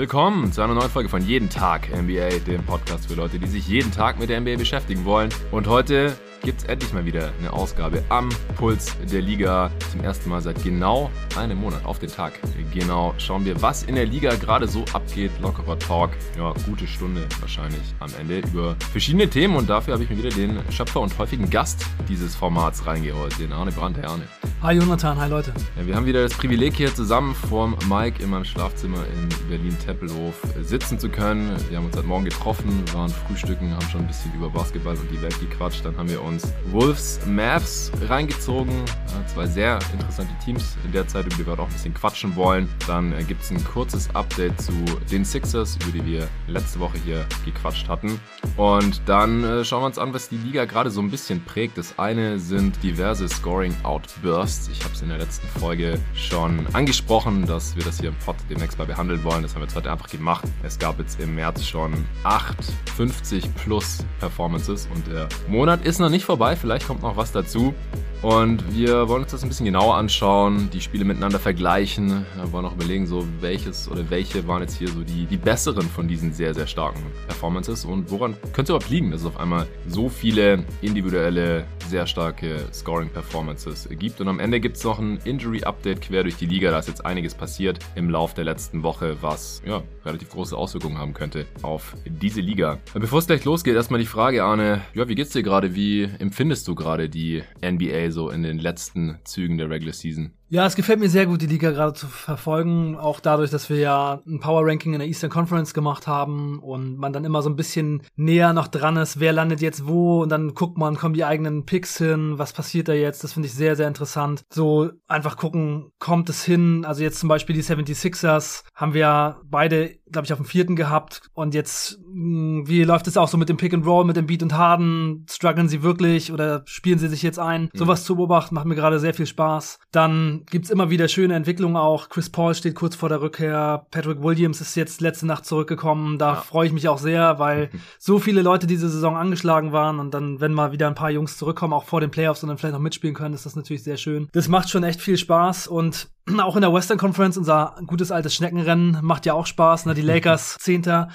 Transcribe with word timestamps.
Willkommen 0.00 0.50
zu 0.50 0.62
einer 0.62 0.72
neuen 0.72 0.88
Folge 0.88 1.10
von 1.10 1.20
Jeden 1.20 1.50
Tag 1.50 1.90
NBA, 1.94 2.38
dem 2.46 2.64
Podcast 2.64 3.06
für 3.08 3.16
Leute, 3.16 3.38
die 3.38 3.46
sich 3.46 3.68
jeden 3.68 3.92
Tag 3.92 4.18
mit 4.18 4.30
der 4.30 4.40
NBA 4.40 4.56
beschäftigen 4.56 5.04
wollen. 5.04 5.28
Und 5.50 5.66
heute 5.66 6.16
gibt 6.42 6.62
es 6.62 6.64
endlich 6.68 6.92
mal 6.92 7.04
wieder 7.04 7.32
eine 7.38 7.52
Ausgabe 7.52 8.02
am 8.08 8.28
Puls 8.56 8.96
der 9.10 9.20
Liga. 9.20 9.70
Zum 9.90 10.02
ersten 10.02 10.30
Mal 10.30 10.40
seit 10.40 10.62
genau 10.62 11.10
einem 11.36 11.58
Monat 11.58 11.84
auf 11.84 11.98
den 11.98 12.10
Tag. 12.10 12.32
Genau 12.72 13.14
schauen 13.18 13.44
wir, 13.44 13.60
was 13.60 13.82
in 13.82 13.94
der 13.94 14.06
Liga 14.06 14.34
gerade 14.36 14.66
so 14.66 14.84
abgeht. 14.92 15.30
Lockerer 15.40 15.78
Talk. 15.78 16.10
Ja, 16.36 16.52
gute 16.66 16.86
Stunde 16.86 17.26
wahrscheinlich 17.40 17.82
am 18.00 18.10
Ende 18.18 18.38
über 18.38 18.76
verschiedene 18.92 19.28
Themen. 19.28 19.56
Und 19.56 19.68
dafür 19.68 19.94
habe 19.94 20.04
ich 20.04 20.10
mir 20.10 20.16
wieder 20.16 20.30
den 20.30 20.58
Schöpfer 20.70 21.00
und 21.00 21.16
häufigen 21.18 21.50
Gast 21.50 21.84
dieses 22.08 22.34
Formats 22.34 22.86
reingeholt, 22.86 23.38
den 23.38 23.52
Arne 23.52 23.72
Brandt. 23.72 23.98
Hey 23.98 24.06
Arne. 24.06 24.24
Hi 24.62 24.74
Jonathan, 24.74 25.18
hi 25.18 25.28
Leute. 25.28 25.52
Ja, 25.78 25.86
wir 25.86 25.96
haben 25.96 26.06
wieder 26.06 26.22
das 26.22 26.34
Privileg 26.34 26.74
hier 26.74 26.94
zusammen 26.94 27.34
vorm 27.34 27.76
Mike 27.88 28.22
in 28.22 28.30
meinem 28.30 28.44
Schlafzimmer 28.44 28.98
in 29.06 29.48
Berlin-Tempelhof 29.48 30.34
sitzen 30.60 30.98
zu 30.98 31.08
können. 31.08 31.56
Wir 31.70 31.78
haben 31.78 31.86
uns 31.86 31.96
heute 31.96 32.06
Morgen 32.06 32.24
getroffen, 32.26 32.84
waren 32.92 33.08
frühstücken, 33.08 33.72
haben 33.74 33.88
schon 33.88 34.02
ein 34.02 34.06
bisschen 34.06 34.32
über 34.34 34.50
Basketball 34.50 34.96
und 34.96 35.10
die 35.10 35.20
Welt 35.22 35.38
gequatscht. 35.40 35.84
Dann 35.84 35.96
haben 35.96 36.10
wir 36.10 36.22
uns 36.22 36.29
Wolves 36.70 37.20
Mavs 37.26 37.90
reingezogen. 38.08 38.84
Zwei 39.26 39.46
sehr 39.46 39.78
interessante 39.92 40.32
Teams 40.44 40.76
in 40.84 40.92
der 40.92 41.06
Zeit, 41.06 41.26
über 41.26 41.36
die 41.36 41.46
wir 41.46 41.52
auch 41.54 41.66
ein 41.66 41.72
bisschen 41.72 41.94
quatschen 41.94 42.34
wollen. 42.36 42.68
Dann 42.86 43.12
äh, 43.12 43.22
gibt 43.22 43.42
es 43.42 43.50
ein 43.50 43.62
kurzes 43.64 44.08
Update 44.14 44.60
zu 44.60 44.72
den 45.10 45.24
Sixers, 45.24 45.76
über 45.82 45.98
die 45.98 46.04
wir 46.04 46.28
letzte 46.48 46.80
Woche 46.80 46.98
hier 47.04 47.24
gequatscht 47.44 47.88
hatten. 47.88 48.20
Und 48.56 49.02
dann 49.06 49.44
äh, 49.44 49.64
schauen 49.64 49.82
wir 49.82 49.86
uns 49.86 49.98
an, 49.98 50.12
was 50.14 50.28
die 50.28 50.36
Liga 50.36 50.64
gerade 50.64 50.90
so 50.90 51.00
ein 51.00 51.10
bisschen 51.10 51.44
prägt. 51.44 51.78
Das 51.78 51.98
eine 51.98 52.38
sind 52.38 52.82
diverse 52.82 53.28
Scoring-Outbursts. 53.28 54.68
Ich 54.68 54.82
habe 54.84 54.94
es 54.94 55.02
in 55.02 55.08
der 55.08 55.18
letzten 55.18 55.46
Folge 55.58 55.98
schon 56.14 56.66
angesprochen, 56.72 57.46
dass 57.46 57.76
wir 57.76 57.84
das 57.84 58.00
hier 58.00 58.10
im 58.10 58.16
Pod 58.16 58.36
demnächst 58.48 58.78
mal 58.78 58.86
behandeln 58.86 59.22
wollen. 59.24 59.42
Das 59.42 59.54
haben 59.54 59.62
wir 59.62 59.66
jetzt 59.66 59.76
heute 59.76 59.90
einfach 59.90 60.08
gemacht. 60.08 60.44
Es 60.62 60.78
gab 60.78 60.98
jetzt 60.98 61.20
im 61.20 61.34
März 61.34 61.64
schon 61.64 61.92
8 62.24 62.56
50 62.96 63.54
plus 63.54 64.04
Performances 64.18 64.88
und 64.92 65.06
der 65.06 65.28
Monat 65.48 65.84
ist 65.86 66.00
noch 66.00 66.10
nicht 66.10 66.19
vorbei. 66.24 66.56
Vielleicht 66.56 66.86
kommt 66.86 67.02
noch 67.02 67.16
was 67.16 67.32
dazu. 67.32 67.74
Und 68.22 68.76
wir 68.76 69.08
wollen 69.08 69.22
uns 69.22 69.32
das 69.32 69.42
ein 69.42 69.48
bisschen 69.48 69.64
genauer 69.64 69.94
anschauen, 69.94 70.68
die 70.70 70.82
Spiele 70.82 71.06
miteinander 71.06 71.38
vergleichen. 71.38 72.26
Wir 72.36 72.52
wollen 72.52 72.66
auch 72.66 72.74
überlegen, 72.74 73.06
so 73.06 73.26
welches 73.40 73.90
oder 73.90 74.10
welche 74.10 74.46
waren 74.46 74.60
jetzt 74.60 74.76
hier 74.76 74.88
so 74.88 75.00
die, 75.00 75.24
die 75.24 75.38
besseren 75.38 75.88
von 75.88 76.06
diesen 76.06 76.30
sehr, 76.30 76.52
sehr 76.52 76.66
starken 76.66 77.00
Performances 77.26 77.86
und 77.86 78.10
woran 78.10 78.34
könnte 78.52 78.64
es 78.64 78.68
überhaupt 78.68 78.90
liegen, 78.90 79.10
dass 79.10 79.22
es 79.22 79.26
auf 79.26 79.40
einmal 79.40 79.66
so 79.88 80.10
viele 80.10 80.64
individuelle, 80.82 81.64
sehr 81.88 82.06
starke 82.06 82.58
Scoring-Performances 82.74 83.88
gibt. 83.98 84.20
Und 84.20 84.28
am 84.28 84.38
Ende 84.38 84.60
gibt 84.60 84.76
es 84.76 84.84
noch 84.84 84.98
ein 84.98 85.18
Injury-Update 85.24 86.02
quer 86.02 86.22
durch 86.22 86.36
die 86.36 86.46
Liga. 86.46 86.70
Da 86.70 86.78
ist 86.78 86.88
jetzt 86.88 87.06
einiges 87.06 87.34
passiert 87.34 87.78
im 87.94 88.10
Lauf 88.10 88.34
der 88.34 88.44
letzten 88.44 88.82
Woche, 88.82 89.16
was 89.22 89.62
ja, 89.64 89.82
relativ 90.04 90.28
große 90.28 90.54
Auswirkungen 90.54 90.98
haben 90.98 91.14
könnte 91.14 91.46
auf 91.62 91.96
diese 92.04 92.42
Liga. 92.42 92.78
Bevor 92.92 93.20
es 93.20 93.26
gleich 93.26 93.46
losgeht, 93.46 93.76
erstmal 93.76 93.98
die 93.98 94.06
Frage, 94.06 94.44
Arne, 94.44 94.82
ja, 94.92 95.08
wie 95.08 95.14
geht's 95.14 95.30
dir 95.30 95.42
gerade? 95.42 95.74
Wie 95.74 96.09
empfindest 96.18 96.66
du 96.68 96.74
gerade 96.74 97.08
die 97.08 97.42
NBA 97.64 98.10
so 98.10 98.30
in 98.30 98.42
den 98.42 98.58
letzten 98.58 99.18
Zügen 99.24 99.58
der 99.58 99.70
Regular 99.70 99.94
Season? 99.94 100.32
Ja, 100.52 100.66
es 100.66 100.74
gefällt 100.74 100.98
mir 100.98 101.08
sehr 101.08 101.26
gut, 101.26 101.42
die 101.42 101.46
Liga 101.46 101.70
gerade 101.70 101.92
zu 101.92 102.08
verfolgen. 102.08 102.96
Auch 102.96 103.20
dadurch, 103.20 103.50
dass 103.50 103.70
wir 103.70 103.78
ja 103.78 104.20
ein 104.26 104.40
Power 104.40 104.66
Ranking 104.66 104.94
in 104.94 104.98
der 104.98 105.06
Eastern 105.06 105.30
Conference 105.30 105.74
gemacht 105.74 106.08
haben 106.08 106.58
und 106.58 106.96
man 106.96 107.12
dann 107.12 107.24
immer 107.24 107.40
so 107.40 107.48
ein 107.48 107.54
bisschen 107.54 108.02
näher 108.16 108.52
noch 108.52 108.66
dran 108.66 108.96
ist, 108.96 109.20
wer 109.20 109.32
landet 109.32 109.60
jetzt 109.60 109.86
wo 109.86 110.20
und 110.22 110.28
dann 110.28 110.54
guckt 110.54 110.76
man, 110.76 110.96
kommen 110.96 111.14
die 111.14 111.24
eigenen 111.24 111.66
Picks 111.66 111.98
hin, 111.98 112.36
was 112.36 112.52
passiert 112.52 112.88
da 112.88 112.94
jetzt? 112.94 113.22
Das 113.22 113.34
finde 113.34 113.46
ich 113.46 113.54
sehr, 113.54 113.76
sehr 113.76 113.86
interessant. 113.86 114.42
So 114.52 114.90
einfach 115.06 115.36
gucken, 115.36 115.92
kommt 116.00 116.28
es 116.28 116.44
hin? 116.44 116.84
Also 116.84 117.04
jetzt 117.04 117.20
zum 117.20 117.28
Beispiel 117.28 117.54
die 117.54 117.62
76ers 117.62 118.64
haben 118.74 118.92
wir 118.92 119.40
beide, 119.44 119.98
glaube 120.10 120.24
ich, 120.24 120.32
auf 120.32 120.40
dem 120.40 120.46
vierten 120.46 120.74
gehabt 120.74 121.22
und 121.32 121.54
jetzt, 121.54 122.00
hm, 122.12 122.64
wie 122.66 122.82
läuft 122.82 123.06
es 123.06 123.16
auch 123.16 123.28
so 123.28 123.36
mit 123.36 123.48
dem 123.48 123.56
Pick 123.56 123.72
and 123.72 123.86
Roll, 123.86 124.04
mit 124.04 124.16
dem 124.16 124.26
Beat 124.26 124.42
und 124.42 124.54
Harden? 124.54 125.26
Strugglen 125.30 125.68
sie 125.68 125.84
wirklich 125.84 126.32
oder 126.32 126.62
spielen 126.66 126.98
sie 126.98 127.06
sich 127.06 127.22
jetzt 127.22 127.38
ein? 127.38 127.70
Mhm. 127.72 127.78
Sowas 127.78 128.02
zu 128.02 128.16
beobachten 128.16 128.56
macht 128.56 128.66
mir 128.66 128.74
gerade 128.74 128.98
sehr 128.98 129.14
viel 129.14 129.26
Spaß. 129.26 129.78
Dann 129.92 130.39
gibt's 130.46 130.70
immer 130.70 130.90
wieder 130.90 131.08
schöne 131.08 131.34
Entwicklungen 131.34 131.76
auch. 131.76 132.08
Chris 132.08 132.30
Paul 132.30 132.54
steht 132.54 132.74
kurz 132.74 132.94
vor 132.94 133.08
der 133.08 133.20
Rückkehr. 133.20 133.86
Patrick 133.90 134.22
Williams 134.22 134.60
ist 134.60 134.74
jetzt 134.74 135.00
letzte 135.00 135.26
Nacht 135.26 135.46
zurückgekommen. 135.46 136.18
Da 136.18 136.34
ja. 136.34 136.40
freue 136.40 136.66
ich 136.66 136.72
mich 136.72 136.88
auch 136.88 136.98
sehr, 136.98 137.38
weil 137.38 137.70
so 137.98 138.18
viele 138.18 138.42
Leute 138.42 138.66
diese 138.66 138.88
Saison 138.88 139.16
angeschlagen 139.16 139.72
waren 139.72 139.98
und 139.98 140.12
dann, 140.12 140.40
wenn 140.40 140.52
mal 140.52 140.72
wieder 140.72 140.88
ein 140.88 140.94
paar 140.94 141.10
Jungs 141.10 141.36
zurückkommen, 141.36 141.72
auch 141.72 141.84
vor 141.84 142.00
den 142.00 142.10
Playoffs 142.10 142.42
und 142.42 142.48
dann 142.48 142.58
vielleicht 142.58 142.74
noch 142.74 142.80
mitspielen 142.80 143.14
können, 143.14 143.34
ist 143.34 143.46
das 143.46 143.56
natürlich 143.56 143.82
sehr 143.82 143.96
schön. 143.96 144.28
Das 144.32 144.48
macht 144.48 144.70
schon 144.70 144.84
echt 144.84 145.00
viel 145.00 145.16
Spaß 145.16 145.66
und 145.66 146.08
auch 146.38 146.56
in 146.56 146.62
der 146.62 146.72
Western 146.72 146.98
Conference, 146.98 147.36
unser 147.36 147.76
gutes 147.86 148.10
altes 148.10 148.34
Schneckenrennen 148.34 148.98
macht 149.02 149.26
ja 149.26 149.34
auch 149.34 149.46
Spaß. 149.46 149.86
Ne? 149.86 149.94
Die 149.94 150.02
Lakers 150.02 150.56
Zehnter, 150.60 151.08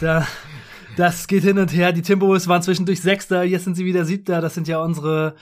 da 0.00 0.26
das 0.96 1.26
geht 1.26 1.42
hin 1.42 1.58
und 1.58 1.74
her. 1.74 1.92
Die 1.92 2.02
Timberwolves 2.02 2.48
waren 2.48 2.62
zwischendurch 2.62 3.02
Sechster, 3.02 3.42
jetzt 3.42 3.64
sind 3.64 3.76
sie 3.76 3.84
wieder 3.84 4.04
Siebter. 4.04 4.40
Das 4.40 4.54
sind 4.54 4.66
ja 4.66 4.80
unsere 4.80 5.34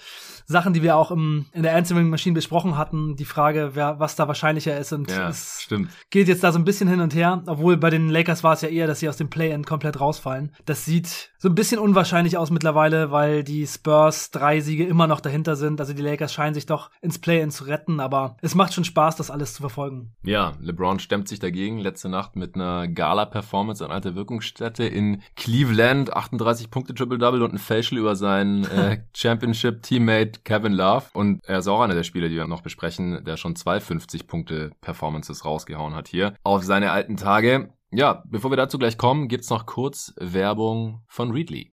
Sachen, 0.46 0.72
die 0.72 0.82
wir 0.82 0.96
auch 0.96 1.10
im, 1.10 1.46
in 1.52 1.62
der 1.62 1.74
Answering 1.74 2.10
Machine 2.10 2.34
besprochen 2.34 2.76
hatten, 2.76 3.16
die 3.16 3.24
Frage, 3.24 3.70
wer, 3.74 3.98
was 3.98 4.16
da 4.16 4.28
wahrscheinlicher 4.28 4.78
ist. 4.78 4.92
Und 4.92 5.10
ja, 5.10 5.28
es 5.28 5.62
stimmt. 5.62 5.90
geht 6.10 6.28
jetzt 6.28 6.44
da 6.44 6.52
so 6.52 6.58
ein 6.58 6.64
bisschen 6.64 6.88
hin 6.88 7.00
und 7.00 7.14
her, 7.14 7.42
obwohl 7.46 7.76
bei 7.76 7.90
den 7.90 8.08
Lakers 8.08 8.44
war 8.44 8.52
es 8.52 8.60
ja 8.60 8.68
eher, 8.68 8.86
dass 8.86 9.00
sie 9.00 9.08
aus 9.08 9.16
dem 9.16 9.30
Play-In 9.30 9.64
komplett 9.64 10.00
rausfallen. 10.00 10.52
Das 10.66 10.84
sieht 10.84 11.32
so 11.44 11.50
ein 11.50 11.54
bisschen 11.54 11.78
unwahrscheinlich 11.78 12.38
aus 12.38 12.50
mittlerweile, 12.50 13.10
weil 13.10 13.44
die 13.44 13.66
Spurs 13.66 14.30
drei 14.30 14.60
Siege 14.60 14.86
immer 14.86 15.06
noch 15.06 15.20
dahinter 15.20 15.56
sind. 15.56 15.78
Also 15.78 15.92
die 15.92 16.00
Lakers 16.00 16.32
scheinen 16.32 16.54
sich 16.54 16.64
doch 16.64 16.88
ins 17.02 17.18
Play-In 17.18 17.50
zu 17.50 17.64
retten, 17.64 18.00
aber 18.00 18.38
es 18.40 18.54
macht 18.54 18.72
schon 18.72 18.84
Spaß, 18.84 19.16
das 19.16 19.30
alles 19.30 19.52
zu 19.52 19.60
verfolgen. 19.60 20.14
Ja, 20.24 20.54
LeBron 20.58 21.00
stemmt 21.00 21.28
sich 21.28 21.40
dagegen 21.40 21.80
letzte 21.80 22.08
Nacht 22.08 22.34
mit 22.34 22.54
einer 22.54 22.88
Gala-Performance 22.88 23.84
an 23.84 23.90
alter 23.90 24.14
Wirkungsstätte 24.14 24.86
in 24.86 25.20
Cleveland. 25.36 26.14
38 26.14 26.70
Punkte 26.70 26.94
Triple-Double 26.94 27.42
und 27.42 27.52
ein 27.52 27.58
Facial 27.58 28.00
über 28.00 28.16
seinen 28.16 28.64
äh, 28.64 29.02
Championship-Teammate 29.14 30.40
Kevin 30.44 30.72
Love. 30.72 31.04
Und 31.12 31.44
er 31.44 31.58
ist 31.58 31.68
auch 31.68 31.82
einer 31.82 31.94
der 31.94 32.04
Spieler, 32.04 32.30
die 32.30 32.36
wir 32.36 32.46
noch 32.46 32.62
besprechen, 32.62 33.22
der 33.22 33.36
schon 33.36 33.54
zwei 33.54 33.76
50-Punkte-Performances 33.76 35.44
rausgehauen 35.44 35.94
hat 35.94 36.08
hier. 36.08 36.32
Auf 36.42 36.64
seine 36.64 36.90
alten 36.90 37.18
Tage. 37.18 37.68
Ja, 37.96 38.24
bevor 38.26 38.50
wir 38.50 38.56
dazu 38.56 38.76
gleich 38.76 38.98
kommen, 38.98 39.28
gibt's 39.28 39.50
noch 39.50 39.66
kurz 39.66 40.14
Werbung 40.18 41.02
von 41.06 41.30
Readly. 41.30 41.72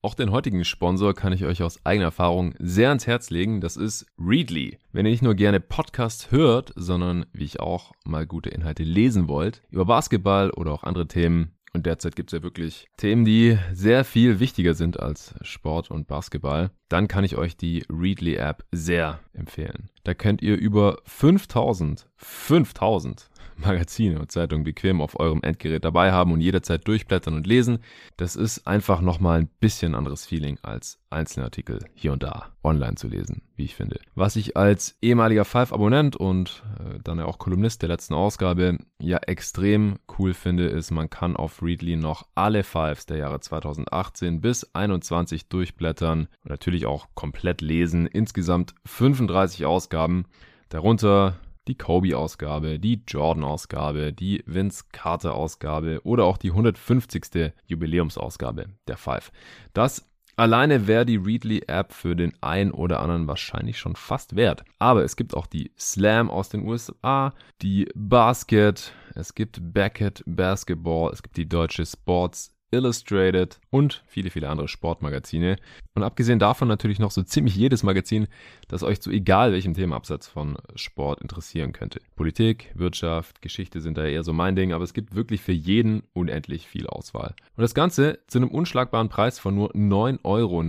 Auch 0.00 0.14
den 0.14 0.30
heutigen 0.30 0.64
Sponsor 0.64 1.12
kann 1.12 1.32
ich 1.32 1.44
euch 1.44 1.60
aus 1.64 1.84
eigener 1.84 2.06
Erfahrung 2.06 2.54
sehr 2.60 2.90
ans 2.90 3.08
Herz 3.08 3.30
legen. 3.30 3.60
Das 3.60 3.76
ist 3.76 4.06
Readly. 4.16 4.78
Wenn 4.92 5.06
ihr 5.06 5.10
nicht 5.10 5.24
nur 5.24 5.34
gerne 5.34 5.58
Podcasts 5.58 6.30
hört, 6.30 6.72
sondern 6.76 7.26
wie 7.32 7.46
ich 7.46 7.58
auch 7.58 7.90
mal 8.04 8.28
gute 8.28 8.50
Inhalte 8.50 8.84
lesen 8.84 9.26
wollt, 9.26 9.62
über 9.70 9.86
Basketball 9.86 10.50
oder 10.52 10.72
auch 10.72 10.84
andere 10.84 11.08
Themen, 11.08 11.50
und 11.74 11.84
derzeit 11.84 12.14
gibt 12.14 12.32
es 12.32 12.38
ja 12.38 12.42
wirklich 12.44 12.86
Themen, 12.96 13.24
die 13.24 13.58
sehr 13.72 14.04
viel 14.04 14.38
wichtiger 14.38 14.74
sind 14.74 15.00
als 15.00 15.34
Sport 15.42 15.90
und 15.90 16.06
Basketball. 16.06 16.70
Dann 16.88 17.08
kann 17.08 17.24
ich 17.24 17.36
euch 17.36 17.56
die 17.56 17.84
Readly 17.90 18.36
App 18.36 18.64
sehr 18.70 19.18
empfehlen. 19.32 19.90
Da 20.04 20.14
könnt 20.14 20.42
ihr 20.42 20.56
über 20.56 20.98
5000, 21.04 22.08
5000 22.16 23.28
Magazine 23.58 24.18
und 24.18 24.30
Zeitungen 24.32 24.64
bequem 24.64 25.00
auf 25.00 25.18
eurem 25.18 25.40
Endgerät 25.42 25.84
dabei 25.84 26.12
haben 26.12 26.32
und 26.32 26.40
jederzeit 26.40 26.86
durchblättern 26.86 27.34
und 27.34 27.46
lesen. 27.46 27.78
Das 28.16 28.36
ist 28.36 28.66
einfach 28.66 29.00
nochmal 29.00 29.40
ein 29.40 29.48
bisschen 29.60 29.94
anderes 29.94 30.26
Feeling 30.26 30.58
als 30.62 31.00
einzelne 31.10 31.46
Artikel 31.46 31.84
hier 31.94 32.12
und 32.12 32.22
da 32.22 32.52
online 32.62 32.96
zu 32.96 33.08
lesen, 33.08 33.42
wie 33.56 33.64
ich 33.64 33.74
finde. 33.74 34.00
Was 34.14 34.36
ich 34.36 34.56
als 34.56 34.96
ehemaliger 35.00 35.44
Five-Abonnent 35.44 36.16
und 36.16 36.62
äh, 36.78 36.98
dann 37.02 37.18
ja 37.18 37.24
auch 37.24 37.38
Kolumnist 37.38 37.82
der 37.82 37.88
letzten 37.88 38.14
Ausgabe 38.14 38.78
ja 39.00 39.18
extrem 39.18 39.98
cool 40.18 40.34
finde, 40.34 40.66
ist, 40.66 40.90
man 40.90 41.08
kann 41.08 41.36
auf 41.36 41.62
Readly 41.62 41.96
noch 41.96 42.26
alle 42.34 42.62
Fives 42.62 43.06
der 43.06 43.18
Jahre 43.18 43.40
2018 43.40 44.40
bis 44.40 44.60
2021 44.60 45.48
durchblättern 45.48 46.28
und 46.42 46.50
natürlich 46.50 46.86
auch 46.86 47.08
komplett 47.14 47.60
lesen. 47.60 48.06
Insgesamt 48.06 48.74
35 48.84 49.66
Ausgaben. 49.66 50.26
Darunter 50.68 51.38
die 51.68 51.76
Kobe-Ausgabe, 51.76 52.78
die 52.78 53.02
Jordan-Ausgabe, 53.06 54.12
die 54.12 54.42
Vince 54.46 54.84
Carter-Ausgabe 54.92 56.00
oder 56.04 56.24
auch 56.24 56.38
die 56.38 56.50
150. 56.50 57.52
Jubiläumsausgabe 57.66 58.66
der 58.86 58.96
Five. 58.96 59.30
Das 59.74 60.08
Alleine 60.38 60.86
wäre 60.86 61.04
die 61.04 61.16
Readly-App 61.16 61.92
für 61.92 62.14
den 62.14 62.32
einen 62.40 62.70
oder 62.70 63.00
anderen 63.00 63.26
wahrscheinlich 63.26 63.76
schon 63.76 63.96
fast 63.96 64.36
wert. 64.36 64.62
Aber 64.78 65.02
es 65.02 65.16
gibt 65.16 65.34
auch 65.34 65.48
die 65.48 65.72
Slam 65.76 66.30
aus 66.30 66.48
den 66.48 66.64
USA, 66.64 67.34
die 67.60 67.88
Basket, 67.96 68.92
es 69.16 69.34
gibt 69.34 69.58
Beckett 69.60 70.22
Basketball, 70.26 71.12
es 71.12 71.24
gibt 71.24 71.38
die 71.38 71.48
deutsche 71.48 71.84
Sports 71.84 72.54
Illustrated 72.70 73.58
und 73.70 74.02
viele, 74.06 74.30
viele 74.30 74.48
andere 74.48 74.68
Sportmagazine. 74.68 75.56
Und 75.94 76.02
abgesehen 76.02 76.38
davon 76.38 76.68
natürlich 76.68 76.98
noch 76.98 77.10
so 77.10 77.22
ziemlich 77.22 77.56
jedes 77.56 77.82
Magazin, 77.82 78.28
das 78.68 78.82
euch 78.82 79.00
zu 79.00 79.10
egal 79.10 79.52
welchem 79.52 79.74
Themenabsatz 79.74 80.28
von 80.28 80.56
Sport 80.76 81.20
interessieren 81.20 81.72
könnte. 81.72 82.00
Politik, 82.14 82.70
Wirtschaft, 82.74 83.42
Geschichte 83.42 83.80
sind 83.80 83.98
da 83.98 84.04
eher 84.04 84.22
so 84.22 84.32
mein 84.32 84.54
Ding, 84.54 84.72
aber 84.72 84.84
es 84.84 84.92
gibt 84.92 85.14
wirklich 85.14 85.40
für 85.40 85.52
jeden 85.52 86.02
unendlich 86.12 86.66
viel 86.68 86.86
Auswahl. 86.86 87.34
Und 87.56 87.62
das 87.62 87.74
Ganze 87.74 88.20
zu 88.28 88.38
einem 88.38 88.48
unschlagbaren 88.48 89.08
Preis 89.08 89.38
von 89.38 89.54
nur 89.54 89.74
9,99 89.74 90.24
Euro 90.24 90.62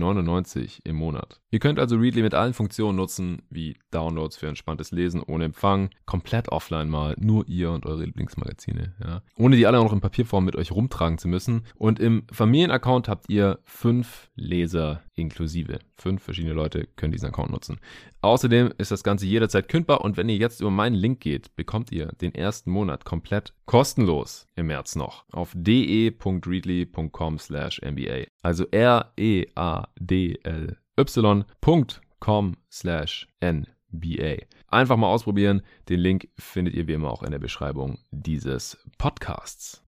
im 0.84 0.96
Monat. 0.96 1.40
Ihr 1.52 1.58
könnt 1.58 1.78
also 1.78 1.96
Readly 1.96 2.22
mit 2.22 2.34
allen 2.34 2.54
Funktionen 2.54 2.96
nutzen, 2.96 3.42
wie 3.50 3.76
Downloads 3.90 4.36
für 4.36 4.46
entspanntes 4.46 4.92
Lesen 4.92 5.22
ohne 5.22 5.46
Empfang, 5.46 5.90
komplett 6.06 6.50
offline 6.50 6.88
mal, 6.88 7.16
nur 7.18 7.48
ihr 7.48 7.72
und 7.72 7.86
eure 7.86 8.04
Lieblingsmagazine, 8.04 8.94
ja. 9.04 9.22
Ohne 9.36 9.56
die 9.56 9.66
alle 9.66 9.78
auch 9.78 9.84
noch 9.84 9.92
in 9.92 10.00
Papierform 10.00 10.44
mit 10.44 10.54
euch 10.54 10.70
rumtragen 10.70 11.18
zu 11.18 11.26
müssen. 11.26 11.64
Und 11.74 11.89
im 11.98 12.24
Familienaccount 12.30 13.08
habt 13.08 13.28
ihr 13.28 13.58
fünf 13.64 14.30
Leser 14.34 15.02
inklusive. 15.14 15.78
Fünf 15.96 16.22
verschiedene 16.22 16.54
Leute 16.54 16.86
können 16.96 17.12
diesen 17.12 17.28
Account 17.28 17.50
nutzen. 17.50 17.80
Außerdem 18.20 18.72
ist 18.78 18.90
das 18.90 19.02
Ganze 19.02 19.26
jederzeit 19.26 19.68
kündbar 19.68 20.02
und 20.02 20.16
wenn 20.16 20.28
ihr 20.28 20.36
jetzt 20.36 20.60
über 20.60 20.70
meinen 20.70 20.94
Link 20.94 21.20
geht, 21.20 21.56
bekommt 21.56 21.90
ihr 21.90 22.12
den 22.20 22.34
ersten 22.34 22.70
Monat 22.70 23.04
komplett 23.04 23.54
kostenlos 23.66 24.46
im 24.54 24.66
März 24.68 24.94
noch 24.96 25.24
auf 25.32 25.52
de.readly.com 25.54 27.38
slash 27.38 27.80
MBA. 27.82 28.26
Also 28.42 28.66
R-E-A-D-L 28.70 29.56
y.com 31.00 32.56
slash 32.70 33.28
NBA. 33.42 34.36
Einfach 34.68 34.96
mal 34.96 35.08
ausprobieren. 35.08 35.62
Den 35.88 36.00
Link 36.00 36.28
findet 36.38 36.74
ihr 36.74 36.86
wie 36.86 36.92
immer 36.92 37.10
auch 37.10 37.22
in 37.22 37.30
der 37.30 37.38
Beschreibung 37.38 37.98
dieses 38.10 38.78
Podcasts. 38.98 39.82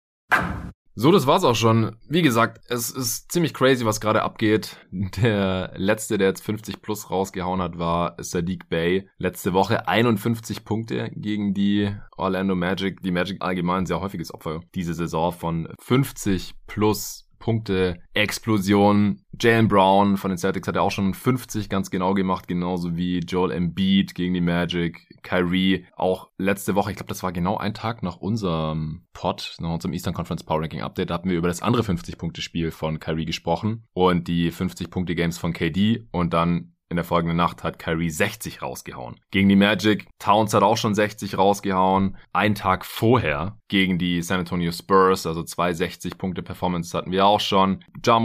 So, 1.01 1.13
das 1.13 1.25
war's 1.25 1.45
auch 1.45 1.55
schon. 1.55 1.95
Wie 2.09 2.21
gesagt, 2.21 2.59
es 2.67 2.91
ist 2.91 3.31
ziemlich 3.31 3.53
crazy, 3.53 3.85
was 3.85 4.01
gerade 4.01 4.21
abgeht. 4.21 4.75
Der 4.91 5.71
letzte, 5.77 6.17
der 6.17 6.27
jetzt 6.27 6.43
50 6.43 6.81
plus 6.81 7.09
rausgehauen 7.09 7.61
hat, 7.61 7.79
war 7.79 8.17
Sadiq 8.17 8.67
Bay. 8.67 9.07
Letzte 9.17 9.53
Woche 9.53 9.87
51 9.87 10.65
Punkte 10.65 11.09
gegen 11.15 11.53
die 11.53 11.89
Orlando 12.17 12.53
Magic. 12.53 13.01
Die 13.01 13.11
Magic 13.11 13.41
allgemein 13.41 13.85
sehr 13.85 14.01
häufiges 14.01 14.33
Opfer 14.33 14.59
diese 14.75 14.93
Saison 14.93 15.31
von 15.31 15.69
50 15.79 16.55
plus 16.67 17.28
Punkte, 17.39 17.99
Explosion. 18.13 19.21
Jalen 19.39 19.67
Brown 19.67 20.17
von 20.17 20.29
den 20.29 20.37
Celtics 20.37 20.67
hat 20.67 20.75
er 20.75 20.83
auch 20.83 20.91
schon 20.91 21.13
50 21.13 21.69
ganz 21.69 21.89
genau 21.89 22.13
gemacht, 22.13 22.47
genauso 22.47 22.97
wie 22.97 23.19
Joel 23.19 23.51
Embiid 23.51 24.13
gegen 24.13 24.33
die 24.33 24.41
Magic, 24.41 25.07
Kyrie 25.23 25.85
auch 25.95 26.29
letzte 26.37 26.75
Woche, 26.75 26.91
ich 26.91 26.97
glaube, 26.97 27.09
das 27.09 27.23
war 27.23 27.31
genau 27.31 27.57
ein 27.57 27.73
Tag 27.73 28.03
nach 28.03 28.17
unserem 28.17 29.07
Pod, 29.13 29.55
nach 29.59 29.73
unserem 29.73 29.93
Eastern 29.93 30.13
Conference 30.13 30.43
Power 30.43 30.61
Ranking 30.61 30.81
Update, 30.81 31.09
da 31.09 31.13
hatten 31.13 31.29
wir 31.29 31.37
über 31.37 31.47
das 31.47 31.61
andere 31.61 31.83
50-Punkte-Spiel 31.83 32.71
von 32.71 32.99
Kyrie 32.99 33.25
gesprochen 33.25 33.85
und 33.93 34.27
die 34.27 34.51
50-Punkte-Games 34.51 35.37
von 35.37 35.53
KD 35.53 36.07
und 36.11 36.33
dann 36.33 36.73
in 36.89 36.95
der 36.95 37.05
folgenden 37.05 37.37
Nacht 37.37 37.63
hat 37.63 37.79
Kyrie 37.79 38.09
60 38.09 38.61
rausgehauen. 38.61 39.19
Gegen 39.31 39.47
die 39.47 39.55
Magic, 39.55 40.07
Towns 40.17 40.53
hat 40.53 40.63
auch 40.63 40.77
schon 40.77 40.95
60 40.95 41.37
rausgehauen. 41.37 42.17
Ein 42.33 42.55
Tag 42.55 42.85
vorher 42.85 43.57
gegen 43.67 43.97
die 43.97 44.21
San 44.21 44.39
Antonio 44.39 44.71
Spurs, 44.71 45.25
also 45.25 45.43
zwei 45.43 45.73
60 45.73 46.17
Punkte 46.17 46.41
Performance 46.41 46.97
hatten 46.97 47.11
wir 47.11 47.25
auch 47.25 47.39
schon. 47.39 47.83
Ja 48.05 48.19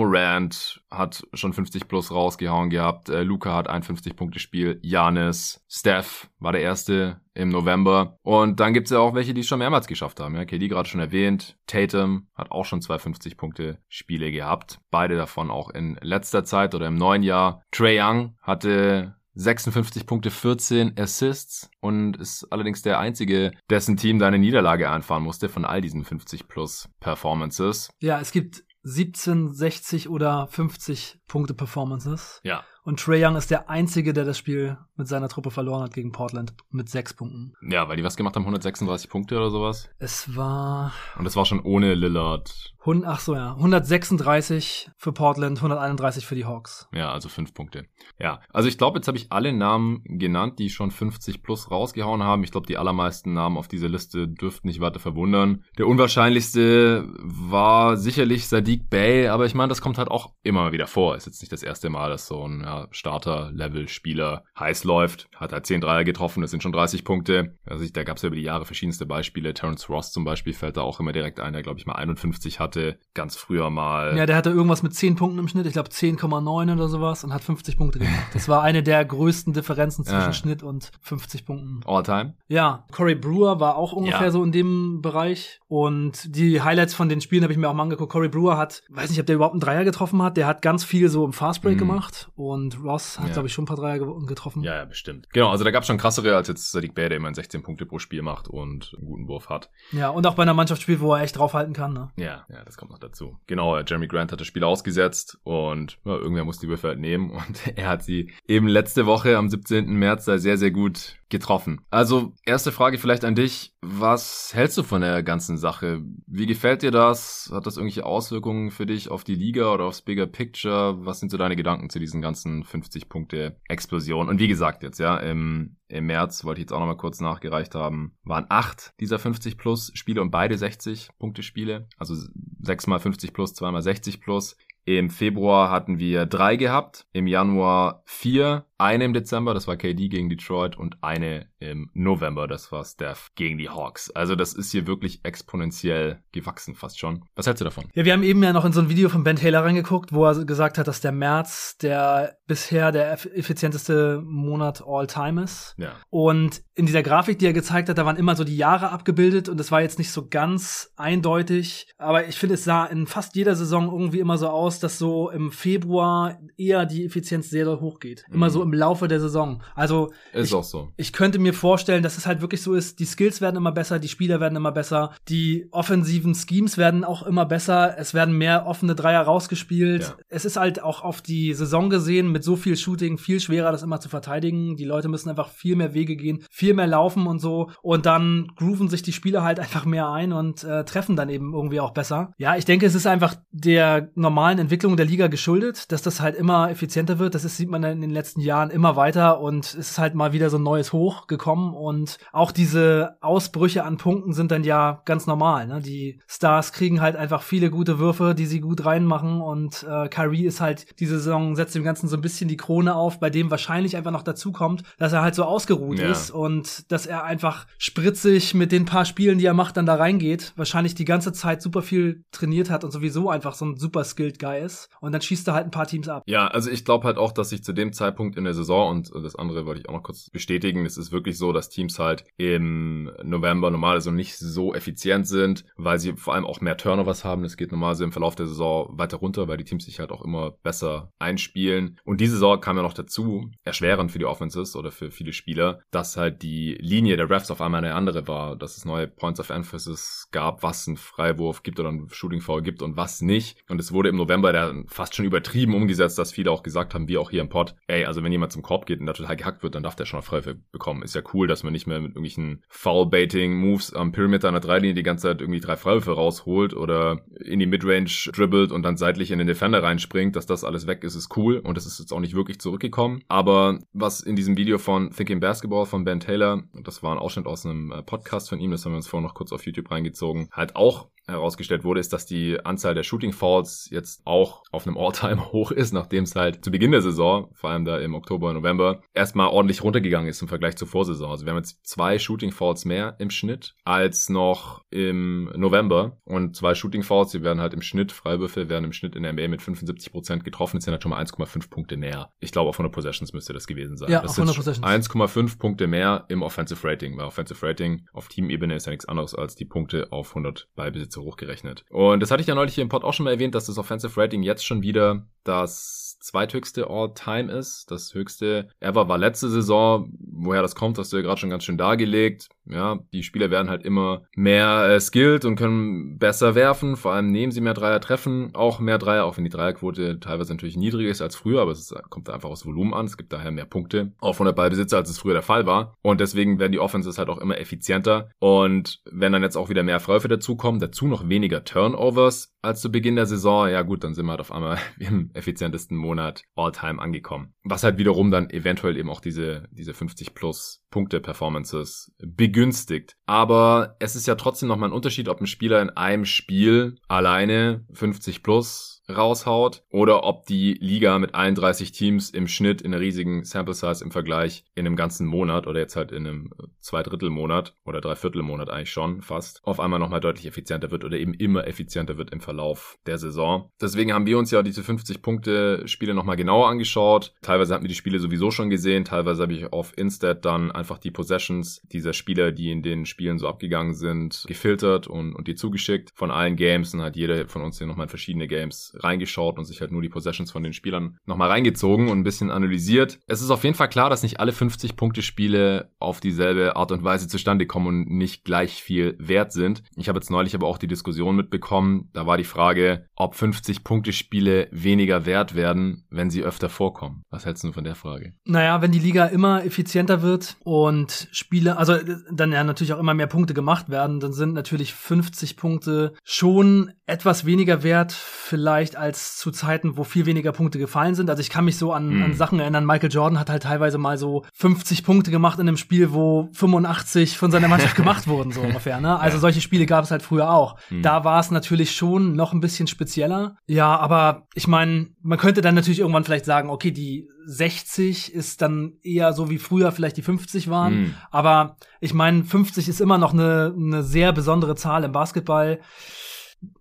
hat 0.91 1.27
schon 1.35 1.53
50 1.53 1.89
plus 1.89 2.11
rausgehauen 2.11 2.71
gehabt. 2.71 3.09
Äh, 3.09 3.23
Luca 3.23 3.55
hat 3.55 3.69
ein 3.69 3.83
50 3.83 4.17
Punkte 4.17 4.39
Spiel. 4.39 4.79
Janis, 4.83 5.63
Steph 5.69 6.31
war 6.39 6.53
der 6.53 6.63
erste 6.63 7.21
im 7.35 7.49
November. 7.49 8.19
Und 8.23 8.61
dann 8.61 8.73
gibt's 8.73 8.91
ja 8.91 8.99
auch 8.99 9.15
welche, 9.15 9.35
die 9.35 9.41
es 9.41 9.47
schon 9.47 9.59
mehrmals 9.59 9.87
geschafft 9.87 10.21
haben. 10.21 10.35
Ja, 10.37 10.45
KD 10.45 10.69
gerade 10.69 10.89
schon 10.89 11.01
erwähnt. 11.01 11.57
Tatum 11.67 12.29
hat 12.35 12.51
auch 12.51 12.65
schon 12.65 12.81
zwei 12.81 12.99
50 12.99 13.37
Punkte 13.37 13.79
Spiele 13.89 14.31
gehabt. 14.33 14.81
Beide 14.91 15.17
davon 15.17 15.51
auch 15.51 15.71
in 15.71 15.99
letzter 16.01 16.45
Zeit 16.45 16.75
oder 16.75 16.87
im 16.87 16.97
neuen 16.97 17.23
Jahr. 17.23 17.63
Trey 17.71 18.01
Young 18.01 18.37
hatte 18.41 19.17
56 19.35 20.07
Punkte, 20.07 20.31
14 20.31 20.99
Assists 20.99 21.69
und 21.81 22.17
ist 22.17 22.47
allerdings 22.53 22.83
der 22.83 23.01
einzige, 23.01 23.53
dessen 23.69 23.97
Team 23.97 24.19
da 24.19 24.29
eine 24.29 24.39
Niederlage 24.39 24.91
einfahren 24.91 25.25
musste 25.25 25.49
von 25.49 25.65
all 25.65 25.81
diesen 25.81 26.05
50 26.05 26.47
plus 26.47 26.89
Performances. 27.01 27.91
Ja, 28.01 28.21
es 28.21 28.31
gibt 28.31 28.65
17, 28.85 29.53
60 29.53 30.09
oder 30.09 30.47
50 30.49 31.19
Punkte 31.27 31.55
Performances. 31.55 32.41
Ja. 32.45 32.65
Und 32.87 33.01
Trey 33.01 33.25
Young 33.25 33.35
ist 33.35 33.51
der 33.51 33.71
Einzige, 33.71 34.13
der 34.13 34.27
das 34.27 34.37
Spiel 34.37 34.77
mit 34.95 35.09
seiner 35.09 35.31
Truppe 35.31 35.51
verloren 35.51 35.83
hat 35.83 35.95
gegen 35.95 36.13
Portland 36.13 36.53
mit 36.71 36.91
sechs 36.91 37.15
Punkten. 37.15 37.55
Ja, 37.67 37.89
weil 37.89 37.97
die 37.97 38.05
was 38.05 38.15
gemacht 38.17 38.37
haben, 38.37 38.43
136 38.43 39.09
Punkte 39.09 39.39
oder 39.39 39.51
sowas. 39.51 39.89
Es 39.99 40.37
war. 40.37 40.93
Und 41.19 41.25
es 41.25 41.35
war 41.35 41.47
schon 41.47 41.61
ohne 41.61 41.95
Lillard. 41.95 42.75
Ach 43.07 43.21
so, 43.21 43.35
ja. 43.35 43.55
136 43.55 44.91
für 44.99 45.13
Portland, 45.13 45.57
131 45.59 46.27
für 46.27 46.35
die 46.35 46.45
Hawks. 46.45 46.87
Ja, 46.93 47.11
also 47.13 47.31
fünf 47.31 47.55
Punkte. 47.55 47.87
Ja, 48.19 48.41
also 48.53 48.69
ich 48.69 48.77
glaube, 48.77 48.99
jetzt 48.99 49.09
habe 49.09 49.17
ich 49.17 49.33
alle 49.33 49.55
Namen 49.55 50.03
genannt, 50.05 50.59
die 50.59 50.69
schon 50.69 50.91
50 50.91 51.43
plus 51.43 51.71
rausgehauen 51.71 52.23
haben. 52.23 52.45
Ich 52.45 52.51
glaube, 52.51 52.67
die 52.67 52.77
allermeisten 52.77 53.33
Namen 53.33 53.57
auf 53.57 53.69
dieser 53.69 53.89
Liste 53.89 54.29
dürften 54.29 54.69
nicht 54.69 54.81
weiter 54.81 55.01
verwundern. 55.01 55.65
Der 55.79 55.87
unwahrscheinlichste 55.87 57.09
war 57.19 57.97
sicherlich 57.97 58.47
Sadiq 58.47 58.91
Bey, 58.91 59.29
aber 59.29 59.47
ich 59.47 59.55
meine, 59.55 59.69
das 59.69 59.81
kommt 59.81 59.97
halt 59.97 60.11
auch 60.11 60.35
immer 60.43 60.73
wieder 60.73 60.87
vor. 60.87 61.17
Ist 61.17 61.27
jetzt 61.27 61.41
nicht 61.41 61.53
das 61.53 61.63
erste 61.63 61.89
Mal, 61.89 62.11
dass 62.11 62.27
so 62.27 62.47
ein 62.47 62.63
ja, 62.75 62.89
Starter-Level-Spieler 62.91 64.45
heiß 64.59 64.85
läuft. 64.85 65.29
Hat 65.37 65.53
halt 65.53 65.67
10 65.67 65.81
Dreier 65.81 66.05
getroffen, 66.05 66.41
das 66.41 66.51
sind 66.51 66.63
schon 66.63 66.73
30 66.73 67.05
Punkte. 67.05 67.57
Also 67.67 67.85
da 67.93 68.05
gab 68.05 68.17
es 68.17 68.23
ja 68.23 68.29
über 68.29 68.37
die 68.37 68.43
Jahre 68.43 68.65
verschiedenste 68.65 69.07
Beispiele. 69.07 69.55
Terence 69.55 69.89
Ross 69.89 70.13
zum 70.13 70.25
Beispiel 70.25 70.53
fällt 70.53 70.77
da 70.77 70.83
auch 70.83 71.01
immer 71.01 71.13
direkt 71.13 71.41
ein, 71.41 71.53
der 71.53 71.63
glaube 71.63 71.79
ich 71.79 71.87
mal 71.87 71.95
51 71.95 72.61
hatte. 72.61 72.99
Ganz 73.15 73.37
früher 73.37 73.71
mal. 73.71 74.17
Ja, 74.17 74.27
der 74.27 74.37
hatte 74.37 74.51
irgendwas 74.51 74.83
mit 74.83 74.95
10 74.95 75.17
Punkten 75.17 75.39
im 75.39 75.49
Schnitt. 75.49 75.67
Ich 75.67 75.73
glaube 75.73 75.91
10,9 75.91 76.73
oder 76.73 76.89
sowas 76.89 77.25
und 77.25 77.33
hat 77.33 77.43
50 77.43 77.77
Punkte 77.77 77.99
gemacht. 77.99 78.15
Das 78.33 78.49
war 78.49 78.63
eine 78.63 78.83
der 78.83 79.05
größten 79.05 79.53
Differenzen 79.53 80.05
zwischen 80.05 80.19
ja. 80.21 80.33
Schnitt 80.33 80.63
und 80.63 80.91
50 81.01 81.47
Punkten. 81.47 81.81
All 81.87 82.03
time? 82.03 82.35
Ja, 82.49 82.85
Corey 82.93 83.15
Brewer 83.15 83.61
war 83.61 83.77
auch 83.77 83.93
ungefähr 83.93 84.23
ja. 84.23 84.31
so 84.31 84.43
in 84.43 84.53
dem 84.53 85.01
Bereich. 85.03 85.61
Und 85.69 86.37
die 86.37 86.63
Highlights 86.63 86.95
von 86.95 87.09
den 87.09 87.21
Spielen 87.21 87.43
habe 87.43 87.53
ich 87.53 87.59
mir 87.59 87.69
auch 87.69 87.75
mal 87.75 87.83
angeguckt. 87.83 88.13
Corey 88.13 88.29
Brewer 88.29 88.57
hat, 88.57 88.83
weiß 88.91 89.11
nicht, 89.11 89.21
ob 89.21 89.27
der 89.27 89.37
überhaupt 89.37 89.55
einen 89.55 89.61
Dreier 89.61 89.85
getroffen 89.85 90.23
hat. 90.23 90.37
Der 90.37 90.47
hat 90.47 90.63
ganz 90.63 90.85
viel 90.85 91.09
so 91.09 91.25
im 91.25 91.33
Fastbreak 91.33 91.75
mhm. 91.75 91.81
gemacht. 91.81 92.31
Und 92.37 92.64
Ross 92.83 93.19
hat, 93.19 93.29
ja. 93.29 93.33
glaube 93.35 93.49
ich, 93.49 93.55
schon 93.55 93.65
ein 93.65 93.67
paar 93.67 93.77
Dreier 93.77 93.99
getroffen. 94.27 94.63
Ja, 94.63 94.75
ja, 94.75 94.85
bestimmt. 94.85 95.29
Genau, 95.33 95.51
also 95.51 95.65
da 95.65 95.71
gab 95.71 95.83
es 95.83 95.87
schon 95.87 95.99
krassere 95.99 96.37
als 96.37 96.49
jetzt 96.49 96.71
Sadiq 96.71 96.95
Bey, 96.95 97.09
der 97.09 97.19
immer 97.19 97.33
16 97.33 97.63
Punkte 97.63 97.87
pro 97.87 97.99
Spiel 97.99 98.23
macht 98.23 98.49
und 98.49 98.93
einen 98.97 99.07
guten 99.07 99.29
Wurf 99.29 99.49
hat. 99.49 99.71
Ja, 99.93 100.11
und 100.11 100.27
auch 100.27 100.35
bei 100.35 100.43
einer 100.43 100.55
Mannschaft 100.55 100.83
spielt, 100.83 101.01
wo 101.01 101.15
er 101.15 101.23
echt 101.23 101.37
draufhalten 101.37 101.75
kann. 101.75 101.93
Ne? 101.93 102.11
Ja, 102.17 102.47
ja, 102.49 102.65
das 102.65 102.77
kommt 102.77 102.91
noch 102.91 102.99
dazu. 102.99 103.39
Genau, 103.47 103.79
Jeremy 103.79 104.07
Grant 104.07 104.33
hat 104.33 104.41
das 104.41 104.47
Spiel 104.47 104.65
ausgesetzt 104.65 105.39
und 105.43 105.99
ja, 106.05 106.17
irgendwer 106.17 106.45
muss 106.45 106.59
die 106.59 106.69
Würfe 106.69 106.89
halt 106.89 107.01
nehmen. 107.01 107.31
Und 107.45 107.77
er 107.77 107.89
hat 107.89 108.03
sie 108.03 108.33
eben 108.47 108.69
letzte 108.69 109.07
Woche 109.07 109.37
am 109.37 109.49
17. 109.49 109.87
März 109.87 110.25
da 110.25 110.39
sehr, 110.39 110.57
sehr 110.57 110.71
gut 110.71 111.17
getroffen. 111.29 111.81
Also, 111.91 112.33
erste 112.45 112.73
Frage 112.73 112.99
vielleicht 112.99 113.25
an 113.25 113.35
dich. 113.35 113.73
Was 113.81 114.53
hältst 114.55 114.79
du 114.79 114.83
von 114.83 115.01
der 115.01 115.23
ganzen 115.23 115.57
Sache? 115.57 116.03
Wie 116.27 116.47
gefällt 116.47 116.83
dir 116.83 116.91
das? 116.91 117.51
Hat 117.53 117.67
das 117.67 117.77
irgendwelche 117.77 118.07
Auswirkungen 118.07 118.71
für 118.71 118.87
dich 118.87 119.11
auf 119.11 119.25
die 119.25 119.35
Liga 119.35 119.73
oder 119.73 119.85
aufs 119.85 120.03
Bigger 120.03 120.27
Picture? 120.27 121.05
Was 121.05 121.21
sind 121.21 121.31
so 121.31 121.37
deine 121.37 121.57
Gedanken 121.57 121.91
zu 121.91 121.99
diesen 121.99 122.23
ganzen 122.23 122.65
50 122.65 123.09
Punkte 123.09 123.57
Explosion? 123.69 124.29
Und 124.29 124.39
wie 124.39 124.49
gesagt 124.49 124.83
jetzt, 124.83 124.99
ja, 124.99 125.17
im, 125.19 125.77
im 125.89 126.07
März 126.07 126.45
wollte 126.45 126.61
ich 126.61 126.65
jetzt 126.65 126.73
auch 126.73 126.81
nochmal 126.81 126.97
kurz 126.97 127.21
nachgereicht 127.21 127.75
haben, 127.75 128.17
waren 128.25 128.47
acht 128.49 128.95
dieser 129.01 129.19
50 129.19 129.59
plus 129.59 129.91
Spiele 129.95 130.21
und 130.23 130.31
beide 130.31 130.57
60 130.57 131.11
Punkte 131.19 131.43
Spiele. 131.43 131.89
Also 131.99 132.15
sechsmal 132.61 133.01
50 133.01 133.33
plus, 133.33 133.55
zweimal 133.55 133.83
60 133.83 134.21
plus. 134.21 134.57
Im 134.87 135.09
Februar 135.09 135.71
hatten 135.71 135.99
wir 135.99 136.27
drei 136.27 136.57
gehabt, 136.57 137.07
im 137.13 137.27
Januar 137.27 138.03
vier, 138.05 138.67
eine 138.79 139.05
im 139.05 139.13
Dezember, 139.13 139.55
das 139.55 139.67
war 139.67 139.77
KD 139.77 140.09
gegen 140.09 140.29
Detroit 140.29 140.77
und 140.77 141.03
eine 141.03 141.47
im 141.59 141.91
November, 141.95 142.49
das 142.49 142.73
war 142.73 142.85
Steph 142.85 143.31
gegen 143.35 143.59
die 143.59 143.69
Hawks. 143.69 144.11
Also 144.11 144.35
das 144.35 144.53
ist 144.55 144.73
hier 144.73 144.87
wirklich 144.87 145.25
exponentiell 145.25 146.23
gewachsen 146.33 146.75
fast 146.75 146.99
schon. 146.99 147.25
Was 147.35 147.47
hältst 147.47 147.61
du 147.61 147.65
davon? 147.65 147.85
Ja, 147.95 148.05
wir 148.05 148.13
haben 148.13 148.23
eben 148.23 148.43
ja 148.43 148.53
noch 148.53 148.65
in 148.65 148.73
so 148.73 148.81
ein 148.81 148.89
Video 148.89 149.09
von 149.09 149.25
Ben 149.25 149.37
Taylor 149.37 149.65
reingeguckt, 149.65 150.13
wo 150.13 150.25
er 150.25 150.45
gesagt 150.45 150.79
hat, 150.79 150.89
dass 150.89 151.01
der 151.01 151.13
März 151.13 151.79
der 151.79 152.37
bisher 152.47 152.93
der 152.93 153.13
effizienteste 153.13 154.23
Monat 154.25 154.83
all 154.87 155.07
time 155.07 155.43
ist. 155.43 155.75
Ja. 155.79 155.93
Und 156.11 156.63
in 156.75 156.87
dieser 156.87 157.03
Grafik, 157.03 157.39
die 157.39 157.47
er 157.47 157.53
gezeigt 157.53 157.89
hat, 157.89 157.99
da 157.99 158.05
waren 158.05 158.17
immer 158.17 158.37
so 158.37 158.45
die 158.45 158.57
Jahre 158.57 158.91
abgebildet 158.91 159.49
und 159.49 159.59
das 159.59 159.71
war 159.71 159.81
jetzt 159.81 159.99
nicht 159.99 160.11
so 160.11 160.29
ganz 160.29 160.93
eindeutig, 160.97 161.93
aber 161.97 162.27
ich 162.27 162.37
finde, 162.37 162.55
es 162.55 162.65
sah 162.65 162.85
in 162.87 163.07
fast 163.07 163.37
jeder 163.37 163.55
Saison 163.55 163.91
irgendwie 163.91 164.19
immer 164.19 164.39
so 164.39 164.49
aus, 164.49 164.81
dass 164.81 164.99
so 164.99 165.31
im 165.31 165.53
Februar 165.53 166.39
eher 166.57 166.87
die 166.87 167.05
Effizienz 167.05 167.51
sehr, 167.51 167.65
sehr 167.65 167.81
hoch 167.81 168.01
geht. 168.01 168.25
Immer 168.31 168.51
so 168.51 168.64
im 168.65 168.73
Laufe 168.73 169.09
der 169.09 169.21
Saison. 169.21 169.63
Also 169.75 170.13
ist 170.33 170.49
ich, 170.49 170.55
auch 170.55 170.65
so. 170.65 170.89
Ich 170.97 171.13
könnte 171.13 171.39
mir 171.39 171.55
vorstellen, 171.55 172.03
dass 172.03 172.19
es 172.19 172.27
halt 172.27 172.41
wirklich 172.41 172.63
so 172.63 172.75
ist, 172.75 172.99
die 172.99 173.05
Skills 173.05 173.41
werden 173.41 173.57
immer 173.57 173.73
besser, 173.73 173.99
die 173.99 174.09
Spieler 174.09 174.41
werden 174.41 174.57
immer 174.57 174.73
besser, 174.73 175.13
die 175.29 175.69
offensiven 175.71 176.35
Schemes 176.35 176.79
werden 176.79 177.05
auch 177.05 177.23
immer 177.23 177.47
besser, 177.47 177.97
es 177.99 178.15
werden 178.15 178.37
mehr 178.37 178.67
offene 178.67 178.95
Dreier 178.95 179.23
rausgespielt. 179.23 180.03
Ja. 180.03 180.15
Es 180.29 180.45
ist 180.45 180.57
halt 180.57 180.83
auch 180.83 181.03
auf 181.03 181.23
die 181.23 181.55
Saison 181.55 181.91
gesehen 181.91 182.33
mit 182.33 182.45
so 182.45 182.57
viel 182.57 182.77
Shooting 182.77 183.19
viel 183.19 183.41
schwerer, 183.41 183.73
das 183.73 183.83
immer 183.83 184.01
zu 184.01 184.09
verteidigen. 184.09 184.77
Die 184.77 184.85
Leute 184.85 185.09
müssen 185.09 185.31
einfach 185.31 185.51
viel 185.51 185.77
mehr 185.77 185.95
Wege 185.95 186.17
gehen, 186.17 186.45
viel 186.51 186.75
mehr 186.75 186.87
laufen 186.87 187.27
und 187.27 187.41
so. 187.41 187.71
Und 187.83 188.07
dann 188.07 188.53
grooven 188.57 188.89
sich 188.89 189.03
die 189.03 189.13
Spieler 189.13 189.43
halt 189.43 189.61
einfach 189.65 189.85
mehr 189.85 190.11
ein 190.11 190.33
und 190.33 190.65
äh, 190.65 190.85
treffen 190.85 191.17
dann 191.17 191.29
eben 191.29 191.53
irgendwie 191.53 191.81
auch 191.81 191.93
besser. 191.93 192.33
Ja, 192.39 192.57
ich 192.57 192.65
denke, 192.65 192.87
es 192.87 192.95
ist 192.95 193.07
einfach 193.07 193.37
der 193.51 194.11
normalen 194.15 194.59
Entwicklung 194.59 194.97
der 194.97 195.07
Liga 195.07 195.27
geschuldet, 195.27 195.93
dass 195.93 196.03
das 196.03 196.21
halt 196.21 196.37
immer 196.37 196.71
effizienter 196.71 197.19
wird. 197.19 197.35
Das 197.35 197.45
ist, 197.45 197.57
sieht 197.57 197.71
man 197.71 197.83
in 197.85 198.01
den 198.01 198.11
letzten 198.11 198.41
Jahren 198.41 198.54
immer 198.63 198.97
weiter 198.97 199.41
und 199.41 199.65
es 199.65 199.75
ist 199.75 199.99
halt 199.99 200.15
mal 200.15 200.33
wieder 200.33 200.51
so 200.51 200.59
ein 200.59 200.63
neues 200.63 200.93
Hoch 200.93 201.27
gekommen 201.27 201.75
und 201.75 202.19
auch 202.33 202.53
diese 202.53 203.17
Ausbrüche 203.21 203.85
an 203.85 203.97
Punkten 203.97 204.33
sind 204.33 204.51
dann 204.51 204.65
ja 204.65 205.03
ganz 205.05 205.27
normal. 205.27 205.67
Ne? 205.67 205.81
Die 205.81 206.21
Stars 206.27 206.73
kriegen 206.73 207.01
halt 207.01 207.17
einfach 207.17 207.43
viele 207.43 207.71
gute 207.71 207.99
Würfe, 207.99 208.35
die 208.35 208.47
sie 208.47 208.61
gut 208.61 208.85
reinmachen 208.85 209.41
und 209.41 209.85
äh, 209.89 210.09
Kyrie 210.09 210.47
ist 210.47 210.61
halt 210.61 210.99
diese 211.01 211.19
Saison 211.19 211.57
setzt 211.57 211.75
dem 211.75 211.85
Ganzen 211.85 212.09
so 212.09 212.17
ein 212.17 212.23
bisschen 212.23 212.49
die 212.49 212.57
Krone 212.57 212.95
auf, 212.95 213.21
bei 213.21 213.31
dem 213.31 213.51
wahrscheinlich 213.51 213.97
einfach 213.97 214.11
noch 214.11 214.23
dazu 214.23 214.53
kommt, 214.53 214.83
dass 214.99 215.13
er 215.13 215.23
halt 215.23 215.35
so 215.35 215.45
ausgeruht 215.45 215.99
ja. 215.99 216.11
ist 216.11 216.31
und 216.31 216.91
dass 216.93 217.07
er 217.07 217.25
einfach 217.25 217.67
spritzig 217.79 218.55
mit 218.55 218.73
den 218.73 218.85
paar 218.85 219.05
Spielen, 219.05 219.39
die 219.39 219.47
er 219.47 219.55
macht, 219.55 219.77
dann 219.77 219.87
da 219.87 219.95
reingeht. 219.95 220.53
Wahrscheinlich 220.57 220.95
die 220.95 221.05
ganze 221.05 221.33
Zeit 221.33 221.63
super 221.63 221.83
viel 221.83 222.25
trainiert 222.31 222.71
hat 222.71 222.85
und 222.85 222.91
sowieso 222.91 223.31
einfach 223.31 223.55
so 223.55 223.65
ein 223.65 223.77
super 223.77 224.05
skilled 224.05 224.39
Guy 224.39 224.61
ist. 224.61 224.89
Und 225.01 225.13
dann 225.13 225.21
schießt 225.21 225.49
er 225.49 225.55
halt 225.55 225.67
ein 225.67 225.71
paar 225.71 225.87
Teams 225.87 226.09
ab. 226.09 226.23
Ja, 226.27 226.47
also 226.47 226.71
ich 226.71 226.85
glaube 226.85 227.07
halt 227.07 227.17
auch, 227.17 227.33
dass 227.33 227.51
sich 227.51 227.65
zu 227.65 227.73
dem 227.73 227.93
Zeitpunkt 227.93 228.37
in 228.37 228.44
der 228.45 228.55
Saison 228.55 228.91
und 228.91 229.25
das 229.25 229.37
andere 229.37 229.67
wollte 229.67 229.81
ich 229.81 229.89
auch 229.89 229.95
noch 229.95 230.03
kurz 230.03 230.31
bestätigen, 230.31 230.87
es 230.87 230.97
ist 230.97 231.13
wirklich 231.13 231.39
so, 231.39 231.53
dass 231.53 231.69
Teams 231.69 231.99
halt 231.99 232.25
im 232.37 233.11
November 233.23 233.71
normalerweise 233.71 234.13
nicht 234.13 234.37
so 234.37 234.75
effizient 234.75 235.27
sind, 235.27 235.65
weil 235.77 235.99
sie 235.99 236.15
vor 236.15 236.35
allem 236.35 236.45
auch 236.45 236.61
mehr 236.61 236.77
Turnovers 236.77 237.25
haben. 237.25 237.43
Das 237.43 237.57
geht 237.57 237.73
normalerweise 237.73 238.05
im 238.05 238.13
Verlauf 238.13 238.35
der 238.35 238.47
Saison 238.47 238.89
weiter 238.99 239.19
runter, 239.19 239.49
weil 239.49 239.57
die 239.57 239.65
Teams 239.65 239.85
sich 239.85 240.01
halt 240.01 240.11
auch 240.11 240.25
immer 240.25 240.53
besser 240.63 241.13
einspielen. 241.19 241.99
Und 242.05 242.21
diese 242.21 242.35
Saison 242.35 242.61
kam 242.61 242.77
ja 242.77 242.83
noch 242.83 242.95
dazu, 242.95 243.51
erschwerend 243.63 244.13
für 244.13 244.19
die 244.19 244.27
Offenses 244.27 244.77
oder 244.77 244.91
für 244.91 245.11
viele 245.11 245.33
Spieler, 245.33 245.81
dass 245.91 246.17
halt 246.17 246.43
die 246.43 246.75
Linie 246.81 247.17
der 247.17 247.31
Refs 247.31 247.51
auf 247.51 247.61
einmal 247.61 247.85
eine 247.85 247.95
andere 247.95 248.27
war, 248.29 248.57
dass 248.57 248.77
es 248.77 248.85
neue 248.85 249.09
Points 249.09 249.41
of 249.41 249.51
Emphasis 249.51 250.29
gab, 250.31 250.63
was 250.63 250.87
ein 250.87 250.97
Freiwurf 250.97 251.63
gibt 251.63 251.81
oder 251.81 251.91
ein 251.91 252.09
Shooting 252.11 252.41
Foul 252.41 252.63
gibt 252.63 252.83
und 252.83 252.97
was 252.97 253.21
nicht. 253.21 253.59
Und 253.69 253.81
es 253.81 253.93
wurde 253.93 254.09
im 254.09 254.17
November 254.17 254.53
dann 254.53 254.87
fast 254.89 255.15
schon 255.15 255.25
übertrieben 255.27 255.75
umgesetzt, 255.75 256.19
dass 256.19 256.33
viele 256.33 256.51
auch 256.51 256.63
gesagt 256.63 256.95
haben, 256.95 257.09
wie 257.09 257.19
auch 257.19 257.31
hier 257.31 257.41
im 257.41 257.49
Pod, 257.49 257.75
ey, 257.87 258.05
also 258.05 258.23
wenn 258.23 258.33
jemand 258.35 258.53
zum 258.53 258.63
Korb 258.63 258.87
geht 258.87 259.01
und 259.01 259.07
da 259.07 259.13
total 259.13 259.37
gehackt 259.37 259.63
wird, 259.63 259.75
dann 259.75 259.83
darf 259.83 259.97
der 259.97 260.05
schon 260.05 260.19
auf 260.19 260.27
Freiwurf 260.27 260.57
bekommen. 260.73 261.03
Ist 261.03 261.15
ja 261.15 261.23
cool, 261.33 261.47
dass 261.47 261.63
man 261.63 261.73
nicht 261.73 261.87
mehr 261.87 262.01
mit 262.01 262.11
irgendwelchen 262.11 262.63
Foul-Baiting-Moves 262.69 263.95
am 263.95 264.13
Perimeter 264.13 264.49
an 264.49 264.55
der 264.55 264.61
Dreilinie 264.61 264.95
die 264.95 265.03
ganze 265.03 265.29
Zeit 265.29 265.41
irgendwie 265.41 265.61
drei 265.61 265.77
Freiwürfe 265.77 266.13
rausholt 266.13 266.75
oder 266.75 267.23
in 267.41 267.59
die 267.59 267.67
Midrange 267.67 268.31
dribbelt 268.33 268.73
und 268.73 268.83
dann 268.83 268.97
seitlich 268.97 269.31
in 269.31 269.39
den 269.39 269.47
Defender 269.47 269.83
reinspringt, 269.83 270.37
dass 270.37 270.47
das 270.47 270.65
alles 270.65 270.87
weg 270.87 271.05
ist, 271.05 271.15
ist 271.15 271.37
cool 271.37 271.59
und 271.59 271.77
das 271.77 271.87
ist 271.87 271.99
jetzt 271.99 272.13
auch 272.13 272.21
nicht 272.21 272.35
wirklich 272.35 272.61
zurückgekommen. 272.61 273.23
Aber 273.29 273.79
was 273.93 274.21
in 274.21 274.37
diesem 274.37 274.57
Video 274.57 274.79
von 274.79 275.11
Thinking 275.11 275.41
Basketball 275.41 275.87
von 275.87 276.05
Ben 276.05 276.21
Taylor, 276.21 276.65
das 276.83 277.03
war 277.03 277.13
ein 277.13 277.19
Ausschnitt 277.19 277.47
aus 277.47 277.65
einem 277.65 277.93
äh, 277.93 278.03
Podcast 278.03 278.49
von 278.49 278.61
ihm, 278.61 278.71
das 278.71 278.85
haben 278.85 278.93
wir 278.93 278.97
uns 278.97 279.09
vorhin 279.09 279.27
noch 279.27 279.35
kurz 279.35 279.53
auf 279.53 279.65
YouTube 279.67 279.91
reingezogen, 279.91 280.49
halt 280.53 280.77
auch 280.77 281.09
herausgestellt 281.27 281.85
wurde, 281.85 282.01
ist, 282.01 282.13
dass 282.13 282.27
die 282.27 282.59
Anzahl 282.65 282.95
der 282.95 283.03
Shooting 283.03 283.33
Falls 283.33 283.89
jetzt 283.91 284.21
auch 284.27 284.63
auf 284.71 284.87
einem 284.87 284.99
All-Time 284.99 285.53
hoch 285.53 285.71
ist, 285.71 285.93
nachdem 285.93 286.25
es 286.25 286.35
halt 286.35 286.65
zu 286.65 286.71
Beginn 286.71 286.93
der 286.93 287.03
Saison, 287.03 287.49
vor 287.55 287.71
allem 287.71 287.85
da 287.85 287.99
im 287.99 288.15
Oktober 288.25 288.55
November, 288.55 289.03
erstmal 289.13 289.49
ordentlich 289.49 289.85
runtergegangen 289.85 290.31
ist 290.31 290.41
im 290.41 290.49
Vergleich 290.49 290.77
zur 290.77 290.89
Vorsaison. 290.89 291.31
Also 291.31 291.45
wir 291.45 291.51
haben 291.51 291.59
jetzt 291.59 291.87
zwei 291.87 292.19
Shooting 292.19 292.53
Falls 292.53 292.87
mehr 292.87 293.17
im 293.19 293.29
Schnitt 293.29 293.75
als 293.85 294.31
noch 294.31 294.83
im 294.89 295.51
November 295.55 296.17
und 296.25 296.57
zwei 296.57 296.75
Shooting 296.75 297.03
Falls, 297.03 297.33
die 297.33 297.43
werden 297.43 297.61
halt 297.61 297.75
im 297.75 297.83
Schnitt, 297.83 298.13
Freiwürfe 298.13 298.71
werden 298.71 298.85
im 298.85 298.93
Schnitt 298.95 299.15
in 299.15 299.25
der 299.25 299.35
NBA 299.35 299.49
mit 299.49 299.61
75 299.61 300.11
Prozent 300.11 300.45
getroffen, 300.45 300.79
das 300.79 300.85
sind 300.85 300.93
halt 300.93 301.03
schon 301.03 301.11
mal 301.11 301.23
1,5 301.23 301.69
Punkte 301.69 301.99
mehr. 301.99 302.31
Ich 302.41 302.51
glaube, 302.51 302.71
auf 302.71 302.77
100 302.77 302.93
Possessions 302.93 303.35
müsste 303.35 303.53
das 303.53 303.67
gewesen 303.67 303.99
sein. 303.99 304.11
Ja, 304.11 304.23
das 304.23 304.33
auf 304.33 304.39
100 304.39 304.57
Possessions. 304.57 304.87
1,5 304.87 305.59
Punkte 305.59 305.87
mehr 305.87 306.25
im 306.29 306.43
Offensive 306.43 306.89
Rating, 306.89 307.19
weil 307.19 307.27
Offensive 307.27 307.65
Rating 307.67 308.07
auf 308.15 308.29
Teamebene 308.29 308.75
ist 308.75 308.87
ja 308.87 308.91
nichts 308.91 309.07
anderes 309.07 309.35
als 309.35 309.55
die 309.55 309.67
Punkte 309.67 310.11
auf 310.13 310.31
100 310.31 310.69
Ballbesitzer 310.75 311.21
hochgerechnet. 311.21 311.85
Und 311.91 312.21
das 312.21 312.31
hatte 312.31 312.41
ich 312.41 312.47
ja 312.47 312.55
neulich 312.55 312.75
hier 312.75 312.83
im 312.83 312.89
Pod 312.89 313.05
auch 313.05 313.13
schon 313.13 313.25
mal 313.25 313.33
erwähnt, 313.33 313.55
dass 313.55 313.67
das 313.67 313.77
Offensive 313.77 314.19
Rating 314.19 314.43
jetzt 314.43 314.65
schon 314.65 314.83
wieder 314.83 315.27
das 315.45 316.04
zweithöchste 316.19 316.89
All-Time 316.89 317.53
ist. 317.53 317.91
Das 317.91 318.15
höchste 318.15 318.69
ever 318.81 319.09
war 319.09 319.19
letzte 319.19 319.49
Saison. 319.49 320.13
Woher 320.19 320.63
das 320.63 320.75
kommt, 320.75 320.99
hast 320.99 321.13
du 321.13 321.17
ja 321.17 321.23
gerade 321.23 321.41
schon 321.41 321.51
ganz 321.51 321.65
schön 321.65 321.79
dargelegt. 321.79 322.49
Ja, 322.67 322.99
die 323.13 323.23
Spieler 323.23 323.51
werden 323.51 323.69
halt 323.69 323.85
immer 323.85 324.23
mehr 324.35 324.89
äh, 324.89 325.01
skilled 325.01 325.45
und 325.45 325.57
können 325.57 326.19
besser 326.19 326.55
werfen. 326.55 326.97
Vor 326.97 327.13
allem 327.13 327.31
nehmen 327.31 327.53
sie 327.53 327.61
mehr 327.61 327.75
Dreier, 327.75 328.01
treffen 328.01 328.55
auch 328.55 328.81
mehr 328.81 328.99
Dreier, 328.99 329.25
auch 329.25 329.37
wenn 329.37 329.45
die 329.45 329.51
Dreierquote 329.51 330.19
teilweise 330.21 330.53
natürlich 330.53 330.77
niedriger 330.77 331.11
ist 331.11 331.21
als 331.21 331.37
früher, 331.37 331.61
aber 331.61 331.73
es 331.73 331.81
ist, 331.81 331.95
kommt 332.09 332.31
einfach 332.31 332.49
aus 332.49 332.65
Volumen 332.65 332.95
an. 332.95 333.07
Es 333.07 333.17
gibt 333.17 333.33
daher 333.33 333.51
mehr 333.51 333.67
Punkte 333.67 334.13
auch 334.19 334.35
von 334.35 334.47
der 334.47 334.53
Ballbesitzer, 334.53 334.97
als 334.97 335.11
es 335.11 335.19
früher 335.19 335.35
der 335.35 335.43
Fall 335.43 335.67
war. 335.67 335.95
Und 336.03 336.21
deswegen 336.21 336.59
werden 336.59 336.73
die 336.73 336.81
Offenses 336.81 337.19
halt 337.19 337.29
auch 337.29 337.39
immer 337.39 337.59
effizienter. 337.59 338.31
Und 338.39 339.03
wenn 339.11 339.33
dann 339.33 339.43
jetzt 339.43 339.57
auch 339.57 339.69
wieder 339.69 339.83
mehr 339.83 340.01
Freiwürfe 340.01 340.29
dazukommen, 340.29 340.81
dazu 340.81 341.07
noch 341.07 341.29
weniger 341.29 341.65
Turnovers 341.65 342.55
als 342.63 342.81
zu 342.81 342.91
Beginn 342.91 343.17
der 343.17 343.27
Saison, 343.27 343.69
ja 343.69 343.83
gut, 343.83 344.05
dann 344.05 344.15
sind 344.15 344.25
wir 344.27 344.31
halt 344.31 344.41
auf 344.41 344.53
einmal 344.53 344.79
im 344.99 345.31
effizientesten 345.35 345.97
Monat 345.97 346.45
all-time 346.57 347.01
angekommen. 347.01 347.53
Was 347.63 347.85
halt 347.85 347.99
wiederum 347.99 348.31
dann 348.31 348.51
eventuell 348.51 348.97
eben 348.97 349.11
auch 349.11 349.21
diese, 349.21 349.69
diese 349.71 349.93
50 349.93 350.35
plus 350.35 350.83
Punkte-Performances 350.91 352.15
begünstigt. 352.55 353.17
Aber 353.27 353.97
es 353.99 354.15
ist 354.15 354.29
ja 354.29 354.37
trotzdem 354.37 354.69
nochmal 354.69 354.91
ein 354.91 354.95
Unterschied, 354.95 355.29
ob 355.29 355.41
ein 355.41 355.47
Spieler 355.49 355.83
in 355.83 355.91
einem 355.91 356.25
Spiel 356.25 356.95
alleine 357.09 357.85
50 357.93 358.45
plus 358.45 358.94
raushaut 359.09 359.83
oder 359.91 360.25
ob 360.25 360.47
die 360.47 360.75
Liga 360.81 361.19
mit 361.19 361.35
31 361.35 361.93
Teams 361.93 362.31
im 362.31 362.49
Schnitt 362.49 362.83
in 362.83 362.93
einer 362.93 363.03
riesigen 363.03 363.45
Sample 363.45 363.75
Size 363.75 364.03
im 364.03 364.11
Vergleich 364.11 364.65
in 364.75 364.87
einem 364.87 364.97
ganzen 364.97 365.27
Monat 365.27 365.67
oder 365.67 365.81
jetzt 365.81 365.97
halt 365.97 366.13
in 366.13 366.27
einem 366.27 366.51
Zweidrittelmonat 366.81 367.75
oder 367.85 368.01
Dreiviertelmonat 368.01 368.71
eigentlich 368.71 368.93
schon 368.93 369.23
fast 369.23 369.61
auf 369.65 369.81
einmal 369.81 369.99
nochmal 369.99 370.21
deutlich 370.21 370.47
effizienter 370.47 370.91
wird 370.91 371.05
oder 371.05 371.19
eben 371.19 371.35
immer 371.35 371.67
effizienter 371.67 372.17
wird 372.17 372.31
im 372.31 372.41
Verlauf 372.41 372.99
der 373.07 373.19
Saison. 373.19 373.71
Deswegen 373.81 374.13
haben 374.13 374.27
wir 374.27 374.39
uns 374.39 374.51
ja 374.51 374.63
diese 374.63 374.83
50 374.83 375.23
Punkte 375.23 375.87
Spiele 375.87 376.15
nochmal 376.15 376.37
genauer 376.37 376.69
angeschaut. 376.69 377.35
Teilweise 377.43 377.75
hatten 377.75 377.85
wir 377.85 377.89
die 377.89 377.95
Spiele 377.95 378.19
sowieso 378.19 378.51
schon 378.51 378.71
gesehen, 378.71 379.05
teilweise 379.05 379.43
habe 379.43 379.53
ich 379.53 379.73
auf 379.73 379.97
Instat 379.97 380.45
dann 380.45 380.73
einfach 380.73 380.99
die 380.99 381.11
Possessions 381.11 381.83
dieser 381.93 382.13
Spieler, 382.13 382.53
die 382.53 382.71
in 382.71 382.83
den 382.83 383.07
Spielen 383.07 383.39
so 383.39 383.49
abgegangen 383.49 383.95
sind, 383.95 384.45
gefiltert 384.47 385.07
und, 385.07 385.35
und 385.35 385.49
die 385.49 385.55
zugeschickt 385.55 386.11
von 386.15 386.31
allen 386.31 386.57
Games 386.57 386.95
und 386.95 387.03
hat 387.03 387.17
jeder 387.17 387.49
von 387.49 387.63
uns 387.63 387.79
hier 387.79 387.87
nochmal 387.87 388.09
verschiedene 388.09 388.49
Games 388.49 388.94
reingeschaut 388.99 389.59
und 389.59 389.65
sich 389.65 389.81
halt 389.81 389.93
nur 389.93 390.03
die 390.03 390.09
Possessions 390.09 390.51
von 390.51 390.63
den 390.63 390.73
Spielern 390.73 391.19
nochmal 391.27 391.51
reingezogen 391.51 392.09
und 392.09 392.19
ein 392.19 392.25
bisschen 392.25 392.51
analysiert. 392.51 393.19
Es 393.27 393.43
ist 393.43 393.51
auf 393.51 393.65
jeden 393.65 393.77
Fall 393.77 393.89
klar, 393.89 394.11
dass 394.11 394.23
nicht 394.23 394.41
alle 394.41 394.53
50-Punkte-Spiele 394.53 395.91
auf 395.99 396.21
dieselbe 396.21 396.77
Art 396.77 396.93
und 396.93 397.05
Weise 397.05 397.29
zustande 397.29 397.67
kommen 397.67 397.87
und 397.87 398.11
nicht 398.11 398.45
gleich 398.45 398.83
viel 398.83 399.17
wert 399.19 399.53
sind. 399.53 399.83
Ich 399.97 400.09
habe 400.09 400.19
jetzt 400.19 400.31
neulich 400.31 400.55
aber 400.55 400.67
auch 400.67 400.79
die 400.79 400.87
Diskussion 400.87 401.37
mitbekommen. 401.37 402.11
Da 402.13 402.27
war 402.27 402.37
die 402.37 402.45
Frage, 402.45 403.07
ob 403.17 403.35
50-Punkte-Spiele 403.35 404.69
weniger 404.71 405.27
wert 405.27 405.55
werden, 405.55 406.05
wenn 406.11 406.31
sie 406.31 406.43
öfter 406.43 406.69
vorkommen. 406.69 407.23
Was 407.31 407.47
hältst 407.47 407.65
du 407.65 407.73
von 407.73 407.85
der 407.85 407.95
Frage? 407.95 408.35
Naja, 408.45 408.83
wenn 408.83 408.93
die 408.93 408.99
Liga 408.99 409.27
immer 409.27 409.65
effizienter 409.65 410.23
wird 410.23 410.57
und 410.65 411.29
Spiele, 411.33 411.77
also 411.77 411.97
dann 412.31 412.53
ja 412.53 412.63
natürlich 412.65 412.93
auch 412.93 412.99
immer 412.99 413.15
mehr 413.15 413.27
Punkte 413.27 413.55
gemacht 413.55 413.89
werden, 413.89 414.21
dann 414.21 414.33
sind 414.33 414.53
natürlich 414.53 414.95
50 414.95 415.57
Punkte 415.57 416.15
schon 416.23 416.93
etwas 417.07 417.45
weniger 417.45 417.83
wert, 417.83 418.13
vielleicht 418.13 418.84
vielleicht 418.85 418.97
als 418.97 419.39
zu 419.39 419.51
Zeiten, 419.51 419.97
wo 419.97 420.05
viel 420.05 420.27
weniger 420.27 420.53
Punkte 420.53 420.79
gefallen 420.79 421.15
sind. 421.15 421.31
Also 421.31 421.41
ich 421.41 421.49
kann 421.49 421.65
mich 421.65 421.79
so 421.79 421.93
an, 421.93 422.17
mhm. 422.17 422.23
an 422.23 422.35
Sachen 422.35 422.61
erinnern. 422.61 422.85
Michael 422.85 423.11
Jordan 423.11 423.39
hat 423.39 423.49
halt 423.49 423.63
teilweise 423.63 423.99
mal 423.99 424.19
so 424.19 424.45
50 424.53 425.05
Punkte 425.05 425.31
gemacht 425.31 425.59
in 425.59 425.69
einem 425.69 425.77
Spiel, 425.77 426.13
wo 426.13 426.51
85 426.53 427.39
von 427.39 427.51
seiner 427.51 427.69
Mannschaft 427.69 427.97
gemacht 427.97 428.27
wurden, 428.27 428.53
so 428.53 428.61
ungefähr. 428.61 429.01
Ne? 429.01 429.19
Also 429.19 429.39
ja. 429.39 429.41
solche 429.41 429.61
Spiele 429.61 429.87
gab 429.87 430.05
es 430.05 430.11
halt 430.11 430.23
früher 430.23 430.51
auch. 430.51 430.77
Mhm. 430.91 431.03
Da 431.03 431.25
war 431.25 431.41
es 431.41 431.51
natürlich 431.51 431.93
schon 431.93 432.35
noch 432.35 432.53
ein 432.53 432.61
bisschen 432.61 432.87
spezieller. 432.87 433.57
Ja, 433.67 433.97
aber 433.97 434.47
ich 434.55 434.67
meine, 434.67 435.09
man 435.23 435.39
könnte 435.39 435.63
dann 435.63 435.75
natürlich 435.75 436.01
irgendwann 436.01 436.25
vielleicht 436.25 436.45
sagen, 436.45 436.69
okay, 436.69 436.91
die 436.91 437.29
60 437.47 438.35
ist 438.35 438.61
dann 438.61 438.95
eher 439.03 439.33
so 439.33 439.49
wie 439.51 439.59
früher 439.59 439.93
vielleicht 439.93 440.17
die 440.17 440.23
50 440.23 440.69
waren. 440.69 440.95
Mhm. 440.95 441.15
Aber 441.31 441.77
ich 442.01 442.13
meine, 442.13 442.45
50 442.45 442.89
ist 442.89 443.01
immer 443.01 443.19
noch 443.19 443.33
eine, 443.33 443.75
eine 443.77 444.03
sehr 444.03 444.33
besondere 444.33 444.75
Zahl 444.75 445.05
im 445.05 445.13
Basketball 445.13 445.81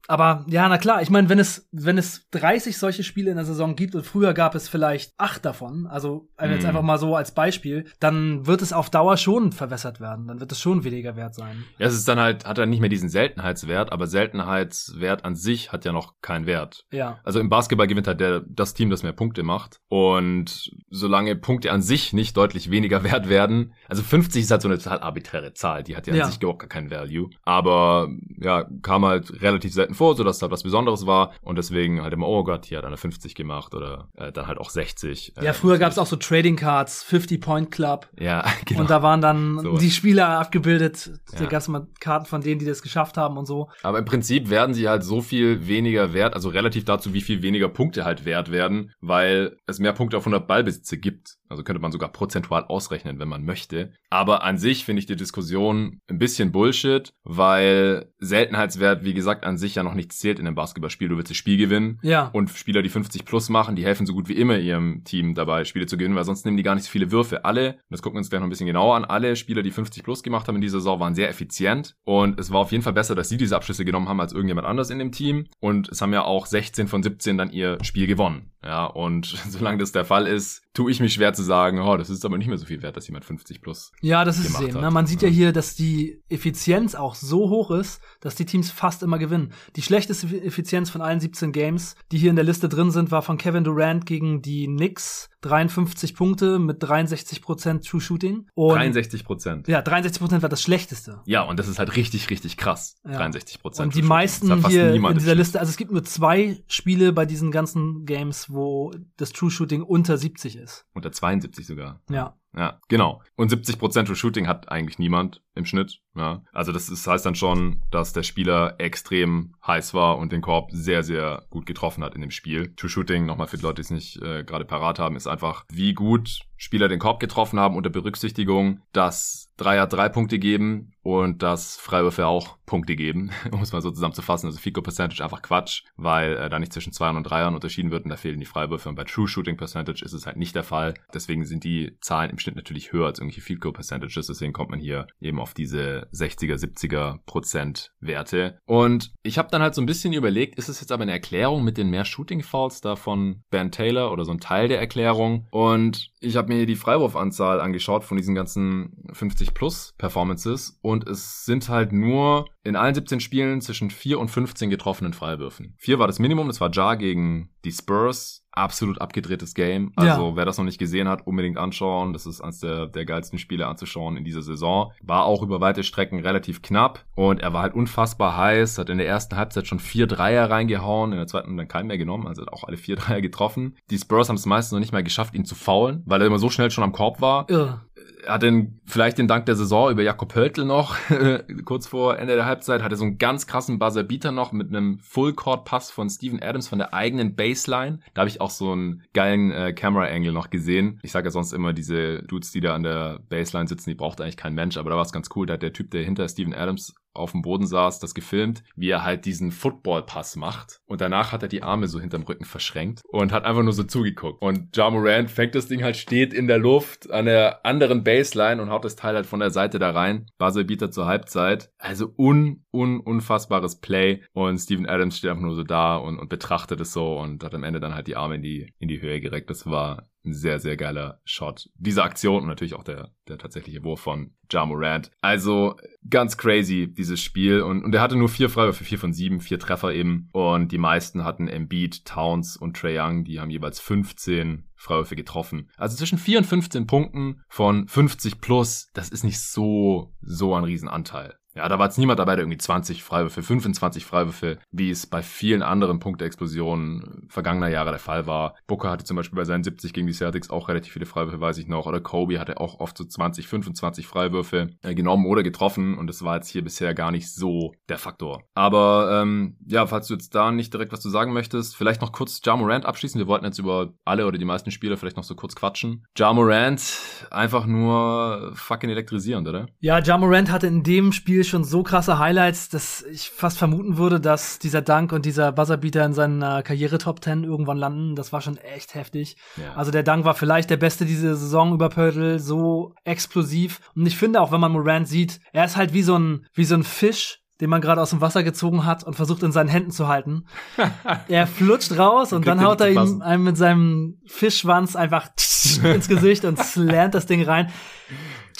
aber 0.08 0.46
ja, 0.50 0.68
na 0.70 0.78
klar, 0.78 1.02
ich 1.02 1.10
meine, 1.10 1.30
wenn 1.30 1.40
es, 1.40 1.68
wenn 1.72 1.98
es 1.98 2.28
30 2.32 2.78
solche 2.78 3.04
Spiele 3.04 3.30
in 3.32 3.38
der 3.38 3.46
Saison 3.46 3.76
gibt 3.76 3.96
und 3.96 4.06
früher 4.06 4.34
gab 4.34 4.56
es 4.56 4.68
vielleicht 4.70 5.14
acht 5.18 5.46
davon, 5.46 5.88
also 5.88 6.30
jetzt 6.42 6.64
Mhm. 6.64 6.70
einfach 6.70 6.82
mal 6.82 6.98
so 6.98 7.16
als 7.16 7.34
Beispiel, 7.34 7.86
dann 8.00 8.46
wird 8.46 8.62
es 8.62 8.74
auf 8.74 8.90
Dauer 8.90 9.18
schon 9.18 9.52
verwässert 9.52 10.00
werden. 10.02 10.28
Dann 10.28 10.40
wird 10.40 10.52
es 10.52 10.60
schon 10.60 10.84
weniger 10.84 11.16
wert 11.16 11.36
sein. 11.36 11.64
Ja, 11.78 11.88
es 11.88 11.94
ist 11.94 12.08
dann 12.08 12.20
halt, 12.20 12.46
hat 12.46 12.58
er 12.58 12.66
nicht 12.66 12.80
mehr 12.82 12.90
diesen 12.90 13.10
Seltenheitswert, 13.10 13.92
aber 13.92 14.08
Seltenheitswert 14.08 15.26
an 15.26 15.36
sich 15.36 15.72
hat 15.72 15.86
ja 15.86 15.92
noch 15.92 16.16
keinen 16.22 16.46
Wert. 16.46 16.86
Ja. 16.92 17.20
Also 17.24 17.40
im 17.40 17.50
Basketball 17.50 17.88
gewinnt 17.88 18.08
halt 18.08 18.20
der, 18.20 18.42
das 18.48 18.74
Team, 18.74 18.90
das 18.90 19.04
mehr 19.04 19.14
Punkte 19.14 19.44
macht. 19.44 19.80
Und 19.90 20.72
solange 20.90 21.36
Punkte 21.36 21.72
an 21.72 21.82
sich 21.82 22.14
nicht 22.14 22.36
deutlich 22.38 22.70
weniger 22.70 23.04
wert 23.04 23.30
werden, 23.30 23.74
also 23.88 24.04
50 24.04 24.44
ist 24.44 24.52
halt 24.52 24.62
so 24.62 24.68
eine 24.68 24.78
total 24.78 25.00
arbiträre 25.00 25.54
Zahl, 25.54 25.84
die 25.84 25.96
hat 25.96 26.08
ja, 26.08 26.14
Ja. 26.16 26.26
an 26.26 26.32
sich 26.32 26.42
überhaupt 26.42 26.60
gar 26.60 26.70
keinen 26.70 26.92
Value. 26.92 27.30
Aber 27.44 28.10
ja, 28.40 28.66
kam 28.82 29.06
halt 29.06 29.42
relativ 29.42 29.74
selten 29.74 29.93
vor, 29.94 30.16
sodass 30.16 30.42
halt 30.42 30.52
was 30.52 30.64
Besonderes 30.64 31.06
war. 31.06 31.32
Und 31.42 31.58
deswegen 31.58 32.02
halt 32.02 32.14
immer, 32.14 32.28
oh 32.28 32.44
Gott, 32.44 32.66
hier 32.66 32.78
hat 32.80 32.86
einer 32.86 32.98
50 32.98 33.36
gemacht 33.36 33.74
oder 33.74 34.10
äh, 34.16 34.32
dann 34.32 34.48
halt 34.48 34.58
auch 34.58 34.70
60. 34.70 35.34
Ja, 35.38 35.44
Äh, 35.44 35.54
früher 35.54 35.78
gab 35.78 35.92
es 35.92 35.98
auch 35.98 36.06
so 36.08 36.16
Trading 36.16 36.56
Cards, 36.56 37.04
50 37.04 37.42
Point 37.42 37.72
Club. 37.72 38.08
Ja, 38.20 38.46
genau. 38.66 38.82
Und 38.82 38.90
da 38.90 39.02
waren 39.04 39.22
dann 39.22 39.60
Sowas. 39.60 39.80
die 39.82 39.92
Spieler 39.92 40.28
abgebildet. 40.40 41.12
Da 41.32 41.44
Ja. 41.44 41.50
gab 41.50 41.60
es 41.62 41.68
mal 41.68 41.88
Karten 42.00 42.26
von 42.26 42.42
denen, 42.42 42.60
die 42.60 42.66
das 42.66 42.82
geschafft 42.82 43.18
haben 43.18 43.38
und 43.38 43.46
so. 43.46 43.70
Aber 43.84 44.00
im 44.00 44.06
Prinzip 44.06 44.50
werden 44.50 44.74
sie 44.74 44.88
halt 44.90 45.04
so 45.04 45.22
viel 45.22 45.68
weniger 45.68 46.14
wert, 46.14 46.34
also 46.34 46.50
relativ 46.50 46.86
dazu, 46.86 47.14
wie 47.14 47.22
viel 47.22 47.42
weniger 47.42 47.70
Punkte 47.70 48.06
halt 48.06 48.26
wert 48.26 48.52
werden, 48.52 48.92
weil 49.02 49.58
es 49.68 49.80
mehr 49.80 49.94
Punkte 49.94 50.18
auf 50.18 50.24
100 50.24 50.48
Ballbesitze 50.48 50.98
gibt. 50.98 51.36
Also 51.50 51.64
könnte 51.64 51.82
man 51.82 51.92
sogar 51.92 52.12
prozentual 52.12 52.64
ausrechnen, 52.66 53.20
wenn 53.20 53.28
man 53.28 53.44
möchte. 53.46 53.92
Aber 54.10 54.44
an 54.44 54.58
sich 54.58 54.86
finde 54.86 55.02
ich 55.02 55.06
die 55.06 55.16
Diskussion 55.16 56.00
ein 56.10 56.18
bisschen 56.18 56.52
Bullshit, 56.52 57.14
weil 57.24 58.12
Seltenheitswert, 58.18 59.04
wie 59.04 59.14
gesagt, 59.14 59.46
an 59.46 59.58
sich 59.58 59.76
ja 59.76 59.83
noch 59.84 59.94
nichts 59.94 60.20
zählt 60.20 60.40
in 60.40 60.48
einem 60.48 60.56
Basketballspiel. 60.56 61.10
Du 61.10 61.18
willst 61.18 61.30
das 61.30 61.38
Spiel 61.38 61.58
gewinnen. 61.58 62.00
Ja. 62.02 62.30
Und 62.34 62.50
Spieler, 62.50 62.82
die 62.82 62.90
50 62.90 63.26
plus 63.26 63.50
machen, 63.50 63.76
die 63.76 63.86
helfen 63.86 64.06
so 64.06 64.14
gut 64.14 64.28
wie 64.28 64.34
immer 64.34 64.58
ihrem 64.58 65.04
Team 65.04 65.36
dabei, 65.36 65.66
Spiele 65.66 65.86
zu 65.86 65.98
gewinnen, 65.98 66.16
weil 66.16 66.24
sonst 66.24 66.46
nehmen 66.46 66.58
die 66.58 66.64
gar 66.64 66.76
nicht 66.76 66.86
so 66.86 66.92
viele 66.92 67.12
Würfe. 67.12 67.46
Alle, 67.46 67.74
und 67.74 67.92
das 67.92 68.02
gucken 68.02 68.16
wir 68.16 68.20
uns 68.20 68.30
gleich 68.30 68.40
noch 68.40 68.48
ein 68.48 68.50
bisschen 68.50 68.68
genauer 68.68 68.96
an, 68.96 69.06
alle 69.06 69.36
Spieler, 69.36 69.62
die 69.62 69.72
50 69.72 70.04
plus 70.04 70.24
gemacht 70.24 70.48
haben 70.48 70.56
in 70.56 70.62
dieser 70.62 70.80
Saison, 70.80 71.00
waren 71.00 71.16
sehr 71.16 71.30
effizient. 71.30 71.96
Und 72.04 72.40
es 72.40 72.52
war 72.52 72.60
auf 72.60 72.72
jeden 72.72 72.84
Fall 72.84 72.94
besser, 72.94 73.16
dass 73.16 73.30
sie 73.30 73.38
diese 73.38 73.56
Abschlüsse 73.56 73.86
genommen 73.86 74.10
haben 74.10 74.20
als 74.20 74.34
irgendjemand 74.34 74.68
anders 74.68 74.90
in 74.90 75.00
dem 75.00 75.12
Team. 75.12 75.46
Und 75.60 75.90
es 75.90 76.02
haben 76.02 76.14
ja 76.14 76.24
auch 76.24 76.46
16 76.46 76.88
von 76.88 77.04
17 77.04 77.38
dann 77.38 77.52
ihr 77.52 77.78
Spiel 77.84 78.08
gewonnen. 78.08 78.52
Ja, 78.64 78.86
und 78.86 79.26
solange 79.50 79.78
das 79.78 79.92
der 79.92 80.06
Fall 80.06 80.28
ist, 80.28 80.63
tue 80.74 80.92
ich 80.92 81.00
mich 81.00 81.14
schwer 81.14 81.34
zu 81.34 81.44
sagen, 81.44 81.80
oh, 81.80 81.98
das 81.98 82.10
ist 82.10 82.26
aber 82.26 82.38
nicht 82.38 82.48
mehr 82.48 82.58
so 82.58 82.66
viel 82.66 82.82
wert, 82.82 82.98
dass 82.98 83.08
jemand 83.08 83.26
50 83.26 83.62
plus. 83.62 83.92
Ja, 84.02 84.26
das 84.26 84.40
ist 84.40 84.60
eben. 84.60 84.82
Ne? 84.82 84.90
Man 84.90 85.06
sieht 85.06 85.22
ja. 85.22 85.28
Ja. 85.28 85.34
hier, 85.34 85.52
dass 85.52 85.76
die 85.76 86.22
Effizienz 86.30 86.96
auch 86.96 87.16
so 87.16 87.50
hoch 87.50 87.72
ist, 87.72 88.02
dass 88.22 88.36
die 88.36 88.46
Teams 88.46 88.72
fast 88.72 89.04
immer 89.04 89.20
gewinnen. 89.20 89.54
Die 89.76 89.84
schlechteste 89.84 90.28
Effizienz 90.44 90.90
von 90.90 91.02
allen 91.02 91.20
17 91.20 91.52
Games, 91.52 91.96
die 92.12 92.18
hier 92.18 92.32
in 92.32 92.36
der 92.36 92.46
Liste 92.46 92.70
drin 92.70 92.92
sind, 92.92 93.12
war 93.12 93.22
von 93.22 93.38
Kevin 93.38 93.64
Durant 93.64 94.06
gegen 94.06 94.42
die 94.42 94.66
Knicks. 94.66 95.30
53 95.44 96.16
Punkte 96.16 96.60
mit 96.60 96.84
63% 96.84 97.88
True 97.88 98.02
Shooting. 98.02 98.48
Und 98.56 98.76
63 98.76 99.24
Prozent. 99.24 99.68
Ja, 99.68 99.82
63% 99.82 100.42
war 100.42 100.50
das 100.50 100.62
schlechteste. 100.62 101.22
Ja, 101.26 101.44
und 101.44 101.60
das 101.60 101.68
ist 101.68 101.80
halt 101.80 101.96
richtig, 101.96 102.30
richtig 102.30 102.58
krass. 102.58 102.96
Ja. 103.06 103.18
63 103.18 103.60
Prozent. 103.60 103.88
Und 103.88 103.96
die 103.96 104.02
meisten 104.02 104.66
hier 104.68 104.94
in 104.94 105.18
dieser 105.18 105.36
Liste, 105.36 105.60
also 105.60 105.70
es 105.70 105.78
gibt 105.78 105.92
nur 105.92 106.04
zwei 106.04 106.64
Spiele 106.68 107.14
bei 107.14 107.26
diesen 107.26 107.52
ganzen 107.52 108.06
Games, 108.06 108.52
wo 108.52 108.92
das 109.18 109.32
True 109.32 109.52
Shooting 109.52 109.84
unter 109.84 110.18
70 110.18 110.58
ist. 110.58 110.86
Unter 110.94 111.12
72 111.12 111.68
sogar. 111.68 112.02
Ja. 112.10 112.38
Ja, 112.56 112.80
genau. 112.88 113.22
Und 113.36 113.52
70% 113.52 114.06
True 114.06 114.16
Shooting 114.16 114.48
hat 114.48 114.70
eigentlich 114.70 115.00
niemand 115.00 115.42
im 115.56 115.66
Schnitt. 115.66 116.02
Ja. 116.16 116.44
Also 116.54 116.72
das 116.72 116.90
ist, 116.90 117.08
heißt 117.08 117.26
dann 117.26 117.36
schon, 117.36 117.82
dass 117.90 118.14
der 118.14 118.24
Spieler 118.24 118.76
extrem 118.78 119.56
heiß 119.66 119.94
war 119.94 120.18
und 120.18 120.32
den 120.32 120.42
Korb 120.42 120.70
sehr, 120.72 121.04
sehr 121.04 121.46
gut 121.50 121.66
getroffen 121.66 122.04
hat 122.04 122.14
in 122.14 122.22
dem 122.22 122.32
Spiel. 122.32 122.74
True 122.76 122.90
Shooting, 122.90 123.26
nochmal 123.26 123.48
für 123.48 123.58
die 123.58 123.64
Leute, 123.64 123.76
die 123.76 123.82
es 123.82 123.92
nicht 123.92 124.22
äh, 124.22 124.44
gerade 124.44 124.66
parat 124.66 125.00
haben, 125.00 125.16
ist 125.16 125.28
einfach, 125.28 125.66
wie 125.70 125.94
gut 125.94 126.42
Spieler 126.64 126.88
den 126.88 127.00
Korb 127.00 127.20
getroffen 127.20 127.60
haben 127.60 127.76
unter 127.76 127.90
Berücksichtigung, 127.90 128.80
dass 128.94 129.52
Dreier 129.58 129.86
drei 129.86 130.08
Punkte 130.08 130.40
geben 130.40 130.94
und 131.04 131.44
dass 131.44 131.76
Freiwürfe 131.76 132.26
auch 132.26 132.58
Punkte 132.66 132.96
geben, 132.96 133.32
um 133.52 133.62
es 133.62 133.74
mal 133.74 133.82
so 133.82 133.92
zusammenzufassen. 133.92 134.48
Also 134.48 134.60
Fico 134.60 134.82
Percentage 134.82 135.22
einfach 135.22 135.42
Quatsch, 135.42 135.84
weil 135.98 136.38
äh, 136.38 136.50
da 136.50 136.60
nicht 136.60 136.72
zwischen 136.72 136.94
Zweiern 136.94 137.18
und 137.18 137.24
Dreiern 137.24 137.54
unterschieden 137.54 137.92
wird 137.92 138.06
und 138.06 138.10
da 138.10 138.16
fehlen 138.16 138.40
die 138.40 138.46
Freiwürfe. 138.46 138.88
Und 138.88 138.96
bei 138.96 139.04
True 139.04 139.28
Shooting 139.28 139.58
Percentage 139.58 140.04
ist 140.06 140.14
es 140.14 140.26
halt 140.26 140.38
nicht 140.38 140.56
der 140.56 140.64
Fall. 140.64 140.94
Deswegen 141.14 141.46
sind 141.46 141.66
die 141.66 141.98
Zahlen 142.00 142.32
im 142.32 142.40
Schnitt 142.40 142.56
natürlich 142.56 142.94
höher 142.94 143.08
als 143.08 143.20
irgendwelche 143.20 143.58
Goal 143.58 143.74
Percentages. 143.74 144.28
Deswegen 144.28 144.54
kommt 144.54 144.70
man 144.70 144.80
hier 144.80 145.08
eben 145.20 145.40
auf 145.40 145.54
diese 145.54 146.08
60er, 146.14 146.56
70er 146.56 147.20
Prozent 147.26 147.92
Werte. 148.00 148.58
Und 148.66 149.14
ich 149.22 149.38
habe 149.38 149.50
dann 149.52 149.62
halt 149.62 149.76
so 149.76 149.82
ein 149.82 149.86
bisschen 149.86 150.14
überlegt, 150.14 150.58
ist 150.58 150.70
es 150.70 150.80
jetzt 150.80 150.94
aber 150.94 151.04
eine 151.04 151.12
Erklärung 151.12 151.66
mit 151.66 151.78
den 151.78 151.90
mehr 151.90 152.06
Shooting 152.06 152.42
Fouls 152.42 152.80
da 152.80 152.96
von 152.96 153.44
Ben 153.50 153.72
Taylor 153.72 154.14
oder 154.14 154.24
so 154.24 154.32
ein 154.32 154.40
Teil 154.40 154.70
der 154.70 154.80
Erklärung? 154.80 155.48
Und 155.52 156.12
ich 156.22 156.38
habe 156.38 156.53
mir 156.54 156.66
die 156.66 156.76
Freiwurfanzahl 156.76 157.60
angeschaut 157.60 158.04
von 158.04 158.18
diesen 158.18 158.36
ganzen 158.36 159.06
50 159.14 159.54
plus 159.54 159.94
Performances 159.98 160.80
und 160.82 161.08
es 161.08 161.46
sind 161.46 161.70
halt 161.70 161.92
nur 161.92 162.46
in 162.64 162.76
allen 162.76 162.96
17 162.96 163.20
Spielen 163.20 163.62
zwischen 163.62 163.90
4 163.90 164.20
und 164.20 164.30
15 164.30 164.70
getroffenen 164.70 165.14
Freiwürfen. 165.14 165.76
4 165.78 166.00
war 166.00 166.08
das 166.08 166.20
Minimum, 166.20 166.48
das 166.48 166.62
war 166.62 166.72
Jar 166.72 166.98
gegen 166.98 167.50
die 167.66 167.72
Spurs. 167.72 168.43
Absolut 168.56 169.02
abgedrehtes 169.02 169.54
Game. 169.56 169.92
Also 169.96 170.30
Ja. 170.30 170.36
wer 170.36 170.46
das 170.46 170.58
noch 170.58 170.66
nicht 170.66 170.78
gesehen 170.78 171.08
hat, 171.10 171.26
unbedingt 171.26 171.58
anschauen. 171.58 172.14
Das 172.14 172.26
ist 172.26 172.40
eines 172.40 172.60
der, 172.60 172.86
der 172.88 173.04
geilsten 173.06 173.40
Spiele 173.40 173.68
anzuschauen 173.68 174.16
in 174.16 174.24
dieser 174.24 174.42
Saison. 174.44 174.92
War 175.02 175.26
auch 175.26 175.42
über 175.42 175.60
weite 175.60 175.84
Strecken 175.84 176.20
relativ 176.20 176.62
knapp 176.62 177.04
und 177.16 177.42
er 177.42 177.52
war 177.54 177.64
halt 177.64 177.74
unfassbar 177.74 178.38
heiß, 178.38 178.78
hat 178.78 178.90
in 178.90 179.00
der 179.00 179.08
ersten 179.08 179.36
Halbzeit 179.36 179.66
schon 179.68 179.80
vier 179.80 180.06
Dreier 180.08 180.50
reingehauen, 180.52 181.12
in 181.12 181.18
der 181.18 181.28
zweiten 181.28 181.58
dann 181.58 181.68
keinen 181.68 181.88
mehr 181.88 181.98
genommen, 181.98 182.28
also 182.28 182.44
hat 182.44 182.54
auch 182.54 182.64
alle 182.64 182.78
vier 182.78 182.96
Dreier 182.98 183.22
getroffen. 183.22 183.76
Die 183.90 183.98
Spurs 183.98 184.30
haben 184.30 184.36
es 184.36 184.46
meistens 184.46 184.74
noch 184.74 184.80
nicht 184.80 184.94
mal 184.94 185.04
geschafft, 185.04 185.34
ihn 185.34 185.46
zu 185.46 185.56
faulen, 185.56 186.04
weil 186.06 186.22
er 186.22 186.28
immer 186.28 186.40
so 186.40 186.50
schnell 186.50 186.70
schon 186.70 186.84
am 186.84 186.92
Korb 186.92 187.22
war 187.22 187.50
Irre. 187.50 187.82
Hat 188.28 188.44
den, 188.44 188.80
vielleicht 188.86 189.18
den 189.18 189.28
Dank 189.28 189.46
der 189.46 189.56
Saison 189.56 189.92
über 189.92 190.04
Jakob 190.04 190.30
Pöltl 190.30 190.66
noch, 190.66 190.96
kurz 191.66 191.88
vor 191.88 192.18
Ende 192.18 192.36
der 192.36 192.46
Halbzeit, 192.46 192.84
hatte 192.84 192.96
so 192.96 193.06
einen 193.06 193.18
ganz 193.18 193.48
krassen 193.48 193.80
Buzzer-Beater 193.80 194.32
noch 194.32 194.52
mit 194.52 194.70
einem 194.70 195.00
Full-Court-Pass 195.00 195.92
von 195.92 196.10
Steven 196.10 196.42
Adams 196.42 196.68
von 196.68 196.80
der 196.80 196.94
eigenen 196.94 197.36
Baseline. 197.36 198.00
Da 198.14 198.22
habe 198.22 198.30
ich 198.30 198.42
auch 198.42 198.50
so 198.50 198.72
einen 198.72 199.04
geilen 199.14 199.52
äh, 199.52 199.74
Camera-Angle 199.74 200.32
noch 200.32 200.50
gesehen. 200.50 201.00
Ich 201.04 201.12
sage 201.12 201.28
ja 201.28 201.32
sonst 201.32 201.54
immer, 201.54 201.74
diese 201.74 202.24
Dudes, 202.24 202.52
die 202.52 202.62
da 202.62 202.76
an 202.76 202.84
der 202.84 203.20
Baseline 203.30 203.68
sitzen, 203.68 203.90
die 203.90 203.96
braucht 203.96 204.22
eigentlich 204.22 204.38
kein 204.38 204.54
Mensch, 204.54 204.78
aber 204.78 204.90
da 204.90 204.96
war 204.96 205.06
es 205.06 205.12
ganz 205.12 205.30
cool. 205.36 205.46
Da 205.46 205.54
hat 205.54 205.62
der 205.62 205.74
Typ, 205.74 205.92
der 205.92 206.04
hinter 206.04 206.28
Steven 206.28 206.54
Adams 206.54 206.94
auf 207.14 207.32
dem 207.32 207.42
Boden 207.42 207.68
saß, 207.68 208.00
das 208.00 208.14
gefilmt, 208.14 208.64
wie 208.76 208.90
er 208.90 209.04
halt 209.04 209.26
diesen 209.26 209.52
Football-Pass 209.52 210.36
macht. 210.36 210.82
Und 210.86 211.02
danach 211.02 211.32
hat 211.32 211.44
er 211.44 211.50
die 211.50 211.64
Arme 211.64 211.88
so 211.88 212.00
hinterm 212.00 212.24
Rücken 212.24 212.46
verschränkt 212.46 213.02
und 213.08 213.32
hat 213.32 213.46
einfach 213.46 213.64
nur 213.64 213.74
so 213.74 213.84
zugeguckt. 213.84 214.42
Und 214.42 214.76
Ja 214.76 214.90
Morant 214.90 215.30
fängt 215.30 215.56
das 215.56 215.68
Ding 215.68 215.84
halt, 215.84 215.98
steht 215.98 216.34
in 216.34 216.48
der 216.48 216.58
Luft 216.58 217.12
an 217.12 217.26
der 217.26 217.66
anderen 217.66 218.04
Baseline 218.04 218.62
und 218.62 218.70
haut 218.70 218.86
das 218.86 218.96
Teil 218.96 219.16
halt 219.16 219.26
von 219.26 219.40
der 219.40 219.52
Seite 219.52 219.80
da 219.80 219.92
rein. 219.92 220.28
Buzzerbeater 220.38 220.92
zur 220.92 221.06
Halbzeit. 221.06 221.72
Also 221.78 222.14
un, 222.18 222.66
un, 222.72 223.00
unfassbares 223.00 223.80
Play. 223.80 224.24
Und 224.34 224.58
Steven 224.58 224.88
Adams 224.88 225.18
steht 225.18 225.30
einfach 225.30 225.44
nur 225.44 225.56
so 225.56 225.64
da 225.64 225.98
und, 225.98 226.20
und 226.20 226.30
betrachtet 226.30 226.80
es 226.82 226.94
so 226.94 227.18
und 227.20 227.44
hat 227.44 227.54
am 227.54 227.64
Ende 227.64 227.80
dann 227.80 227.96
halt 227.96 228.08
die 228.08 228.16
Arme 228.16 228.36
in 228.36 228.42
die, 228.42 228.74
in 228.80 228.88
die 228.88 229.02
Höhe 229.02 229.22
gereckt. 229.22 229.50
Das 229.50 229.66
war 229.66 230.04
ein 230.26 230.34
sehr, 230.34 230.60
sehr 230.60 230.78
geiler 230.78 231.20
Shot. 231.26 231.70
Diese 231.76 232.04
Aktion 232.04 232.44
und 232.44 232.48
natürlich 232.48 232.76
auch 232.76 232.84
der, 232.84 233.12
der 233.28 233.38
tatsächliche 233.38 233.84
Wurf 233.84 234.00
von 234.00 234.32
Ja. 234.50 235.12
Also 235.22 235.76
ganz 236.10 236.38
crazy, 236.38 236.94
dieses 236.94 237.22
Spiel. 237.22 237.62
Und, 237.62 237.84
und 237.84 237.94
er 237.94 238.02
hatte 238.02 238.16
nur 238.16 238.30
vier 238.30 238.50
Freiwürfe, 238.50 238.84
vier 238.84 239.00
von 239.00 239.14
sieben, 239.14 239.42
vier 239.42 239.60
Treffer 239.60 239.94
eben. 239.94 240.30
Und 240.32 240.72
die 240.72 240.78
meisten 240.78 241.24
hatten 241.24 241.48
Embiid, 241.48 242.06
Towns 242.06 242.56
und 242.56 242.78
Trae 242.78 243.00
Young. 243.00 243.24
Die 243.26 243.40
haben 243.40 243.50
jeweils 243.50 243.80
15 243.80 244.66
Freiwürfe 244.76 245.16
getroffen. 245.16 245.70
Also 245.78 245.98
zwischen 245.98 246.18
4 246.18 246.40
und 246.40 246.46
15 246.46 246.88
Punkten 246.88 247.42
von 247.50 247.88
50 247.88 248.42
plus, 248.42 248.90
das 248.94 249.10
ist 249.10 249.24
nicht 249.24 249.40
so, 249.40 250.14
so 250.22 250.54
ein 250.56 250.64
Riesenanteil. 250.64 251.36
Ja, 251.56 251.70
da 251.70 251.78
war 251.78 251.86
jetzt 251.86 251.98
niemand 251.98 252.20
dabei, 252.20 252.36
der 252.36 252.44
irgendwie 252.44 252.58
20 252.58 253.04
Freiwürfe, 253.04 253.44
25 253.44 254.06
Freiwürfe, 254.06 254.58
wie 254.72 254.90
es 254.90 255.06
bei 255.06 255.22
vielen 255.22 255.62
anderen 255.62 256.00
Punktexplosionen 256.00 257.28
vergangener 257.30 257.68
Jahre 257.68 257.92
der 257.92 258.00
Fall 258.00 258.26
war. 258.26 258.56
Booker 258.68 258.90
hatte 258.90 259.04
zum 259.04 259.18
Beispiel 259.18 259.38
bei 259.38 259.46
seinen 259.46 259.64
70 259.64 259.94
gegen 259.94 260.08
die 260.08 260.14
Celtics 260.14 260.50
auch 260.50 260.68
relativ 260.68 260.94
viele 260.94 261.06
Freiwürfe, 261.06 261.40
weiß 261.40 261.58
ich 261.60 261.68
noch. 261.68 261.86
Oder 261.86 262.02
Kobe 262.02 262.40
hatte 262.40 262.60
auch 262.60 262.80
oft 262.80 262.98
so 262.98 263.04
20, 263.04 263.48
25 263.48 264.08
Freiwürfe 264.08 264.70
äh, 264.82 264.96
genommen 264.96 265.26
oder 265.28 265.44
getroffen. 265.44 265.98
Und 265.98 266.08
das 266.08 266.24
war 266.24 266.36
jetzt 266.36 266.50
hier 266.50 266.64
bisher 266.64 266.94
gar 266.94 267.12
nicht 267.12 267.32
so 267.32 267.74
der 267.88 267.98
Faktor. 267.98 268.44
Aber 268.56 269.22
ähm, 269.22 269.58
ja, 269.68 269.86
falls 269.86 270.08
du 270.08 270.16
jetzt 270.16 270.34
da 270.34 270.52
nicht 270.52 270.74
direkt 270.74 270.92
was 270.92 271.02
zu 271.02 271.10
sagen 271.10 271.34
möchtest, 271.34 271.76
vielleicht 271.76 272.02
noch 272.02 272.12
kurz 272.12 272.42
Ja 272.44 272.56
Morant 272.56 272.86
abschließen. 272.86 273.20
Wir 273.20 273.28
wollten 273.28 273.46
jetzt 273.46 273.60
über 273.60 273.94
alle 274.06 274.26
oder 274.26 274.38
die 274.38 274.46
meisten 274.46 274.72
Spieler 274.72 274.98
vielleicht 274.98 275.18
noch 275.18 275.24
so 275.24 275.36
kurz 275.36 275.56
quatschen. 275.56 276.06
Ja 276.18 276.34
Morant, 276.34 276.82
einfach 277.30 277.66
nur 277.68 278.52
fucking 278.56 278.90
elektrisierend, 278.90 279.48
oder? 279.48 279.68
Ja, 279.80 280.00
Ja 280.00 280.18
Morant 280.18 280.52
hatte 280.52 280.68
in 280.68 280.84
dem 280.84 281.12
Spiel 281.12 281.43
schon 281.50 281.64
so 281.64 281.84
krasse 281.84 282.20
Highlights, 282.20 282.70
dass 282.70 283.04
ich 283.04 283.30
fast 283.30 283.58
vermuten 283.58 283.98
würde, 283.98 284.20
dass 284.20 284.60
dieser 284.60 284.82
Dank 284.82 285.12
und 285.12 285.26
dieser 285.26 285.52
Buzzerbeater 285.52 286.06
in 286.06 286.14
seiner 286.14 286.64
Karriere 286.64 286.98
Top 286.98 287.24
10 287.24 287.44
irgendwann 287.44 287.78
landen. 287.78 288.16
Das 288.16 288.34
war 288.34 288.42
schon 288.42 288.58
echt 288.58 288.96
heftig. 288.96 289.38
Ja. 289.58 289.74
Also 289.76 289.92
der 289.92 290.04
Dank 290.04 290.26
war 290.26 290.34
vielleicht 290.34 290.70
der 290.70 290.78
beste 290.78 291.06
diese 291.06 291.36
Saison 291.36 291.74
über 291.74 291.90
Pörtl, 291.90 292.40
so 292.40 292.94
explosiv. 293.04 293.80
Und 293.96 294.06
ich 294.06 294.18
finde 294.18 294.42
auch, 294.42 294.52
wenn 294.52 294.62
man 294.62 294.72
Morant 294.72 295.08
sieht, 295.08 295.40
er 295.52 295.66
ist 295.66 295.78
halt 295.78 295.94
wie 295.94 296.04
so 296.04 296.18
ein, 296.18 296.46
wie 296.54 296.66
so 296.66 296.76
ein 296.76 296.84
Fisch, 296.84 297.40
den 297.62 297.70
man 297.70 297.82
gerade 297.82 298.02
aus 298.02 298.10
dem 298.10 298.22
Wasser 298.22 298.44
gezogen 298.44 298.86
hat 298.86 299.04
und 299.04 299.16
versucht 299.16 299.44
in 299.44 299.52
seinen 299.52 299.70
Händen 299.70 299.92
zu 299.92 300.08
halten. 300.08 300.46
er 301.28 301.48
flutscht 301.48 301.98
raus 301.98 302.34
und 302.34 302.48
dann 302.48 302.64
haut 302.64 302.82
er 302.82 302.90
ihm 302.90 303.22
einem 303.22 303.44
mit 303.44 303.58
seinem 303.58 304.20
Fischschwanz 304.26 304.96
einfach 304.96 305.30
ins 305.84 306.08
Gesicht 306.08 306.46
und 306.46 306.60
slammt 306.60 307.14
das 307.14 307.26
Ding 307.26 307.44
rein. 307.44 307.72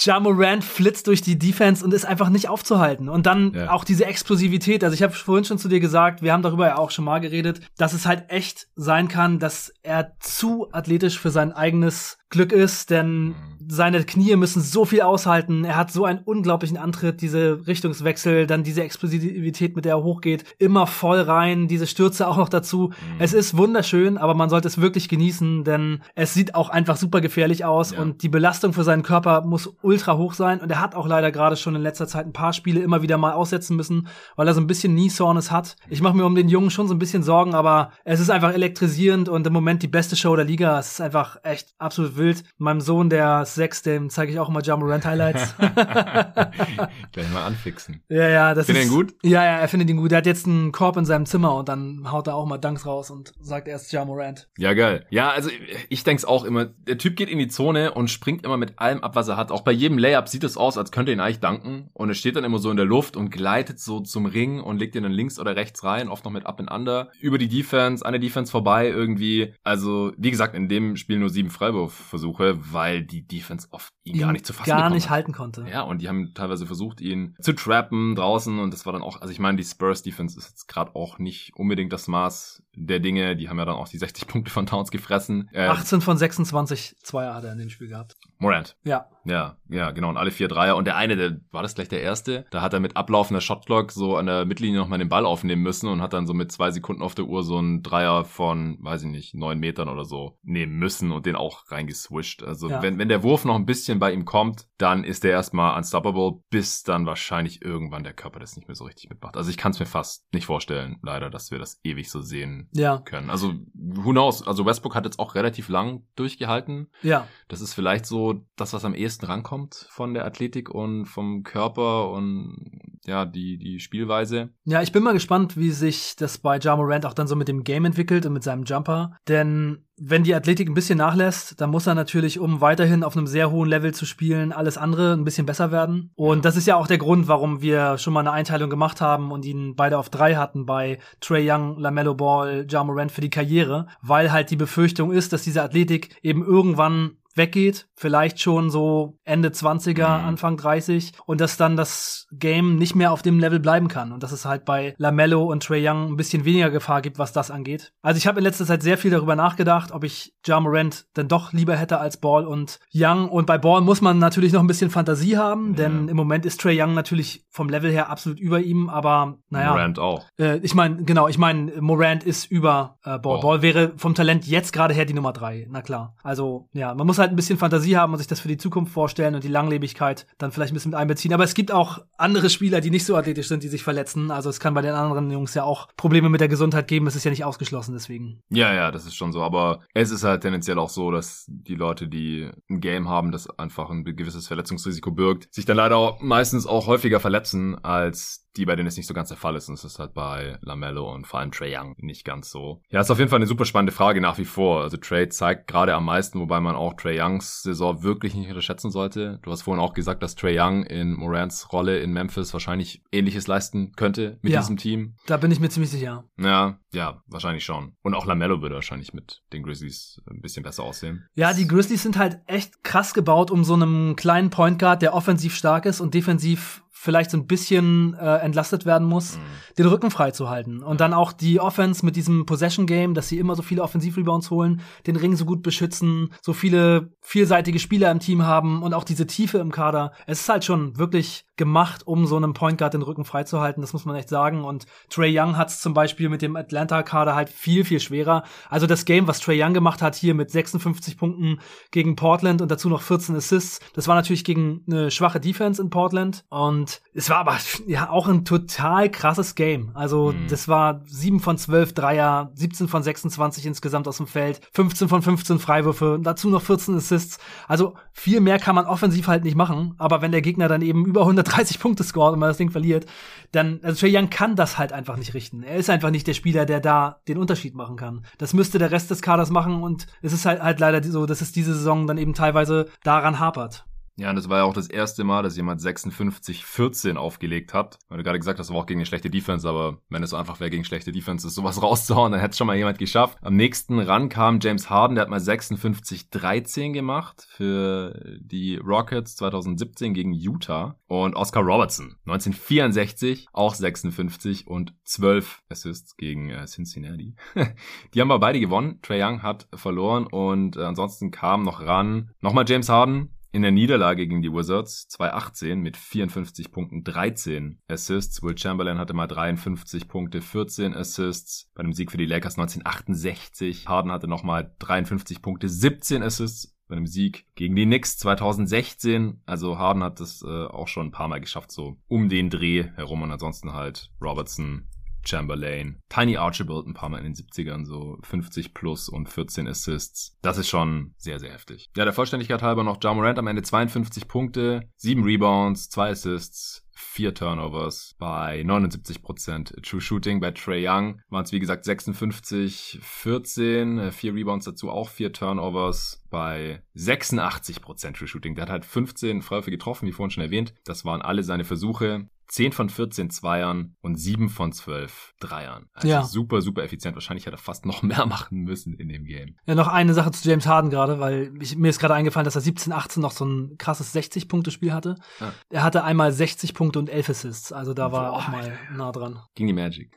Ja 0.00 0.20
Morant 0.20 0.64
flitzt 0.64 1.06
durch 1.06 1.22
die 1.22 1.38
Defense 1.38 1.84
und 1.84 1.92
ist 1.94 2.04
einfach 2.04 2.28
nicht 2.28 2.48
aufzuhalten. 2.48 3.08
Und 3.08 3.26
dann 3.26 3.52
ja. 3.54 3.70
auch 3.70 3.84
diese 3.84 4.06
Explosivität. 4.06 4.84
Also 4.84 4.94
ich 4.94 5.02
habe 5.02 5.12
vorhin 5.12 5.44
schon 5.44 5.58
zu 5.58 5.68
dir 5.68 5.80
gesagt, 5.80 6.22
wir 6.22 6.32
haben 6.32 6.42
darüber 6.42 6.66
ja 6.66 6.78
auch 6.78 6.90
schon 6.90 7.04
mal 7.04 7.20
geredet, 7.20 7.60
dass 7.76 7.92
es 7.92 8.06
halt 8.06 8.24
echt 8.28 8.68
sein 8.76 9.08
kann, 9.08 9.38
dass 9.38 9.72
er 9.82 10.16
zu 10.20 10.68
athletisch 10.72 11.18
für 11.18 11.30
sein 11.30 11.52
eigenes 11.52 12.18
Glück 12.34 12.52
ist, 12.52 12.90
denn 12.90 13.28
mhm. 13.28 13.34
seine 13.68 14.02
Knie 14.02 14.34
müssen 14.34 14.60
so 14.60 14.84
viel 14.84 15.02
aushalten. 15.02 15.64
Er 15.64 15.76
hat 15.76 15.92
so 15.92 16.04
einen 16.04 16.18
unglaublichen 16.18 16.76
Antritt, 16.76 17.20
diese 17.20 17.64
Richtungswechsel, 17.68 18.48
dann 18.48 18.64
diese 18.64 18.82
Explosivität, 18.82 19.76
mit 19.76 19.84
der 19.84 19.92
er 19.94 20.02
hochgeht, 20.02 20.44
immer 20.58 20.88
voll 20.88 21.20
rein, 21.20 21.68
diese 21.68 21.86
Stürze 21.86 22.26
auch 22.28 22.36
noch 22.36 22.48
dazu. 22.48 22.88
Mhm. 22.88 23.20
Es 23.20 23.32
ist 23.32 23.56
wunderschön, 23.56 24.18
aber 24.18 24.34
man 24.34 24.50
sollte 24.50 24.66
es 24.66 24.80
wirklich 24.80 25.08
genießen, 25.08 25.62
denn 25.62 26.02
es 26.16 26.34
sieht 26.34 26.56
auch 26.56 26.70
einfach 26.70 26.96
super 26.96 27.20
gefährlich 27.20 27.64
aus 27.64 27.92
ja. 27.92 28.00
und 28.00 28.24
die 28.24 28.28
Belastung 28.28 28.72
für 28.72 28.84
seinen 28.84 29.04
Körper 29.04 29.42
muss 29.42 29.72
ultra 29.84 30.16
hoch 30.16 30.34
sein 30.34 30.60
und 30.60 30.70
er 30.70 30.80
hat 30.80 30.94
auch 30.94 31.06
leider 31.06 31.30
gerade 31.30 31.56
schon 31.56 31.74
in 31.76 31.82
letzter 31.82 32.06
Zeit 32.06 32.26
ein 32.26 32.32
paar 32.32 32.52
Spiele 32.52 32.80
immer 32.80 33.02
wieder 33.02 33.18
mal 33.18 33.32
aussetzen 33.32 33.76
müssen, 33.76 34.08
weil 34.36 34.48
er 34.48 34.54
so 34.54 34.60
ein 34.60 34.66
bisschen 34.66 34.94
Knee-Soreness 34.94 35.50
hat. 35.50 35.76
Ich 35.88 36.00
mache 36.00 36.16
mir 36.16 36.24
um 36.24 36.34
den 36.34 36.48
Jungen 36.48 36.70
schon 36.70 36.88
so 36.88 36.94
ein 36.94 36.98
bisschen 36.98 37.22
Sorgen, 37.22 37.54
aber 37.54 37.92
es 38.04 38.20
ist 38.20 38.30
einfach 38.30 38.52
elektrisierend 38.52 39.28
und 39.28 39.46
im 39.46 39.52
Moment 39.52 39.82
die 39.82 39.88
beste 39.88 40.16
Show 40.16 40.34
der 40.36 40.44
Liga. 40.44 40.78
Es 40.78 40.92
ist 40.92 41.00
einfach 41.00 41.38
echt 41.42 41.74
absolut 41.78 42.16
wild. 42.16 42.44
Meinem 42.58 42.80
Sohn, 42.80 43.10
der 43.10 43.44
sechs, 43.44 43.82
dem 43.82 44.10
zeige 44.10 44.32
ich 44.32 44.38
auch 44.38 44.48
immer 44.48 44.62
Jamorant 44.62 45.04
Highlights. 45.04 45.54
Gleich 47.12 47.32
mal 47.32 47.44
anfixen. 47.44 48.02
Ja, 48.08 48.28
ja, 48.28 48.54
das 48.54 48.66
Findet 48.66 48.84
ist. 48.84 48.90
ihn 48.90 48.94
gut? 48.96 49.14
Ja, 49.22 49.44
ja, 49.44 49.58
er 49.58 49.68
findet 49.68 49.90
ihn 49.90 49.96
gut. 49.96 50.12
Er 50.12 50.18
hat 50.18 50.26
jetzt 50.26 50.46
einen 50.46 50.72
Korb 50.72 50.96
in 50.96 51.04
seinem 51.04 51.26
Zimmer 51.26 51.54
und 51.54 51.68
dann 51.68 52.10
haut 52.10 52.26
er 52.26 52.34
auch 52.34 52.46
mal 52.46 52.58
Dunks 52.58 52.86
raus 52.86 53.10
und 53.10 53.32
sagt 53.40 53.68
erst 53.68 53.92
Jamorant. 53.92 54.48
Ja, 54.58 54.72
geil. 54.74 55.06
Ja, 55.10 55.30
also 55.30 55.50
ich 55.88 56.04
denk's 56.04 56.24
auch 56.24 56.44
immer. 56.44 56.66
Der 56.66 56.98
Typ 56.98 57.16
geht 57.16 57.28
in 57.28 57.38
die 57.38 57.48
Zone 57.48 57.92
und 57.92 58.08
springt 58.10 58.44
immer 58.44 58.56
mit 58.56 58.78
allem 58.78 59.02
ab, 59.02 59.14
was 59.14 59.28
er 59.28 59.36
hat. 59.36 59.50
Auch 59.50 59.62
bei 59.62 59.72
jedem 59.74 59.98
Layup 59.98 60.28
sieht 60.28 60.44
es 60.44 60.56
aus, 60.56 60.78
als 60.78 60.90
könnte 60.90 61.12
ihn 61.12 61.20
eigentlich 61.20 61.40
danken. 61.40 61.90
Und 61.92 62.08
er 62.08 62.14
steht 62.14 62.36
dann 62.36 62.44
immer 62.44 62.58
so 62.58 62.70
in 62.70 62.76
der 62.76 62.86
Luft 62.86 63.16
und 63.16 63.30
gleitet 63.30 63.78
so 63.78 64.00
zum 64.00 64.26
Ring 64.26 64.60
und 64.60 64.78
legt 64.78 64.94
ihn 64.94 65.02
dann 65.02 65.12
links 65.12 65.38
oder 65.38 65.56
rechts 65.56 65.84
rein, 65.84 66.08
oft 66.08 66.24
noch 66.24 66.32
mit 66.32 66.46
Up 66.46 66.60
and 66.60 66.70
Under. 66.70 67.10
Über 67.20 67.38
die 67.38 67.48
Defense, 67.48 68.04
an 68.04 68.12
der 68.12 68.20
Defense 68.20 68.50
vorbei 68.50 68.88
irgendwie. 68.88 69.54
Also, 69.62 70.12
wie 70.16 70.30
gesagt, 70.30 70.54
in 70.54 70.68
dem 70.68 70.96
Spiel 70.96 71.18
nur 71.18 71.30
sieben 71.30 71.50
Freiwurf 71.50 71.74
Freiwurfversuche, 71.74 72.72
weil 72.72 73.02
die 73.02 73.26
Defense 73.26 73.68
oft 73.70 73.92
ihn, 74.04 74.14
ihn 74.14 74.20
gar 74.20 74.32
nicht 74.32 74.46
zu 74.46 74.52
fassen 74.52 74.70
gar 74.70 74.90
nicht 74.90 75.04
hat. 75.04 75.10
halten 75.10 75.32
konnte. 75.32 75.66
Ja, 75.70 75.82
und 75.82 76.02
die 76.02 76.08
haben 76.08 76.32
teilweise 76.34 76.66
versucht, 76.66 77.00
ihn 77.00 77.36
zu 77.40 77.52
trappen 77.54 78.14
draußen 78.14 78.58
und 78.58 78.72
das 78.72 78.86
war 78.86 78.92
dann 78.92 79.02
auch, 79.02 79.20
also 79.20 79.32
ich 79.32 79.38
meine, 79.38 79.56
die 79.56 79.64
Spurs 79.64 80.02
Defense 80.02 80.38
ist 80.38 80.48
jetzt 80.48 80.68
gerade 80.68 80.94
auch 80.94 81.18
nicht 81.18 81.52
unbedingt 81.54 81.92
das 81.92 82.08
Maß 82.08 82.62
der 82.76 83.00
Dinge. 83.00 83.36
Die 83.36 83.48
haben 83.48 83.58
ja 83.58 83.64
dann 83.64 83.76
auch 83.76 83.88
die 83.88 83.98
60 83.98 84.26
Punkte 84.26 84.50
von 84.50 84.66
Towns 84.66 84.90
gefressen. 84.90 85.48
Äh, 85.52 85.66
18 85.66 86.00
von 86.00 86.16
26 86.16 86.96
Zweier 87.02 87.34
hat 87.34 87.44
er 87.44 87.52
in 87.52 87.58
dem 87.58 87.70
Spiel 87.70 87.88
gehabt. 87.88 88.16
Morant. 88.38 88.76
Ja. 88.84 89.08
Ja, 89.24 89.56
ja, 89.68 89.90
genau. 89.90 90.10
Und 90.10 90.16
alle 90.16 90.30
vier 90.30 90.48
Dreier. 90.48 90.76
Und 90.76 90.84
der 90.84 90.96
eine, 90.96 91.16
der 91.16 91.40
war 91.50 91.62
das 91.62 91.74
gleich 91.74 91.88
der 91.88 92.02
erste. 92.02 92.44
Da 92.50 92.60
hat 92.60 92.74
er 92.74 92.80
mit 92.80 92.96
ablaufender 92.96 93.40
Shotclock 93.40 93.90
so 93.90 94.16
an 94.16 94.26
der 94.26 94.44
Mittellinie 94.44 94.78
nochmal 94.78 94.98
den 94.98 95.08
Ball 95.08 95.24
aufnehmen 95.24 95.62
müssen 95.62 95.88
und 95.88 96.02
hat 96.02 96.12
dann 96.12 96.26
so 96.26 96.34
mit 96.34 96.52
zwei 96.52 96.70
Sekunden 96.70 97.02
auf 97.02 97.14
der 97.14 97.24
Uhr 97.24 97.42
so 97.42 97.56
einen 97.56 97.82
Dreier 97.82 98.24
von, 98.24 98.76
weiß 98.80 99.04
ich 99.04 99.08
nicht, 99.08 99.34
neun 99.34 99.58
Metern 99.58 99.88
oder 99.88 100.04
so 100.04 100.38
nehmen 100.42 100.76
müssen 100.76 101.10
und 101.10 101.24
den 101.26 101.36
auch 101.36 101.70
reingeswischt. 101.70 102.42
Also 102.42 102.68
ja. 102.68 102.82
wenn, 102.82 102.98
wenn 102.98 103.08
der 103.08 103.22
Wurf 103.22 103.44
noch 103.44 103.56
ein 103.56 103.66
bisschen 103.66 103.98
bei 103.98 104.12
ihm 104.12 104.26
kommt, 104.26 104.66
dann 104.76 105.04
ist 105.04 105.24
der 105.24 105.32
erstmal 105.32 105.76
unstoppable, 105.76 106.42
bis 106.50 106.82
dann 106.82 107.06
wahrscheinlich 107.06 107.62
irgendwann 107.62 108.04
der 108.04 108.12
Körper 108.12 108.40
das 108.40 108.56
nicht 108.56 108.68
mehr 108.68 108.74
so 108.74 108.84
richtig 108.84 109.08
mitmacht. 109.08 109.36
Also 109.36 109.48
ich 109.48 109.56
kann 109.56 109.72
es 109.72 109.80
mir 109.80 109.86
fast 109.86 110.26
nicht 110.34 110.46
vorstellen, 110.46 110.98
leider, 111.02 111.30
dass 111.30 111.50
wir 111.50 111.58
das 111.58 111.80
ewig 111.82 112.10
so 112.10 112.20
sehen 112.20 112.63
ja. 112.72 112.98
können. 112.98 113.30
Also 113.30 113.54
who 113.74 114.10
knows? 114.10 114.46
Also 114.46 114.66
Westbrook 114.66 114.94
hat 114.94 115.04
jetzt 115.04 115.18
auch 115.18 115.34
relativ 115.34 115.68
lang 115.68 116.02
durchgehalten. 116.16 116.88
Ja. 117.02 117.26
Das 117.48 117.60
ist 117.60 117.74
vielleicht 117.74 118.06
so 118.06 118.44
das, 118.56 118.72
was 118.72 118.84
am 118.84 118.94
ehesten 118.94 119.26
rankommt 119.26 119.86
von 119.90 120.14
der 120.14 120.24
Athletik 120.24 120.70
und 120.70 121.06
vom 121.06 121.42
Körper 121.42 122.10
und 122.10 122.80
ja, 123.06 123.26
die, 123.26 123.58
die 123.58 123.80
Spielweise. 123.80 124.50
Ja, 124.64 124.82
ich 124.82 124.92
bin 124.92 125.02
mal 125.02 125.12
gespannt, 125.12 125.56
wie 125.56 125.70
sich 125.70 126.16
das 126.16 126.38
bei 126.38 126.58
Ja 126.58 126.76
Morant 126.76 127.04
auch 127.04 127.12
dann 127.12 127.26
so 127.26 127.36
mit 127.36 127.48
dem 127.48 127.64
Game 127.64 127.84
entwickelt 127.84 128.24
und 128.24 128.32
mit 128.32 128.42
seinem 128.42 128.64
Jumper. 128.64 129.18
Denn 129.28 129.84
wenn 129.96 130.24
die 130.24 130.34
Athletik 130.34 130.68
ein 130.68 130.74
bisschen 130.74 130.98
nachlässt, 130.98 131.60
dann 131.60 131.70
muss 131.70 131.86
er 131.86 131.94
natürlich, 131.94 132.40
um 132.40 132.60
weiterhin 132.60 133.04
auf 133.04 133.16
einem 133.16 133.26
sehr 133.26 133.50
hohen 133.50 133.68
Level 133.68 133.94
zu 133.94 134.06
spielen, 134.06 134.52
alles 134.52 134.76
andere 134.76 135.12
ein 135.12 135.24
bisschen 135.24 135.46
besser 135.46 135.70
werden. 135.70 136.10
Und 136.16 136.44
das 136.44 136.56
ist 136.56 136.66
ja 136.66 136.76
auch 136.76 136.86
der 136.86 136.98
Grund, 136.98 137.28
warum 137.28 137.62
wir 137.62 137.98
schon 137.98 138.12
mal 138.12 138.20
eine 138.20 138.32
Einteilung 138.32 138.70
gemacht 138.70 139.00
haben 139.00 139.30
und 139.30 139.44
ihn 139.44 139.76
beide 139.76 139.98
auf 139.98 140.10
drei 140.10 140.34
hatten 140.34 140.66
bei 140.66 140.98
Trey 141.20 141.48
Young, 141.50 141.78
LaMelo 141.78 142.14
Ball, 142.14 142.66
Ja 142.68 142.82
Morant 142.82 143.12
für 143.12 143.20
die 143.20 143.30
Karriere, 143.30 143.86
weil 144.02 144.32
halt 144.32 144.50
die 144.50 144.56
Befürchtung 144.56 145.12
ist, 145.12 145.32
dass 145.32 145.42
diese 145.42 145.62
Athletik 145.62 146.16
eben 146.22 146.44
irgendwann 146.44 147.16
weggeht, 147.34 147.86
vielleicht 147.94 148.40
schon 148.40 148.70
so 148.70 149.18
Ende 149.24 149.48
20er, 149.50 150.18
mhm. 150.18 150.24
Anfang 150.26 150.56
30 150.56 151.12
und 151.26 151.40
dass 151.40 151.56
dann 151.56 151.76
das 151.76 152.26
Game 152.32 152.76
nicht 152.76 152.94
mehr 152.94 153.12
auf 153.12 153.22
dem 153.22 153.38
Level 153.38 153.60
bleiben 153.60 153.88
kann 153.88 154.12
und 154.12 154.22
dass 154.22 154.32
es 154.32 154.44
halt 154.44 154.64
bei 154.64 154.94
Lamello 154.98 155.44
und 155.44 155.62
Trey 155.62 155.86
Young 155.86 156.12
ein 156.12 156.16
bisschen 156.16 156.44
weniger 156.44 156.70
Gefahr 156.70 157.02
gibt, 157.02 157.18
was 157.18 157.32
das 157.32 157.50
angeht. 157.50 157.92
Also 158.02 158.18
ich 158.18 158.26
habe 158.26 158.38
in 158.38 158.44
letzter 158.44 158.66
Zeit 158.66 158.82
sehr 158.82 158.98
viel 158.98 159.10
darüber 159.10 159.36
nachgedacht, 159.36 159.92
ob 159.92 160.04
ich 160.04 160.34
Ja 160.46 160.60
Morant 160.60 161.06
denn 161.16 161.28
doch 161.28 161.52
lieber 161.52 161.76
hätte 161.76 161.98
als 161.98 162.16
Ball 162.18 162.46
und 162.46 162.78
Young 162.92 163.28
und 163.28 163.46
bei 163.46 163.58
Ball 163.58 163.80
muss 163.80 164.00
man 164.00 164.18
natürlich 164.18 164.52
noch 164.52 164.60
ein 164.60 164.66
bisschen 164.66 164.90
Fantasie 164.90 165.36
haben, 165.36 165.70
ja. 165.70 165.84
denn 165.84 166.08
im 166.08 166.16
Moment 166.16 166.46
ist 166.46 166.60
Trey 166.60 166.80
Young 166.80 166.94
natürlich 166.94 167.44
vom 167.50 167.68
Level 167.68 167.90
her 167.90 168.10
absolut 168.10 168.40
über 168.40 168.60
ihm, 168.60 168.88
aber 168.88 169.38
naja. 169.50 169.72
Morant 169.72 169.98
auch. 169.98 170.24
Äh, 170.38 170.58
ich 170.58 170.74
meine, 170.74 171.04
genau, 171.04 171.28
ich 171.28 171.38
meine, 171.38 171.72
Morant 171.80 172.24
ist 172.24 172.50
über 172.50 172.98
äh, 173.04 173.18
Ball. 173.18 173.38
Oh. 173.38 173.40
Ball 173.40 173.62
wäre 173.62 173.92
vom 173.96 174.14
Talent 174.14 174.46
jetzt 174.46 174.72
gerade 174.72 174.94
her 174.94 175.04
die 175.04 175.14
Nummer 175.14 175.32
drei, 175.32 175.66
na 175.70 175.82
klar. 175.82 176.14
Also 176.22 176.68
ja, 176.72 176.94
man 176.94 177.06
muss 177.06 177.18
halt 177.18 177.23
halt 177.24 177.32
ein 177.32 177.36
bisschen 177.36 177.58
Fantasie 177.58 177.96
haben 177.96 178.12
und 178.12 178.18
sich 178.18 178.26
das 178.26 178.40
für 178.40 178.48
die 178.48 178.56
Zukunft 178.56 178.92
vorstellen 178.92 179.34
und 179.34 179.42
die 179.42 179.48
Langlebigkeit 179.48 180.26
dann 180.38 180.52
vielleicht 180.52 180.72
ein 180.72 180.74
bisschen 180.74 180.90
mit 180.90 181.00
einbeziehen. 181.00 181.32
Aber 181.32 181.44
es 181.44 181.54
gibt 181.54 181.72
auch 181.72 182.04
andere 182.16 182.50
Spieler, 182.50 182.80
die 182.80 182.90
nicht 182.90 183.04
so 183.04 183.16
athletisch 183.16 183.48
sind, 183.48 183.62
die 183.62 183.68
sich 183.68 183.82
verletzen. 183.82 184.30
Also 184.30 184.50
es 184.50 184.60
kann 184.60 184.74
bei 184.74 184.82
den 184.82 184.94
anderen 184.94 185.30
Jungs 185.30 185.54
ja 185.54 185.64
auch 185.64 185.88
Probleme 185.96 186.28
mit 186.28 186.40
der 186.40 186.48
Gesundheit 186.48 186.86
geben. 186.86 187.06
Es 187.06 187.16
ist 187.16 187.24
ja 187.24 187.30
nicht 187.30 187.44
ausgeschlossen 187.44 187.94
deswegen. 187.94 188.40
Ja, 188.50 188.72
ja, 188.74 188.90
das 188.90 189.06
ist 189.06 189.16
schon 189.16 189.32
so. 189.32 189.42
Aber 189.42 189.80
es 189.94 190.10
ist 190.10 190.24
halt 190.24 190.42
tendenziell 190.42 190.78
auch 190.78 190.90
so, 190.90 191.10
dass 191.10 191.44
die 191.48 191.74
Leute, 191.74 192.08
die 192.08 192.50
ein 192.68 192.80
Game 192.80 193.08
haben, 193.08 193.32
das 193.32 193.48
einfach 193.58 193.90
ein 193.90 194.04
gewisses 194.04 194.46
Verletzungsrisiko 194.46 195.10
birgt, 195.10 195.52
sich 195.52 195.64
dann 195.64 195.78
leider 195.78 195.96
auch 195.96 196.20
meistens 196.20 196.66
auch 196.66 196.86
häufiger 196.86 197.20
verletzen 197.20 197.82
als 197.82 198.43
die, 198.56 198.66
bei 198.66 198.76
denen 198.76 198.86
es 198.86 198.96
nicht 198.96 199.06
so 199.06 199.14
ganz 199.14 199.28
der 199.28 199.36
Fall 199.36 199.56
ist. 199.56 199.68
Und 199.68 199.74
es 199.74 199.84
ist 199.84 199.98
halt 199.98 200.14
bei 200.14 200.58
Lamello 200.62 201.12
und 201.12 201.26
vor 201.26 201.40
allem 201.40 201.52
Trey 201.52 201.76
Young 201.76 201.94
nicht 201.98 202.24
ganz 202.24 202.50
so. 202.50 202.80
Ja, 202.90 203.00
ist 203.00 203.10
auf 203.10 203.18
jeden 203.18 203.30
Fall 203.30 203.38
eine 203.38 203.46
super 203.46 203.64
spannende 203.64 203.92
Frage 203.92 204.20
nach 204.20 204.38
wie 204.38 204.44
vor. 204.44 204.82
Also 204.82 204.96
Trey 204.96 205.28
zeigt 205.28 205.66
gerade 205.66 205.94
am 205.94 206.04
meisten, 206.04 206.40
wobei 206.40 206.60
man 206.60 206.76
auch 206.76 206.94
Trey 206.94 207.20
Youngs 207.20 207.62
Saison 207.62 208.02
wirklich 208.02 208.34
nicht 208.34 208.48
unterschätzen 208.48 208.90
sollte. 208.90 209.40
Du 209.42 209.50
hast 209.50 209.62
vorhin 209.62 209.82
auch 209.82 209.94
gesagt, 209.94 210.22
dass 210.22 210.34
Trey 210.34 210.58
Young 210.58 210.84
in 210.84 211.14
Morants 211.14 211.72
Rolle 211.72 211.98
in 211.98 212.12
Memphis 212.12 212.52
wahrscheinlich 212.52 213.02
ähnliches 213.12 213.46
leisten 213.46 213.92
könnte 213.96 214.38
mit 214.42 214.52
ja, 214.52 214.60
diesem 214.60 214.76
Team. 214.76 215.16
Da 215.26 215.36
bin 215.36 215.50
ich 215.50 215.60
mir 215.60 215.68
ziemlich 215.68 215.90
sicher. 215.90 216.24
Ja, 216.38 216.78
ja, 216.92 217.22
wahrscheinlich 217.26 217.64
schon. 217.64 217.96
Und 218.02 218.14
auch 218.14 218.26
Lamello 218.26 218.62
würde 218.62 218.76
wahrscheinlich 218.76 219.12
mit 219.12 219.42
den 219.52 219.62
Grizzlies 219.62 220.22
ein 220.30 220.40
bisschen 220.40 220.62
besser 220.62 220.84
aussehen. 220.84 221.26
Ja, 221.34 221.52
die 221.52 221.66
Grizzlies 221.66 222.02
sind 222.02 222.18
halt 222.18 222.40
echt 222.46 222.84
krass 222.84 223.14
gebaut, 223.14 223.50
um 223.50 223.64
so 223.64 223.74
einem 223.74 224.14
kleinen 224.16 224.50
Point 224.50 224.78
Guard, 224.78 225.02
der 225.02 225.14
offensiv 225.14 225.56
stark 225.56 225.86
ist 225.86 226.00
und 226.00 226.14
defensiv 226.14 226.83
vielleicht 227.04 227.30
so 227.30 227.36
ein 227.36 227.46
bisschen 227.46 228.14
äh, 228.14 228.36
entlastet 228.36 228.86
werden 228.86 229.06
muss, 229.06 229.36
mhm. 229.36 229.40
den 229.76 229.86
Rücken 229.86 230.10
frei 230.10 230.30
zu 230.30 230.48
halten. 230.48 230.82
Und 230.82 231.02
dann 231.02 231.12
auch 231.12 231.32
die 231.32 231.60
Offense 231.60 232.04
mit 232.04 232.16
diesem 232.16 232.46
Possession-Game, 232.46 233.12
dass 233.12 233.28
sie 233.28 233.38
immer 233.38 233.56
so 233.56 233.62
viele 233.62 233.82
Offensivrebounds 233.82 234.50
holen, 234.50 234.80
den 235.06 235.16
Ring 235.16 235.36
so 235.36 235.44
gut 235.44 235.62
beschützen, 235.62 236.32
so 236.40 236.54
viele 236.54 237.12
vielseitige 237.20 237.78
Spieler 237.78 238.10
im 238.10 238.20
Team 238.20 238.46
haben 238.46 238.82
und 238.82 238.94
auch 238.94 239.04
diese 239.04 239.26
Tiefe 239.26 239.58
im 239.58 239.70
Kader. 239.70 240.12
Es 240.26 240.40
ist 240.40 240.48
halt 240.48 240.64
schon 240.64 240.96
wirklich 240.96 241.44
gemacht, 241.56 242.06
um 242.06 242.26
so 242.26 242.36
einem 242.36 242.54
Point 242.54 242.78
Guard 242.78 242.94
den 242.94 243.02
Rücken 243.02 243.24
freizuhalten. 243.24 243.80
Das 243.80 243.92
muss 243.92 244.04
man 244.06 244.16
echt 244.16 244.28
sagen. 244.28 244.64
Und 244.64 244.86
Trey 245.10 245.38
Young 245.38 245.56
hat 245.56 245.68
es 245.68 245.80
zum 245.80 245.94
Beispiel 245.94 246.28
mit 246.28 246.42
dem 246.42 246.56
Atlanta-Kader 246.56 247.34
halt 247.34 247.50
viel, 247.50 247.84
viel 247.84 248.00
schwerer. 248.00 248.44
Also 248.70 248.86
das 248.86 249.04
Game, 249.04 249.28
was 249.28 249.40
Trey 249.40 249.62
Young 249.62 249.74
gemacht 249.74 250.02
hat 250.02 250.16
hier 250.16 250.34
mit 250.34 250.50
56 250.50 251.16
Punkten 251.16 251.60
gegen 251.90 252.16
Portland 252.16 252.62
und 252.62 252.70
dazu 252.70 252.88
noch 252.88 253.02
14 253.02 253.36
Assists, 253.36 253.80
das 253.92 254.08
war 254.08 254.14
natürlich 254.14 254.44
gegen 254.44 254.82
eine 254.88 255.10
schwache 255.10 255.38
Defense 255.38 255.80
in 255.80 255.90
Portland. 255.90 256.44
Und 256.48 256.93
es 257.14 257.30
war 257.30 257.38
aber 257.38 257.56
ja 257.86 258.10
auch 258.10 258.26
ein 258.26 258.44
total 258.44 259.10
krasses 259.10 259.54
Game. 259.54 259.92
Also 259.94 260.32
mhm. 260.32 260.48
das 260.48 260.66
war 260.66 261.02
7 261.06 261.40
von 261.40 261.56
12 261.56 261.92
Dreier, 261.92 262.50
17 262.54 262.88
von 262.88 263.02
26 263.02 263.66
insgesamt 263.66 264.08
aus 264.08 264.16
dem 264.16 264.26
Feld, 264.26 264.60
15 264.72 265.08
von 265.08 265.22
15 265.22 265.58
Freiwürfe, 265.58 266.18
dazu 266.20 266.50
noch 266.50 266.62
14 266.62 266.96
Assists. 266.96 267.38
Also 267.68 267.94
viel 268.12 268.40
mehr 268.40 268.58
kann 268.58 268.74
man 268.74 268.86
offensiv 268.86 269.28
halt 269.28 269.44
nicht 269.44 269.56
machen. 269.56 269.94
Aber 269.98 270.22
wenn 270.22 270.32
der 270.32 270.42
Gegner 270.42 270.68
dann 270.68 270.82
eben 270.82 271.04
über 271.04 271.20
100 271.20 271.44
130 271.44 271.78
Punkte 271.78 272.04
scored 272.04 272.32
und 272.32 272.38
man 272.38 272.48
das 272.48 272.56
Ding 272.56 272.70
verliert, 272.70 273.06
dann, 273.52 273.80
also 273.82 274.00
Trae 274.00 274.16
Young 274.16 274.30
kann 274.30 274.56
das 274.56 274.78
halt 274.78 274.92
einfach 274.92 275.16
nicht 275.16 275.34
richten. 275.34 275.62
Er 275.62 275.76
ist 275.76 275.90
einfach 275.90 276.10
nicht 276.10 276.26
der 276.26 276.34
Spieler, 276.34 276.66
der 276.66 276.80
da 276.80 277.20
den 277.28 277.38
Unterschied 277.38 277.74
machen 277.74 277.96
kann. 277.96 278.24
Das 278.38 278.54
müsste 278.54 278.78
der 278.78 278.90
Rest 278.90 279.10
des 279.10 279.22
Kaders 279.22 279.50
machen 279.50 279.82
und 279.82 280.06
es 280.22 280.32
ist 280.32 280.46
halt, 280.46 280.62
halt 280.62 280.80
leider 280.80 281.02
so, 281.02 281.26
dass 281.26 281.40
es 281.40 281.52
diese 281.52 281.74
Saison 281.74 282.06
dann 282.06 282.18
eben 282.18 282.34
teilweise 282.34 282.88
daran 283.02 283.38
hapert. 283.38 283.84
Ja, 284.16 284.30
und 284.30 284.36
das 284.36 284.48
war 284.48 284.58
ja 284.58 284.64
auch 284.64 284.74
das 284.74 284.88
erste 284.88 285.24
Mal, 285.24 285.42
dass 285.42 285.56
jemand 285.56 285.80
56-14 285.80 287.16
aufgelegt 287.16 287.74
hat. 287.74 287.98
Weil 288.08 288.18
du 288.18 288.24
gerade 288.24 288.38
gesagt 288.38 288.60
hast, 288.60 288.68
das 288.68 288.74
war 288.74 288.82
auch 288.82 288.86
gegen 288.86 289.00
eine 289.00 289.06
schlechte 289.06 289.28
Defense, 289.28 289.68
aber 289.68 289.98
wenn 290.08 290.22
es 290.22 290.30
so 290.30 290.36
einfach 290.36 290.60
wäre, 290.60 290.70
gegen 290.70 290.84
schlechte 290.84 291.10
Defense 291.10 291.46
ist, 291.46 291.54
sowas 291.54 291.82
rauszuhauen, 291.82 292.30
dann 292.30 292.40
hätte 292.40 292.52
es 292.52 292.58
schon 292.58 292.68
mal 292.68 292.76
jemand 292.76 292.98
geschafft. 292.98 293.38
Am 293.42 293.56
nächsten 293.56 293.98
ran 293.98 294.28
kam 294.28 294.60
James 294.62 294.88
Harden, 294.88 295.16
der 295.16 295.22
hat 295.22 295.30
mal 295.30 295.40
56-13 295.40 296.92
gemacht 296.92 297.48
für 297.50 298.38
die 298.38 298.76
Rockets 298.76 299.34
2017 299.36 300.14
gegen 300.14 300.32
Utah. 300.32 300.96
Und 301.08 301.34
Oscar 301.34 301.62
Robertson, 301.62 302.16
1964, 302.26 303.48
auch 303.52 303.74
56 303.74 304.68
und 304.68 304.94
12 305.04 305.62
Assists 305.68 306.16
gegen 306.16 306.50
äh, 306.50 306.66
Cincinnati. 306.66 307.34
die 308.14 308.20
haben 308.20 308.28
wir 308.28 308.38
beide 308.38 308.60
gewonnen. 308.60 309.00
Trey 309.02 309.22
Young 309.22 309.42
hat 309.42 309.66
verloren 309.74 310.26
und 310.26 310.76
äh, 310.76 310.82
ansonsten 310.82 311.30
kam 311.30 311.62
noch 311.62 311.80
ran 311.80 312.30
nochmal 312.40 312.64
James 312.66 312.88
Harden, 312.88 313.30
in 313.54 313.62
der 313.62 313.70
Niederlage 313.70 314.26
gegen 314.26 314.42
die 314.42 314.52
Wizards 314.52 315.06
2018 315.10 315.80
mit 315.80 315.96
54 315.96 316.72
Punkten 316.72 317.04
13 317.04 317.78
Assists. 317.86 318.42
Will 318.42 318.58
Chamberlain 318.58 318.98
hatte 318.98 319.14
mal 319.14 319.28
53 319.28 320.08
Punkte, 320.08 320.40
14 320.40 320.92
Assists. 320.92 321.70
Bei 321.72 321.84
dem 321.84 321.92
Sieg 321.92 322.10
für 322.10 322.16
die 322.16 322.26
Lakers 322.26 322.58
1968. 322.58 323.86
Harden 323.86 324.10
hatte 324.10 324.26
nochmal 324.26 324.74
53 324.80 325.40
Punkte, 325.40 325.68
17 325.68 326.24
Assists 326.24 326.76
bei 326.88 326.96
dem 326.96 327.06
Sieg 327.06 327.46
gegen 327.54 327.76
die 327.76 327.86
Knicks 327.86 328.18
2016. 328.18 329.40
Also 329.46 329.78
Harden 329.78 330.02
hat 330.02 330.18
das 330.18 330.42
äh, 330.42 330.66
auch 330.66 330.88
schon 330.88 331.06
ein 331.06 331.12
paar 331.12 331.28
Mal 331.28 331.40
geschafft, 331.40 331.70
so 331.70 331.96
um 332.08 332.28
den 332.28 332.50
Dreh 332.50 332.88
herum 332.96 333.22
und 333.22 333.30
ansonsten 333.30 333.72
halt 333.72 334.10
Robertson, 334.20 334.88
Chamberlain, 335.26 336.00
Tiny 336.08 336.36
Archibald 336.36 336.86
ein 336.86 336.94
paar 336.94 337.08
Mal 337.08 337.18
in 337.18 337.24
den 337.24 337.34
70ern, 337.34 337.84
so 337.84 338.18
50 338.22 338.74
plus 338.74 339.08
und 339.08 339.28
14 339.28 339.68
Assists. 339.68 340.36
Das 340.42 340.58
ist 340.58 340.68
schon 340.68 341.14
sehr, 341.16 341.38
sehr 341.38 341.52
heftig. 341.52 341.88
Ja, 341.96 342.04
der 342.04 342.12
Vollständigkeit 342.12 342.62
halber 342.62 342.84
noch 342.84 342.98
Ja 343.02 343.14
Morant 343.14 343.38
am 343.38 343.46
Ende 343.46 343.62
52 343.62 344.28
Punkte, 344.28 344.88
7 344.96 345.22
Rebounds, 345.22 345.88
2 345.90 346.10
Assists, 346.10 346.84
vier 346.96 347.34
Turnovers 347.34 348.14
bei 348.18 348.62
79% 348.62 349.82
True 349.82 350.00
Shooting. 350.00 350.40
Bei 350.40 350.50
Trey 350.52 350.86
Young 350.86 351.20
waren 351.28 351.44
es 351.44 351.52
wie 351.52 351.60
gesagt 351.60 351.84
56, 351.84 352.98
14, 353.02 354.12
vier 354.12 354.34
Rebounds 354.34 354.66
dazu, 354.66 354.90
auch 354.90 355.08
vier 355.08 355.32
Turnovers 355.32 356.22
bei 356.30 356.82
86% 356.96 358.16
True 358.16 358.28
Shooting. 358.28 358.54
Der 358.54 358.62
hat 358.62 358.70
halt 358.70 358.84
15 358.84 359.42
Freiwürfe 359.42 359.70
getroffen, 359.70 360.06
wie 360.06 360.12
vorhin 360.12 360.30
schon 360.30 360.42
erwähnt. 360.42 360.74
Das 360.84 361.04
waren 361.04 361.22
alle 361.22 361.42
seine 361.42 361.64
Versuche. 361.64 362.28
10 362.54 362.70
von 362.70 362.88
14 362.88 363.30
Zweiern 363.30 363.96
und 364.00 364.14
7 364.14 364.48
von 364.48 364.70
12 364.70 365.32
Dreiern. 365.40 365.86
Also 365.92 366.06
ja. 366.06 366.22
super, 366.22 366.62
super 366.62 366.84
effizient. 366.84 367.16
Wahrscheinlich 367.16 367.48
hat 367.48 367.54
er 367.54 367.58
fast 367.58 367.84
noch 367.84 368.02
mehr 368.04 368.26
machen 368.26 368.58
müssen 368.58 368.94
in 368.94 369.08
dem 369.08 369.24
Game. 369.24 369.56
Ja, 369.66 369.74
noch 369.74 369.88
eine 369.88 370.14
Sache 370.14 370.30
zu 370.30 370.48
James 370.48 370.64
Harden 370.64 370.88
gerade, 370.88 371.18
weil 371.18 371.52
ich, 371.60 371.76
mir 371.76 371.88
ist 371.88 371.98
gerade 371.98 372.14
eingefallen, 372.14 372.44
dass 372.44 372.54
er 372.54 372.60
17, 372.60 372.92
18 372.92 373.20
noch 373.20 373.32
so 373.32 373.44
ein 373.44 373.76
krasses 373.76 374.14
60-Punkte-Spiel 374.14 374.92
hatte. 374.92 375.16
Ja. 375.40 375.52
Er 375.68 375.82
hatte 375.82 376.04
einmal 376.04 376.30
60 376.30 376.74
Punkte 376.74 377.00
und 377.00 377.10
11 377.10 377.30
Assists. 377.30 377.72
Also 377.72 377.92
da 377.92 378.12
war 378.12 378.26
er 378.26 378.32
auch 378.34 378.46
mal 378.46 378.78
nah 378.96 379.10
dran. 379.10 379.40
Ging 379.56 379.66
die 379.66 379.72
Magic. 379.72 380.12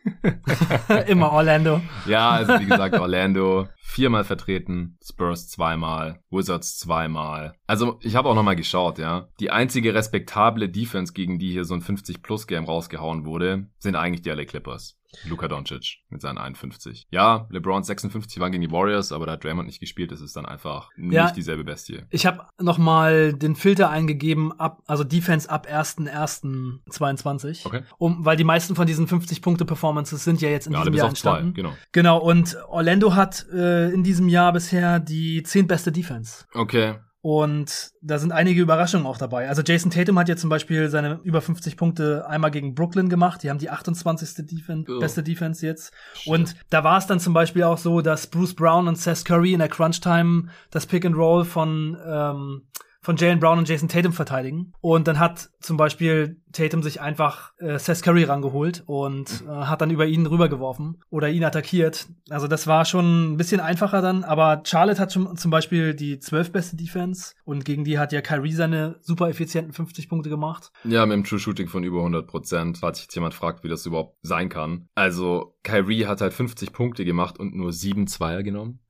Immer 1.08 1.32
Orlando. 1.32 1.82
Ja, 2.06 2.30
also 2.30 2.60
wie 2.60 2.68
gesagt, 2.68 3.00
Orlando 3.00 3.68
viermal 3.88 4.26
vertreten, 4.26 4.98
Spurs 5.02 5.48
zweimal, 5.48 6.22
Wizards 6.30 6.78
zweimal. 6.78 7.56
Also 7.66 8.00
ich 8.02 8.16
habe 8.16 8.30
auch 8.30 8.36
nochmal 8.36 8.58
geschaut, 8.58 9.00
ja. 9.00 9.30
Die 9.40 9.50
einzige 9.50 9.94
respektable 9.94 10.70
Defense, 10.70 11.14
gegen 11.14 11.40
die 11.40 11.52
hier 11.52 11.64
so 11.64 11.74
ein 11.74 11.82
50-Plus-Game 12.28 12.66
rausgehauen 12.66 13.26
wurde, 13.26 13.68
sind 13.80 13.96
eigentlich 13.96 14.22
die 14.22 14.30
LA 14.30 14.46
Clippers. 14.46 14.96
Luka 15.24 15.48
Doncic 15.48 16.00
mit 16.10 16.22
seinen 16.22 16.38
51. 16.38 17.08
Ja, 17.10 17.48
LeBron 17.50 17.82
56 17.82 18.42
waren 18.42 18.52
gegen 18.52 18.62
die 18.62 18.72
Warriors, 18.72 19.14
aber 19.14 19.26
da 19.26 19.32
hat 19.32 19.44
Draymond 19.44 19.66
nicht 19.66 19.80
gespielt. 19.80 20.12
Das 20.12 20.20
ist 20.20 20.36
dann 20.36 20.46
einfach 20.46 20.90
nicht 20.98 21.14
ja, 21.14 21.32
dieselbe 21.32 21.64
Bestie. 21.64 22.02
Ich 22.10 22.26
habe 22.26 22.42
noch 22.60 22.78
mal 22.78 23.32
den 23.32 23.56
Filter 23.56 23.90
eingegeben, 23.90 24.52
ab, 24.60 24.84
also 24.86 25.06
Defense 25.06 25.50
ab 25.50 25.66
1.1.22. 25.66 27.66
Okay. 27.66 27.84
Um, 27.98 28.26
weil 28.26 28.36
die 28.36 28.44
meisten 28.44 28.76
von 28.76 28.86
diesen 28.86 29.08
50-Punkte-Performances 29.08 30.26
sind 30.26 30.42
ja 30.42 30.50
jetzt 30.50 30.68
in 30.68 30.74
ja, 30.74 30.80
diesem 30.80 30.94
Jahr 30.94 31.08
entstanden. 31.08 31.54
Zwei, 31.54 31.62
genau. 31.62 31.74
Genau, 31.94 32.20
und 32.20 32.58
Orlando 32.68 33.16
hat 33.16 33.46
äh, 33.54 33.90
in 33.92 34.04
diesem 34.04 34.28
Jahr 34.28 34.52
bisher 34.52 35.00
die 35.00 35.42
zehntbeste 35.42 35.94
Defense. 35.94 36.44
Okay. 36.54 36.96
Und 37.30 37.92
da 38.02 38.20
sind 38.20 38.32
einige 38.32 38.62
Überraschungen 38.62 39.06
auch 39.06 39.18
dabei. 39.18 39.50
Also 39.50 39.62
Jason 39.62 39.92
Tatum 39.92 40.18
hat 40.18 40.30
jetzt 40.30 40.40
zum 40.40 40.50
Beispiel 40.50 40.88
seine 40.88 41.20
über 41.26 41.42
50 41.42 41.76
Punkte 41.76 42.26
einmal 42.26 42.52
gegen 42.52 42.74
Brooklyn 42.74 43.10
gemacht. 43.10 43.44
Die 43.44 43.50
haben 43.50 43.58
die 43.58 43.70
28. 43.70 44.46
Defen 44.48 44.86
oh. 44.88 45.00
beste 45.00 45.24
Defense 45.24 45.66
jetzt. 45.66 45.92
Shit. 46.14 46.32
Und 46.32 46.56
da 46.70 46.86
war 46.86 46.98
es 46.98 47.06
dann 47.06 47.20
zum 47.20 47.34
Beispiel 47.34 47.64
auch 47.64 47.80
so, 47.80 48.00
dass 48.00 48.28
Bruce 48.28 48.54
Brown 48.54 48.88
und 48.88 48.98
Seth 48.98 49.26
Curry 49.26 49.52
in 49.52 49.60
der 49.60 49.68
Crunch 49.68 50.00
Time 50.00 50.48
das 50.72 50.86
Pick 50.86 51.04
and 51.04 51.18
Roll 51.18 51.44
von 51.44 51.98
ähm, 52.02 52.62
von 53.02 53.18
Jalen 53.18 53.42
Brown 53.42 53.58
und 53.58 53.68
Jason 53.68 53.90
Tatum 53.90 54.14
verteidigen. 54.14 54.72
Und 54.80 55.10
dann 55.10 55.20
hat 55.20 55.50
zum 55.60 55.76
Beispiel 55.76 56.40
Tatum 56.58 56.82
sich 56.82 57.00
einfach 57.02 57.54
äh, 57.58 57.78
Seth 57.78 58.02
Curry 58.02 58.24
rangeholt 58.24 58.84
und 58.88 59.44
äh, 59.48 59.50
hat 59.50 59.82
dann 59.82 59.92
über 59.92 60.06
ihn 60.06 60.26
rübergeworfen 60.26 61.04
oder 61.10 61.30
ihn 61.30 61.44
attackiert. 61.44 62.08
Also 62.30 62.48
das 62.48 62.68
war 62.68 62.86
schon 62.86 63.34
ein 63.34 63.38
bisschen 63.38 63.60
einfacher 63.60 64.02
dann, 64.02 64.24
aber 64.24 64.64
Charlotte 64.66 65.00
hat 65.00 65.14
schon 65.14 65.38
zum 65.38 65.52
Beispiel 65.52 65.94
die 65.94 66.20
zwölfbeste 66.20 66.76
Defense 66.76 67.34
und 67.46 67.64
gegen 67.64 67.84
die 67.84 68.00
hat 68.00 68.12
ja 68.12 68.22
Kyrie 68.22 68.54
seine 68.54 68.98
super 69.02 69.30
effizienten 69.30 69.74
50 69.74 70.10
Punkte 70.10 70.30
gemacht. 70.30 70.72
Ja, 70.84 71.06
mit 71.06 71.16
dem 71.16 71.24
True 71.24 71.40
Shooting 71.40 71.68
von 71.68 71.84
über 71.84 72.00
100 72.00 72.28
Prozent, 72.28 72.80
falls 72.80 72.98
sich 72.98 73.06
jetzt 73.06 73.16
jemand 73.16 73.34
fragt, 73.34 73.64
wie 73.64 73.70
das 73.70 73.86
überhaupt 73.86 74.18
sein 74.22 74.50
kann. 74.50 74.90
Also 74.96 75.56
Kyrie 75.64 76.08
hat 76.08 76.22
halt 76.22 76.34
50 76.34 76.74
Punkte 76.74 77.06
gemacht 77.06 77.40
und 77.40 77.56
nur 77.56 77.72
sieben 77.72 78.08
Zweier 78.08 78.44
genommen. 78.44 78.80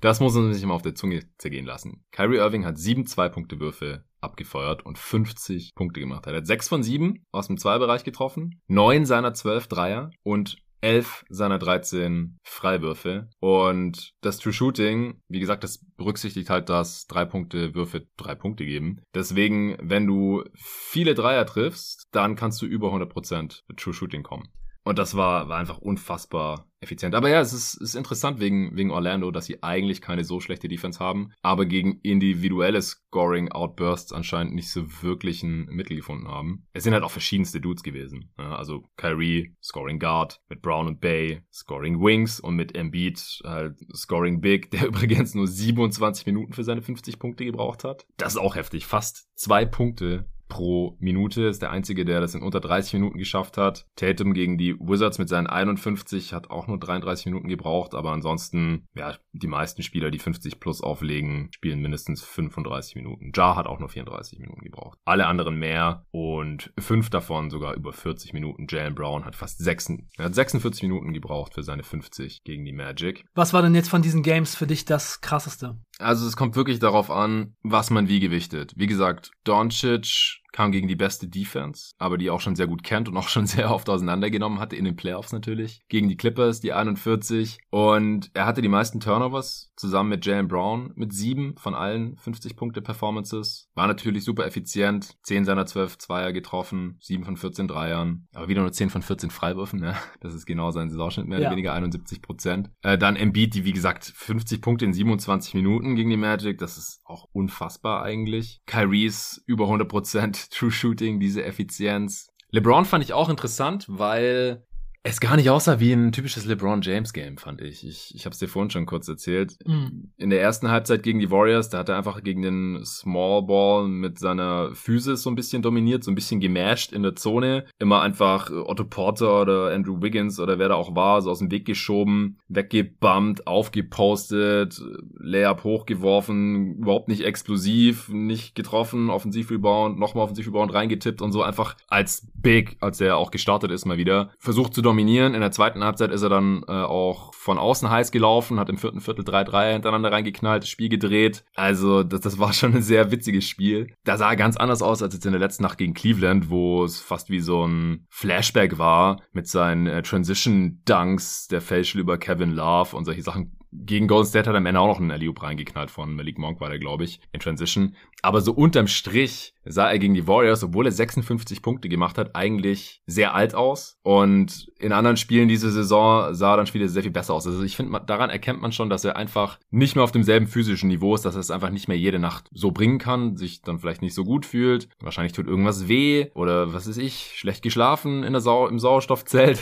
Das 0.00 0.20
muss 0.20 0.34
man 0.34 0.52
sich 0.52 0.64
mal 0.64 0.74
auf 0.74 0.82
der 0.82 0.94
Zunge 0.94 1.22
zergehen 1.38 1.66
lassen. 1.66 2.04
Kyrie 2.12 2.36
Irving 2.36 2.64
hat 2.64 2.78
sieben 2.78 3.04
Zwei-Punkte-Würfe 3.06 4.04
abgefeuert 4.20 4.84
und 4.84 4.98
50 4.98 5.74
Punkte 5.74 6.00
gemacht. 6.00 6.26
Er 6.26 6.36
hat 6.36 6.46
sechs 6.46 6.68
von 6.68 6.82
sieben 6.82 7.24
aus 7.32 7.46
dem 7.46 7.58
Zweibereich 7.58 8.04
getroffen, 8.04 8.60
neun 8.66 9.04
seiner 9.04 9.34
zwölf 9.34 9.66
Dreier 9.66 10.10
und 10.22 10.58
elf 10.80 11.24
seiner 11.28 11.58
13 11.58 12.38
Freiwürfe. 12.42 13.28
Und 13.40 14.12
das 14.20 14.38
True 14.38 14.52
Shooting, 14.52 15.20
wie 15.28 15.40
gesagt, 15.40 15.64
das 15.64 15.84
berücksichtigt 15.96 16.50
halt, 16.50 16.68
dass 16.68 17.06
drei 17.06 17.24
Punkte 17.24 17.74
Würfe 17.74 18.06
drei 18.16 18.34
Punkte 18.34 18.64
geben. 18.64 19.00
Deswegen, 19.14 19.76
wenn 19.80 20.06
du 20.06 20.44
viele 20.54 21.14
Dreier 21.14 21.46
triffst, 21.46 22.08
dann 22.12 22.36
kannst 22.36 22.62
du 22.62 22.66
über 22.66 22.92
100% 22.92 23.62
True 23.76 23.94
Shooting 23.94 24.22
kommen. 24.22 24.48
Und 24.88 24.98
das 24.98 25.14
war, 25.14 25.50
war 25.50 25.58
einfach 25.58 25.76
unfassbar 25.76 26.64
effizient. 26.80 27.14
Aber 27.14 27.28
ja, 27.28 27.42
es 27.42 27.52
ist, 27.52 27.74
ist 27.74 27.94
interessant 27.94 28.40
wegen, 28.40 28.74
wegen 28.74 28.90
Orlando, 28.90 29.30
dass 29.30 29.44
sie 29.44 29.62
eigentlich 29.62 30.00
keine 30.00 30.24
so 30.24 30.40
schlechte 30.40 30.66
Defense 30.66 30.98
haben, 30.98 31.30
aber 31.42 31.66
gegen 31.66 32.00
individuelle 32.02 32.80
Scoring-Outbursts 32.80 34.14
anscheinend 34.14 34.54
nicht 34.54 34.70
so 34.70 35.02
wirklich 35.02 35.42
ein 35.42 35.66
Mittel 35.66 35.94
gefunden 35.94 36.28
haben. 36.28 36.66
Es 36.72 36.84
sind 36.84 36.94
halt 36.94 37.04
auch 37.04 37.10
verschiedenste 37.10 37.60
Dudes 37.60 37.82
gewesen. 37.82 38.32
Ja, 38.38 38.56
also 38.56 38.82
Kyrie, 38.96 39.54
Scoring 39.62 39.98
Guard, 39.98 40.40
mit 40.48 40.62
Brown 40.62 40.86
und 40.86 41.02
Bay, 41.02 41.42
Scoring 41.52 42.00
Wings 42.00 42.40
und 42.40 42.56
mit 42.56 42.74
Embiid 42.74 43.42
halt 43.44 43.76
Scoring 43.94 44.40
Big, 44.40 44.70
der 44.70 44.86
übrigens 44.86 45.34
nur 45.34 45.46
27 45.46 46.24
Minuten 46.24 46.54
für 46.54 46.64
seine 46.64 46.80
50 46.80 47.18
Punkte 47.18 47.44
gebraucht 47.44 47.84
hat. 47.84 48.06
Das 48.16 48.36
ist 48.36 48.40
auch 48.40 48.56
heftig. 48.56 48.86
Fast 48.86 49.28
zwei 49.34 49.66
Punkte 49.66 50.30
pro 50.48 50.96
Minute. 50.98 51.42
Ist 51.42 51.62
der 51.62 51.70
einzige, 51.70 52.04
der 52.04 52.20
das 52.20 52.34
in 52.34 52.42
unter 52.42 52.60
30 52.60 52.94
Minuten 52.94 53.18
geschafft 53.18 53.56
hat. 53.56 53.86
Tatum 53.96 54.34
gegen 54.34 54.58
die 54.58 54.74
Wizards 54.78 55.18
mit 55.18 55.28
seinen 55.28 55.46
51 55.46 56.32
hat 56.32 56.50
auch 56.50 56.66
nur 56.66 56.78
33 56.78 57.26
Minuten 57.26 57.48
gebraucht, 57.48 57.94
aber 57.94 58.12
ansonsten, 58.12 58.86
ja, 58.94 59.16
die 59.32 59.46
meisten 59.46 59.82
Spieler, 59.82 60.10
die 60.10 60.18
50 60.18 60.60
plus 60.60 60.82
auflegen, 60.82 61.48
spielen 61.52 61.80
mindestens 61.80 62.22
35 62.22 62.96
Minuten. 62.96 63.32
Jar 63.34 63.56
hat 63.56 63.66
auch 63.66 63.78
nur 63.78 63.88
34 63.88 64.38
Minuten 64.38 64.62
gebraucht. 64.62 64.98
Alle 65.04 65.26
anderen 65.26 65.58
mehr 65.58 66.06
und 66.10 66.72
fünf 66.78 67.10
davon 67.10 67.50
sogar 67.50 67.74
über 67.74 67.92
40 67.92 68.32
Minuten. 68.32 68.66
Jalen 68.68 68.94
Brown 68.94 69.24
hat 69.24 69.36
fast 69.36 69.58
6, 69.58 69.92
er 70.16 70.24
hat 70.26 70.34
46 70.34 70.82
Minuten 70.82 71.12
gebraucht 71.12 71.54
für 71.54 71.62
seine 71.62 71.82
50 71.82 72.42
gegen 72.44 72.64
die 72.64 72.72
Magic. 72.72 73.24
Was 73.34 73.52
war 73.52 73.62
denn 73.62 73.74
jetzt 73.74 73.90
von 73.90 74.02
diesen 74.02 74.22
Games 74.22 74.54
für 74.54 74.66
dich 74.66 74.84
das 74.84 75.20
krasseste? 75.20 75.78
Also 75.98 76.26
es 76.26 76.36
kommt 76.36 76.54
wirklich 76.56 76.78
darauf 76.78 77.10
an, 77.10 77.56
was 77.62 77.90
man 77.90 78.08
wie 78.08 78.20
gewichtet. 78.20 78.72
Wie 78.76 78.86
gesagt, 78.86 79.32
Doncic 79.44 80.40
kam 80.52 80.72
gegen 80.72 80.88
die 80.88 80.96
beste 80.96 81.28
Defense, 81.28 81.92
aber 81.98 82.18
die 82.18 82.30
auch 82.30 82.40
schon 82.40 82.56
sehr 82.56 82.66
gut 82.66 82.82
kennt 82.82 83.08
und 83.08 83.16
auch 83.16 83.28
schon 83.28 83.46
sehr 83.46 83.72
oft 83.72 83.88
auseinandergenommen 83.88 84.60
hatte 84.60 84.76
in 84.76 84.84
den 84.84 84.96
Playoffs 84.96 85.32
natürlich. 85.32 85.82
Gegen 85.88 86.08
die 86.08 86.16
Clippers, 86.16 86.60
die 86.60 86.72
41. 86.72 87.58
Und 87.70 88.30
er 88.34 88.46
hatte 88.46 88.62
die 88.62 88.68
meisten 88.68 89.00
Turnovers 89.00 89.72
zusammen 89.76 90.10
mit 90.10 90.26
Jalen 90.26 90.48
Brown 90.48 90.92
mit 90.94 91.12
sieben 91.12 91.56
von 91.56 91.74
allen 91.74 92.16
50 92.16 92.56
Punkte 92.56 92.82
Performances. 92.82 93.68
War 93.74 93.86
natürlich 93.86 94.24
super 94.24 94.46
effizient. 94.46 95.16
10 95.22 95.44
seiner 95.44 95.66
12 95.66 95.98
Zweier 95.98 96.32
getroffen, 96.32 96.96
7 97.00 97.24
von 97.24 97.36
14 97.36 97.68
Dreiern, 97.68 98.26
aber 98.34 98.48
wieder 98.48 98.62
nur 98.62 98.72
10 98.72 98.90
von 98.90 99.02
14 99.02 99.30
Freiwürfen. 99.30 99.82
Ja. 99.82 99.96
Das 100.20 100.34
ist 100.34 100.46
genau 100.46 100.72
sein 100.72 100.90
Saisonschnitt, 100.90 101.28
mehr 101.28 101.38
ja. 101.38 101.46
oder 101.46 101.52
weniger 101.52 101.72
71 101.74 102.22
Prozent. 102.22 102.70
Äh, 102.82 102.98
dann 102.98 103.14
Embiid, 103.14 103.54
die 103.54 103.64
wie 103.64 103.72
gesagt 103.72 104.04
50 104.04 104.60
Punkte 104.60 104.84
in 104.84 104.92
27 104.92 105.54
Minuten 105.54 105.94
gegen 105.94 106.10
die 106.10 106.16
Magic. 106.16 106.58
Das 106.58 106.76
ist 106.76 107.00
auch 107.04 107.28
unfassbar 107.32 108.02
eigentlich. 108.02 108.60
Kyries 108.66 109.42
über 109.46 109.64
100 109.64 109.88
Prozent 109.88 110.37
True 110.48 110.70
Shooting, 110.70 111.20
diese 111.20 111.44
Effizienz. 111.44 112.30
LeBron 112.50 112.84
fand 112.84 113.04
ich 113.04 113.12
auch 113.12 113.28
interessant, 113.28 113.84
weil 113.88 114.64
es 115.04 115.20
gar 115.20 115.36
nicht 115.36 115.48
aussah 115.48 115.80
wie 115.80 115.92
ein 115.92 116.12
typisches 116.12 116.44
LeBron 116.44 116.82
James 116.82 117.12
Game, 117.12 117.38
fand 117.38 117.60
ich. 117.60 117.86
Ich, 117.86 118.14
ich 118.14 118.24
habe 118.24 118.32
es 118.32 118.38
dir 118.38 118.48
vorhin 118.48 118.70
schon 118.70 118.84
kurz 118.84 119.08
erzählt. 119.08 119.56
Mhm. 119.64 120.12
In 120.16 120.30
der 120.30 120.40
ersten 120.40 120.70
Halbzeit 120.70 121.02
gegen 121.02 121.20
die 121.20 121.30
Warriors, 121.30 121.70
da 121.70 121.78
hat 121.78 121.88
er 121.88 121.96
einfach 121.96 122.22
gegen 122.22 122.42
den 122.42 122.84
Small 122.84 123.42
Ball 123.42 123.86
mit 123.86 124.18
seiner 124.18 124.74
Physis 124.74 125.22
so 125.22 125.30
ein 125.30 125.36
bisschen 125.36 125.62
dominiert, 125.62 126.02
so 126.02 126.10
ein 126.10 126.16
bisschen 126.16 126.40
gemasht 126.40 126.92
in 126.92 127.02
der 127.02 127.14
Zone. 127.14 127.64
Immer 127.78 128.02
einfach 128.02 128.50
Otto 128.50 128.84
Porter 128.84 129.42
oder 129.42 129.72
Andrew 129.72 130.02
Wiggins 130.02 130.40
oder 130.40 130.58
wer 130.58 130.68
da 130.68 130.74
auch 130.74 130.96
war, 130.96 131.22
so 131.22 131.30
aus 131.30 131.38
dem 131.38 131.50
Weg 131.50 131.64
geschoben, 131.64 132.38
weggebumpt, 132.48 133.46
aufgepostet, 133.46 134.82
Layup 135.18 135.62
hochgeworfen, 135.62 136.78
überhaupt 136.78 137.08
nicht 137.08 137.24
explosiv, 137.24 138.08
nicht 138.08 138.54
getroffen, 138.56 139.10
Offensivrebound, 139.10 139.98
nochmal 139.98 140.24
Offensivrebound 140.24 140.74
reingetippt 140.74 141.22
und 141.22 141.30
so 141.30 141.42
einfach 141.42 141.76
als 141.86 142.26
Big, 142.34 142.76
als 142.80 143.00
er 143.00 143.16
auch 143.16 143.30
gestartet 143.30 143.70
ist 143.70 143.86
mal 143.86 143.96
wieder, 143.96 144.30
versucht 144.38 144.74
zu 144.74 144.82
dominieren. 144.88 145.34
In 145.34 145.40
der 145.40 145.50
zweiten 145.50 145.84
Halbzeit 145.84 146.10
ist 146.10 146.22
er 146.22 146.28
dann 146.28 146.64
äh, 146.66 146.72
auch 146.72 147.34
von 147.34 147.58
außen 147.58 147.90
heiß 147.90 148.10
gelaufen, 148.10 148.58
hat 148.58 148.68
im 148.68 148.78
vierten 148.78 149.00
Viertel 149.00 149.24
3-3 149.24 149.72
hintereinander 149.74 150.10
reingeknallt, 150.10 150.62
das 150.62 150.70
Spiel 150.70 150.88
gedreht. 150.88 151.44
Also 151.54 152.02
das, 152.02 152.20
das 152.20 152.38
war 152.38 152.52
schon 152.54 152.74
ein 152.74 152.82
sehr 152.82 153.10
witziges 153.10 153.46
Spiel. 153.46 153.92
Da 154.04 154.16
sah 154.16 154.30
er 154.30 154.36
ganz 154.36 154.56
anders 154.56 154.82
aus 154.82 155.02
als 155.02 155.14
jetzt 155.14 155.26
in 155.26 155.32
der 155.32 155.40
letzten 155.40 155.62
Nacht 155.62 155.78
gegen 155.78 155.94
Cleveland, 155.94 156.50
wo 156.50 156.84
es 156.84 157.00
fast 157.00 157.30
wie 157.30 157.40
so 157.40 157.66
ein 157.66 158.06
Flashback 158.08 158.78
war 158.78 159.20
mit 159.32 159.46
seinen 159.46 159.86
äh, 159.86 160.02
Transition-Dunks, 160.02 161.48
der 161.48 161.60
Facial 161.60 162.00
über 162.00 162.18
Kevin 162.18 162.52
Love 162.52 162.96
und 162.96 163.04
solche 163.04 163.22
Sachen 163.22 163.57
gegen 163.72 164.08
Golden 164.08 164.26
State 164.26 164.48
hat 164.48 164.54
er 164.54 164.58
am 164.58 164.66
Ende 164.66 164.80
auch 164.80 164.86
noch 164.86 165.00
einen 165.00 165.10
alley 165.10 165.28
reingeknallt 165.28 165.90
von 165.90 166.14
Malik 166.14 166.38
Monk, 166.38 166.60
war 166.60 166.70
der, 166.70 166.78
glaube 166.78 167.04
ich, 167.04 167.20
in 167.32 167.40
Transition. 167.40 167.94
Aber 168.22 168.40
so 168.40 168.52
unterm 168.52 168.86
Strich 168.88 169.54
sah 169.64 169.90
er 169.90 169.98
gegen 169.98 170.14
die 170.14 170.26
Warriors, 170.26 170.64
obwohl 170.64 170.86
er 170.86 170.92
56 170.92 171.60
Punkte 171.60 171.88
gemacht 171.88 172.18
hat, 172.18 172.34
eigentlich 172.34 173.02
sehr 173.06 173.34
alt 173.34 173.54
aus. 173.54 173.98
Und 174.02 174.72
in 174.78 174.92
anderen 174.92 175.16
Spielen 175.16 175.48
diese 175.48 175.70
Saison 175.70 176.34
sah 176.34 176.54
er 176.54 176.56
dann 176.56 176.74
wieder 176.74 176.88
sehr 176.88 177.02
viel 177.02 177.12
besser 177.12 177.34
aus. 177.34 177.46
Also 177.46 177.62
ich 177.62 177.76
finde, 177.76 178.00
daran 178.06 178.30
erkennt 178.30 178.62
man 178.62 178.72
schon, 178.72 178.90
dass 178.90 179.04
er 179.04 179.16
einfach 179.16 179.58
nicht 179.70 179.94
mehr 179.94 180.04
auf 180.04 180.12
demselben 180.12 180.46
physischen 180.46 180.88
Niveau 180.88 181.14
ist, 181.14 181.24
dass 181.24 181.34
er 181.34 181.40
es 181.40 181.50
einfach 181.50 181.70
nicht 181.70 181.88
mehr 181.88 181.98
jede 181.98 182.18
Nacht 182.18 182.48
so 182.52 182.70
bringen 182.70 182.98
kann, 182.98 183.36
sich 183.36 183.62
dann 183.62 183.78
vielleicht 183.78 184.02
nicht 184.02 184.14
so 184.14 184.24
gut 184.24 184.46
fühlt. 184.46 184.88
Wahrscheinlich 185.00 185.34
tut 185.34 185.46
irgendwas 185.46 185.88
weh 185.88 186.30
oder 186.34 186.72
was 186.72 186.86
ist 186.86 186.98
ich, 186.98 187.32
schlecht 187.36 187.62
geschlafen 187.62 188.24
in 188.24 188.32
der 188.32 188.40
Sau 188.40 188.66
im 188.66 188.78
Sauerstoffzelt. 188.78 189.60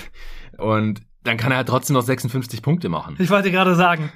Und 0.58 1.02
dann 1.26 1.36
kann 1.36 1.50
er 1.52 1.58
halt 1.58 1.68
trotzdem 1.68 1.94
noch 1.94 2.02
56 2.02 2.62
Punkte 2.62 2.88
machen. 2.88 3.16
Ich 3.18 3.30
wollte 3.30 3.50
gerade 3.50 3.74
sagen. 3.74 4.10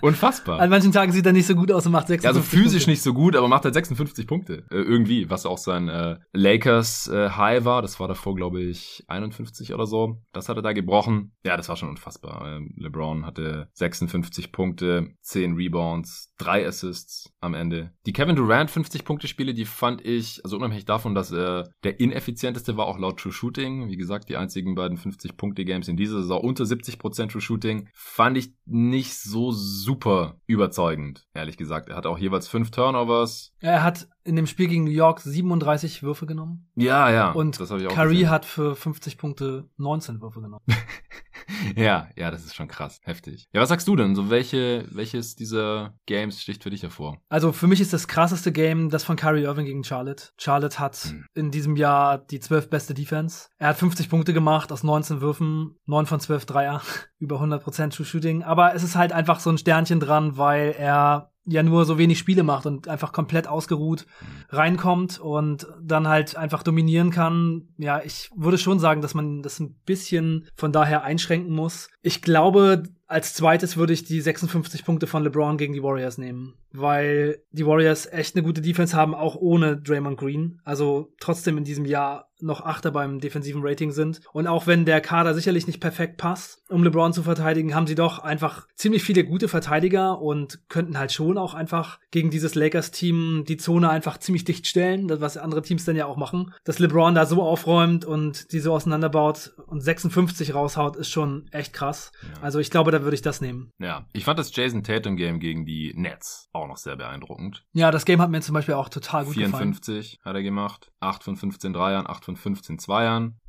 Unfassbar. 0.00 0.60
An 0.60 0.70
manchen 0.70 0.92
Tagen 0.92 1.12
sieht 1.12 1.26
er 1.26 1.32
nicht 1.32 1.46
so 1.46 1.54
gut 1.54 1.70
aus 1.70 1.86
und 1.86 1.92
macht 1.92 2.08
56 2.08 2.26
Also 2.26 2.40
physisch 2.40 2.82
Punkte. 2.84 2.90
nicht 2.90 3.02
so 3.02 3.14
gut, 3.14 3.36
aber 3.36 3.48
macht 3.48 3.64
halt 3.64 3.74
56 3.74 4.26
Punkte. 4.26 4.64
Äh, 4.70 4.76
irgendwie, 4.76 5.30
was 5.30 5.46
auch 5.46 5.58
sein 5.58 5.88
äh, 5.88 6.18
Lakers 6.32 7.08
äh, 7.08 7.30
High 7.30 7.64
war. 7.64 7.82
Das 7.82 8.00
war 8.00 8.08
davor, 8.08 8.34
glaube 8.34 8.60
ich, 8.62 9.04
51 9.08 9.74
oder 9.74 9.86
so. 9.86 10.22
Das 10.32 10.48
hat 10.48 10.56
er 10.56 10.62
da 10.62 10.72
gebrochen. 10.72 11.32
Ja, 11.44 11.56
das 11.56 11.68
war 11.68 11.76
schon 11.76 11.88
unfassbar. 11.88 12.56
Ähm, 12.56 12.74
LeBron 12.76 13.26
hatte 13.26 13.68
56 13.74 14.52
Punkte, 14.52 15.08
10 15.22 15.54
Rebounds, 15.54 16.32
3 16.38 16.66
Assists 16.66 17.32
am 17.40 17.54
Ende. 17.54 17.92
Die 18.06 18.12
Kevin 18.12 18.36
Durant 18.36 18.70
50-Punkte-Spiele, 18.70 19.54
die 19.54 19.64
fand 19.64 20.04
ich, 20.04 20.40
also 20.44 20.56
unabhängig 20.56 20.84
davon, 20.84 21.14
dass 21.14 21.32
er 21.32 21.70
der 21.84 22.00
ineffizienteste 22.00 22.76
war, 22.76 22.86
auch 22.86 22.98
laut 22.98 23.18
True 23.20 23.32
Shooting. 23.32 23.88
Wie 23.88 23.96
gesagt, 23.96 24.28
die 24.28 24.36
einzigen 24.36 24.74
beiden 24.74 24.98
50-Punkte-Games 24.98 25.88
in 25.88 25.96
dieser 25.96 26.13
Saison 26.22 26.40
unter 26.40 26.64
70% 26.64 27.28
True 27.28 27.40
Shooting, 27.40 27.88
fand 27.94 28.36
ich 28.36 28.52
nicht 28.64 29.14
so 29.14 29.50
super 29.52 30.40
überzeugend, 30.46 31.26
ehrlich 31.34 31.56
gesagt. 31.56 31.88
Er 31.88 31.96
hat 31.96 32.06
auch 32.06 32.18
jeweils 32.18 32.48
fünf 32.48 32.70
Turnovers. 32.70 33.52
Er 33.60 33.82
hat 33.82 34.08
in 34.24 34.36
dem 34.36 34.46
Spiel 34.46 34.68
gegen 34.68 34.84
New 34.84 34.90
York 34.90 35.20
37 35.20 36.02
Würfe 36.02 36.26
genommen. 36.26 36.68
Ja, 36.74 37.10
ja. 37.10 37.30
Und 37.32 37.60
das 37.60 37.68
Curry 37.68 38.22
hat 38.22 38.44
für 38.44 38.74
50 38.74 39.18
Punkte 39.18 39.68
19 39.76 40.20
Würfe 40.20 40.40
genommen. 40.40 40.64
ja, 41.76 42.08
ja, 42.16 42.30
das 42.30 42.44
ist 42.44 42.54
schon 42.54 42.68
krass. 42.68 43.00
Heftig. 43.04 43.48
Ja, 43.52 43.60
was 43.60 43.68
sagst 43.68 43.86
du 43.86 43.96
denn? 43.96 44.14
So 44.14 44.30
welche, 44.30 44.86
welches 44.90 45.36
dieser 45.36 45.94
Games 46.06 46.40
sticht 46.40 46.62
für 46.62 46.70
dich 46.70 46.82
hervor? 46.82 47.18
Also 47.28 47.52
für 47.52 47.66
mich 47.66 47.80
ist 47.80 47.92
das 47.92 48.08
krasseste 48.08 48.50
Game 48.50 48.88
das 48.88 49.04
von 49.04 49.16
Kyrie 49.16 49.42
Irving 49.42 49.66
gegen 49.66 49.84
Charlotte. 49.84 50.28
Charlotte 50.38 50.78
hat 50.78 50.94
Hm. 50.94 51.26
in 51.34 51.50
diesem 51.50 51.76
Jahr 51.76 52.18
die 52.18 52.40
12 52.40 52.70
beste 52.70 52.94
Defense. 52.94 53.48
Er 53.58 53.68
hat 53.68 53.76
50 53.76 54.08
Punkte 54.08 54.32
gemacht 54.32 54.72
aus 54.72 54.82
19 54.82 55.20
Würfen, 55.20 55.76
9 55.86 56.06
von 56.06 56.20
12 56.20 56.46
Dreier, 56.46 56.80
über 57.18 57.40
100% 57.40 57.90
True 57.90 58.06
Shooting. 58.06 58.42
Aber 58.42 58.74
es 58.74 58.82
ist 58.82 58.96
halt 58.96 59.12
einfach 59.12 59.40
so 59.40 59.50
ein 59.50 59.58
Sternchen 59.58 60.00
dran, 60.00 60.38
weil 60.38 60.74
er 60.78 61.33
ja 61.46 61.62
nur 61.62 61.84
so 61.84 61.98
wenig 61.98 62.18
Spiele 62.18 62.42
macht 62.42 62.66
und 62.66 62.88
einfach 62.88 63.12
komplett 63.12 63.46
ausgeruht 63.46 64.06
reinkommt 64.48 65.18
und 65.18 65.66
dann 65.82 66.08
halt 66.08 66.36
einfach 66.36 66.62
dominieren 66.62 67.10
kann. 67.10 67.68
Ja, 67.76 68.00
ich 68.02 68.30
würde 68.34 68.58
schon 68.58 68.78
sagen, 68.78 69.02
dass 69.02 69.14
man 69.14 69.42
das 69.42 69.60
ein 69.60 69.74
bisschen 69.84 70.48
von 70.54 70.72
daher 70.72 71.02
einschränken 71.02 71.54
muss. 71.54 71.88
Ich 72.02 72.22
glaube, 72.22 72.84
als 73.06 73.34
zweites 73.34 73.76
würde 73.76 73.92
ich 73.92 74.04
die 74.04 74.20
56 74.20 74.84
Punkte 74.84 75.06
von 75.06 75.22
LeBron 75.22 75.56
gegen 75.58 75.72
die 75.72 75.82
Warriors 75.82 76.18
nehmen, 76.18 76.54
weil 76.72 77.42
die 77.50 77.66
Warriors 77.66 78.06
echt 78.06 78.34
eine 78.34 78.44
gute 78.44 78.60
Defense 78.60 78.96
haben, 78.96 79.14
auch 79.14 79.36
ohne 79.36 79.76
Draymond 79.76 80.18
Green. 80.18 80.60
Also 80.64 81.12
trotzdem 81.20 81.58
in 81.58 81.64
diesem 81.64 81.84
Jahr 81.84 82.30
noch 82.40 82.60
Achter 82.64 82.90
beim 82.90 83.20
defensiven 83.20 83.62
Rating 83.64 83.90
sind. 83.90 84.20
Und 84.32 84.46
auch 84.46 84.66
wenn 84.66 84.84
der 84.84 85.00
Kader 85.00 85.34
sicherlich 85.34 85.66
nicht 85.66 85.80
perfekt 85.80 86.16
passt, 86.16 86.62
um 86.68 86.82
LeBron 86.82 87.12
zu 87.12 87.22
verteidigen, 87.22 87.74
haben 87.74 87.86
sie 87.86 87.94
doch 87.94 88.18
einfach 88.18 88.66
ziemlich 88.74 89.02
viele 89.02 89.24
gute 89.24 89.48
Verteidiger 89.48 90.20
und 90.20 90.68
könnten 90.68 90.98
halt 90.98 91.12
schon 91.12 91.38
auch 91.38 91.54
einfach 91.54 91.98
gegen 92.10 92.30
dieses 92.30 92.54
Lakers-Team 92.54 93.44
die 93.46 93.56
Zone 93.56 93.88
einfach 93.88 94.18
ziemlich 94.18 94.44
dicht 94.44 94.66
stellen, 94.66 95.08
was 95.20 95.36
andere 95.36 95.62
Teams 95.62 95.84
dann 95.84 95.96
ja 95.96 96.06
auch 96.06 96.16
machen. 96.16 96.52
Dass 96.64 96.78
LeBron 96.78 97.14
da 97.14 97.26
so 97.26 97.42
aufräumt 97.42 98.04
und 98.04 98.52
die 98.52 98.60
so 98.60 98.72
auseinanderbaut 98.72 99.54
und 99.66 99.80
56 99.80 100.54
raushaut, 100.54 100.96
ist 100.96 101.10
schon 101.10 101.46
echt 101.50 101.72
krass. 101.72 102.12
Ja. 102.22 102.42
Also 102.42 102.58
ich 102.58 102.70
glaube, 102.70 102.90
da 102.94 103.02
würde 103.02 103.14
ich 103.14 103.22
das 103.22 103.40
nehmen. 103.40 103.70
Ja, 103.78 104.06
ich 104.12 104.24
fand 104.24 104.38
das 104.38 104.54
Jason 104.54 104.82
Tatum 104.82 105.16
Game 105.16 105.40
gegen 105.40 105.66
die 105.66 105.92
Nets 105.94 106.48
auch 106.52 106.66
noch 106.66 106.76
sehr 106.76 106.96
beeindruckend. 106.96 107.64
Ja, 107.72 107.90
das 107.90 108.04
Game 108.04 108.20
hat 108.20 108.30
mir 108.30 108.40
zum 108.40 108.54
Beispiel 108.54 108.74
auch 108.74 108.88
total 108.88 109.24
gut 109.24 109.34
gefallen. 109.34 109.74
54 109.74 110.20
hat 110.24 110.34
er 110.34 110.42
gemacht, 110.42 110.92
8 111.00 111.22
von 111.22 111.36
15 111.36 111.72
Dreiern, 111.72 112.06
8 112.06 112.24
von 112.24 112.36
15 112.36 112.78
Zweiern. 112.78 113.40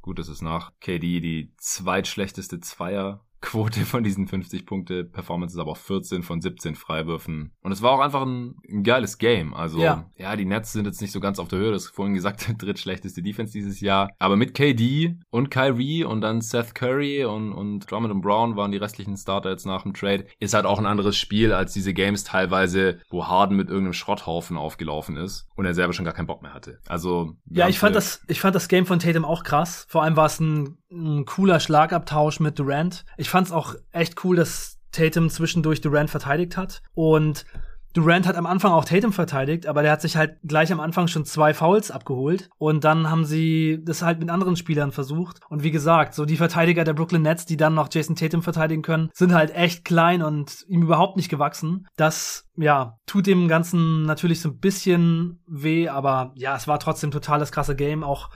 Gut, 0.00 0.18
das 0.18 0.28
ist 0.28 0.42
nach 0.42 0.72
KD 0.80 1.20
die 1.20 1.54
zweitschlechteste 1.58 2.60
Zweierquote 3.42 3.80
von 3.84 4.04
diesen 4.04 4.26
50 4.26 4.66
Punkte 4.66 5.04
Performances, 5.04 5.58
aber 5.58 5.72
auch 5.72 5.76
14 5.76 6.22
von 6.22 6.40
17 6.40 6.74
Freiwürfen. 6.74 7.52
Und 7.62 7.72
es 7.72 7.82
war 7.82 7.92
auch 7.92 8.00
einfach 8.00 8.22
ein, 8.22 8.56
ein 8.70 8.82
geiles 8.82 9.18
Game. 9.18 9.54
Also, 9.54 9.80
ja. 9.80 10.06
Ja. 10.16 10.36
die 10.36 10.44
Nets 10.44 10.72
sind 10.72 10.86
jetzt 10.86 11.00
nicht 11.00 11.12
so 11.12 11.20
ganz 11.20 11.38
auf 11.38 11.48
der 11.48 11.58
Höhe, 11.58 11.72
das 11.72 11.84
ist 11.84 11.94
vorhin 11.94 12.14
gesagt, 12.14 12.46
drittschlechteste 12.62 13.22
Defense 13.22 13.52
dieses 13.52 13.80
Jahr. 13.80 14.10
Aber 14.18 14.36
mit 14.36 14.54
KD 14.54 15.16
und 15.30 15.50
Kyrie 15.50 16.04
und 16.04 16.20
dann 16.20 16.40
Seth 16.40 16.74
Curry 16.74 17.24
und, 17.24 17.52
und 17.52 17.90
Drummond 17.90 18.12
und 18.12 18.20
Brown 18.22 18.56
waren 18.56 18.72
die 18.72 18.78
restlichen 18.78 19.16
Starter 19.16 19.50
jetzt 19.50 19.66
nach 19.66 19.82
dem 19.82 19.94
Trade, 19.94 20.26
ist 20.38 20.54
halt 20.54 20.66
auch 20.66 20.78
ein 20.78 20.86
anderes 20.86 21.16
Spiel 21.16 21.52
als 21.52 21.72
diese 21.72 21.92
Games 21.92 22.24
teilweise, 22.24 23.00
wo 23.10 23.26
Harden 23.26 23.56
mit 23.56 23.68
irgendeinem 23.68 23.92
Schrotthaufen 23.92 24.56
aufgelaufen 24.56 25.16
ist 25.16 25.48
und 25.56 25.66
er 25.66 25.74
selber 25.74 25.92
schon 25.92 26.04
gar 26.04 26.14
keinen 26.14 26.26
Bock 26.26 26.42
mehr 26.42 26.54
hatte. 26.54 26.78
Also, 26.86 27.36
Ja, 27.50 27.68
ich 27.68 27.78
fand 27.78 27.96
das, 27.96 28.22
ich 28.28 28.40
fand 28.40 28.54
das 28.54 28.68
Game 28.68 28.86
von 28.86 28.98
Tatum 28.98 29.24
auch 29.24 29.42
krass. 29.42 29.86
Vor 29.88 30.02
allem 30.02 30.16
war 30.16 30.26
es 30.26 30.40
ein, 30.40 30.78
ein 30.92 31.24
cooler 31.24 31.60
Schlagabtausch 31.60 32.40
mit 32.40 32.58
Durant. 32.58 33.04
Ich 33.16 33.30
fand 33.30 33.48
es 33.48 33.52
auch 33.52 33.74
echt 33.92 34.24
cool, 34.24 34.36
dass 34.36 34.78
Tatum 34.92 35.30
zwischendurch 35.30 35.80
Durant 35.80 36.10
verteidigt 36.10 36.56
hat. 36.56 36.82
Und 36.94 37.44
Durant 37.94 38.26
hat 38.26 38.36
am 38.36 38.46
Anfang 38.46 38.72
auch 38.72 38.86
Tatum 38.86 39.12
verteidigt, 39.12 39.66
aber 39.66 39.82
der 39.82 39.92
hat 39.92 40.00
sich 40.00 40.16
halt 40.16 40.38
gleich 40.44 40.72
am 40.72 40.80
Anfang 40.80 41.08
schon 41.08 41.26
zwei 41.26 41.52
Fouls 41.52 41.90
abgeholt. 41.90 42.48
Und 42.56 42.84
dann 42.84 43.10
haben 43.10 43.26
sie 43.26 43.80
das 43.82 44.02
halt 44.02 44.18
mit 44.18 44.30
anderen 44.30 44.56
Spielern 44.56 44.92
versucht. 44.92 45.40
Und 45.50 45.62
wie 45.62 45.70
gesagt, 45.70 46.14
so 46.14 46.24
die 46.24 46.38
Verteidiger 46.38 46.84
der 46.84 46.94
Brooklyn 46.94 47.22
Nets, 47.22 47.44
die 47.44 47.58
dann 47.58 47.74
noch 47.74 47.88
Jason 47.92 48.16
Tatum 48.16 48.42
verteidigen 48.42 48.82
können, 48.82 49.10
sind 49.12 49.34
halt 49.34 49.54
echt 49.54 49.84
klein 49.84 50.22
und 50.22 50.64
ihm 50.68 50.82
überhaupt 50.82 51.16
nicht 51.16 51.28
gewachsen. 51.28 51.86
Das, 51.96 52.48
ja, 52.56 52.98
tut 53.06 53.26
dem 53.26 53.46
Ganzen 53.46 54.04
natürlich 54.04 54.40
so 54.40 54.50
ein 54.50 54.58
bisschen 54.58 55.42
weh, 55.46 55.88
aber 55.88 56.32
ja, 56.34 56.56
es 56.56 56.66
war 56.66 56.78
trotzdem 56.78 57.10
total 57.10 57.40
das 57.40 57.52
krasse 57.52 57.76
Game. 57.76 58.04
Auch 58.04 58.30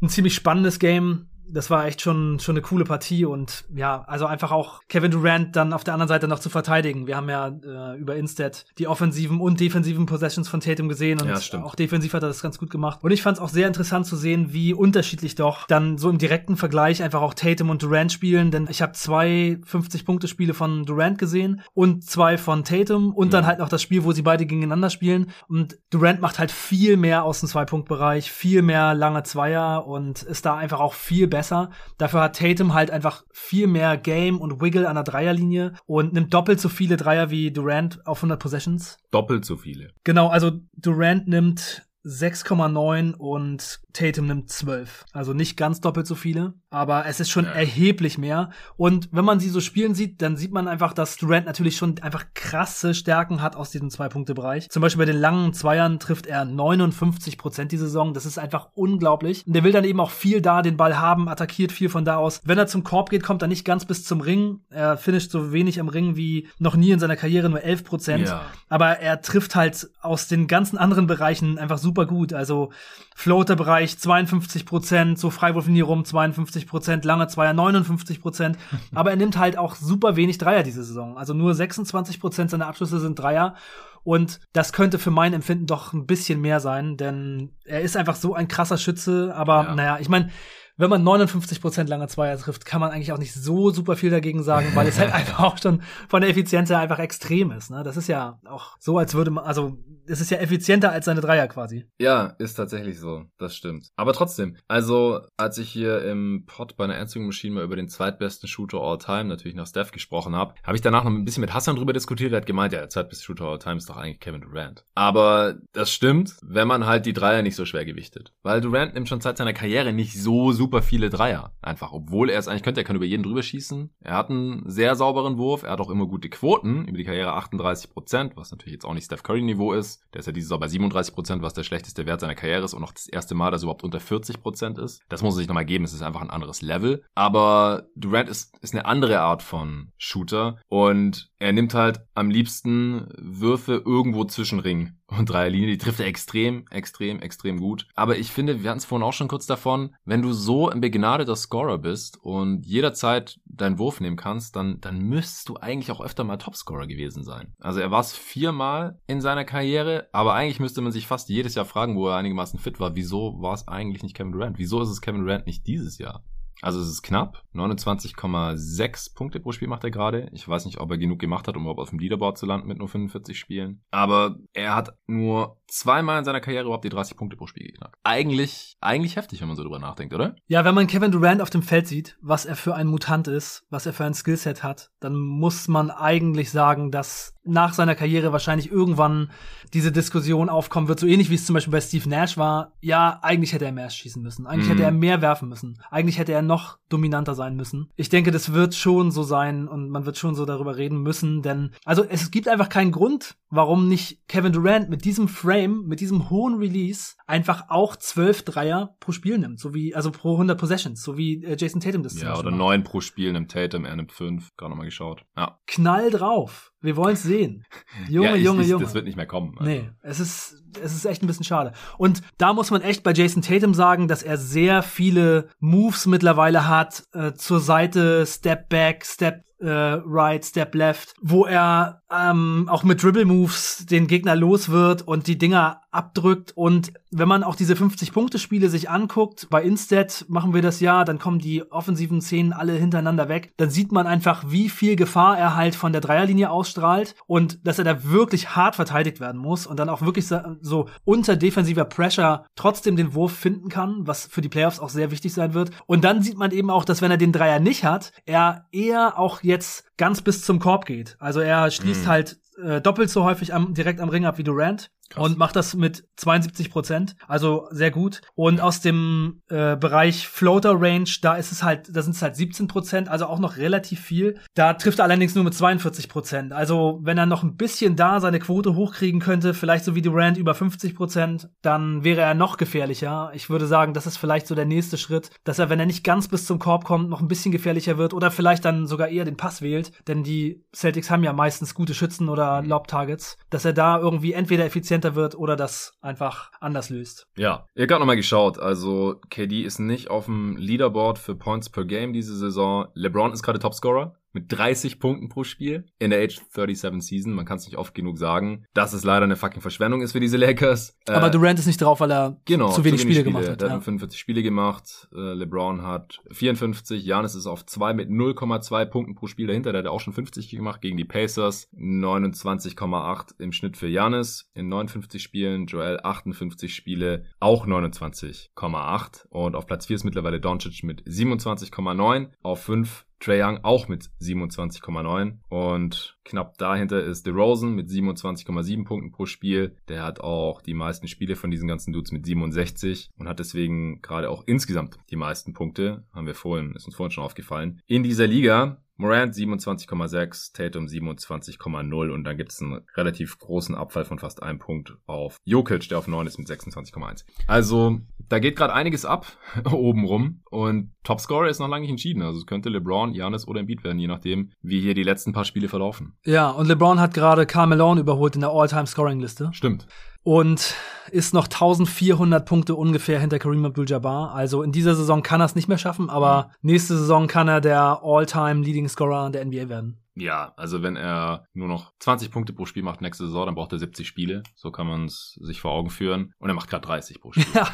ein 0.00 0.08
ziemlich 0.08 0.34
spannendes 0.34 0.78
Game. 0.78 1.28
Das 1.48 1.70
war 1.70 1.86
echt 1.86 2.00
schon, 2.00 2.38
schon 2.40 2.54
eine 2.54 2.62
coole 2.62 2.84
Partie 2.84 3.24
und 3.24 3.64
ja, 3.74 4.02
also 4.06 4.26
einfach 4.26 4.50
auch 4.50 4.80
Kevin 4.88 5.10
Durant 5.10 5.54
dann 5.56 5.72
auf 5.72 5.84
der 5.84 5.94
anderen 5.94 6.08
Seite 6.08 6.26
noch 6.28 6.38
zu 6.38 6.50
verteidigen. 6.50 7.06
Wir 7.06 7.16
haben 7.16 7.28
ja 7.28 7.48
äh, 7.48 7.98
über 7.98 8.16
Instat 8.16 8.64
die 8.78 8.88
offensiven 8.88 9.40
und 9.40 9.60
defensiven 9.60 10.06
Possessions 10.06 10.48
von 10.48 10.60
Tatum 10.60 10.88
gesehen 10.88 11.20
und 11.20 11.28
Ja, 11.28 11.62
auch 11.62 11.74
defensiv 11.74 12.14
hat 12.14 12.22
er 12.22 12.28
das 12.28 12.42
ganz 12.42 12.58
gut 12.58 12.70
gemacht. 12.70 13.00
Und 13.02 13.10
ich 13.10 13.22
fand 13.22 13.36
es 13.36 13.42
auch 13.42 13.48
sehr 13.48 13.66
interessant 13.66 14.06
zu 14.06 14.16
sehen, 14.16 14.52
wie 14.52 14.72
unterschiedlich 14.74 15.34
doch 15.34 15.66
dann 15.66 15.98
so 15.98 16.10
im 16.10 16.18
direkten 16.18 16.56
Vergleich 16.56 17.02
einfach 17.02 17.20
auch 17.22 17.34
Tatum 17.34 17.70
und 17.70 17.82
Durant 17.82 18.10
spielen, 18.12 18.50
denn 18.50 18.66
ich 18.70 18.82
habe 18.82 18.92
zwei 18.92 19.58
50-Punkte-Spiele 19.70 20.54
von 20.54 20.84
Durant 20.84 21.18
gesehen 21.18 21.60
und 21.74 22.04
zwei 22.04 22.38
von 22.38 22.64
Tatum 22.64 23.12
und 23.14 23.32
dann 23.32 23.44
Mhm. 23.44 23.48
halt 23.48 23.58
noch 23.58 23.68
das 23.68 23.82
Spiel, 23.82 24.04
wo 24.04 24.12
sie 24.12 24.22
beide 24.22 24.46
gegeneinander 24.46 24.90
spielen. 24.90 25.30
Und 25.48 25.76
Durant 25.90 26.20
macht 26.20 26.38
halt 26.38 26.50
viel 26.50 26.96
mehr 26.96 27.24
aus 27.24 27.40
dem 27.40 27.48
Zwei-Punkt-Bereich, 27.48 28.30
viel 28.32 28.62
mehr 28.62 28.94
lange 28.94 29.22
Zweier 29.22 29.86
und 29.86 30.22
ist 30.22 30.46
da 30.46 30.56
einfach 30.56 30.80
auch 30.80 30.94
viel 30.94 31.26
besser. 31.34 31.70
Dafür 31.98 32.20
hat 32.20 32.36
Tatum 32.36 32.74
halt 32.74 32.92
einfach 32.92 33.24
viel 33.32 33.66
mehr 33.66 33.96
Game 33.96 34.40
und 34.40 34.60
Wiggle 34.60 34.88
an 34.88 34.94
der 34.94 35.02
Dreierlinie 35.02 35.72
und 35.84 36.12
nimmt 36.12 36.32
doppelt 36.32 36.60
so 36.60 36.68
viele 36.68 36.96
Dreier 36.96 37.28
wie 37.28 37.50
Durant 37.50 38.06
auf 38.06 38.18
100 38.18 38.38
Possessions. 38.38 38.98
doppelt 39.10 39.44
so 39.44 39.56
viele. 39.56 39.90
Genau, 40.04 40.28
also 40.28 40.52
Durant 40.76 41.26
nimmt 41.26 41.82
6,9 42.04 43.14
und 43.14 43.80
Tatum 43.94 44.26
nimmt 44.26 44.50
12. 44.50 45.06
Also 45.12 45.32
nicht 45.32 45.56
ganz 45.56 45.80
doppelt 45.80 46.06
so 46.06 46.14
viele, 46.14 46.54
aber 46.68 47.06
es 47.06 47.20
ist 47.20 47.30
schon 47.30 47.44
ja. 47.44 47.52
erheblich 47.52 48.18
mehr. 48.18 48.50
Und 48.76 49.08
wenn 49.12 49.24
man 49.24 49.40
sie 49.40 49.48
so 49.48 49.60
spielen 49.60 49.94
sieht, 49.94 50.20
dann 50.20 50.36
sieht 50.36 50.52
man 50.52 50.68
einfach, 50.68 50.92
dass 50.92 51.16
Durant 51.16 51.46
natürlich 51.46 51.76
schon 51.76 51.98
einfach 52.02 52.26
krasse 52.34 52.92
Stärken 52.92 53.40
hat 53.40 53.56
aus 53.56 53.70
diesem 53.70 53.90
Zwei-Punkte-Bereich. 53.90 54.68
Zum 54.68 54.82
Beispiel 54.82 55.06
bei 55.06 55.12
den 55.12 55.20
langen 55.20 55.54
Zweiern 55.54 56.00
trifft 56.00 56.26
er 56.26 56.44
59 56.44 57.38
Prozent 57.38 57.72
die 57.72 57.78
Saison. 57.78 58.12
Das 58.12 58.26
ist 58.26 58.38
einfach 58.38 58.68
unglaublich. 58.74 59.46
Und 59.46 59.54
der 59.54 59.64
will 59.64 59.72
dann 59.72 59.84
eben 59.84 60.00
auch 60.00 60.10
viel 60.10 60.40
da 60.40 60.60
den 60.60 60.76
Ball 60.76 60.98
haben, 60.98 61.28
attackiert 61.28 61.70
viel 61.70 61.88
von 61.88 62.04
da 62.04 62.16
aus. 62.16 62.40
Wenn 62.44 62.58
er 62.58 62.66
zum 62.66 62.82
Korb 62.82 63.10
geht, 63.10 63.22
kommt 63.22 63.42
er 63.42 63.48
nicht 63.48 63.64
ganz 63.64 63.84
bis 63.84 64.04
zum 64.04 64.20
Ring. 64.20 64.60
Er 64.70 64.96
finisht 64.96 65.30
so 65.30 65.52
wenig 65.52 65.78
am 65.80 65.88
Ring 65.88 66.16
wie 66.16 66.48
noch 66.58 66.74
nie 66.74 66.90
in 66.90 66.98
seiner 66.98 67.16
Karriere, 67.16 67.48
nur 67.48 67.62
11 67.62 67.84
Prozent. 67.84 68.28
Ja. 68.28 68.42
Aber 68.68 68.98
er 68.98 69.22
trifft 69.22 69.54
halt 69.54 69.88
aus 70.00 70.26
den 70.26 70.48
ganzen 70.48 70.76
anderen 70.76 71.06
Bereichen 71.06 71.58
einfach 71.58 71.78
super 71.78 71.93
gut. 72.02 72.32
Also 72.32 72.70
Floater-Bereich 73.14 73.98
52 73.98 74.66
Prozent, 74.66 75.18
so 75.18 75.30
Freiwurflinie 75.30 75.84
rum 75.84 76.04
52 76.04 76.66
Prozent, 76.66 77.04
lange 77.04 77.28
Zweier 77.28 77.52
59 77.52 78.20
Prozent. 78.20 78.58
Aber 78.94 79.10
er 79.10 79.16
nimmt 79.16 79.38
halt 79.38 79.56
auch 79.56 79.76
super 79.76 80.16
wenig 80.16 80.38
Dreier 80.38 80.62
diese 80.62 80.84
Saison. 80.84 81.16
Also 81.16 81.32
nur 81.32 81.54
26 81.54 82.20
Prozent 82.20 82.50
seiner 82.50 82.66
Abschlüsse 82.66 83.00
sind 83.00 83.18
Dreier. 83.18 83.54
Und 84.02 84.40
das 84.52 84.72
könnte 84.74 84.98
für 84.98 85.10
mein 85.10 85.32
Empfinden 85.32 85.66
doch 85.66 85.94
ein 85.94 86.06
bisschen 86.06 86.40
mehr 86.42 86.60
sein, 86.60 86.98
denn 86.98 87.52
er 87.64 87.80
ist 87.80 87.96
einfach 87.96 88.16
so 88.16 88.34
ein 88.34 88.48
krasser 88.48 88.76
Schütze. 88.76 89.32
Aber 89.34 89.64
ja. 89.64 89.74
naja, 89.74 89.98
ich 89.98 90.10
meine, 90.10 90.30
wenn 90.76 90.90
man 90.90 91.04
59% 91.04 91.88
lange 91.88 92.08
Zweier 92.08 92.36
trifft, 92.36 92.64
kann 92.64 92.80
man 92.80 92.90
eigentlich 92.90 93.12
auch 93.12 93.18
nicht 93.18 93.32
so 93.32 93.70
super 93.70 93.96
viel 93.96 94.10
dagegen 94.10 94.42
sagen, 94.42 94.66
weil 94.74 94.88
es 94.88 94.98
halt 94.98 95.12
einfach 95.14 95.40
auch 95.40 95.58
schon 95.58 95.82
von 96.08 96.20
der 96.20 96.30
Effizienz 96.30 96.70
her 96.70 96.78
einfach 96.78 96.98
extrem 96.98 97.50
ist. 97.52 97.70
Ne? 97.70 97.82
Das 97.82 97.96
ist 97.96 98.08
ja 98.08 98.38
auch 98.44 98.76
so, 98.80 98.98
als 98.98 99.14
würde 99.14 99.30
man, 99.30 99.44
also 99.44 99.78
es 100.06 100.20
ist 100.20 100.30
ja 100.30 100.38
effizienter 100.38 100.92
als 100.92 101.06
seine 101.06 101.20
Dreier 101.20 101.48
quasi. 101.48 101.86
Ja, 101.98 102.34
ist 102.38 102.54
tatsächlich 102.54 102.98
so. 102.98 103.24
Das 103.38 103.56
stimmt. 103.56 103.90
Aber 103.96 104.12
trotzdem, 104.12 104.56
also 104.68 105.20
als 105.36 105.58
ich 105.58 105.70
hier 105.70 106.04
im 106.04 106.44
Pod 106.46 106.76
bei 106.76 106.84
einer 106.84 106.96
Answering 106.96 107.26
Machine 107.26 107.54
mal 107.54 107.64
über 107.64 107.76
den 107.76 107.88
zweitbesten 107.88 108.48
Shooter 108.48 108.80
all 108.80 108.98
time, 108.98 109.24
natürlich 109.24 109.54
nach 109.54 109.66
Steph 109.66 109.92
gesprochen 109.92 110.34
habe, 110.34 110.54
habe 110.62 110.76
ich 110.76 110.82
danach 110.82 111.04
noch 111.04 111.10
ein 111.10 111.24
bisschen 111.24 111.40
mit 111.40 111.54
Hassan 111.54 111.76
drüber 111.76 111.92
diskutiert. 111.92 112.32
Er 112.32 112.38
hat 112.38 112.46
gemeint, 112.46 112.72
ja, 112.72 112.80
der 112.80 112.90
zweitbeste 112.90 113.24
Shooter 113.24 113.46
all 113.46 113.58
time 113.58 113.76
ist 113.76 113.88
doch 113.88 113.96
eigentlich 113.96 114.20
Kevin 114.20 114.42
Durant. 114.42 114.84
Aber 114.94 115.56
das 115.72 115.90
stimmt, 115.90 116.36
wenn 116.42 116.68
man 116.68 116.86
halt 116.86 117.06
die 117.06 117.12
Dreier 117.12 117.42
nicht 117.42 117.56
so 117.56 117.64
schwer 117.64 117.84
gewichtet. 117.84 118.32
Weil 118.42 118.60
Durant 118.60 118.94
nimmt 118.94 119.08
schon 119.08 119.20
seit 119.20 119.38
seiner 119.38 119.52
Karriere 119.52 119.92
nicht 119.92 120.20
so 120.20 120.52
super 120.52 120.63
viele 120.82 121.10
Dreier. 121.10 121.52
Einfach, 121.62 121.92
obwohl 121.92 122.30
er 122.30 122.38
es 122.38 122.48
eigentlich 122.48 122.62
könnte, 122.62 122.80
er 122.80 122.84
kann 122.84 122.96
über 122.96 123.04
jeden 123.04 123.22
drüber 123.22 123.42
schießen. 123.42 123.94
Er 124.00 124.14
hat 124.14 124.30
einen 124.30 124.62
sehr 124.68 124.94
sauberen 124.96 125.38
Wurf, 125.38 125.62
er 125.62 125.72
hat 125.72 125.80
auch 125.80 125.90
immer 125.90 126.06
gute 126.06 126.28
Quoten, 126.28 126.86
über 126.86 126.98
die 126.98 127.04
Karriere 127.04 127.32
38 127.34 127.90
Prozent, 127.90 128.36
was 128.36 128.50
natürlich 128.50 128.74
jetzt 128.74 128.84
auch 128.84 128.94
nicht 128.94 129.04
Steph 129.04 129.22
Curry 129.22 129.42
Niveau 129.42 129.72
ist. 129.72 130.02
Der 130.12 130.20
ist 130.20 130.26
ja 130.26 130.32
dieses 130.32 130.50
Jahr 130.50 130.60
bei 130.60 130.68
37 130.68 131.14
Prozent, 131.14 131.42
was 131.42 131.54
der 131.54 131.62
schlechteste 131.62 132.06
Wert 132.06 132.20
seiner 132.20 132.34
Karriere 132.34 132.64
ist 132.64 132.74
und 132.74 132.80
noch 132.80 132.92
das 132.92 133.06
erste 133.06 133.34
Mal, 133.34 133.50
dass 133.50 133.62
er 133.62 133.64
überhaupt 133.64 133.84
unter 133.84 134.00
40 134.00 134.40
Prozent 134.42 134.78
ist. 134.78 135.02
Das 135.08 135.22
muss 135.22 135.34
er 135.34 135.38
sich 135.38 135.48
nochmal 135.48 135.64
geben, 135.64 135.84
es 135.84 135.92
ist 135.92 136.02
einfach 136.02 136.22
ein 136.22 136.30
anderes 136.30 136.62
Level. 136.62 137.04
Aber 137.14 137.88
Durant 137.96 138.28
ist, 138.28 138.56
ist 138.60 138.74
eine 138.74 138.86
andere 138.86 139.20
Art 139.20 139.42
von 139.42 139.92
Shooter 139.98 140.58
und 140.68 141.30
er 141.38 141.52
nimmt 141.52 141.74
halt 141.74 142.00
am 142.14 142.30
liebsten 142.30 143.06
Würfe 143.18 143.82
irgendwo 143.84 144.24
zwischen 144.24 144.60
Ring 144.60 144.94
und 145.08 145.30
Dreierlinie. 145.30 145.68
Die 145.68 145.78
trifft 145.78 146.00
er 146.00 146.06
extrem, 146.06 146.66
extrem, 146.70 147.20
extrem 147.20 147.58
gut. 147.58 147.86
Aber 147.94 148.16
ich 148.16 148.30
finde, 148.30 148.62
wir 148.62 148.70
hatten 148.70 148.78
es 148.78 148.84
vorhin 148.84 149.06
auch 149.06 149.12
schon 149.12 149.28
kurz 149.28 149.46
davon, 149.46 149.94
wenn 150.04 150.22
du 150.22 150.32
so 150.32 150.53
ein 150.68 150.80
begnadeter 150.80 151.36
Scorer 151.36 151.78
bist 151.78 152.18
und 152.22 152.66
jederzeit 152.66 153.40
deinen 153.44 153.78
Wurf 153.78 154.00
nehmen 154.00 154.16
kannst, 154.16 154.56
dann, 154.56 154.80
dann 154.80 154.98
müsstest 154.98 155.48
du 155.48 155.56
eigentlich 155.56 155.90
auch 155.90 156.00
öfter 156.00 156.24
mal 156.24 156.36
Topscorer 156.36 156.86
gewesen 156.86 157.22
sein. 157.22 157.54
Also 157.60 157.80
er 157.80 157.90
war 157.90 158.00
es 158.00 158.16
viermal 158.16 159.00
in 159.06 159.20
seiner 159.20 159.44
Karriere, 159.44 160.08
aber 160.12 160.34
eigentlich 160.34 160.60
müsste 160.60 160.80
man 160.80 160.92
sich 160.92 161.06
fast 161.06 161.28
jedes 161.28 161.54
Jahr 161.54 161.64
fragen, 161.64 161.96
wo 161.96 162.08
er 162.08 162.16
einigermaßen 162.16 162.58
fit 162.58 162.80
war, 162.80 162.96
wieso 162.96 163.40
war 163.40 163.54
es 163.54 163.68
eigentlich 163.68 164.02
nicht 164.02 164.16
Kevin 164.16 164.32
Durant? 164.32 164.58
Wieso 164.58 164.80
ist 164.82 164.90
es 164.90 165.00
Kevin 165.00 165.24
Durant 165.24 165.46
nicht 165.46 165.66
dieses 165.66 165.98
Jahr? 165.98 166.24
Also 166.64 166.80
es 166.80 166.88
ist 166.88 167.02
knapp. 167.02 167.42
29,6 167.54 169.14
Punkte 169.14 169.38
pro 169.38 169.52
Spiel 169.52 169.68
macht 169.68 169.84
er 169.84 169.90
gerade. 169.90 170.30
Ich 170.32 170.48
weiß 170.48 170.64
nicht, 170.64 170.80
ob 170.80 170.90
er 170.90 170.96
genug 170.96 171.18
gemacht 171.18 171.46
hat, 171.46 171.56
um 171.56 171.62
überhaupt 171.62 171.80
auf 171.80 171.90
dem 171.90 171.98
Leaderboard 171.98 172.38
zu 172.38 172.46
landen 172.46 172.68
mit 172.68 172.78
nur 172.78 172.88
45 172.88 173.38
Spielen. 173.38 173.82
Aber 173.90 174.36
er 174.54 174.74
hat 174.74 174.96
nur 175.06 175.58
zweimal 175.68 176.18
in 176.18 176.24
seiner 176.24 176.40
Karriere 176.40 176.64
überhaupt 176.64 176.84
die 176.84 176.88
30 176.88 177.18
Punkte 177.18 177.36
pro 177.36 177.46
Spiel 177.46 177.66
geknackt. 177.66 177.96
Eigentlich, 178.02 178.76
eigentlich 178.80 179.16
heftig, 179.16 179.42
wenn 179.42 179.48
man 179.48 179.58
so 179.58 179.62
drüber 179.62 179.78
nachdenkt, 179.78 180.14
oder? 180.14 180.36
Ja, 180.46 180.64
wenn 180.64 180.74
man 180.74 180.86
Kevin 180.86 181.12
Durant 181.12 181.42
auf 181.42 181.50
dem 181.50 181.62
Feld 181.62 181.86
sieht, 181.86 182.16
was 182.22 182.46
er 182.46 182.56
für 182.56 182.74
ein 182.74 182.86
Mutant 182.86 183.28
ist, 183.28 183.66
was 183.68 183.84
er 183.84 183.92
für 183.92 184.04
ein 184.04 184.14
Skillset 184.14 184.62
hat, 184.62 184.90
dann 185.00 185.14
muss 185.14 185.68
man 185.68 185.90
eigentlich 185.90 186.50
sagen, 186.50 186.90
dass 186.90 187.34
nach 187.44 187.74
seiner 187.74 187.94
Karriere 187.94 188.32
wahrscheinlich 188.32 188.70
irgendwann 188.70 189.30
diese 189.74 189.92
Diskussion 189.92 190.48
aufkommen 190.48 190.88
wird, 190.88 190.98
so 190.98 191.06
ähnlich 191.06 191.28
wie 191.30 191.34
es 191.34 191.44
zum 191.44 191.54
Beispiel 191.54 191.72
bei 191.72 191.80
Steve 191.80 192.08
Nash 192.08 192.38
war. 192.38 192.72
Ja, 192.80 193.18
eigentlich 193.22 193.52
hätte 193.52 193.66
er 193.66 193.72
mehr 193.72 193.90
schießen 193.90 194.22
müssen. 194.22 194.46
Eigentlich 194.46 194.66
mhm. 194.66 194.72
hätte 194.72 194.84
er 194.84 194.92
mehr 194.92 195.20
werfen 195.20 195.48
müssen. 195.48 195.78
Eigentlich 195.90 196.18
hätte 196.18 196.32
er 196.32 196.42
noch 196.42 196.53
dominanter 196.88 197.34
sein 197.34 197.56
müssen. 197.56 197.90
Ich 197.96 198.08
denke, 198.08 198.30
das 198.30 198.52
wird 198.52 198.74
schon 198.74 199.10
so 199.10 199.22
sein 199.22 199.68
und 199.68 199.90
man 199.90 200.06
wird 200.06 200.16
schon 200.16 200.34
so 200.34 200.44
darüber 200.44 200.76
reden 200.76 201.02
müssen, 201.02 201.42
denn 201.42 201.72
also 201.84 202.04
es 202.04 202.30
gibt 202.30 202.48
einfach 202.48 202.68
keinen 202.68 202.92
Grund, 202.92 203.36
warum 203.50 203.88
nicht 203.88 204.28
Kevin 204.28 204.52
Durant 204.52 204.88
mit 204.88 205.04
diesem 205.04 205.28
Frame, 205.28 205.84
mit 205.86 206.00
diesem 206.00 206.30
hohen 206.30 206.58
Release 206.58 207.14
einfach 207.26 207.64
auch 207.68 207.96
zwölf 207.96 208.42
Dreier 208.42 208.96
pro 209.00 209.12
Spiel 209.12 209.38
nimmt, 209.38 209.58
so 209.60 209.74
wie 209.74 209.94
also 209.94 210.10
pro 210.10 210.32
100 210.32 210.58
Possessions, 210.58 211.02
so 211.02 211.16
wie 211.16 211.42
äh, 211.44 211.56
Jason 211.58 211.80
Tatum 211.80 212.02
das 212.02 212.20
Ja, 212.20 212.38
oder 212.38 212.50
neun 212.50 212.84
pro 212.84 213.00
Spiel 213.00 213.32
nimmt 213.32 213.50
Tatum, 213.50 213.84
er 213.84 213.96
nimmt 213.96 214.12
fünf. 214.12 214.54
Gerade 214.56 214.70
nochmal 214.70 214.86
geschaut. 214.86 215.24
Ja. 215.36 215.58
Knall 215.66 216.10
drauf. 216.10 216.72
Wir 216.84 216.96
wollen 216.96 217.14
es 217.14 217.22
sehen. 217.22 217.64
Junge, 218.10 218.28
ja, 218.28 218.34
ich, 218.36 218.44
Junge, 218.44 218.62
ich, 218.62 218.68
Junge. 218.68 218.84
Das 218.84 218.92
wird 218.92 219.06
nicht 219.06 219.16
mehr 219.16 219.26
kommen. 219.26 219.54
Also. 219.58 219.70
Nee, 219.70 219.88
es 220.02 220.20
ist, 220.20 220.62
es 220.82 220.94
ist 220.94 221.06
echt 221.06 221.22
ein 221.22 221.26
bisschen 221.26 221.44
schade. 221.44 221.72
Und 221.96 222.20
da 222.36 222.52
muss 222.52 222.70
man 222.70 222.82
echt 222.82 223.02
bei 223.02 223.14
Jason 223.14 223.40
Tatum 223.40 223.72
sagen, 223.72 224.06
dass 224.06 224.22
er 224.22 224.36
sehr 224.36 224.82
viele 224.82 225.48
Moves 225.60 226.04
mittlerweile 226.04 226.68
hat, 226.68 227.04
äh, 227.14 227.32
zur 227.32 227.60
Seite, 227.60 228.26
Step 228.26 228.68
Back, 228.68 229.06
Step 229.06 229.44
äh, 229.58 229.68
Right, 229.68 230.44
Step 230.44 230.74
Left, 230.74 231.14
wo 231.20 231.44
er 231.44 232.02
ähm, 232.10 232.68
auch 232.70 232.84
mit 232.84 233.02
Dribble 233.02 233.24
Moves 233.24 233.86
den 233.86 234.06
Gegner 234.06 234.36
los 234.36 234.68
wird 234.68 235.02
und 235.02 235.26
die 235.26 235.38
Dinger 235.38 235.80
abdrückt. 235.90 236.52
Und 236.56 236.92
wenn 237.10 237.28
man 237.28 237.44
auch 237.44 237.54
diese 237.54 237.74
50-Punkte-Spiele 237.74 238.68
sich 238.68 238.90
anguckt, 238.90 239.48
bei 239.50 239.62
Instead 239.62 240.24
machen 240.28 240.52
wir 240.52 240.62
das 240.62 240.80
ja, 240.80 241.04
dann 241.04 241.18
kommen 241.18 241.38
die 241.38 241.70
offensiven 241.70 242.20
Szenen 242.20 242.52
alle 242.52 242.72
hintereinander 242.72 243.28
weg. 243.28 243.52
Dann 243.56 243.70
sieht 243.70 243.92
man 243.92 244.06
einfach, 244.06 244.44
wie 244.48 244.68
viel 244.68 244.96
Gefahr 244.96 245.38
er 245.38 245.54
halt 245.54 245.76
von 245.76 245.92
der 245.92 246.00
Dreierlinie 246.00 246.50
ausstrahlt 246.50 247.14
und 247.26 247.66
dass 247.66 247.78
er 247.78 247.84
da 247.84 248.04
wirklich 248.04 248.56
hart 248.56 248.76
verteidigt 248.76 249.20
werden 249.20 249.40
muss 249.40 249.66
und 249.66 249.78
dann 249.78 249.88
auch 249.88 250.02
wirklich 250.02 250.26
so 250.26 250.88
unter 251.04 251.36
defensiver 251.36 251.84
Pressure 251.84 252.44
trotzdem 252.56 252.96
den 252.96 253.14
Wurf 253.14 253.32
finden 253.32 253.68
kann, 253.68 254.06
was 254.06 254.26
für 254.26 254.40
die 254.40 254.48
Playoffs 254.48 254.80
auch 254.80 254.88
sehr 254.88 255.10
wichtig 255.10 255.32
sein 255.32 255.54
wird. 255.54 255.70
Und 255.86 256.02
dann 256.04 256.22
sieht 256.22 256.36
man 256.36 256.50
eben 256.50 256.70
auch, 256.70 256.84
dass 256.84 257.02
wenn 257.02 257.10
er 257.10 257.16
den 257.16 257.32
Dreier 257.32 257.60
nicht 257.60 257.84
hat, 257.84 258.12
er 258.26 258.66
eher 258.72 259.18
auch 259.18 259.42
jetzt 259.44 259.96
ganz 259.96 260.22
bis 260.22 260.42
zum 260.42 260.58
Korb 260.58 260.86
geht. 260.86 261.16
Also 261.18 261.40
er 261.40 261.70
schließt 261.70 262.04
mhm. 262.04 262.08
halt 262.08 262.38
äh, 262.62 262.80
doppelt 262.80 263.10
so 263.10 263.24
häufig 263.24 263.54
am, 263.54 263.74
direkt 263.74 264.00
am 264.00 264.08
Ring 264.08 264.24
ab 264.24 264.38
wie 264.38 264.44
Durant. 264.44 264.90
Krass. 265.10 265.24
und 265.24 265.38
macht 265.38 265.54
das 265.54 265.74
mit 265.74 266.04
72 266.16 266.70
Prozent, 266.70 267.14
also 267.28 267.68
sehr 267.70 267.90
gut. 267.90 268.22
Und 268.34 268.60
aus 268.60 268.80
dem 268.80 269.42
äh, 269.48 269.76
Bereich 269.76 270.26
Floater 270.28 270.80
Range, 270.80 271.08
da 271.20 271.36
ist 271.36 271.52
es 271.52 271.62
halt, 271.62 271.94
da 271.94 272.02
sind 272.02 272.16
es 272.16 272.22
halt 272.22 272.36
17 272.36 272.68
Prozent, 272.68 273.08
also 273.08 273.26
auch 273.26 273.38
noch 273.38 273.56
relativ 273.58 274.00
viel. 274.00 274.38
Da 274.54 274.74
trifft 274.74 274.98
er 274.98 275.04
allerdings 275.04 275.34
nur 275.34 275.44
mit 275.44 275.54
42 275.54 276.08
Prozent. 276.08 276.52
Also 276.52 277.00
wenn 277.02 277.18
er 277.18 277.26
noch 277.26 277.42
ein 277.42 277.56
bisschen 277.56 277.96
da 277.96 278.20
seine 278.20 278.38
Quote 278.38 278.74
hochkriegen 278.74 279.20
könnte, 279.20 279.54
vielleicht 279.54 279.84
so 279.84 279.94
wie 279.94 280.02
Durant 280.02 280.38
über 280.38 280.54
50 280.54 280.94
Prozent, 280.94 281.48
dann 281.62 282.02
wäre 282.02 282.22
er 282.22 282.34
noch 282.34 282.56
gefährlicher. 282.56 283.30
Ich 283.34 283.50
würde 283.50 283.66
sagen, 283.66 283.92
das 283.92 284.06
ist 284.06 284.16
vielleicht 284.16 284.46
so 284.46 284.54
der 284.54 284.64
nächste 284.64 284.96
Schritt, 284.96 285.30
dass 285.44 285.58
er, 285.58 285.68
wenn 285.68 285.80
er 285.80 285.86
nicht 285.86 286.04
ganz 286.04 286.28
bis 286.28 286.46
zum 286.46 286.58
Korb 286.58 286.84
kommt, 286.84 287.10
noch 287.10 287.20
ein 287.20 287.28
bisschen 287.28 287.52
gefährlicher 287.52 287.98
wird 287.98 288.14
oder 288.14 288.30
vielleicht 288.30 288.64
dann 288.64 288.86
sogar 288.86 289.08
eher 289.08 289.24
den 289.24 289.36
Pass 289.36 289.60
wählt, 289.60 289.92
denn 290.08 290.22
die 290.24 290.64
Celtics 290.74 291.10
haben 291.10 291.24
ja 291.24 291.32
meistens 291.32 291.74
gute 291.74 291.94
Schützen 291.94 292.28
oder 292.28 292.62
Lob-Targets, 292.62 293.36
dass 293.50 293.64
er 293.64 293.72
da 293.72 293.98
irgendwie 293.98 294.32
entweder 294.32 294.64
effizient 294.64 294.93
effizienter 294.94 295.14
wird 295.14 295.34
oder 295.34 295.56
das 295.56 295.96
einfach 296.00 296.50
anders 296.60 296.90
löst. 296.90 297.26
Ja, 297.36 297.66
ihr 297.74 297.82
habt 297.82 297.88
gerade 297.88 298.00
nochmal 298.00 298.16
geschaut. 298.16 298.58
Also 298.58 299.20
KD 299.30 299.62
ist 299.62 299.78
nicht 299.78 300.10
auf 300.10 300.26
dem 300.26 300.56
Leaderboard 300.56 301.18
für 301.18 301.34
Points 301.34 301.68
per 301.68 301.84
Game 301.84 302.12
diese 302.12 302.36
Saison. 302.36 302.86
LeBron 302.94 303.32
ist 303.32 303.42
gerade 303.42 303.58
Topscorer 303.58 304.16
mit 304.34 304.52
30 304.52 304.98
Punkten 304.98 305.28
pro 305.28 305.44
Spiel 305.44 305.86
in 305.98 306.10
der 306.10 306.22
Age 306.22 306.40
37 306.50 307.00
Season. 307.02 307.32
Man 307.32 307.46
kann 307.46 307.56
es 307.56 307.66
nicht 307.66 307.76
oft 307.76 307.94
genug 307.94 308.18
sagen, 308.18 308.66
dass 308.74 308.92
es 308.92 309.04
leider 309.04 309.24
eine 309.24 309.36
fucking 309.36 309.62
Verschwendung 309.62 310.02
ist 310.02 310.12
für 310.12 310.20
diese 310.20 310.36
Lakers. 310.36 310.98
Aber 311.06 311.28
äh, 311.28 311.30
Durant 311.30 311.58
ist 311.58 311.66
nicht 311.66 311.80
drauf, 311.80 312.00
weil 312.00 312.10
er 312.10 312.40
genau, 312.44 312.70
zu 312.70 312.84
wenig, 312.84 313.00
zu 313.00 313.06
wenig 313.06 313.14
Spiele, 313.14 313.14
Spiele, 313.14 313.24
gemacht 313.24 313.48
hat. 313.48 313.62
Er 313.62 313.68
ja. 313.68 313.74
hat 313.74 313.84
45 313.84 314.20
Spiele 314.20 314.42
gemacht. 314.42 315.08
Äh, 315.14 315.34
LeBron 315.34 315.82
hat 315.82 316.20
54. 316.30 317.04
Janis 317.04 317.34
ist 317.34 317.46
auf 317.46 317.64
2 317.64 317.94
mit 317.94 318.10
0,2 318.10 318.84
Punkten 318.86 319.14
pro 319.14 319.26
Spiel 319.26 319.46
dahinter. 319.46 319.72
Der 319.72 319.82
hat 319.82 319.88
auch 319.88 320.00
schon 320.00 320.12
50 320.12 320.50
gemacht 320.50 320.80
gegen 320.80 320.96
die 320.96 321.04
Pacers. 321.04 321.68
29,8 321.76 323.34
im 323.38 323.52
Schnitt 323.52 323.76
für 323.76 323.88
Janis 323.88 324.50
in 324.54 324.68
59 324.68 325.22
Spielen. 325.22 325.66
Joel 325.66 326.00
58 326.02 326.74
Spiele, 326.74 327.24
auch 327.40 327.66
29,8. 327.66 329.26
Und 329.28 329.54
auf 329.54 329.66
Platz 329.66 329.86
4 329.86 329.96
ist 329.96 330.04
mittlerweile 330.04 330.40
Doncic 330.40 330.82
mit 330.82 331.02
27,9. 331.04 332.30
Auf 332.42 332.62
5 332.64 333.06
Trey 333.24 333.42
Young 333.42 333.60
auch 333.62 333.88
mit 333.88 334.10
27,9 334.20 335.38
und 335.48 336.18
knapp 336.24 336.58
dahinter 336.58 337.02
ist 337.02 337.26
DeRozan 337.26 337.74
mit 337.74 337.88
27,7 337.88 338.84
Punkten 338.84 339.12
pro 339.12 339.24
Spiel. 339.24 339.76
Der 339.88 340.02
hat 340.02 340.20
auch 340.20 340.60
die 340.60 340.74
meisten 340.74 341.08
Spiele 341.08 341.34
von 341.34 341.50
diesen 341.50 341.66
ganzen 341.66 341.94
Dudes 341.94 342.12
mit 342.12 342.26
67 342.26 343.08
und 343.16 343.26
hat 343.26 343.38
deswegen 343.38 344.02
gerade 344.02 344.28
auch 344.28 344.42
insgesamt 344.44 344.98
die 345.08 345.16
meisten 345.16 345.54
Punkte, 345.54 346.04
haben 346.12 346.26
wir 346.26 346.34
vorhin, 346.34 346.74
ist 346.74 346.84
uns 346.84 346.96
vorhin 346.96 347.12
schon 347.12 347.24
aufgefallen, 347.24 347.80
in 347.86 348.02
dieser 348.02 348.26
Liga. 348.26 348.83
Morant 348.96 349.34
27,6, 349.34 350.52
Tatum 350.54 350.86
27,0 350.86 352.10
und 352.10 352.24
dann 352.24 352.36
gibt 352.36 352.52
es 352.52 352.62
einen 352.62 352.80
relativ 352.96 353.38
großen 353.38 353.74
Abfall 353.74 354.04
von 354.04 354.18
fast 354.20 354.42
einem 354.42 354.58
Punkt 354.60 354.96
auf 355.06 355.36
Jokic, 355.44 355.88
der 355.88 355.98
auf 355.98 356.06
9 356.06 356.26
ist 356.26 356.38
mit 356.38 356.48
26,1. 356.48 357.24
Also 357.48 358.00
da 358.28 358.38
geht 358.38 358.56
gerade 358.56 358.72
einiges 358.72 359.04
ab 359.04 359.26
oben 359.72 360.04
rum 360.04 360.42
und 360.50 360.92
Topscorer 361.02 361.48
ist 361.48 361.58
noch 361.58 361.68
lange 361.68 361.82
nicht 361.82 361.90
entschieden. 361.90 362.22
Also 362.22 362.38
es 362.38 362.46
könnte 362.46 362.68
LeBron, 362.68 363.12
Janis 363.14 363.48
oder 363.48 363.60
Embiid 363.60 363.82
werden, 363.82 363.98
je 363.98 364.06
nachdem, 364.06 364.52
wie 364.62 364.80
hier 364.80 364.94
die 364.94 365.02
letzten 365.02 365.32
paar 365.32 365.44
Spiele 365.44 365.68
verlaufen. 365.68 366.16
Ja, 366.24 366.50
und 366.50 366.68
LeBron 366.68 367.00
hat 367.00 367.14
gerade 367.14 367.46
Carmelo 367.46 367.96
überholt 367.96 368.36
in 368.36 368.40
der 368.40 368.50
All-Time-Scoring-Liste. 368.50 369.50
Stimmt 369.52 369.86
und 370.24 370.74
ist 371.10 371.34
noch 371.34 371.44
1400 371.44 372.44
Punkte 372.44 372.74
ungefähr 372.74 373.20
hinter 373.20 373.38
Kareem 373.38 373.64
Abdul-Jabbar. 373.66 374.34
Also 374.34 374.62
in 374.62 374.72
dieser 374.72 374.96
Saison 374.96 375.22
kann 375.22 375.40
er 375.40 375.44
es 375.44 375.54
nicht 375.54 375.68
mehr 375.68 375.78
schaffen, 375.78 376.10
aber 376.10 376.50
mhm. 376.62 376.70
nächste 376.70 376.96
Saison 376.96 377.28
kann 377.28 377.46
er 377.46 377.60
der 377.60 378.00
All-Time 378.02 378.62
Leading 378.62 378.88
Scorer 378.88 379.30
der 379.30 379.44
NBA 379.44 379.68
werden. 379.68 379.98
Ja, 380.16 380.54
also 380.56 380.82
wenn 380.82 380.96
er 380.96 381.46
nur 381.54 381.66
noch 381.66 381.92
20 381.98 382.30
Punkte 382.30 382.52
pro 382.52 382.66
Spiel 382.66 382.82
macht 382.84 383.00
nächste 383.00 383.26
Saison, 383.26 383.46
dann 383.46 383.54
braucht 383.56 383.72
er 383.72 383.78
70 383.78 384.06
Spiele. 384.06 384.42
So 384.54 384.70
kann 384.70 384.86
man 384.86 385.06
es 385.06 385.38
sich 385.40 385.60
vor 385.60 385.72
Augen 385.72 385.90
führen. 385.90 386.32
Und 386.38 386.48
er 386.48 386.54
macht 386.54 386.70
gerade 386.70 386.86
30 386.86 387.20
pro 387.20 387.32
Spiel. 387.32 387.44
Ja. 387.54 387.68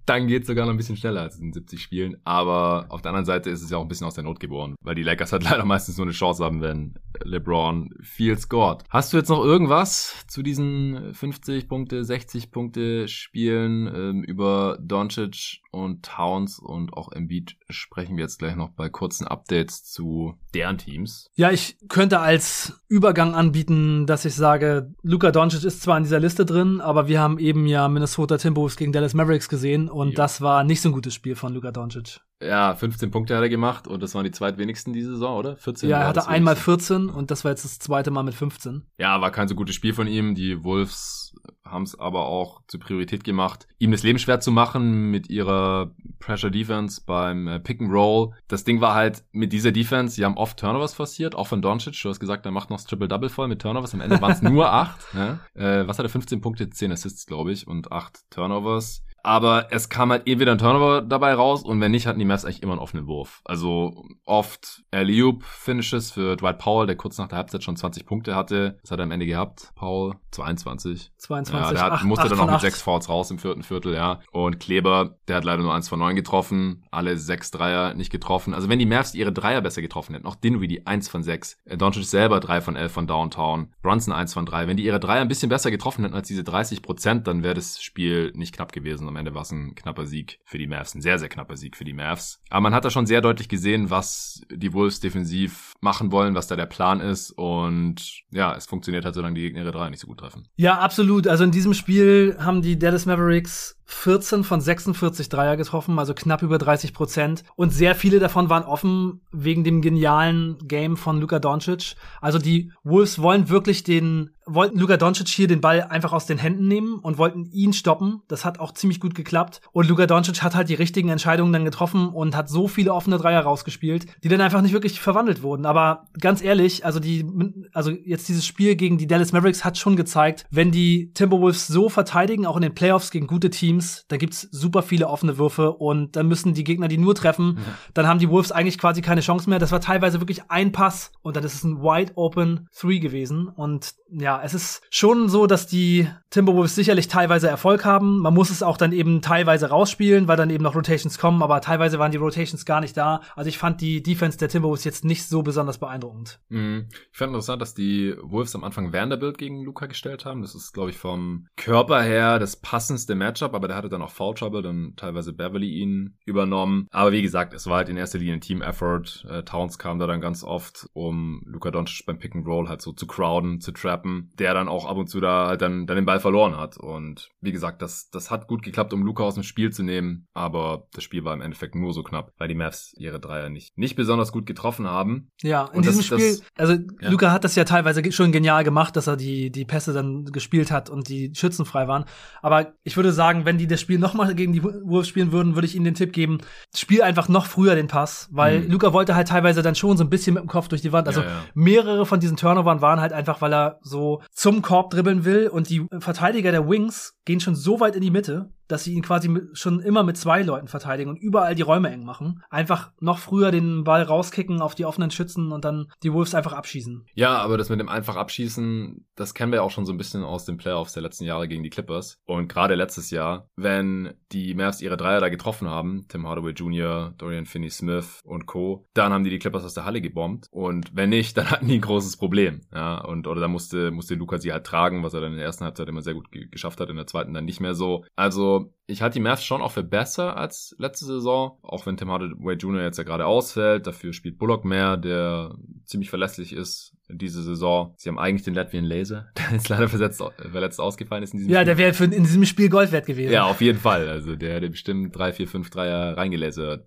dann 0.06 0.28
geht 0.28 0.42
es 0.42 0.46
sogar 0.46 0.66
noch 0.66 0.72
ein 0.72 0.76
bisschen 0.76 0.96
schneller 0.96 1.22
als 1.22 1.38
in 1.38 1.52
70 1.52 1.82
Spielen. 1.82 2.16
Aber 2.24 2.86
auf 2.90 3.02
der 3.02 3.10
anderen 3.10 3.26
Seite 3.26 3.50
ist 3.50 3.62
es 3.62 3.70
ja 3.70 3.78
auch 3.78 3.82
ein 3.82 3.88
bisschen 3.88 4.06
aus 4.06 4.14
der 4.14 4.22
Not 4.22 4.38
geboren, 4.38 4.76
weil 4.80 4.94
die 4.94 5.02
Lakers 5.02 5.32
halt 5.32 5.42
leider 5.50 5.64
meistens 5.64 5.96
nur 5.96 6.06
eine 6.06 6.14
Chance 6.14 6.44
haben, 6.44 6.60
wenn 6.60 6.94
LeBron 7.24 7.90
viel 8.02 8.38
scored. 8.38 8.84
Hast 8.88 9.12
du 9.12 9.16
jetzt 9.16 9.30
noch 9.30 9.44
irgendwas 9.44 10.24
zu 10.28 10.42
diesen 10.42 11.12
50 11.12 11.68
Punkte, 11.68 12.04
60 12.04 12.52
Punkte 12.52 13.08
Spielen 13.08 13.86
ähm, 13.92 14.22
über 14.22 14.78
Doncic 14.80 15.60
und 15.72 16.04
Towns 16.04 16.58
und 16.58 16.92
auch 16.94 17.12
Embiid 17.12 17.56
sprechen 17.68 18.16
wir 18.16 18.22
jetzt 18.22 18.38
gleich 18.38 18.56
noch 18.56 18.70
bei 18.70 18.88
kurzen 18.88 19.26
Updates 19.26 19.55
zu 19.64 20.34
deren 20.54 20.78
Teams. 20.78 21.30
Ja, 21.34 21.50
ich 21.50 21.76
könnte 21.88 22.20
als 22.20 22.80
Übergang 22.88 23.34
anbieten, 23.34 24.06
dass 24.06 24.24
ich 24.24 24.34
sage, 24.34 24.92
Luka 25.02 25.30
Doncic 25.30 25.64
ist 25.64 25.82
zwar 25.82 25.96
in 25.96 26.04
dieser 26.04 26.20
Liste 26.20 26.44
drin, 26.44 26.80
aber 26.80 27.08
wir 27.08 27.20
haben 27.20 27.38
eben 27.38 27.66
ja 27.66 27.88
Minnesota 27.88 28.36
Timberwolves 28.36 28.76
gegen 28.76 28.92
Dallas 28.92 29.14
Mavericks 29.14 29.48
gesehen 29.48 29.88
und 29.88 30.10
ja. 30.10 30.14
das 30.14 30.40
war 30.40 30.64
nicht 30.64 30.80
so 30.80 30.88
ein 30.88 30.92
gutes 30.92 31.14
Spiel 31.14 31.36
von 31.36 31.54
Luka 31.54 31.70
Doncic. 31.70 32.20
Ja, 32.42 32.74
15 32.74 33.10
Punkte 33.10 33.34
hat 33.34 33.42
er 33.42 33.48
gemacht 33.48 33.88
und 33.88 34.02
das 34.02 34.14
waren 34.14 34.24
die 34.24 34.30
zweitwenigsten 34.30 34.92
diese 34.92 35.12
Saison, 35.12 35.38
oder? 35.38 35.56
14? 35.56 35.88
Ja, 35.88 36.00
er 36.00 36.08
hatte 36.08 36.28
einmal 36.28 36.54
14 36.54 37.08
und 37.08 37.30
das 37.30 37.44
war 37.44 37.52
jetzt 37.52 37.64
das 37.64 37.78
zweite 37.78 38.10
Mal 38.10 38.24
mit 38.24 38.34
15. 38.34 38.82
Ja, 38.98 39.20
war 39.22 39.30
kein 39.30 39.48
so 39.48 39.54
gutes 39.54 39.74
Spiel 39.74 39.94
von 39.94 40.06
ihm. 40.06 40.34
Die 40.34 40.62
Wolves 40.62 41.25
haben 41.64 41.82
es 41.84 41.98
aber 41.98 42.26
auch 42.26 42.62
zur 42.66 42.80
Priorität 42.80 43.24
gemacht, 43.24 43.66
ihm 43.78 43.92
das 43.92 44.02
Leben 44.02 44.18
schwer 44.18 44.40
zu 44.40 44.50
machen 44.50 45.10
mit 45.10 45.28
ihrer 45.28 45.92
Pressure 46.18 46.50
Defense 46.50 47.02
beim 47.04 47.48
äh, 47.48 47.60
Pick 47.60 47.80
and 47.80 47.92
Roll. 47.92 48.32
Das 48.48 48.64
Ding 48.64 48.80
war 48.80 48.94
halt 48.94 49.24
mit 49.32 49.52
dieser 49.52 49.72
Defense, 49.72 50.16
sie 50.16 50.24
haben 50.24 50.36
oft 50.36 50.58
Turnovers 50.58 50.94
forciert, 50.94 51.34
auch 51.34 51.46
von 51.46 51.62
Doncic. 51.62 52.00
Du 52.02 52.08
hast 52.08 52.20
gesagt, 52.20 52.46
er 52.46 52.52
macht 52.52 52.70
noch 52.70 52.78
das 52.78 52.86
Triple-Double 52.86 53.28
voll 53.28 53.48
mit 53.48 53.62
Turnovers. 53.62 53.94
Am 53.94 54.00
Ende 54.00 54.20
waren 54.20 54.32
es 54.32 54.42
nur 54.42 54.72
acht. 54.72 55.14
Ne? 55.14 55.40
Äh, 55.54 55.86
was 55.86 55.98
hat 55.98 56.06
er? 56.06 56.10
15 56.10 56.40
Punkte, 56.40 56.70
10 56.70 56.92
Assists, 56.92 57.26
glaube 57.26 57.52
ich, 57.52 57.66
und 57.66 57.92
acht 57.92 58.20
Turnovers. 58.30 59.02
Aber 59.26 59.72
es 59.72 59.88
kam 59.88 60.12
halt 60.12 60.28
entweder 60.28 60.52
ein 60.52 60.58
Turnover 60.58 61.02
dabei 61.02 61.34
raus 61.34 61.64
und 61.64 61.80
wenn 61.80 61.90
nicht, 61.90 62.06
hatten 62.06 62.20
die 62.20 62.24
Mavs 62.24 62.44
eigentlich 62.44 62.62
immer 62.62 62.74
einen 62.74 62.80
offenen 62.80 63.08
Wurf. 63.08 63.40
Also 63.44 64.04
oft 64.24 64.84
alley 64.92 65.16
Finishes 65.40 66.12
für 66.12 66.36
Dwight 66.36 66.58
Powell, 66.58 66.86
der 66.86 66.94
kurz 66.94 67.18
nach 67.18 67.26
der 67.26 67.38
Halbzeit 67.38 67.64
schon 67.64 67.74
20 67.74 68.06
Punkte 68.06 68.36
hatte. 68.36 68.78
Das 68.82 68.92
hat 68.92 69.00
er 69.00 69.02
am 69.02 69.10
Ende 69.10 69.26
gehabt. 69.26 69.72
Powell 69.74 70.14
22. 70.30 71.10
22. 71.16 71.54
Ja, 71.66 71.72
der 71.72 71.82
hat, 71.82 71.92
8, 71.94 72.04
musste 72.04 72.24
8 72.26 72.30
dann 72.30 72.38
noch 72.38 72.52
mit 72.52 72.60
6 72.60 72.80
Fouls 72.82 73.08
raus 73.08 73.32
im 73.32 73.40
vierten 73.40 73.64
Viertel, 73.64 73.94
ja. 73.94 74.20
Und 74.30 74.60
Kleber, 74.60 75.16
der 75.26 75.36
hat 75.36 75.44
leider 75.44 75.64
nur 75.64 75.74
1 75.74 75.88
von 75.88 75.98
9 75.98 76.14
getroffen. 76.14 76.84
Alle 76.92 77.16
6 77.16 77.50
Dreier 77.50 77.94
nicht 77.94 78.12
getroffen. 78.12 78.54
Also 78.54 78.68
wenn 78.68 78.78
die 78.78 78.86
Mavs 78.86 79.12
ihre 79.14 79.32
Dreier 79.32 79.60
besser 79.60 79.82
getroffen 79.82 80.14
hätten, 80.14 80.26
auch 80.28 80.36
Dinwiddie 80.36 80.86
1 80.86 81.08
von 81.08 81.24
6, 81.24 81.58
äh, 81.64 81.76
Doncic 81.76 82.04
selber 82.04 82.38
3 82.38 82.60
von 82.60 82.76
11 82.76 82.92
von 82.92 83.08
Downtown, 83.08 83.72
Brunson 83.82 84.14
1 84.14 84.34
von 84.34 84.46
3. 84.46 84.68
Wenn 84.68 84.76
die 84.76 84.84
ihre 84.84 85.00
Dreier 85.00 85.22
ein 85.22 85.28
bisschen 85.28 85.48
besser 85.48 85.72
getroffen 85.72 86.04
hätten 86.04 86.14
als 86.14 86.28
diese 86.28 86.44
30 86.44 86.82
Prozent, 86.82 87.26
dann 87.26 87.42
wäre 87.42 87.54
das 87.54 87.82
Spiel 87.82 88.30
nicht 88.36 88.54
knapp 88.54 88.70
gewesen. 88.70 89.15
Am 89.16 89.20
Ende 89.20 89.34
war 89.34 89.42
es 89.42 89.50
ein 89.50 89.74
knapper 89.74 90.04
Sieg 90.04 90.40
für 90.44 90.58
die 90.58 90.66
Mavs, 90.66 90.94
ein 90.94 91.00
sehr, 91.00 91.18
sehr 91.18 91.30
knapper 91.30 91.56
Sieg 91.56 91.74
für 91.74 91.84
die 91.84 91.94
Mavs. 91.94 92.42
Aber 92.50 92.60
man 92.60 92.74
hat 92.74 92.84
da 92.84 92.90
schon 92.90 93.06
sehr 93.06 93.22
deutlich 93.22 93.48
gesehen, 93.48 93.88
was 93.88 94.42
die 94.50 94.74
Wolves 94.74 95.00
defensiv 95.00 95.72
machen 95.80 96.12
wollen, 96.12 96.34
was 96.34 96.48
da 96.48 96.54
der 96.54 96.66
Plan 96.66 97.00
ist 97.00 97.30
und 97.30 98.24
ja, 98.30 98.54
es 98.54 98.66
funktioniert 98.66 99.06
halt, 99.06 99.14
solange 99.14 99.36
die 99.36 99.40
Gegner 99.40 99.62
ihre 99.62 99.72
Dreier 99.72 99.88
nicht 99.88 100.00
so 100.00 100.06
gut 100.06 100.18
treffen. 100.18 100.48
Ja, 100.56 100.80
absolut. 100.80 101.26
Also 101.26 101.44
in 101.44 101.50
diesem 101.50 101.72
Spiel 101.72 102.36
haben 102.38 102.60
die 102.60 102.78
Dallas 102.78 103.06
Mavericks 103.06 103.75
14 103.86 104.42
von 104.42 104.60
46 104.60 105.28
Dreier 105.28 105.56
getroffen, 105.56 105.98
also 105.98 106.12
knapp 106.12 106.42
über 106.42 106.58
30 106.58 106.92
Prozent. 106.92 107.44
Und 107.54 107.72
sehr 107.72 107.94
viele 107.94 108.18
davon 108.18 108.50
waren 108.50 108.64
offen 108.64 109.20
wegen 109.30 109.62
dem 109.62 109.80
genialen 109.80 110.58
Game 110.66 110.96
von 110.96 111.20
Luka 111.20 111.38
Doncic. 111.38 111.94
Also 112.20 112.38
die 112.38 112.72
Wolves 112.82 113.22
wollen 113.22 113.48
wirklich 113.48 113.84
den, 113.84 114.30
wollten 114.44 114.78
Luka 114.78 114.96
Doncic 114.96 115.28
hier 115.28 115.46
den 115.46 115.60
Ball 115.60 115.82
einfach 115.82 116.12
aus 116.12 116.26
den 116.26 116.38
Händen 116.38 116.66
nehmen 116.66 116.98
und 116.98 117.16
wollten 117.16 117.44
ihn 117.46 117.72
stoppen. 117.72 118.22
Das 118.26 118.44
hat 118.44 118.58
auch 118.58 118.72
ziemlich 118.72 118.98
gut 118.98 119.14
geklappt. 119.14 119.60
Und 119.70 119.88
Luka 119.88 120.06
Doncic 120.06 120.42
hat 120.42 120.56
halt 120.56 120.68
die 120.68 120.74
richtigen 120.74 121.08
Entscheidungen 121.08 121.52
dann 121.52 121.64
getroffen 121.64 122.08
und 122.08 122.34
hat 122.34 122.48
so 122.48 122.66
viele 122.66 122.92
offene 122.92 123.18
Dreier 123.18 123.42
rausgespielt, 123.42 124.06
die 124.24 124.28
dann 124.28 124.40
einfach 124.40 124.62
nicht 124.62 124.72
wirklich 124.72 125.00
verwandelt 125.00 125.42
wurden. 125.42 125.64
Aber 125.64 126.08
ganz 126.20 126.42
ehrlich, 126.42 126.84
also 126.84 126.98
die, 126.98 127.24
also 127.72 127.92
jetzt 127.92 128.28
dieses 128.28 128.44
Spiel 128.44 128.74
gegen 128.74 128.98
die 128.98 129.06
Dallas 129.06 129.32
Mavericks 129.32 129.64
hat 129.64 129.78
schon 129.78 129.94
gezeigt, 129.94 130.44
wenn 130.50 130.72
die 130.72 131.12
Timberwolves 131.12 131.68
so 131.68 131.88
verteidigen, 131.88 132.46
auch 132.46 132.56
in 132.56 132.62
den 132.62 132.74
Playoffs 132.74 133.12
gegen 133.12 133.28
gute 133.28 133.50
Teams, 133.50 133.75
Teams, 133.76 134.06
da 134.08 134.16
gibt's 134.16 134.48
super 134.50 134.82
viele 134.82 135.08
offene 135.08 135.38
Würfe 135.38 135.72
und 135.72 136.16
dann 136.16 136.28
müssen 136.28 136.54
die 136.54 136.64
Gegner 136.64 136.88
die 136.88 136.98
nur 136.98 137.14
treffen. 137.14 137.58
Ja. 137.58 137.74
Dann 137.94 138.06
haben 138.06 138.18
die 138.18 138.30
Wolves 138.30 138.52
eigentlich 138.52 138.78
quasi 138.78 139.02
keine 139.02 139.20
Chance 139.20 139.48
mehr. 139.48 139.58
Das 139.58 139.72
war 139.72 139.80
teilweise 139.80 140.20
wirklich 140.20 140.50
ein 140.50 140.72
Pass 140.72 141.12
und 141.22 141.36
dann 141.36 141.44
ist 141.44 141.54
es 141.54 141.64
ein 141.64 141.82
wide 141.82 142.12
open 142.16 142.68
Three 142.74 142.98
gewesen. 142.98 143.48
Und 143.48 143.94
ja, 144.10 144.40
es 144.42 144.54
ist 144.54 144.82
schon 144.90 145.28
so, 145.28 145.46
dass 145.46 145.66
die 145.66 146.08
Timberwolves 146.30 146.74
sicherlich 146.74 147.08
teilweise 147.08 147.48
Erfolg 147.48 147.84
haben. 147.84 148.18
Man 148.18 148.34
muss 148.34 148.50
es 148.50 148.62
auch 148.62 148.76
dann 148.76 148.92
eben 148.92 149.20
teilweise 149.22 149.68
rausspielen, 149.68 150.28
weil 150.28 150.36
dann 150.36 150.50
eben 150.50 150.62
noch 150.62 150.74
Rotations 150.74 151.18
kommen, 151.18 151.42
aber 151.42 151.60
teilweise 151.60 151.98
waren 151.98 152.12
die 152.12 152.18
Rotations 152.18 152.64
gar 152.64 152.80
nicht 152.80 152.96
da. 152.96 153.20
Also 153.34 153.48
ich 153.48 153.58
fand 153.58 153.80
die 153.80 154.02
Defense 154.02 154.38
der 154.38 154.48
Timberwolves 154.48 154.84
jetzt 154.84 155.04
nicht 155.04 155.26
so 155.26 155.42
besonders 155.42 155.78
beeindruckend. 155.78 156.40
Mhm. 156.48 156.88
Ich 157.12 157.18
fand 157.18 157.30
interessant, 157.30 157.60
dass 157.62 157.74
die 157.74 158.14
Wolves 158.22 158.54
am 158.54 158.64
Anfang 158.64 158.92
Vanderbilt 158.92 159.38
gegen 159.38 159.62
Luca 159.62 159.86
gestellt 159.86 160.24
haben. 160.24 160.42
Das 160.42 160.54
ist, 160.54 160.72
glaube 160.72 160.90
ich, 160.90 160.96
vom 160.96 161.46
Körper 161.56 162.02
her 162.02 162.38
das 162.38 162.56
passendste 162.56 163.14
Matchup, 163.14 163.54
aber 163.54 163.65
der 163.68 163.76
hatte 163.76 163.88
dann 163.88 164.02
auch 164.02 164.10
Foul 164.10 164.34
Trouble, 164.34 164.62
dann 164.62 164.94
teilweise 164.96 165.32
Beverly 165.32 165.70
ihn 165.70 166.16
übernommen. 166.24 166.86
Aber 166.90 167.12
wie 167.12 167.22
gesagt, 167.22 167.54
es 167.54 167.66
war 167.66 167.78
halt 167.78 167.88
in 167.88 167.96
erster 167.96 168.18
Linie 168.18 168.34
ein 168.34 168.40
Team-Effort. 168.40 169.26
Äh, 169.28 169.42
Towns 169.42 169.78
kam 169.78 169.98
da 169.98 170.06
dann 170.06 170.20
ganz 170.20 170.44
oft, 170.44 170.88
um 170.92 171.42
Luca 171.44 171.70
Doncic 171.70 172.06
beim 172.06 172.18
Pick 172.18 172.34
and 172.34 172.46
Roll 172.46 172.68
halt 172.68 172.82
so 172.82 172.92
zu 172.92 173.06
crowden, 173.06 173.60
zu 173.60 173.72
trappen, 173.72 174.32
der 174.38 174.54
dann 174.54 174.68
auch 174.68 174.86
ab 174.86 174.96
und 174.96 175.08
zu 175.08 175.20
da 175.20 175.48
halt 175.48 175.62
dann, 175.62 175.86
dann 175.86 175.96
den 175.96 176.06
Ball 176.06 176.20
verloren 176.20 176.56
hat. 176.56 176.76
Und 176.76 177.30
wie 177.40 177.52
gesagt, 177.52 177.82
das, 177.82 178.08
das 178.10 178.30
hat 178.30 178.48
gut 178.48 178.62
geklappt, 178.62 178.92
um 178.92 179.02
Luca 179.02 179.24
aus 179.24 179.34
dem 179.34 179.42
Spiel 179.42 179.70
zu 179.72 179.82
nehmen, 179.82 180.26
aber 180.34 180.86
das 180.92 181.04
Spiel 181.04 181.24
war 181.24 181.34
im 181.34 181.40
Endeffekt 181.40 181.74
nur 181.74 181.92
so 181.92 182.02
knapp, 182.02 182.32
weil 182.38 182.48
die 182.48 182.54
Mavs 182.54 182.94
ihre 182.96 183.20
Dreier 183.20 183.48
nicht, 183.48 183.76
nicht 183.76 183.96
besonders 183.96 184.32
gut 184.32 184.46
getroffen 184.46 184.86
haben. 184.86 185.30
Ja, 185.42 185.66
in 185.66 185.78
und 185.78 185.84
diesem 185.86 185.98
das, 185.98 186.06
Spiel, 186.06 186.38
das, 186.38 186.42
also 186.56 186.74
ja. 187.00 187.10
Luca 187.10 187.30
hat 187.30 187.44
das 187.44 187.54
ja 187.56 187.64
teilweise 187.64 188.10
schon 188.12 188.32
genial 188.32 188.64
gemacht, 188.64 188.96
dass 188.96 189.06
er 189.06 189.16
die, 189.16 189.50
die 189.50 189.64
Pässe 189.64 189.92
dann 189.92 190.24
gespielt 190.26 190.70
hat 190.70 190.90
und 190.90 191.08
die 191.08 191.32
Schützen 191.34 191.64
frei 191.64 191.88
waren. 191.88 192.04
Aber 192.42 192.74
ich 192.82 192.96
würde 192.96 193.12
sagen, 193.12 193.44
wenn 193.44 193.55
die 193.58 193.66
das 193.66 193.80
Spiel 193.80 193.98
nochmal 193.98 194.34
gegen 194.34 194.52
die 194.52 194.62
Wolves 194.62 195.08
spielen 195.08 195.32
würden, 195.32 195.54
würde 195.54 195.66
ich 195.66 195.74
ihnen 195.74 195.84
den 195.84 195.94
Tipp 195.94 196.12
geben, 196.12 196.38
spiel 196.74 197.02
einfach 197.02 197.28
noch 197.28 197.46
früher 197.46 197.74
den 197.74 197.88
Pass, 197.88 198.28
weil 198.30 198.60
mhm. 198.60 198.70
Luca 198.70 198.92
wollte 198.92 199.14
halt 199.14 199.28
teilweise 199.28 199.62
dann 199.62 199.74
schon 199.74 199.96
so 199.96 200.04
ein 200.04 200.10
bisschen 200.10 200.34
mit 200.34 200.42
dem 200.42 200.48
Kopf 200.48 200.68
durch 200.68 200.82
die 200.82 200.92
Wand. 200.92 201.08
Also 201.08 201.20
ja, 201.20 201.26
ja. 201.26 201.44
mehrere 201.54 202.06
von 202.06 202.20
diesen 202.20 202.36
Turnovern 202.36 202.80
waren 202.80 203.00
halt 203.00 203.12
einfach, 203.12 203.40
weil 203.40 203.52
er 203.52 203.78
so 203.82 204.22
zum 204.32 204.62
Korb 204.62 204.90
dribbeln 204.90 205.24
will 205.24 205.48
und 205.48 205.68
die 205.70 205.86
Verteidiger 205.98 206.50
der 206.50 206.68
Wings 206.68 207.14
gehen 207.24 207.40
schon 207.40 207.54
so 207.54 207.80
weit 207.80 207.96
in 207.96 208.02
die 208.02 208.10
Mitte, 208.10 208.50
dass 208.68 208.84
sie 208.84 208.94
ihn 208.94 209.02
quasi 209.02 209.30
schon 209.52 209.80
immer 209.80 210.02
mit 210.02 210.16
zwei 210.16 210.42
Leuten 210.42 210.68
verteidigen 210.68 211.10
und 211.10 211.16
überall 211.16 211.54
die 211.54 211.62
Räume 211.62 211.90
eng 211.90 212.04
machen. 212.04 212.42
Einfach 212.50 212.92
noch 213.00 213.18
früher 213.18 213.50
den 213.50 213.84
Ball 213.84 214.02
rauskicken 214.02 214.60
auf 214.60 214.74
die 214.74 214.84
offenen 214.84 215.10
Schützen 215.10 215.52
und 215.52 215.64
dann 215.64 215.88
die 216.02 216.12
Wolves 216.12 216.34
einfach 216.34 216.52
abschießen. 216.52 217.06
Ja, 217.14 217.38
aber 217.38 217.58
das 217.58 217.68
mit 217.68 217.80
dem 217.80 217.88
einfach 217.88 218.16
abschießen, 218.16 219.06
das 219.14 219.34
kennen 219.34 219.52
wir 219.52 219.62
auch 219.62 219.70
schon 219.70 219.86
so 219.86 219.92
ein 219.92 219.98
bisschen 219.98 220.24
aus 220.24 220.44
den 220.44 220.56
Playoffs 220.56 220.92
der 220.92 221.02
letzten 221.02 221.24
Jahre 221.24 221.48
gegen 221.48 221.62
die 221.62 221.70
Clippers. 221.70 222.18
Und 222.24 222.48
gerade 222.48 222.74
letztes 222.74 223.10
Jahr, 223.10 223.48
wenn 223.56 224.14
die 224.32 224.54
Mavs 224.54 224.80
ihre 224.80 224.96
Dreier 224.96 225.20
da 225.20 225.28
getroffen 225.28 225.68
haben, 225.68 226.06
Tim 226.08 226.26
Hardaway 226.26 226.52
Jr., 226.52 227.14
Dorian 227.18 227.46
Finney-Smith 227.46 228.22
und 228.24 228.46
Co., 228.46 228.86
dann 228.94 229.12
haben 229.12 229.24
die 229.24 229.30
die 229.30 229.38
Clippers 229.38 229.64
aus 229.64 229.74
der 229.74 229.84
Halle 229.84 230.00
gebombt. 230.00 230.48
Und 230.50 230.94
wenn 230.94 231.10
nicht, 231.10 231.36
dann 231.36 231.50
hatten 231.50 231.68
die 231.68 231.74
ein 231.76 231.80
großes 231.80 232.16
Problem. 232.16 232.62
Ja, 232.72 232.98
und 232.98 233.26
oder 233.26 233.40
da 233.40 233.48
musste, 233.48 233.90
musste 233.90 234.14
Luca 234.14 234.38
sie 234.38 234.52
halt 234.52 234.64
tragen, 234.64 235.02
was 235.02 235.14
er 235.14 235.20
dann 235.20 235.32
in 235.32 235.38
der 235.38 235.46
ersten 235.46 235.64
Halbzeit 235.64 235.88
immer 235.88 236.02
sehr 236.02 236.14
gut 236.14 236.28
geschafft 236.30 236.80
hat, 236.80 236.90
in 236.90 236.96
der 236.96 237.06
zweiten 237.06 237.34
dann 237.34 237.44
nicht 237.44 237.60
mehr 237.60 237.74
so. 237.74 238.04
Also 238.16 238.55
Also 238.56 238.72
ich 238.86 239.02
halte 239.02 239.14
die 239.14 239.20
Mavs 239.20 239.44
schon 239.44 239.62
auch 239.62 239.72
für 239.72 239.82
besser 239.82 240.36
als 240.36 240.74
letzte 240.78 241.06
Saison, 241.06 241.58
auch 241.62 241.86
wenn 241.86 241.96
Tim 241.96 242.10
Hardaway 242.10 242.54
Jr. 242.54 242.82
jetzt 242.82 242.98
ja 242.98 243.04
gerade 243.04 243.26
ausfällt. 243.26 243.86
Dafür 243.86 244.12
spielt 244.12 244.38
Bullock 244.38 244.64
mehr, 244.64 244.96
der 244.96 245.56
ziemlich 245.84 246.08
verlässlich 246.08 246.52
ist 246.52 246.92
diese 247.08 247.42
Saison. 247.42 247.94
Sie 247.96 248.08
haben 248.08 248.18
eigentlich 248.18 248.44
den 248.44 248.54
Latvian 248.54 248.84
Laser, 248.84 249.28
der 249.36 249.52
jetzt 249.52 249.68
leider 249.68 249.88
versetzt, 249.88 250.22
verletzt 250.50 250.80
ausgefallen 250.80 251.24
ist 251.24 251.32
in 251.34 251.38
diesem 251.38 251.52
Ja, 251.52 251.60
Spiel. 251.60 251.74
der 251.74 251.78
wäre 251.78 252.04
in 252.04 252.22
diesem 252.22 252.44
Spiel 252.44 252.68
Gold 252.68 252.92
wert 252.92 253.06
gewesen. 253.06 253.32
Ja, 253.32 253.44
auf 253.44 253.60
jeden 253.60 253.78
Fall. 253.78 254.08
Also 254.08 254.36
der 254.36 254.54
hätte 254.54 254.70
bestimmt 254.70 255.16
drei, 255.16 255.32
vier, 255.32 255.48
fünf 255.48 255.70
Dreier 255.70 256.16
reingelasert. 256.16 256.86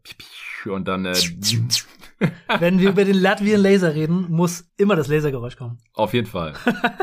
Und 0.65 0.87
dann 0.87 1.05
äh, 1.05 1.13
Wenn 2.59 2.79
wir 2.79 2.89
über 2.89 3.05
den 3.05 3.15
Latvian 3.15 3.61
Laser 3.61 3.93
reden, 3.95 4.25
muss 4.29 4.69
immer 4.77 4.95
das 4.95 5.07
Lasergeräusch 5.07 5.55
kommen. 5.55 5.79
auf 5.93 6.13
jeden 6.13 6.27
Fall. 6.27 6.53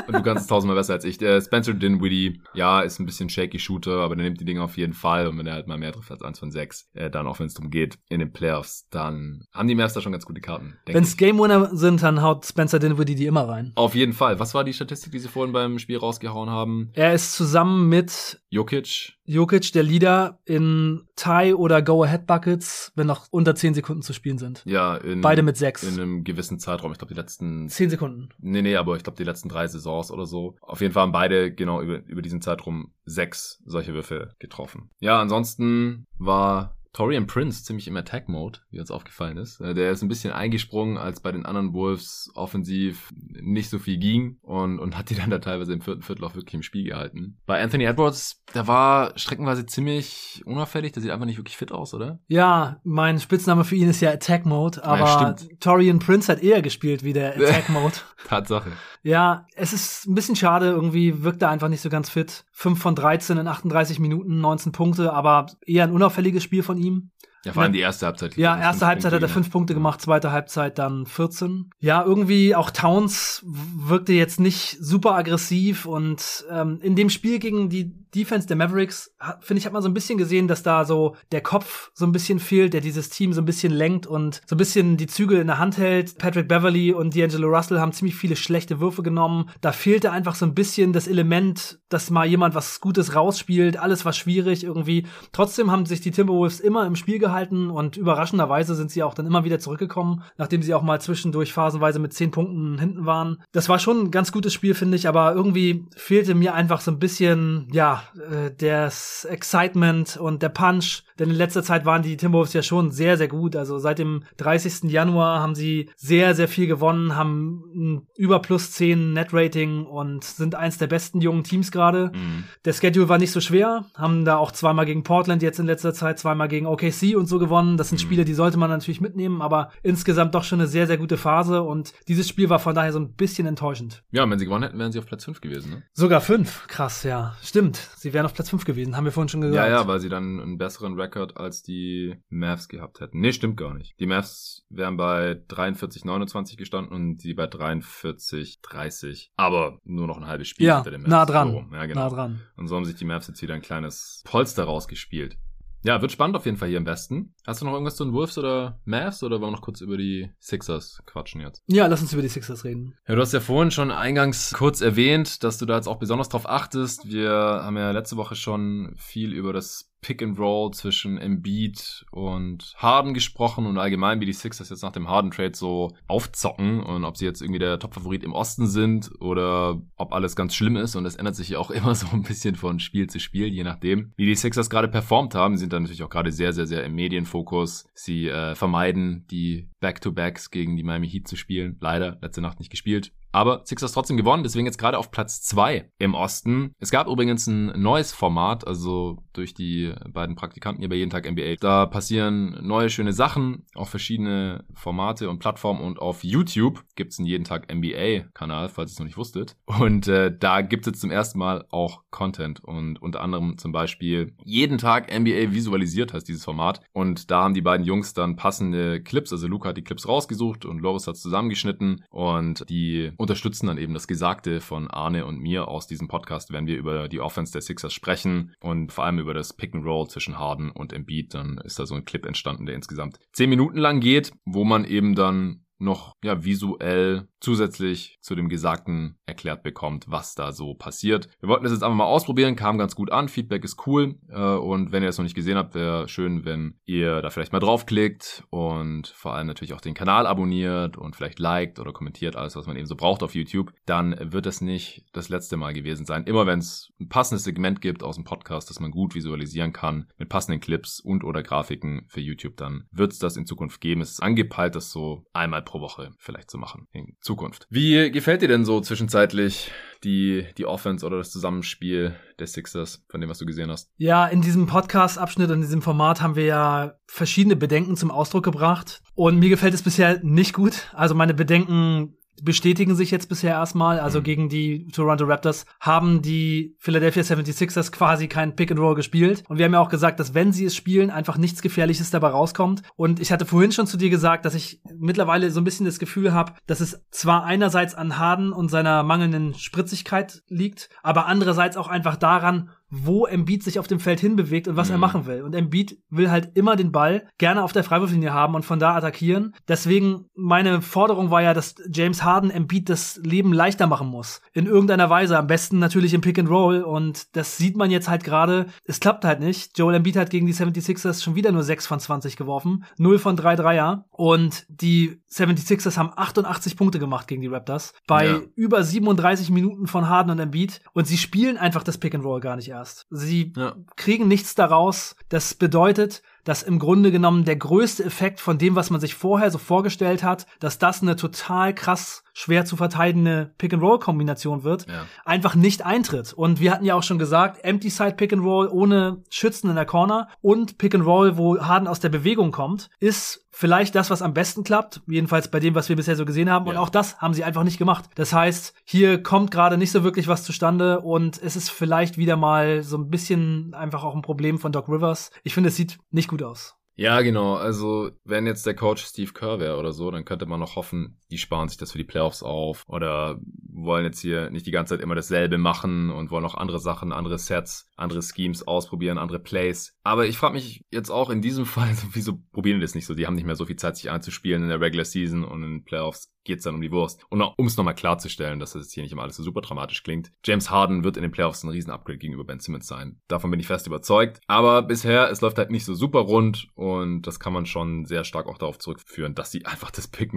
Und 0.07 0.15
du 0.15 0.23
kannst 0.23 0.43
es 0.43 0.47
tausendmal 0.49 0.77
besser 0.77 0.95
als 0.95 1.05
ich. 1.05 1.19
Der 1.19 1.41
Spencer 1.41 1.75
Dinwiddie, 1.75 2.41
ja, 2.55 2.81
ist 2.81 2.99
ein 2.99 3.07
bisschen 3.07 3.29
shaky 3.29 3.59
Shooter, 3.59 4.01
aber 4.01 4.17
der 4.17 4.25
nimmt 4.25 4.41
die 4.41 4.45
Dinge 4.45 4.63
auf 4.63 4.77
jeden 4.77 4.93
Fall. 4.93 5.27
Und 5.27 5.39
wenn 5.39 5.47
er 5.47 5.55
halt 5.55 5.67
mal 5.67 5.79
mehr 5.79 5.93
trifft 5.93 6.11
als 6.11 6.23
eins 6.23 6.39
von 6.39 6.51
sechs, 6.51 6.89
äh, 6.95 7.11
dann 7.11 7.27
auch 7.27 7.39
wenn 7.39 7.47
es 7.47 7.55
darum 7.55 7.71
geht 7.71 7.99
in 8.09 8.21
den 8.21 8.33
Playoffs, 8.33 8.89
dann 8.91 9.45
haben 9.53 9.69
die 9.69 9.75
Mavs 9.75 9.95
da 9.95 10.01
schon 10.01 10.13
ganz 10.13 10.25
gute 10.27 10.41
Karten. 10.41 10.77
Wenn 10.87 11.05
es 11.05 11.17
Game 11.17 11.39
Winner 11.39 11.75
sind, 11.77 12.03
dann 12.03 12.23
haut 12.23 12.45
Spencer 12.47 12.79
Dinwiddie 12.79 13.15
die 13.15 13.27
immer 13.27 13.49
rein. 13.49 13.73
Auf 13.75 13.95
jeden 13.95 14.13
Fall. 14.13 14.39
Was 14.39 14.55
war 14.55 14.65
die 14.65 14.73
Statistik, 14.73 15.13
die 15.13 15.19
sie 15.19 15.29
vorhin 15.29 15.53
beim 15.53 15.79
Spiel 15.79 15.99
rausgehauen 15.99 16.51
haben? 16.51 16.91
Er 16.95 17.15
ist 17.15 17.35
zusammen 17.35 17.89
mit 17.89 18.41
Jokic, 18.51 19.15
Jokic 19.27 19.73
der 19.73 19.83
Leader 19.83 20.39
in 20.45 21.03
Tie- 21.17 21.55
oder 21.55 21.83
Go-Ahead-Buckets, 21.83 22.93
wenn 22.95 23.07
noch 23.07 23.27
unter 23.31 23.55
10 23.55 23.75
Sekunden 23.75 24.03
zu 24.03 24.13
spielen 24.13 24.39
sind. 24.39 24.63
ja, 24.65 24.97
in, 24.97 25.21
Beide 25.21 25.43
mit 25.43 25.57
sechs. 25.57 25.83
in 25.83 25.95
einem 26.01 26.25
gewissen 26.25 26.59
Zeitraum. 26.59 26.93
Ich 26.93 26.99
glaube, 26.99 27.13
die 27.13 27.19
letzten 27.21 27.69
10 27.69 27.91
Sekunden. 27.91 28.29
Nee, 28.39 28.63
nee, 28.63 28.77
aber 28.77 28.97
ich 28.97 29.03
glaube, 29.03 29.17
die 29.17 29.25
letzten 29.25 29.49
drei 29.49 29.67
Saisons 29.67 30.11
oder 30.11 30.27
so. 30.27 30.57
Auf 30.61 30.81
jeden 30.81 30.93
Fall 30.93 31.03
haben 31.03 31.13
beide 31.13 31.53
genau 31.53 31.81
über, 31.83 32.05
über 32.07 32.23
diesen 32.23 32.41
Zeitraum 32.41 32.93
sechs 33.05 33.63
solche 33.67 33.95
Würfe 33.95 34.35
getroffen. 34.39 34.91
Ja, 35.01 35.21
ansonsten 35.21 36.07
war 36.19 36.76
Torian 36.97 37.27
Prince 37.27 37.63
ziemlich 37.63 37.89
im 37.89 37.97
Attack-Mode, 37.99 38.61
wie 38.71 38.81
uns 38.81 38.91
aufgefallen 38.91 39.37
ist. 39.37 39.61
Äh, 39.61 39.75
Der 39.75 39.91
ist 39.91 40.01
ein 40.01 40.09
bisschen 40.09 40.33
eingesprungen, 40.33 40.97
als 40.97 41.21
bei 41.21 41.31
den 41.31 41.45
anderen 41.45 41.75
Wolves 41.75 42.31
offensiv 42.35 43.11
nicht 43.15 43.69
so 43.69 43.79
viel 43.79 43.99
ging 43.99 44.39
und, 44.41 44.79
und 44.79 44.97
hat 44.97 45.11
die 45.11 45.15
dann 45.15 45.29
da 45.29 45.39
teilweise 45.39 45.75
im 45.75 45.83
vierten 45.83 46.01
Viertel 46.01 46.25
auch 46.25 46.35
wirklich 46.35 46.55
im 46.55 46.63
Spiel 46.63 46.85
gehalten. 46.85 47.37
Bei 47.45 47.63
Anthony 47.63 47.85
Edwards, 47.85 48.43
der 48.55 48.67
war 48.67 49.13
streckenweise 49.19 49.67
ziemlich 49.67 50.41
unauffällig, 50.47 50.93
der 50.93 51.03
sieht 51.03 51.11
einfach 51.11 51.27
nicht 51.27 51.37
wirklich 51.37 51.59
fit 51.59 51.71
aus, 51.71 51.93
oder? 51.93 52.19
Ja, 52.29 52.81
mein 52.83 53.21
Spitzname 53.21 53.65
für 53.65 53.77
ihn 53.77 53.91
ist 53.91 54.01
ja 54.01 54.11
Attack 54.11 54.47
Mode, 54.47 54.83
aber 54.83 55.35
stimmt. 55.37 55.61
Torian 55.61 55.99
Prince 55.99 56.33
hat 56.33 56.43
eher 56.43 56.63
gespielt 56.63 57.05
wie 57.05 57.13
der 57.13 57.37
Attack 57.37 57.69
Mode. 57.69 57.97
Tatsache. 58.27 58.73
ja, 59.03 59.47
es 59.55 59.75
ist 59.75 60.07
ein 60.07 60.15
bisschen 60.15 60.35
schade, 60.35 60.67
irgendwie 60.71 61.23
wirkt 61.23 61.43
er 61.43 61.51
einfach 61.51 61.69
nicht 61.69 61.83
so 61.83 61.91
ganz 61.91 62.09
fit. 62.09 62.45
5 62.53 62.81
von 62.81 62.95
13 62.95 63.37
in 63.37 63.47
38 63.49 63.99
Minuten, 64.01 64.41
19 64.41 64.73
Punkte, 64.73 65.13
aber 65.13 65.47
eher 65.67 65.85
ein 65.85 65.93
unauffälliges 65.93 66.43
Spiel 66.43 66.63
von 66.63 66.79
ihm. 66.79 66.86
ним. 66.87 67.11
Ja, 67.47 67.53
vor 67.53 67.63
allem 67.63 67.73
die 67.73 67.81
erste 67.81 68.07
Halbzeit. 68.07 68.37
Ja, 68.37 68.59
erste 68.59 68.87
Halbzeit 68.87 69.13
hat 69.13 69.23
er 69.23 69.29
Punkte 69.29 69.35
fünf 69.35 69.51
Punkte 69.53 69.75
gemacht, 69.75 70.01
zweite 70.01 70.33
Halbzeit 70.33 70.79
dann 70.79 71.07
14. 71.07 71.71
Ja, 71.79 72.03
irgendwie 72.05 72.57
auch 72.57 72.71
Towns 72.71 73.45
wirkte 73.47 74.13
jetzt 74.13 74.41
nicht 74.41 74.79
super 74.81 75.15
aggressiv 75.15 75.87
und 75.87 76.45
ähm, 76.51 76.81
in 76.83 76.97
dem 76.97 77.09
Spiel 77.09 77.39
gegen 77.39 77.69
die 77.69 78.07
Defense 78.17 78.47
der 78.47 78.57
Mavericks, 78.57 79.15
finde 79.41 79.59
ich, 79.59 79.67
hat 79.67 79.75
man 79.75 79.83
so 79.83 79.89
ein 79.89 79.95
bisschen 79.95 80.17
gesehen, 80.17 80.49
dass 80.49 80.63
da 80.63 80.85
so 80.85 81.17
der 81.33 81.43
Kopf 81.43 81.91
so 81.93 82.07
ein 82.07 82.13
bisschen 82.13 82.39
fehlt, 82.39 82.73
der 82.73 82.81
dieses 82.81 83.11
Team 83.11 83.33
so 83.35 83.43
ein 83.43 83.45
bisschen 83.45 83.73
lenkt 83.73 84.07
und 84.07 84.41
so 84.47 84.55
ein 84.55 84.59
bisschen 84.59 84.97
die 84.97 85.07
Zügel 85.07 85.39
in 85.39 85.49
der 85.49 85.59
Hand 85.59 85.77
hält. 85.77 86.17
Patrick 86.17 86.49
Beverly 86.49 86.93
und 86.93 87.15
D'Angelo 87.15 87.55
Russell 87.55 87.79
haben 87.79 87.93
ziemlich 87.93 88.17
viele 88.17 88.35
schlechte 88.35 88.81
Würfe 88.81 89.03
genommen. 89.03 89.51
Da 89.61 89.73
fehlte 89.73 90.13
einfach 90.13 90.35
so 90.35 90.47
ein 90.47 90.55
bisschen 90.55 90.95
das 90.95 91.09
Element, 91.09 91.79
dass 91.91 92.11
mal 92.11 92.27
jemand 92.27 92.55
was 92.55 92.81
Gutes 92.81 93.15
rausspielt. 93.15 93.77
Alles 93.77 94.05
war 94.05 94.15
schwierig 94.15 94.65
irgendwie. 94.65 95.07
Trotzdem 95.33 95.71
haben 95.71 95.85
sich 95.85 96.01
die 96.01 96.11
Timberwolves 96.11 96.61
immer 96.61 96.87
im 96.87 96.97
Spiel 96.97 97.19
gehalten 97.19 97.36
und 97.45 97.97
überraschenderweise 97.97 98.75
sind 98.75 98.91
sie 98.91 99.03
auch 99.03 99.15
dann 99.15 99.27
immer 99.27 99.45
wieder 99.45 99.59
zurückgekommen, 99.59 100.23
nachdem 100.39 100.63
sie 100.63 100.75
auch 100.75 100.83
mal 100.83 101.01
zwischendurch 101.01 101.53
phasenweise 101.53 101.99
mit 101.99 102.13
zehn 102.13 102.31
Punkten 102.31 102.79
hinten 102.79 103.07
waren. 103.07 103.43
Das 103.53 103.69
war 103.69 103.79
schon 103.79 104.05
ein 104.05 104.11
ganz 104.11 104.33
gutes 104.33 104.53
Spiel, 104.53 104.75
finde 104.75 104.97
ich, 104.97 105.09
aber 105.09 105.35
irgendwie 105.35 105.87
fehlte 105.97 106.35
mir 106.35 106.55
einfach 106.55 106.81
so 106.81 106.91
ein 106.91 106.99
bisschen, 106.99 107.69
ja, 107.73 108.03
äh, 108.31 108.51
das 108.57 109.25
Excitement 109.25 110.17
und 110.17 110.43
der 110.43 110.49
Punch. 110.51 111.03
Denn 111.19 111.31
in 111.31 111.37
letzter 111.37 111.63
Zeit 111.63 111.85
waren 111.85 112.03
die 112.03 112.17
Timberwolves 112.17 112.53
ja 112.53 112.63
schon 112.63 112.91
sehr, 112.91 113.17
sehr 113.17 113.29
gut. 113.29 113.57
Also 113.57 113.79
seit 113.79 113.99
dem 113.99 114.23
30. 114.39 114.91
Januar 114.91 115.41
haben 115.41 115.55
sie 115.55 115.91
sehr, 115.97 116.35
sehr 116.35 116.49
viel 116.49 116.67
gewonnen, 116.67 117.17
haben 117.17 117.65
ein 117.75 118.07
über 118.17 118.41
plus 118.41 118.73
10 118.73 119.13
Net-Rating 119.13 119.85
und 119.87 120.25
sind 120.25 120.55
eins 120.55 120.79
der 120.79 120.87
besten 120.87 121.21
jungen 121.21 121.45
Teams 121.45 121.71
gerade. 121.71 122.11
Mhm. 122.15 122.45
Der 122.65 122.73
Schedule 122.73 123.09
war 123.09 123.19
nicht 123.19 123.33
so 123.33 123.41
schwer, 123.41 123.87
haben 123.95 124.25
da 124.25 124.37
auch 124.37 124.53
zweimal 124.53 124.87
gegen 124.87 125.03
Portland 125.03 125.43
jetzt 125.43 125.59
in 125.59 125.67
letzter 125.67 125.93
Zeit, 125.95 126.19
zweimal 126.19 126.49
gegen 126.49 126.67
OKC 126.67 127.17
und 127.17 127.27
so 127.27 127.39
gewonnen. 127.39 127.77
Das 127.77 127.89
sind 127.89 127.97
Mhm. 127.97 128.07
Spiele, 128.07 128.25
die 128.25 128.35
sollte 128.35 128.59
man 128.59 128.71
natürlich 128.71 129.01
mitnehmen, 129.01 129.41
aber 129.43 129.71
insgesamt 129.83 130.35
doch 130.35 130.45
schon 130.45 130.61
eine 130.61 130.69
sehr, 130.69 130.87
sehr 130.87 130.99
gute 130.99 131.17
Phase 131.17 131.63
und 131.63 131.93
dieses 132.09 132.29
Spiel 132.29 132.49
war 132.51 132.59
von 132.59 132.75
daher 132.75 132.93
so 132.93 132.99
ein 133.01 133.15
bisschen 133.15 133.47
enttäuschend. 133.47 134.03
Ja, 134.11 134.29
wenn 134.29 134.39
sie 134.39 134.45
gewonnen 134.45 134.65
hätten, 134.65 134.79
wären 134.79 134.93
sie 134.93 134.99
auf 134.99 135.07
Platz 135.07 135.25
5 135.25 135.41
gewesen, 135.41 135.71
ne? 135.71 135.83
Sogar 135.93 136.21
fünf. 136.21 136.67
Krass, 136.69 137.03
ja. 137.03 137.35
Stimmt. 137.43 137.77
Sie 137.97 138.13
wären 138.13 138.27
auf 138.27 138.35
Platz 138.35 138.51
fünf 138.51 138.65
gewesen, 138.65 138.97
haben 138.97 139.05
wir 139.05 139.13
vorhin 139.13 139.29
schon 139.29 139.41
gesagt. 139.41 139.57
Ja, 139.57 139.81
ja, 139.81 139.89
weil 139.89 139.99
sie 140.01 140.09
dann 140.09 140.41
einen 140.41 140.59
besseren 140.59 140.97
Rekord 141.07 141.37
als 141.37 141.63
die 141.63 142.17
Mavs 142.29 142.69
gehabt 142.69 143.01
hätten. 143.01 143.21
Nee, 143.21 143.33
stimmt 143.33 143.57
gar 143.57 143.75
nicht. 143.75 143.95
Die 144.01 144.07
Mavs 144.07 144.65
wären 144.69 144.97
bei 144.97 145.41
43, 145.49 146.05
29 146.05 146.57
gestanden 146.57 146.93
und 146.93 147.19
die 147.19 147.35
bei 147.35 147.47
43, 147.47 148.61
30. 148.63 149.31
Aber 149.37 149.79
nur 149.85 150.07
noch 150.07 150.17
ein 150.19 150.27
halbes 150.27 150.49
Spiel 150.49 150.67
Ja, 150.67 150.77
hinter 150.77 150.91
den 150.91 151.03
Mavs. 151.03 151.11
nah 151.11 151.25
dran. 151.27 151.51
So. 151.53 151.75
Ja, 151.75 151.87
genau. 151.87 152.01
Nah 152.01 152.11
dran. 152.11 152.41
Und 152.57 152.69
so 152.69 152.77
haben 152.77 152.85
sich 152.85 152.97
die 152.97 153.05
Mavs 153.05 153.29
jetzt 153.29 153.41
wieder 153.43 153.55
ein 153.55 153.63
kleines 153.63 154.23
Polster 154.25 154.65
rausgespielt. 154.65 155.37
Ja, 155.85 156.03
wird 156.03 156.11
spannend 156.11 156.37
auf 156.37 156.47
jeden 156.47 156.57
Fall 156.57 156.69
hier 156.69 156.79
im 156.79 156.87
Westen. 156.87 157.33
Hast 157.47 157.61
du 157.61 157.65
noch 157.65 157.73
irgendwas 157.73 157.95
zu 157.95 158.05
den 158.05 158.13
Wolves 158.13 158.37
oder 158.39 158.81
Mavs 158.87 159.23
oder 159.23 159.41
wollen 159.41 159.53
wir 159.53 159.57
noch 159.57 159.63
kurz 159.63 159.81
über 159.83 159.97
die 159.97 160.33
Sixers 160.41 161.01
quatschen 161.07 161.41
jetzt? 161.43 161.63
Ja, 161.69 161.87
lass 161.87 162.01
uns 162.03 162.13
über 162.13 162.23
die 162.23 162.29
Sixers 162.29 162.65
reden. 162.65 162.97
Ja, 163.07 163.15
du 163.15 163.21
hast 163.21 163.33
ja 163.33 163.39
vorhin 163.39 163.71
schon 163.71 163.93
eingangs 163.93 164.53
kurz 164.53 164.81
erwähnt, 164.81 165.45
dass 165.45 165.59
du 165.59 165.67
da 165.67 165.77
jetzt 165.77 165.87
auch 165.87 166.01
besonders 166.01 166.29
drauf 166.29 166.49
achtest. 166.49 167.09
Wir 167.09 167.31
haben 167.31 167.77
ja 167.77 167.93
letzte 167.93 168.17
Woche 168.17 168.35
schon 168.35 168.95
viel 168.97 169.33
über 169.33 169.53
das 169.53 169.93
Pick 170.07 170.23
and 170.23 170.39
Roll 170.39 170.71
zwischen 170.71 171.19
Embiid 171.19 172.07
und 172.13 172.75
Harden 172.77 173.13
gesprochen 173.13 173.67
und 173.67 173.77
allgemein, 173.77 174.21
wie 174.21 174.25
die 174.27 174.33
Sixers 174.33 174.71
jetzt 174.71 174.83
nach 174.83 174.93
dem 174.93 175.09
Harden-Trade 175.09 175.57
so 175.57 175.97
aufzocken 176.07 176.81
und 176.81 177.05
ob 177.05 177.17
sie 177.17 177.25
jetzt 177.25 177.43
irgendwie 177.43 177.59
der 177.59 177.81
Top-Favorit 177.81 178.23
im 178.23 178.33
Osten 178.33 178.69
sind 178.69 179.11
oder 179.19 179.83
ob 179.97 180.13
alles 180.13 180.37
ganz 180.37 180.55
schlimm 180.55 180.77
ist 180.77 180.95
und 180.95 181.03
das 181.03 181.17
ändert 181.17 181.35
sich 181.35 181.49
ja 181.49 181.59
auch 181.59 181.71
immer 181.73 181.97
so 181.97 182.07
ein 182.13 182.23
bisschen 182.23 182.55
von 182.55 182.79
Spiel 182.79 183.09
zu 183.09 183.19
Spiel, 183.19 183.49
je 183.49 183.65
nachdem, 183.65 184.13
wie 184.17 184.27
die 184.27 184.37
Sixers 184.37 184.71
gerade 184.71 184.87
performt 184.87 185.35
haben. 185.35 185.57
Sie 185.57 185.63
sind 185.63 185.73
dann 185.73 185.83
natürlich 185.83 186.05
auch 186.05 186.09
gerade 186.09 186.31
sehr, 186.31 186.53
sehr, 186.53 186.69
sehr 186.69 186.85
im 186.85 186.95
Medienfokus. 186.95 187.89
Sie 187.93 188.29
äh, 188.29 188.55
vermeiden 188.55 189.27
die 189.33 189.71
Back-to-Backs 189.81 190.53
gegen 190.53 190.77
die 190.77 190.85
Miami 190.85 191.11
Heat 191.11 191.27
zu 191.27 191.35
spielen. 191.35 191.79
Leider, 191.81 192.17
letzte 192.23 192.43
Nacht 192.43 192.61
nicht 192.61 192.71
gespielt. 192.71 193.11
Aber 193.37 193.61
Sixers 193.67 193.93
trotzdem 193.93 194.17
gewonnen, 194.17 194.45
deswegen 194.45 194.65
jetzt 194.65 194.79
gerade 194.79 194.97
auf 194.97 195.11
Platz 195.11 195.43
zwei 195.43 195.91
im 195.99 196.15
Osten. 196.15 196.73
Es 196.79 196.91
gab 196.91 197.07
übrigens 197.07 197.47
ein 197.47 197.67
neues 197.79 198.11
Format, 198.11 198.67
also 198.67 199.19
durch 199.35 199.53
die 199.53 199.93
beiden 200.11 200.37
Praktikanten 200.37 200.81
hier 200.81 200.89
bei 200.89 200.95
Jeden 200.95 201.11
Tag 201.11 201.31
NBA. 201.31 201.57
Da 201.61 201.85
passieren 201.85 202.57
neue 202.67 202.89
schöne 202.89 203.13
Sachen 203.13 203.67
auf 203.75 203.91
verschiedene 203.91 204.65
Formate 204.73 205.29
und 205.29 205.39
Plattformen 205.39 205.83
und 205.83 205.99
auf 205.99 206.25
YouTube 206.25 206.83
gibt's 206.95 207.19
einen 207.19 207.29
Jeden 207.29 207.45
Tag 207.45 207.71
NBA-Kanal, 207.71 208.71
falls 208.71 208.91
ihr 208.91 208.95
es 208.95 208.99
noch 209.01 209.05
nicht 209.05 209.19
wusstet. 209.19 209.55
Und 209.67 210.09
äh, 210.09 210.35
da 210.35 210.63
gibt 210.63 210.87
es 210.87 210.99
zum 210.99 211.11
ersten 211.11 211.39
Mal 211.39 211.67
auch 211.69 212.05
Content 212.11 212.65
und 212.65 213.03
unter 213.03 213.21
anderem 213.21 213.59
zum 213.59 213.71
Beispiel 213.71 214.35
Jeden 214.45 214.79
Tag 214.79 215.13
NBA 215.13 215.53
visualisiert 215.53 216.15
heißt 216.15 216.27
dieses 216.27 216.45
Format. 216.45 216.81
Und 216.95 217.31
da 217.31 217.43
haben 217.43 217.53
die 217.53 217.61
beiden 217.61 217.85
Jungs 217.85 218.15
dann 218.15 218.37
passende 218.37 219.03
Clips, 219.03 219.31
also 219.31 219.47
Luca 219.47 219.69
hat 219.69 219.77
die 219.77 219.85
Clips 219.85 220.09
rausgesucht 220.09 220.65
und 220.65 220.81
Loris 220.81 221.07
hat 221.07 221.19
zusammengeschnitten 221.19 222.03
und 222.09 222.65
die 222.71 223.13
unterstützen 223.27 223.67
dann 223.67 223.77
eben 223.77 223.93
das 223.93 224.07
Gesagte 224.07 224.61
von 224.61 224.89
Arne 224.89 225.27
und 225.27 225.41
mir. 225.41 225.67
Aus 225.67 225.89
diesem 225.89 226.07
Podcast, 226.07 226.53
wenn 226.53 226.69
wir 226.69 226.77
über 226.77 227.09
die 227.09 227.19
Offense 227.19 227.51
der 227.51 227.61
Sixers 227.61 227.93
sprechen 227.93 228.55
und 228.61 228.93
vor 228.93 229.05
allem 229.05 229.19
über 229.19 229.35
das 229.35 229.53
Pick 229.53 229.75
and 229.75 229.85
Roll 229.85 230.07
zwischen 230.07 230.39
Harden 230.39 230.71
und 230.71 230.93
Embiid, 230.93 231.35
dann 231.35 231.59
ist 231.65 231.81
da 231.81 231.87
so 231.87 231.97
ein 231.97 232.05
Clip 232.05 232.25
entstanden, 232.25 232.67
der 232.67 232.77
insgesamt 232.77 233.19
zehn 233.33 233.51
Minuten 233.51 233.79
lang 233.79 233.99
geht, 233.99 234.33
wo 234.45 234.63
man 234.63 234.85
eben 234.85 235.17
dann 235.17 235.65
noch 235.79 236.13
ja 236.23 236.45
visuell 236.45 237.27
zusätzlich 237.47 238.19
zu 238.21 238.35
dem 238.35 238.49
Gesagten 238.49 239.21
erklärt 239.25 239.63
bekommt, 239.63 240.07
was 240.09 240.35
da 240.35 240.51
so 240.51 240.75
passiert. 240.75 241.29
Wir 241.39 241.49
wollten 241.49 241.63
das 241.63 241.73
jetzt 241.73 241.85
einfach 241.85 241.97
mal 241.97 242.05
ausprobieren, 242.05 242.57
kam 242.57 242.77
ganz 242.77 242.97
gut 242.97 243.13
an, 243.13 243.29
Feedback 243.29 243.63
ist 243.63 243.87
cool 243.87 244.17
äh, 244.29 244.41
und 244.41 244.91
wenn 244.91 245.05
ihr 245.05 245.07
das 245.07 245.19
noch 245.19 245.23
nicht 245.23 245.37
gesehen 245.37 245.57
habt, 245.57 245.77
wäre 245.77 246.09
schön, 246.09 246.45
wenn 246.45 246.75
ihr 246.87 247.23
da 247.23 247.31
vielleicht 247.31 247.53
mal 247.53 247.61
draufklickt 247.61 248.43
und 248.51 249.07
vor 249.07 249.35
allem 249.35 249.47
natürlich 249.47 249.75
auch 249.75 249.81
den 249.81 249.95
Kanal 249.95 250.27
abonniert 250.27 250.97
und 250.97 251.15
vielleicht 251.15 251.39
liked 251.39 251.79
oder 251.79 251.93
kommentiert, 251.93 252.35
alles 252.35 252.57
was 252.57 252.67
man 252.67 252.75
eben 252.75 252.87
so 252.87 252.97
braucht 252.97 253.23
auf 253.23 253.37
YouTube, 253.37 253.73
dann 253.85 254.17
wird 254.33 254.47
das 254.47 254.61
nicht 254.61 255.05
das 255.13 255.29
letzte 255.29 255.57
Mal 255.57 255.73
gewesen 255.73 256.05
sein. 256.05 256.25
Immer 256.25 256.47
wenn 256.47 256.59
es 256.59 256.91
ein 256.99 257.09
passendes 257.09 257.45
Segment 257.45 257.81
gibt 257.81 258.03
aus 258.03 258.17
dem 258.17 258.25
Podcast, 258.25 258.71
das 258.71 258.81
man 258.81 258.91
gut 258.91 259.15
visualisieren 259.15 259.73
kann, 259.73 260.09
mit 260.19 260.31
passenden 260.31 260.61
Clips 260.61 260.99
und 260.99 261.23
oder 261.23 261.45
Grafiken 261.45 262.07
für 262.09 262.21
YouTube, 262.21 262.57
dann 262.57 262.89
wird 262.91 263.13
es 263.13 263.21
das 263.21 263.37
in 263.37 263.47
Zukunft 263.47 263.81
geben. 263.81 264.01
Es 264.01 264.11
ist 264.11 264.21
angepeilt, 264.21 264.75
das 264.75 264.91
so 264.91 265.25
einmal 265.33 265.63
pro 265.63 265.81
Woche 265.81 266.11
vielleicht 266.19 266.51
zu 266.51 266.59
machen 266.59 266.89
in 266.91 267.15
Zukunft. 267.21 267.36
Zukunft. 267.37 267.67
Wie 267.71 268.11
gefällt 268.11 268.43
dir 268.43 268.49
denn 268.49 268.65
so 268.65 268.81
zwischenzeitlich 268.81 269.71
die, 270.05 270.47
die 270.57 270.67
Offense 270.67 271.05
oder 271.05 271.19
das 271.19 271.31
Zusammenspiel 271.31 272.15
der 272.39 272.47
Sixers, 272.47 273.05
von 273.09 273.21
dem, 273.21 273.29
was 273.29 273.39
du 273.39 273.47
gesehen 273.47 273.71
hast? 273.71 273.91
Ja, 273.99 274.27
in 274.27 274.41
diesem 274.41 274.67
Podcast-Abschnitt 274.67 275.51
in 275.51 275.61
diesem 275.61 275.83
Format 275.83 276.23
haben 276.23 276.37
wir 276.37 276.45
ja 276.45 276.95
verschiedene 277.07 277.57
Bedenken 277.57 277.97
zum 277.97 278.11
Ausdruck 278.11 278.45
gebracht. 278.45 279.03
Und 279.15 279.39
mir 279.39 279.49
gefällt 279.49 279.75
es 279.75 279.83
bisher 279.83 280.21
nicht 280.23 280.53
gut. 280.53 280.91
Also 280.95 281.15
meine 281.15 281.35
Bedenken 281.35 282.17
bestätigen 282.43 282.95
sich 282.95 283.11
jetzt 283.11 283.29
bisher 283.29 283.53
erstmal. 283.53 284.01
Also 284.01 284.21
mhm. 284.21 284.25
gegen 284.25 284.49
die 284.49 284.87
Toronto 284.89 285.25
Raptors 285.25 285.67
haben 285.81 286.23
die 286.23 286.75
Philadelphia 286.79 287.23
76ers 287.23 287.93
quasi 287.93 288.29
kein 288.29 288.57
Pick 288.57 288.71
and 288.71 288.81
Roll 288.81 288.95
gespielt. 288.95 289.45
Und 289.49 289.59
wir 289.59 289.65
haben 289.65 289.73
ja 289.73 289.81
auch 289.81 289.89
gesagt, 289.89 290.21
dass 290.21 290.35
wenn 290.35 290.53
sie 290.53 290.65
es 290.65 290.77
spielen, 290.77 291.11
einfach 291.11 291.39
nichts 291.39 291.63
Gefährliches 291.63 292.11
dabei 292.11 292.29
rauskommt. 292.29 292.83
Und 292.97 293.21
ich 293.21 293.33
hatte 293.33 293.47
vorhin 293.47 293.73
schon 293.73 293.87
zu 293.87 293.97
dir 293.97 294.11
gesagt, 294.11 294.45
dass 294.45 294.55
ich 294.55 294.81
mittlerweile 294.99 295.51
so 295.51 295.61
ein 295.61 295.65
bisschen 295.65 295.87
das 295.87 295.99
Gefühl 295.99 296.33
habe, 296.33 296.53
dass 296.67 296.81
es 296.81 297.05
zwar 297.11 297.45
einerseits 297.45 297.95
an 297.95 298.19
Harden 298.19 298.53
und 298.53 298.71
seiner 298.71 299.03
mangelnden 299.03 299.55
Spritzigkeit 299.55 300.43
liegt, 300.49 300.89
aber 301.03 301.27
andererseits 301.27 301.77
auch 301.77 301.89
einfach 301.89 302.17
daran, 302.17 302.71
wo 302.89 303.27
Embiid 303.27 303.63
sich 303.63 303.79
auf 303.79 303.89
dem 303.89 304.01
Feld 304.01 304.21
hinbewegt 304.21 304.69
und 304.69 304.77
was 304.77 304.89
mhm. 304.89 304.95
er 304.95 304.99
machen 304.99 305.27
will. 305.27 305.43
Und 305.43 305.55
Embiid 305.55 305.99
will 306.09 306.31
halt 306.31 306.57
immer 306.57 306.77
den 306.77 306.93
Ball 306.93 307.29
gerne 307.39 307.63
auf 307.65 307.73
der 307.73 307.85
Freiwurflinie 307.85 308.33
haben 308.33 308.55
und 308.55 308.65
von 308.65 308.79
da 308.79 308.95
attackieren. 308.95 309.55
Deswegen 309.67 310.27
meine 310.35 310.83
Forderung 310.83 311.31
war 311.31 311.43
ja, 311.43 311.55
dass 311.55 311.75
James 311.91 312.23
Harden 312.23 312.51
Embiid 312.51 312.89
das 312.89 313.21
Leben 313.23 313.53
leichter 313.53 313.87
machen 313.87 314.09
muss. 314.09 314.41
In 314.53 314.67
irgendeiner 314.67 315.11
Weise. 315.11 315.37
Am 315.37 315.47
besten 315.47 315.79
natürlich 315.79 316.15
im 316.15 316.21
Pick 316.21 316.39
and 316.39 316.49
Roll. 316.49 316.83
Und 316.83 317.37
das 317.37 317.57
sieht 317.57 317.77
man 317.77 317.91
jetzt 317.91 318.09
halt 318.09 318.23
gerade. 318.23 318.67
Es 318.85 319.01
klappt 319.01 319.25
halt 319.25 319.41
nicht. 319.41 319.77
Joel 319.77 319.97
Embiid 319.97 320.17
hat 320.17 320.31
gegen 320.31 320.47
die 320.47 320.55
76ers 320.55 321.23
schon 321.23 321.35
wieder 321.35 321.53
nur 321.53 321.63
6 321.63 321.87
von 321.87 321.99
20 321.99 322.37
geworfen. 322.37 322.85
0 322.99 323.19
von 323.19 323.37
3 323.37 323.57
Dreier. 323.57 324.05
Und 324.11 324.65
die 324.69 325.21
76ers 325.31 325.97
haben 325.97 326.13
88 326.15 326.77
Punkte 326.77 326.99
gemacht 326.99 327.27
gegen 327.27 327.43
die 327.43 327.49
Raptors. 327.49 327.95
Bei 328.07 328.27
ja. 328.27 328.41
über 328.55 328.85
37 328.85 329.51
Minuten 329.51 329.87
von 329.87 330.09
Harden 330.09 330.31
und 330.31 330.39
Embiid. 330.39 330.81
Und 330.93 331.07
sie 331.07 331.19
spielen 331.19 331.57
einfach 331.57 331.83
das 331.83 331.99
Pick 331.99 332.15
and 332.15 332.25
Roll 332.25 332.41
gar 332.41 332.57
nicht 332.57 332.69
erst. 332.79 333.07
Sie 333.11 333.53
ja. 333.57 333.77
kriegen 333.97 334.29
nichts 334.29 334.55
daraus. 334.55 335.17
Das 335.29 335.55
bedeutet, 335.55 336.23
dass 336.47 336.63
im 336.63 336.79
Grunde 336.79 337.13
genommen 337.13 337.45
der 337.45 337.57
größte 337.57 338.05
Effekt 338.05 338.41
von 338.41 338.57
dem, 338.57 338.75
was 338.77 338.89
man 338.89 339.01
sich 339.01 339.15
vorher 339.15 339.51
so 339.51 339.59
vorgestellt 339.59 340.23
hat, 340.23 340.47
dass 340.61 340.79
das 340.79 341.03
eine 341.03 341.17
total 341.17 341.75
krass 341.75 342.23
schwer 342.33 342.67
zu 342.67 342.77
verteidigende 342.77 343.55
Pick-and-Roll-Kombination 343.57 344.63
wird, 344.63 344.87
ja. 344.89 345.07
einfach 345.25 345.55
nicht 345.55 345.87
eintritt. 345.87 346.35
Und 346.35 346.61
wir 346.61 346.71
hatten 346.71 346.85
ja 346.85 346.95
auch 346.95 347.03
schon 347.03 347.19
gesagt, 347.19 347.65
Empty-Side 347.65 348.13
Pick-and-Roll 348.13 348.69
ohne 348.69 349.23
Schützen 349.31 349.71
in 349.71 349.77
der 349.77 349.87
Corner 349.87 350.29
und 350.43 350.77
Pick-and-Roll, 350.77 351.39
wo 351.39 351.59
Harden 351.59 351.89
aus 351.89 351.99
der 351.99 352.11
Bewegung 352.11 352.53
kommt, 352.53 352.91
ist 353.01 353.47
vielleicht 353.57 353.95
das, 353.95 354.11
was 354.11 354.21
am 354.21 354.35
besten 354.35 354.65
klappt. 354.65 355.01
Jedenfalls 355.07 355.51
bei 355.51 355.61
dem, 355.61 355.75
was 355.75 355.89
wir 355.89 355.97
bisher 355.97 356.15
so 356.15 356.27
gesehen 356.27 356.51
haben. 356.51 356.67
Ja. 356.67 356.73
Und 356.73 356.77
auch 356.77 356.91
das 356.91 357.17
haben 357.23 357.33
sie 357.33 357.43
einfach 357.43 357.65
nicht 357.65 357.79
gemacht. 357.79 358.05
Das 358.15 358.35
heißt, 358.35 358.75
hier 358.85 359.23
kommt 359.23 359.51
gerade 359.51 359.79
nicht 359.79 359.91
so 359.91 360.05
wirklich 360.05 360.29
was 360.29 360.45
zustande 360.45 361.01
und 361.01 361.41
es 361.43 361.57
ist 361.57 361.71
vielleicht 361.71 362.19
wieder 362.19 362.37
mal 362.37 362.83
so 362.83 362.99
ein 362.99 363.09
bisschen 363.09 363.73
einfach 363.73 364.05
auch 364.05 364.15
ein 364.15 364.21
Problem 364.21 364.59
von 364.59 364.73
Doc 364.73 364.91
Rivers. 364.91 365.31
Ich 365.43 365.55
finde, 365.55 365.71
es 365.71 365.77
sieht 365.77 365.97
nicht 366.11 366.29
gut 366.29 366.36
aus. 366.43 366.77
Ja, 366.99 367.21
genau. 367.21 367.57
Also, 367.57 368.11
wenn 368.25 368.47
jetzt 368.47 368.65
der 368.65 368.75
Coach 368.75 369.05
Steve 369.05 369.33
Kerr 369.35 369.61
wäre 369.61 369.77
oder 369.77 369.93
so, 369.93 370.11
dann 370.11 370.25
könnte 370.25 370.47
man 370.47 370.61
noch 370.61 370.77
hoffen, 370.77 371.21
die 371.31 371.37
sparen 371.37 371.69
sich 371.69 371.77
das 371.77 371.93
für 371.93 371.99
die 371.99 372.05
Playoffs 372.05 372.43
auf 372.43 372.85
oder 372.89 373.39
wollen 373.71 374.07
jetzt 374.07 374.21
hier 374.21 374.49
nicht 374.49 374.67
die 374.67 374.71
ganze 374.71 374.95
Zeit 374.95 375.03
immer 375.03 375.15
dasselbe 375.15 375.59
machen 375.59 376.11
und 376.11 376.31
wollen 376.31 376.47
auch 376.47 376.55
andere 376.55 376.81
Sachen, 376.81 377.13
andere 377.13 377.39
Sets, 377.39 377.91
andere 377.97 378.23
Schemes 378.23 378.67
ausprobieren, 378.67 379.19
andere 379.19 379.41
Plays. 379.41 379.95
Aber 380.05 380.27
ich 380.27 380.39
frage 380.39 380.55
mich 380.55 380.87
jetzt 380.91 381.11
auch 381.11 381.29
in 381.29 381.43
diesem 381.43 381.67
Fall, 381.67 381.95
wieso 382.13 382.39
probieren 382.53 382.79
die 382.79 382.87
das 382.87 382.95
nicht 382.95 383.07
so? 383.07 383.15
Die 383.15 383.27
haben 383.27 383.35
nicht 383.35 383.47
mehr 383.47 383.57
so 383.57 383.67
viel 383.67 383.77
Zeit, 383.77 383.99
sich 383.99 384.11
einzuspielen 384.11 384.63
in 384.63 384.71
der 384.71 384.81
Regular 384.81 385.05
Season 385.05 385.45
und 385.45 385.63
in 385.65 385.71
den 385.71 385.85
Playoffs 385.85 386.33
geht's 386.47 386.65
dann 386.65 386.75
um 386.75 386.81
die 386.81 386.91
Wurst. 386.91 387.25
Und 387.29 387.43
um 387.43 387.67
es 387.67 387.77
nochmal 387.77 387.95
klarzustellen, 387.95 388.59
dass 388.59 388.73
das 388.73 388.93
hier 388.93 389.03
nicht 389.03 389.13
immer 389.13 389.23
alles 389.23 389.37
so 389.37 389.43
super 389.43 389.61
dramatisch 389.61 390.03
klingt. 390.03 390.33
James 390.45 390.71
Harden 390.71 391.05
wird 391.05 391.17
in 391.17 391.23
den 391.23 391.33
Playoffs 391.33 391.63
ein 391.63 391.71
Riesen-Upgrade 391.71 392.19
gegenüber 392.19 392.45
Ben 392.45 392.61
Simmons 392.61 392.87
sein. 392.87 393.21
Davon 393.29 393.51
bin 393.51 393.61
ich 393.61 393.67
fest 393.67 393.87
überzeugt. 393.87 394.41
Aber 394.47 394.83
bisher, 394.83 395.31
es 395.31 395.41
läuft 395.41 395.59
halt 395.59 395.71
nicht 395.71 395.85
so 395.85 395.95
super 395.95 396.21
rund 396.21 396.69
und 396.75 397.23
das 397.23 397.39
kann 397.41 397.53
man 397.53 397.67
schon 397.67 398.07
sehr 398.07 398.25
stark 398.25 398.47
auch 398.47 398.59
darauf 398.59 398.79
zurückführen, 398.79 399.35
dass 399.35 399.51
sie 399.51 399.67
einfach 399.67 399.91
das 399.91 400.09
Pick 400.09 400.33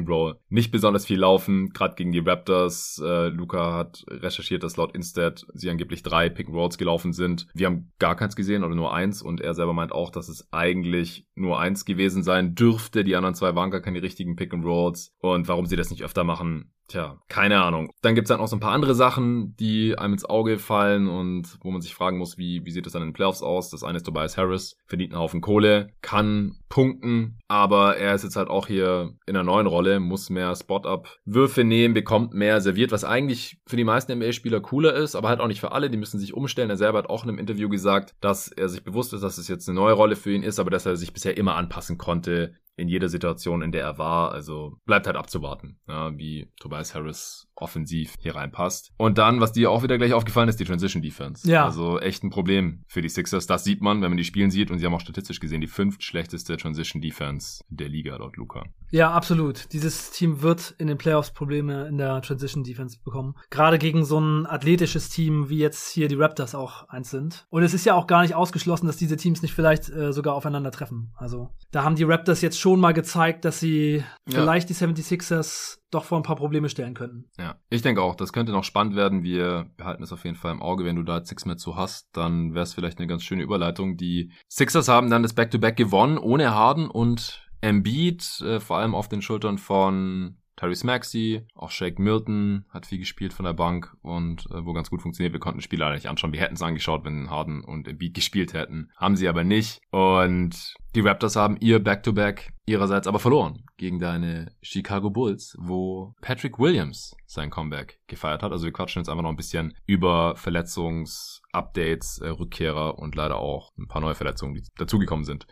nicht 0.49 0.71
besonders 0.71 1.05
viel 1.05 1.19
laufen. 1.19 1.69
Gerade 1.69 1.95
gegen 1.95 2.11
die 2.11 2.19
Raptors. 2.19 3.01
Äh, 3.03 3.27
Luca 3.27 3.73
hat 3.73 4.05
recherchiert, 4.09 4.63
dass 4.63 4.77
laut 4.77 4.95
Instead 4.95 5.45
sie 5.53 5.69
angeblich 5.69 6.03
drei 6.03 6.29
Pick 6.29 6.47
gelaufen 6.77 7.13
sind. 7.13 7.47
Wir 7.53 7.67
haben 7.67 7.91
gar 7.99 8.15
keins 8.15 8.35
gesehen 8.35 8.63
oder 8.63 8.75
nur 8.75 8.93
eins 8.93 9.21
und 9.21 9.41
er 9.41 9.53
selber 9.53 9.73
meint 9.73 9.91
auch, 9.91 10.09
dass 10.09 10.29
es 10.29 10.47
eigentlich 10.51 11.27
nur 11.35 11.59
eins 11.59 11.85
gewesen 11.85 12.23
sein 12.23 12.55
dürfte. 12.55 13.03
Die 13.03 13.15
anderen 13.15 13.35
zwei 13.35 13.55
waren 13.55 13.71
gar 13.71 13.81
keine 13.81 14.01
richtigen 14.01 14.35
Pick. 14.35 14.49
Und 14.53 15.47
warum 15.47 15.65
sie 15.67 15.75
das 15.75 15.91
nicht 15.91 15.98
öfter 16.03 16.23
machen, 16.23 16.71
Tja, 16.89 17.19
keine 17.27 17.61
Ahnung. 17.61 17.91
Dann 18.01 18.15
gibt's 18.15 18.29
dann 18.29 18.39
auch 18.39 18.47
so 18.47 18.55
ein 18.55 18.59
paar 18.59 18.71
andere 18.71 18.95
Sachen, 18.95 19.55
die 19.57 19.95
einem 19.95 20.13
ins 20.13 20.25
Auge 20.25 20.57
fallen 20.57 21.07
und 21.07 21.59
wo 21.61 21.69
man 21.69 21.81
sich 21.81 21.93
fragen 21.93 22.17
muss, 22.17 22.39
wie, 22.39 22.65
wie 22.65 22.71
sieht 22.71 22.87
das 22.87 22.93
dann 22.93 23.03
in 23.03 23.09
den 23.09 23.13
Playoffs 23.13 23.43
aus? 23.43 23.69
Das 23.69 23.83
eine 23.83 23.97
ist 23.97 24.07
Tobias 24.07 24.37
Harris, 24.37 24.75
verdient 24.87 25.13
einen 25.13 25.21
Haufen 25.21 25.39
Kohle, 25.39 25.91
kann 26.01 26.58
punkten, 26.69 27.39
aber 27.47 27.97
er 27.97 28.15
ist 28.15 28.23
jetzt 28.23 28.35
halt 28.35 28.47
auch 28.47 28.67
hier 28.67 29.13
in 29.25 29.35
einer 29.35 29.43
neuen 29.43 29.67
Rolle, 29.67 29.99
muss 29.99 30.29
mehr 30.29 30.55
Spot-Up-Würfe 30.55 31.63
nehmen, 31.63 31.93
bekommt 31.93 32.33
mehr 32.33 32.61
serviert, 32.61 32.91
was 32.91 33.03
eigentlich 33.03 33.59
für 33.65 33.75
die 33.75 33.83
meisten 33.83 34.13
NBA-Spieler 34.17 34.61
cooler 34.61 34.93
ist, 34.93 35.15
aber 35.15 35.29
halt 35.29 35.39
auch 35.39 35.47
nicht 35.47 35.59
für 35.59 35.71
alle, 35.71 35.89
die 35.89 35.97
müssen 35.97 36.19
sich 36.19 36.33
umstellen. 36.33 36.69
Er 36.69 36.77
selber 36.77 36.99
hat 36.99 37.09
auch 37.09 37.23
in 37.23 37.29
einem 37.29 37.39
Interview 37.39 37.69
gesagt, 37.69 38.15
dass 38.21 38.47
er 38.49 38.69
sich 38.69 38.83
bewusst 38.83 39.13
ist, 39.13 39.23
dass 39.23 39.37
es 39.37 39.47
jetzt 39.47 39.67
eine 39.67 39.75
neue 39.75 39.93
Rolle 39.93 40.15
für 40.15 40.31
ihn 40.31 40.43
ist, 40.43 40.59
aber 40.59 40.69
dass 40.69 40.85
er 40.85 40.95
sich 40.95 41.11
bisher 41.11 41.37
immer 41.37 41.55
anpassen 41.55 41.97
konnte 41.97 42.53
in 42.79 42.87
jeder 42.87 43.09
Situation, 43.09 43.61
in 43.61 43.71
der 43.71 43.83
er 43.83 43.97
war. 43.97 44.31
Also 44.31 44.77
bleibt 44.85 45.05
halt 45.05 45.17
abzuwarten, 45.17 45.79
ja, 45.87 46.17
wie 46.17 46.51
Tobias 46.59 46.95
Harris 46.95 47.48
offensiv 47.61 48.15
hier 48.19 48.35
reinpasst. 48.35 48.91
Und 48.97 49.17
dann, 49.17 49.41
was 49.41 49.51
dir 49.51 49.71
auch 49.71 49.83
wieder 49.83 49.97
gleich 49.97 50.13
aufgefallen 50.13 50.49
ist, 50.49 50.59
die 50.59 50.65
Transition 50.65 51.01
Defense. 51.01 51.49
Ja. 51.49 51.65
Also 51.65 51.99
echt 51.99 52.23
ein 52.23 52.29
Problem 52.29 52.83
für 52.87 53.01
die 53.01 53.09
Sixers. 53.09 53.47
Das 53.47 53.63
sieht 53.63 53.81
man, 53.81 54.01
wenn 54.01 54.11
man 54.11 54.17
die 54.17 54.23
Spielen 54.23 54.51
sieht. 54.51 54.71
Und 54.71 54.79
sie 54.79 54.85
haben 54.85 54.93
auch 54.93 55.01
statistisch 55.01 55.39
gesehen 55.39 55.61
die 55.61 55.67
fünft 55.67 56.03
schlechteste 56.03 56.57
Transition 56.57 57.01
Defense 57.01 57.63
der 57.69 57.89
Liga, 57.89 58.15
laut 58.17 58.37
Luca. 58.37 58.63
Ja, 58.91 59.11
absolut. 59.11 59.71
Dieses 59.73 60.11
Team 60.11 60.41
wird 60.41 60.73
in 60.77 60.87
den 60.87 60.97
Playoffs 60.97 61.31
Probleme 61.31 61.87
in 61.87 61.97
der 61.97 62.21
Transition 62.21 62.63
Defense 62.63 62.97
bekommen. 63.03 63.35
Gerade 63.49 63.77
gegen 63.77 64.05
so 64.05 64.19
ein 64.19 64.45
athletisches 64.45 65.09
Team, 65.09 65.49
wie 65.49 65.59
jetzt 65.59 65.91
hier 65.91 66.07
die 66.07 66.15
Raptors 66.15 66.55
auch 66.55 66.89
eins 66.89 67.11
sind. 67.11 67.45
Und 67.49 67.63
es 67.63 67.73
ist 67.73 67.85
ja 67.85 67.93
auch 67.93 68.07
gar 68.07 68.21
nicht 68.21 68.35
ausgeschlossen, 68.35 68.87
dass 68.87 68.97
diese 68.97 69.17
Teams 69.17 69.41
nicht 69.41 69.53
vielleicht 69.53 69.89
äh, 69.89 70.11
sogar 70.11 70.35
aufeinandertreffen. 70.35 71.13
Also 71.17 71.49
da 71.71 71.83
haben 71.83 71.95
die 71.95 72.03
Raptors 72.03 72.41
jetzt 72.41 72.59
schon 72.59 72.79
mal 72.79 72.93
gezeigt, 72.93 73.45
dass 73.45 73.59
sie 73.59 74.03
ja. 74.27 74.41
vielleicht 74.41 74.69
die 74.69 74.75
76ers 74.75 75.77
doch 75.91 76.03
vor 76.03 76.19
ein 76.19 76.23
paar 76.23 76.35
Probleme 76.35 76.69
stellen 76.69 76.93
könnten. 76.93 77.25
Ja, 77.39 77.55
ich 77.69 77.81
denke 77.81 78.01
auch, 78.01 78.15
das 78.15 78.31
könnte 78.31 78.51
noch 78.51 78.63
spannend 78.63 78.95
werden. 78.95 79.23
Wir 79.23 79.71
behalten 79.77 80.03
es 80.03 80.13
auf 80.13 80.23
jeden 80.23 80.35
Fall 80.35 80.51
im 80.51 80.61
Auge. 80.61 80.85
Wenn 80.85 80.95
du 80.95 81.03
da 81.03 81.17
jetzt 81.17 81.31
nichts 81.31 81.45
mehr 81.45 81.57
zu 81.57 81.75
hast, 81.75 82.09
dann 82.13 82.53
wäre 82.53 82.63
es 82.63 82.73
vielleicht 82.73 82.99
eine 82.99 83.07
ganz 83.07 83.23
schöne 83.23 83.43
Überleitung. 83.43 83.97
Die 83.97 84.31
Sixers 84.47 84.87
haben 84.87 85.09
dann 85.09 85.23
das 85.23 85.33
Back-to-Back 85.33 85.73
-Back 85.73 85.77
gewonnen, 85.77 86.17
ohne 86.17 86.53
Harden 86.53 86.89
und 86.89 87.48
Embiid, 87.61 88.41
äh, 88.41 88.59
vor 88.59 88.77
allem 88.77 88.95
auf 88.95 89.09
den 89.09 89.21
Schultern 89.21 89.57
von 89.57 90.37
Tyrese 90.59 90.85
Maxey, 90.85 91.47
auch 91.55 91.71
Shake 91.71 91.99
Milton 91.99 92.65
hat 92.69 92.85
viel 92.85 92.99
gespielt 92.99 93.31
von 93.31 93.45
der 93.45 93.53
Bank 93.53 93.95
und 94.01 94.45
äh, 94.51 94.65
wo 94.65 94.73
ganz 94.73 94.89
gut 94.89 95.01
funktioniert. 95.01 95.31
Wir 95.31 95.39
konnten 95.39 95.59
das 95.59 95.63
Spiel 95.63 95.79
leider 95.79 95.95
nicht 95.95 96.07
anschauen. 96.07 96.33
Wir 96.33 96.41
hätten 96.41 96.55
es 96.55 96.61
angeschaut, 96.61 97.05
wenn 97.05 97.29
Harden 97.29 97.63
und 97.63 97.87
Embiid 97.87 98.13
gespielt 98.13 98.53
hätten. 98.53 98.91
Haben 98.97 99.15
sie 99.15 99.29
aber 99.29 99.45
nicht. 99.45 99.79
Und 99.91 100.73
die 100.95 100.99
Raptors 100.99 101.37
haben 101.37 101.55
ihr 101.61 101.81
Back-to-Back 101.81 102.39
-Back 102.39 102.53
ihrerseits 102.65 103.07
aber 103.07 103.19
verloren 103.19 103.63
gegen 103.77 103.99
deine 103.99 104.51
Chicago 104.61 105.09
Bulls, 105.09 105.55
wo 105.57 106.13
Patrick 106.19 106.59
Williams 106.59 107.15
sein 107.25 107.49
Comeback 107.49 108.01
gefeiert 108.07 108.43
hat. 108.43 108.51
Also 108.51 108.65
wir 108.65 108.73
quatschen 108.73 108.99
jetzt 109.01 109.09
einfach 109.09 109.23
noch 109.23 109.29
ein 109.29 109.37
bisschen 109.37 109.73
über 109.85 110.35
Verletzungsupdates, 110.35 112.17
äh, 112.17 112.27
Rückkehrer 112.27 112.99
und 112.99 113.15
leider 113.15 113.37
auch 113.37 113.71
ein 113.77 113.87
paar 113.87 114.01
neue 114.01 114.15
Verletzungen, 114.15 114.55
die 114.55 114.63
dazugekommen 114.75 115.23
sind. 115.23 115.47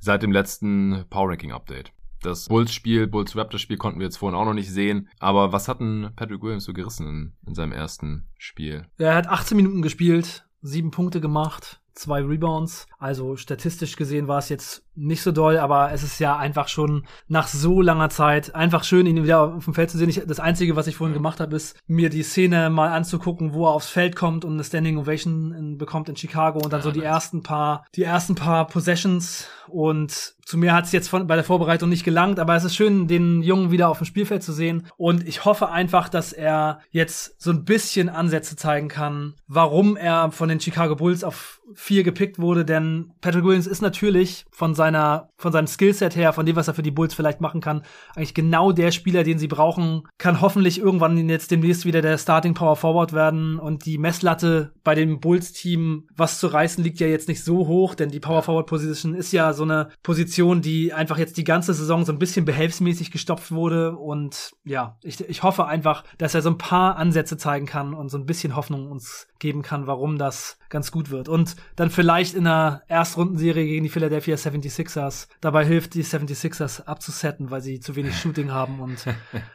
Seit 0.00 0.22
dem 0.22 0.32
letzten 0.32 1.06
Power 1.08 1.30
Ranking 1.30 1.52
Update. 1.52 1.92
Das 2.22 2.48
Bulls-Spiel, 2.48 3.06
Bulls-Raptors-Spiel 3.06 3.78
konnten 3.78 3.98
wir 3.98 4.06
jetzt 4.06 4.18
vorhin 4.18 4.38
auch 4.38 4.44
noch 4.44 4.54
nicht 4.54 4.70
sehen. 4.70 5.08
Aber 5.18 5.52
was 5.52 5.68
hat 5.68 5.80
denn 5.80 6.10
Patrick 6.16 6.42
Williams 6.42 6.64
so 6.64 6.72
gerissen 6.72 7.06
in, 7.06 7.32
in 7.46 7.54
seinem 7.54 7.72
ersten 7.72 8.28
Spiel? 8.38 8.86
Er 8.98 9.14
hat 9.14 9.26
18 9.26 9.56
Minuten 9.56 9.82
gespielt, 9.82 10.46
sieben 10.62 10.90
Punkte 10.90 11.20
gemacht, 11.20 11.80
zwei 11.94 12.22
Rebounds. 12.22 12.86
Also 12.98 13.36
statistisch 13.36 13.96
gesehen 13.96 14.28
war 14.28 14.38
es 14.38 14.48
jetzt 14.48 14.84
nicht 14.94 15.22
so 15.22 15.32
doll, 15.32 15.58
aber 15.58 15.92
es 15.92 16.02
ist 16.02 16.18
ja 16.18 16.36
einfach 16.36 16.68
schon 16.68 17.06
nach 17.28 17.46
so 17.46 17.80
langer 17.80 18.10
Zeit 18.10 18.54
einfach 18.54 18.84
schön, 18.84 19.06
ihn 19.06 19.22
wieder 19.22 19.54
auf 19.54 19.64
dem 19.64 19.74
Feld 19.74 19.90
zu 19.90 19.98
sehen. 19.98 20.08
Ich, 20.08 20.22
das 20.26 20.40
Einzige, 20.40 20.76
was 20.76 20.86
ich 20.86 20.96
vorhin 20.96 21.14
gemacht 21.14 21.40
habe, 21.40 21.56
ist 21.56 21.76
mir 21.86 22.10
die 22.10 22.22
Szene 22.22 22.70
mal 22.70 22.88
anzugucken, 22.88 23.54
wo 23.54 23.66
er 23.66 23.72
aufs 23.72 23.88
Feld 23.88 24.16
kommt 24.16 24.44
und 24.44 24.54
eine 24.54 24.64
Standing 24.64 24.98
Ovation 24.98 25.52
in, 25.52 25.78
bekommt 25.78 26.08
in 26.08 26.16
Chicago 26.16 26.58
und 26.58 26.72
dann 26.72 26.80
ja, 26.80 26.84
so 26.84 26.90
die 26.90 27.00
nice. 27.00 27.08
ersten 27.08 27.42
paar, 27.42 27.86
die 27.94 28.02
ersten 28.02 28.34
paar 28.34 28.66
Possessions 28.66 29.48
und 29.70 30.34
zu 30.44 30.58
mir 30.58 30.74
hat 30.74 30.86
es 30.86 30.92
jetzt 30.92 31.08
von, 31.08 31.28
bei 31.28 31.36
der 31.36 31.44
Vorbereitung 31.44 31.88
nicht 31.88 32.04
gelangt, 32.04 32.40
aber 32.40 32.56
es 32.56 32.64
ist 32.64 32.74
schön, 32.74 33.06
den 33.06 33.40
Jungen 33.40 33.70
wieder 33.70 33.88
auf 33.88 33.98
dem 33.98 34.04
Spielfeld 34.04 34.42
zu 34.42 34.52
sehen. 34.52 34.88
Und 34.96 35.26
ich 35.28 35.44
hoffe 35.44 35.70
einfach, 35.70 36.08
dass 36.08 36.32
er 36.32 36.80
jetzt 36.90 37.40
so 37.40 37.52
ein 37.52 37.64
bisschen 37.64 38.08
Ansätze 38.08 38.56
zeigen 38.56 38.88
kann, 38.88 39.34
warum 39.46 39.96
er 39.96 40.32
von 40.32 40.48
den 40.48 40.58
Chicago 40.58 40.96
Bulls 40.96 41.22
auf 41.22 41.60
vier 41.74 42.02
gepickt 42.02 42.40
wurde. 42.40 42.64
Denn 42.64 43.12
Patrick 43.20 43.44
Williams 43.44 43.68
ist 43.68 43.80
natürlich 43.80 44.44
von 44.50 44.74
seiner, 44.80 45.28
von 45.36 45.52
seinem 45.52 45.66
Skillset 45.66 46.16
her, 46.16 46.32
von 46.32 46.46
dem, 46.46 46.56
was 46.56 46.66
er 46.66 46.72
für 46.72 46.82
die 46.82 46.90
Bulls 46.90 47.12
vielleicht 47.12 47.42
machen 47.42 47.60
kann, 47.60 47.82
eigentlich 48.16 48.32
genau 48.32 48.72
der 48.72 48.92
Spieler, 48.92 49.24
den 49.24 49.38
sie 49.38 49.46
brauchen, 49.46 50.08
kann 50.16 50.40
hoffentlich 50.40 50.80
irgendwann 50.80 51.28
jetzt 51.28 51.50
demnächst 51.50 51.84
wieder 51.84 52.00
der 52.00 52.16
Starting 52.16 52.54
Power 52.54 52.76
Forward 52.76 53.12
werden 53.12 53.58
und 53.58 53.84
die 53.84 53.98
Messlatte 53.98 54.72
bei 54.82 54.94
dem 54.94 55.20
Bulls-Team, 55.20 56.08
was 56.16 56.40
zu 56.40 56.46
reißen, 56.46 56.82
liegt 56.82 56.98
ja 56.98 57.08
jetzt 57.08 57.28
nicht 57.28 57.44
so 57.44 57.66
hoch, 57.66 57.94
denn 57.94 58.08
die 58.08 58.20
Power 58.20 58.42
Forward 58.42 58.66
Position 58.66 59.14
ist 59.14 59.32
ja 59.32 59.52
so 59.52 59.64
eine 59.64 59.90
Position, 60.02 60.62
die 60.62 60.94
einfach 60.94 61.18
jetzt 61.18 61.36
die 61.36 61.44
ganze 61.44 61.74
Saison 61.74 62.06
so 62.06 62.12
ein 62.12 62.18
bisschen 62.18 62.46
behelfsmäßig 62.46 63.10
gestopft 63.10 63.52
wurde 63.52 63.96
und 63.96 64.52
ja, 64.64 64.96
ich, 65.02 65.20
ich 65.28 65.42
hoffe 65.42 65.66
einfach, 65.66 66.04
dass 66.16 66.34
er 66.34 66.40
so 66.40 66.48
ein 66.48 66.58
paar 66.58 66.96
Ansätze 66.96 67.36
zeigen 67.36 67.66
kann 67.66 67.92
und 67.92 68.08
so 68.08 68.16
ein 68.16 68.24
bisschen 68.24 68.56
Hoffnung 68.56 68.90
uns 68.90 69.28
geben 69.38 69.60
kann, 69.60 69.86
warum 69.86 70.16
das 70.16 70.56
ganz 70.70 70.90
gut 70.90 71.10
wird. 71.10 71.28
Und 71.28 71.56
dann 71.76 71.90
vielleicht 71.90 72.34
in 72.34 72.46
einer 72.46 72.82
Erstrundenserie 72.88 73.66
gegen 73.66 73.84
die 73.84 73.90
Philadelphia 73.90 74.36
76ers 74.36 75.28
dabei 75.40 75.66
hilft, 75.66 75.94
die 75.94 76.04
76ers 76.04 76.84
abzusetten, 76.84 77.50
weil 77.50 77.60
sie 77.60 77.80
zu 77.80 77.96
wenig 77.96 78.16
Shooting 78.16 78.50
haben 78.52 78.80
und 78.80 79.04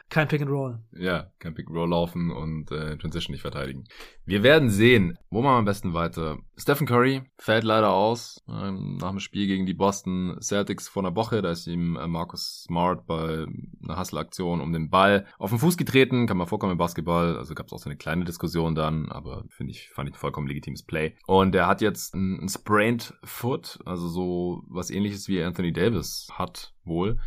kein 0.08 0.28
Pick 0.28 0.42
and 0.42 0.50
Roll. 0.50 0.78
Ja, 0.92 1.30
kein 1.38 1.54
Pick 1.54 1.66
and 1.66 1.76
Roll 1.76 1.90
laufen 1.90 2.30
und 2.30 2.70
äh, 2.70 2.96
Transition 2.98 3.32
nicht 3.32 3.42
verteidigen. 3.42 3.84
Wir 4.24 4.42
werden 4.42 4.70
sehen, 4.70 5.18
wo 5.30 5.42
wir 5.42 5.50
am 5.50 5.64
besten 5.64 5.94
weiter. 5.94 6.38
Stephen 6.58 6.86
Curry 6.86 7.22
fällt 7.36 7.64
leider 7.64 7.92
aus 7.92 8.42
ähm, 8.48 8.96
nach 8.96 9.10
dem 9.10 9.20
Spiel 9.20 9.46
gegen 9.46 9.66
die 9.66 9.74
Boston 9.74 10.38
Celtics 10.40 10.88
vor 10.88 11.04
einer 11.04 11.14
Woche. 11.14 11.42
Da 11.42 11.50
ist 11.50 11.66
ihm 11.66 11.96
äh, 11.96 12.06
Marcus 12.06 12.62
Smart 12.62 13.06
bei 13.06 13.46
einer 13.82 13.98
Hustle-Aktion 13.98 14.62
um 14.62 14.72
den 14.72 14.88
Ball 14.88 15.26
auf 15.38 15.50
den 15.50 15.58
Fuß 15.58 15.76
getreten. 15.76 16.26
Kann 16.26 16.38
man 16.38 16.46
vorkommen 16.46 16.72
im 16.72 16.78
Basketball. 16.78 17.36
Also 17.36 17.54
gab 17.54 17.66
es 17.66 17.74
auch 17.74 17.78
so 17.78 17.90
eine 17.90 17.98
kleine 17.98 18.24
Diskussion 18.24 18.74
dann, 18.74 19.12
aber 19.12 19.44
finde 19.50 19.72
ich, 19.72 19.90
fand 19.90 20.08
ich 20.08 20.14
ein 20.14 20.18
vollkommen 20.18 20.46
legitimes 20.46 20.82
Play. 20.82 21.14
Und 21.26 21.54
er 21.54 21.66
hat 21.66 21.82
jetzt 21.82 22.14
ein, 22.14 22.40
ein 22.40 22.48
Sprained 22.48 23.12
Foot, 23.22 23.78
also 23.84 24.08
so 24.08 24.62
was 24.66 24.90
ähnliches 24.90 25.28
wie 25.28 25.42
Anthony 25.42 25.74
Davis 25.74 26.28
hat 26.32 26.72
wohl. 26.84 27.18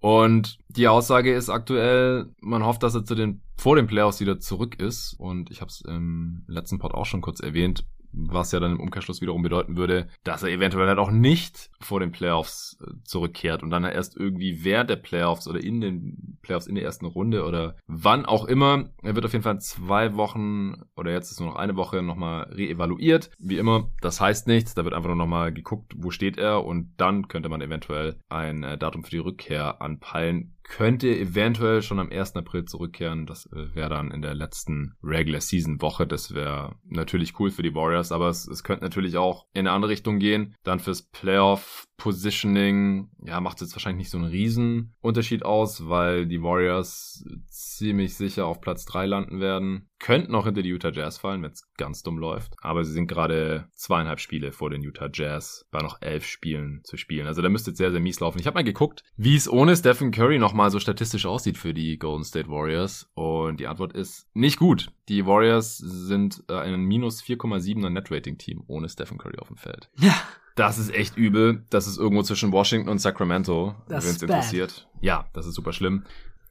Und 0.00 0.58
die 0.68 0.88
Aussage 0.88 1.34
ist 1.34 1.50
aktuell, 1.50 2.32
man 2.40 2.64
hofft, 2.64 2.82
dass 2.82 2.94
er 2.94 3.04
zu 3.04 3.14
den 3.14 3.42
vor 3.56 3.76
den 3.76 3.88
Playoffs 3.88 4.20
wieder 4.20 4.40
zurück 4.40 4.80
ist. 4.80 5.14
Und 5.18 5.50
ich 5.50 5.60
habe 5.60 5.68
es 5.68 5.82
im 5.82 6.44
letzten 6.46 6.78
Pod 6.78 6.94
auch 6.94 7.06
schon 7.06 7.20
kurz 7.20 7.40
erwähnt 7.40 7.84
was 8.12 8.52
ja 8.52 8.60
dann 8.60 8.72
im 8.72 8.80
Umkehrschluss 8.80 9.20
wiederum 9.20 9.42
bedeuten 9.42 9.76
würde, 9.76 10.08
dass 10.24 10.42
er 10.42 10.50
eventuell 10.50 10.88
halt 10.88 10.98
auch 10.98 11.10
nicht 11.10 11.70
vor 11.80 12.00
den 12.00 12.12
Playoffs 12.12 12.78
äh, 12.80 12.92
zurückkehrt 13.04 13.62
und 13.62 13.70
dann 13.70 13.84
erst 13.84 14.16
irgendwie 14.16 14.64
während 14.64 14.90
der 14.90 14.96
Playoffs 14.96 15.48
oder 15.48 15.62
in 15.62 15.80
den 15.80 16.38
Playoffs 16.42 16.66
in 16.66 16.74
der 16.74 16.84
ersten 16.84 17.06
Runde 17.06 17.44
oder 17.44 17.76
wann 17.86 18.26
auch 18.26 18.44
immer. 18.44 18.90
Er 19.02 19.14
wird 19.14 19.24
auf 19.24 19.32
jeden 19.32 19.44
Fall 19.44 19.60
zwei 19.60 20.14
Wochen 20.16 20.82
oder 20.96 21.12
jetzt 21.12 21.30
ist 21.30 21.40
nur 21.40 21.50
noch 21.50 21.56
eine 21.56 21.76
Woche 21.76 22.02
nochmal 22.02 22.44
reevaluiert. 22.52 23.30
Wie 23.38 23.58
immer, 23.58 23.90
das 24.00 24.20
heißt 24.20 24.46
nichts, 24.46 24.74
da 24.74 24.84
wird 24.84 24.94
einfach 24.94 25.08
nur 25.08 25.16
nochmal 25.16 25.52
geguckt, 25.52 25.94
wo 25.96 26.10
steht 26.10 26.38
er 26.38 26.64
und 26.64 26.94
dann 26.96 27.28
könnte 27.28 27.48
man 27.48 27.60
eventuell 27.60 28.16
ein 28.28 28.62
äh, 28.64 28.78
Datum 28.78 29.04
für 29.04 29.10
die 29.10 29.18
Rückkehr 29.18 29.80
anpeilen 29.80 30.54
könnte 30.68 31.08
eventuell 31.08 31.82
schon 31.82 31.98
am 31.98 32.10
1. 32.10 32.36
April 32.36 32.64
zurückkehren. 32.64 33.26
Das 33.26 33.46
äh, 33.46 33.74
wäre 33.74 33.88
dann 33.88 34.10
in 34.10 34.22
der 34.22 34.34
letzten 34.34 34.94
Regular 35.02 35.40
Season 35.40 35.80
Woche. 35.80 36.06
Das 36.06 36.34
wäre 36.34 36.76
natürlich 36.84 37.38
cool 37.40 37.50
für 37.50 37.62
die 37.62 37.74
Warriors, 37.74 38.12
aber 38.12 38.28
es, 38.28 38.46
es 38.46 38.62
könnte 38.62 38.84
natürlich 38.84 39.16
auch 39.16 39.46
in 39.52 39.60
eine 39.60 39.72
andere 39.72 39.90
Richtung 39.90 40.18
gehen. 40.18 40.54
Dann 40.62 40.78
fürs 40.78 41.02
Playoff 41.02 41.84
Positioning, 41.96 43.10
ja, 43.24 43.40
macht 43.40 43.60
jetzt 43.60 43.74
wahrscheinlich 43.74 44.04
nicht 44.04 44.10
so 44.10 44.18
einen 44.18 44.28
riesen 44.28 44.94
Unterschied 45.00 45.44
aus, 45.44 45.88
weil 45.88 46.26
die 46.26 46.42
Warriors 46.42 47.24
ziemlich 47.48 48.14
sicher 48.14 48.46
auf 48.46 48.60
Platz 48.60 48.84
3 48.84 49.06
landen 49.06 49.40
werden. 49.40 49.87
Könnten 49.98 50.34
auch 50.34 50.44
hinter 50.44 50.62
die 50.62 50.70
Utah 50.70 50.90
Jazz 50.90 51.18
fallen, 51.18 51.42
wenn 51.42 51.52
es 51.52 51.68
ganz 51.76 52.02
dumm 52.02 52.18
läuft. 52.18 52.54
Aber 52.60 52.84
sie 52.84 52.92
sind 52.92 53.08
gerade 53.08 53.68
zweieinhalb 53.74 54.20
Spiele 54.20 54.52
vor 54.52 54.70
den 54.70 54.82
Utah 54.82 55.10
Jazz, 55.12 55.66
bei 55.70 55.80
noch 55.80 56.00
elf 56.00 56.24
Spielen 56.24 56.80
zu 56.84 56.96
spielen. 56.96 57.26
Also 57.26 57.42
da 57.42 57.48
müsste 57.48 57.70
jetzt 57.70 57.78
sehr, 57.78 57.90
sehr 57.90 58.00
mies 58.00 58.20
laufen. 58.20 58.38
Ich 58.38 58.46
habe 58.46 58.54
mal 58.54 58.64
geguckt, 58.64 59.02
wie 59.16 59.34
es 59.34 59.50
ohne 59.50 59.76
Stephen 59.76 60.10
Curry 60.10 60.38
nochmal 60.38 60.70
so 60.70 60.78
statistisch 60.78 61.26
aussieht 61.26 61.58
für 61.58 61.74
die 61.74 61.98
Golden 61.98 62.24
State 62.24 62.48
Warriors. 62.48 63.10
Und 63.14 63.58
die 63.60 63.66
Antwort 63.66 63.92
ist 63.92 64.28
nicht 64.34 64.58
gut. 64.58 64.92
Die 65.08 65.26
Warriors 65.26 65.78
sind 65.78 66.44
äh, 66.48 66.54
ein 66.54 66.80
minus 66.82 67.22
4,7er 67.22 67.90
Net-Rating-Team 67.90 68.64
ohne 68.66 68.88
Stephen 68.88 69.18
Curry 69.18 69.38
auf 69.38 69.48
dem 69.48 69.56
Feld. 69.56 69.90
Ja. 69.98 70.14
Das 70.58 70.76
ist 70.76 70.92
echt 70.92 71.16
übel. 71.16 71.64
Das 71.70 71.86
ist 71.86 71.98
irgendwo 71.98 72.24
zwischen 72.24 72.50
Washington 72.50 72.88
und 72.88 72.98
Sacramento, 72.98 73.76
wenn 73.86 73.98
es 73.98 74.20
interessiert. 74.20 74.88
Ja, 75.00 75.28
das 75.32 75.46
ist 75.46 75.54
super 75.54 75.72
schlimm. 75.72 76.04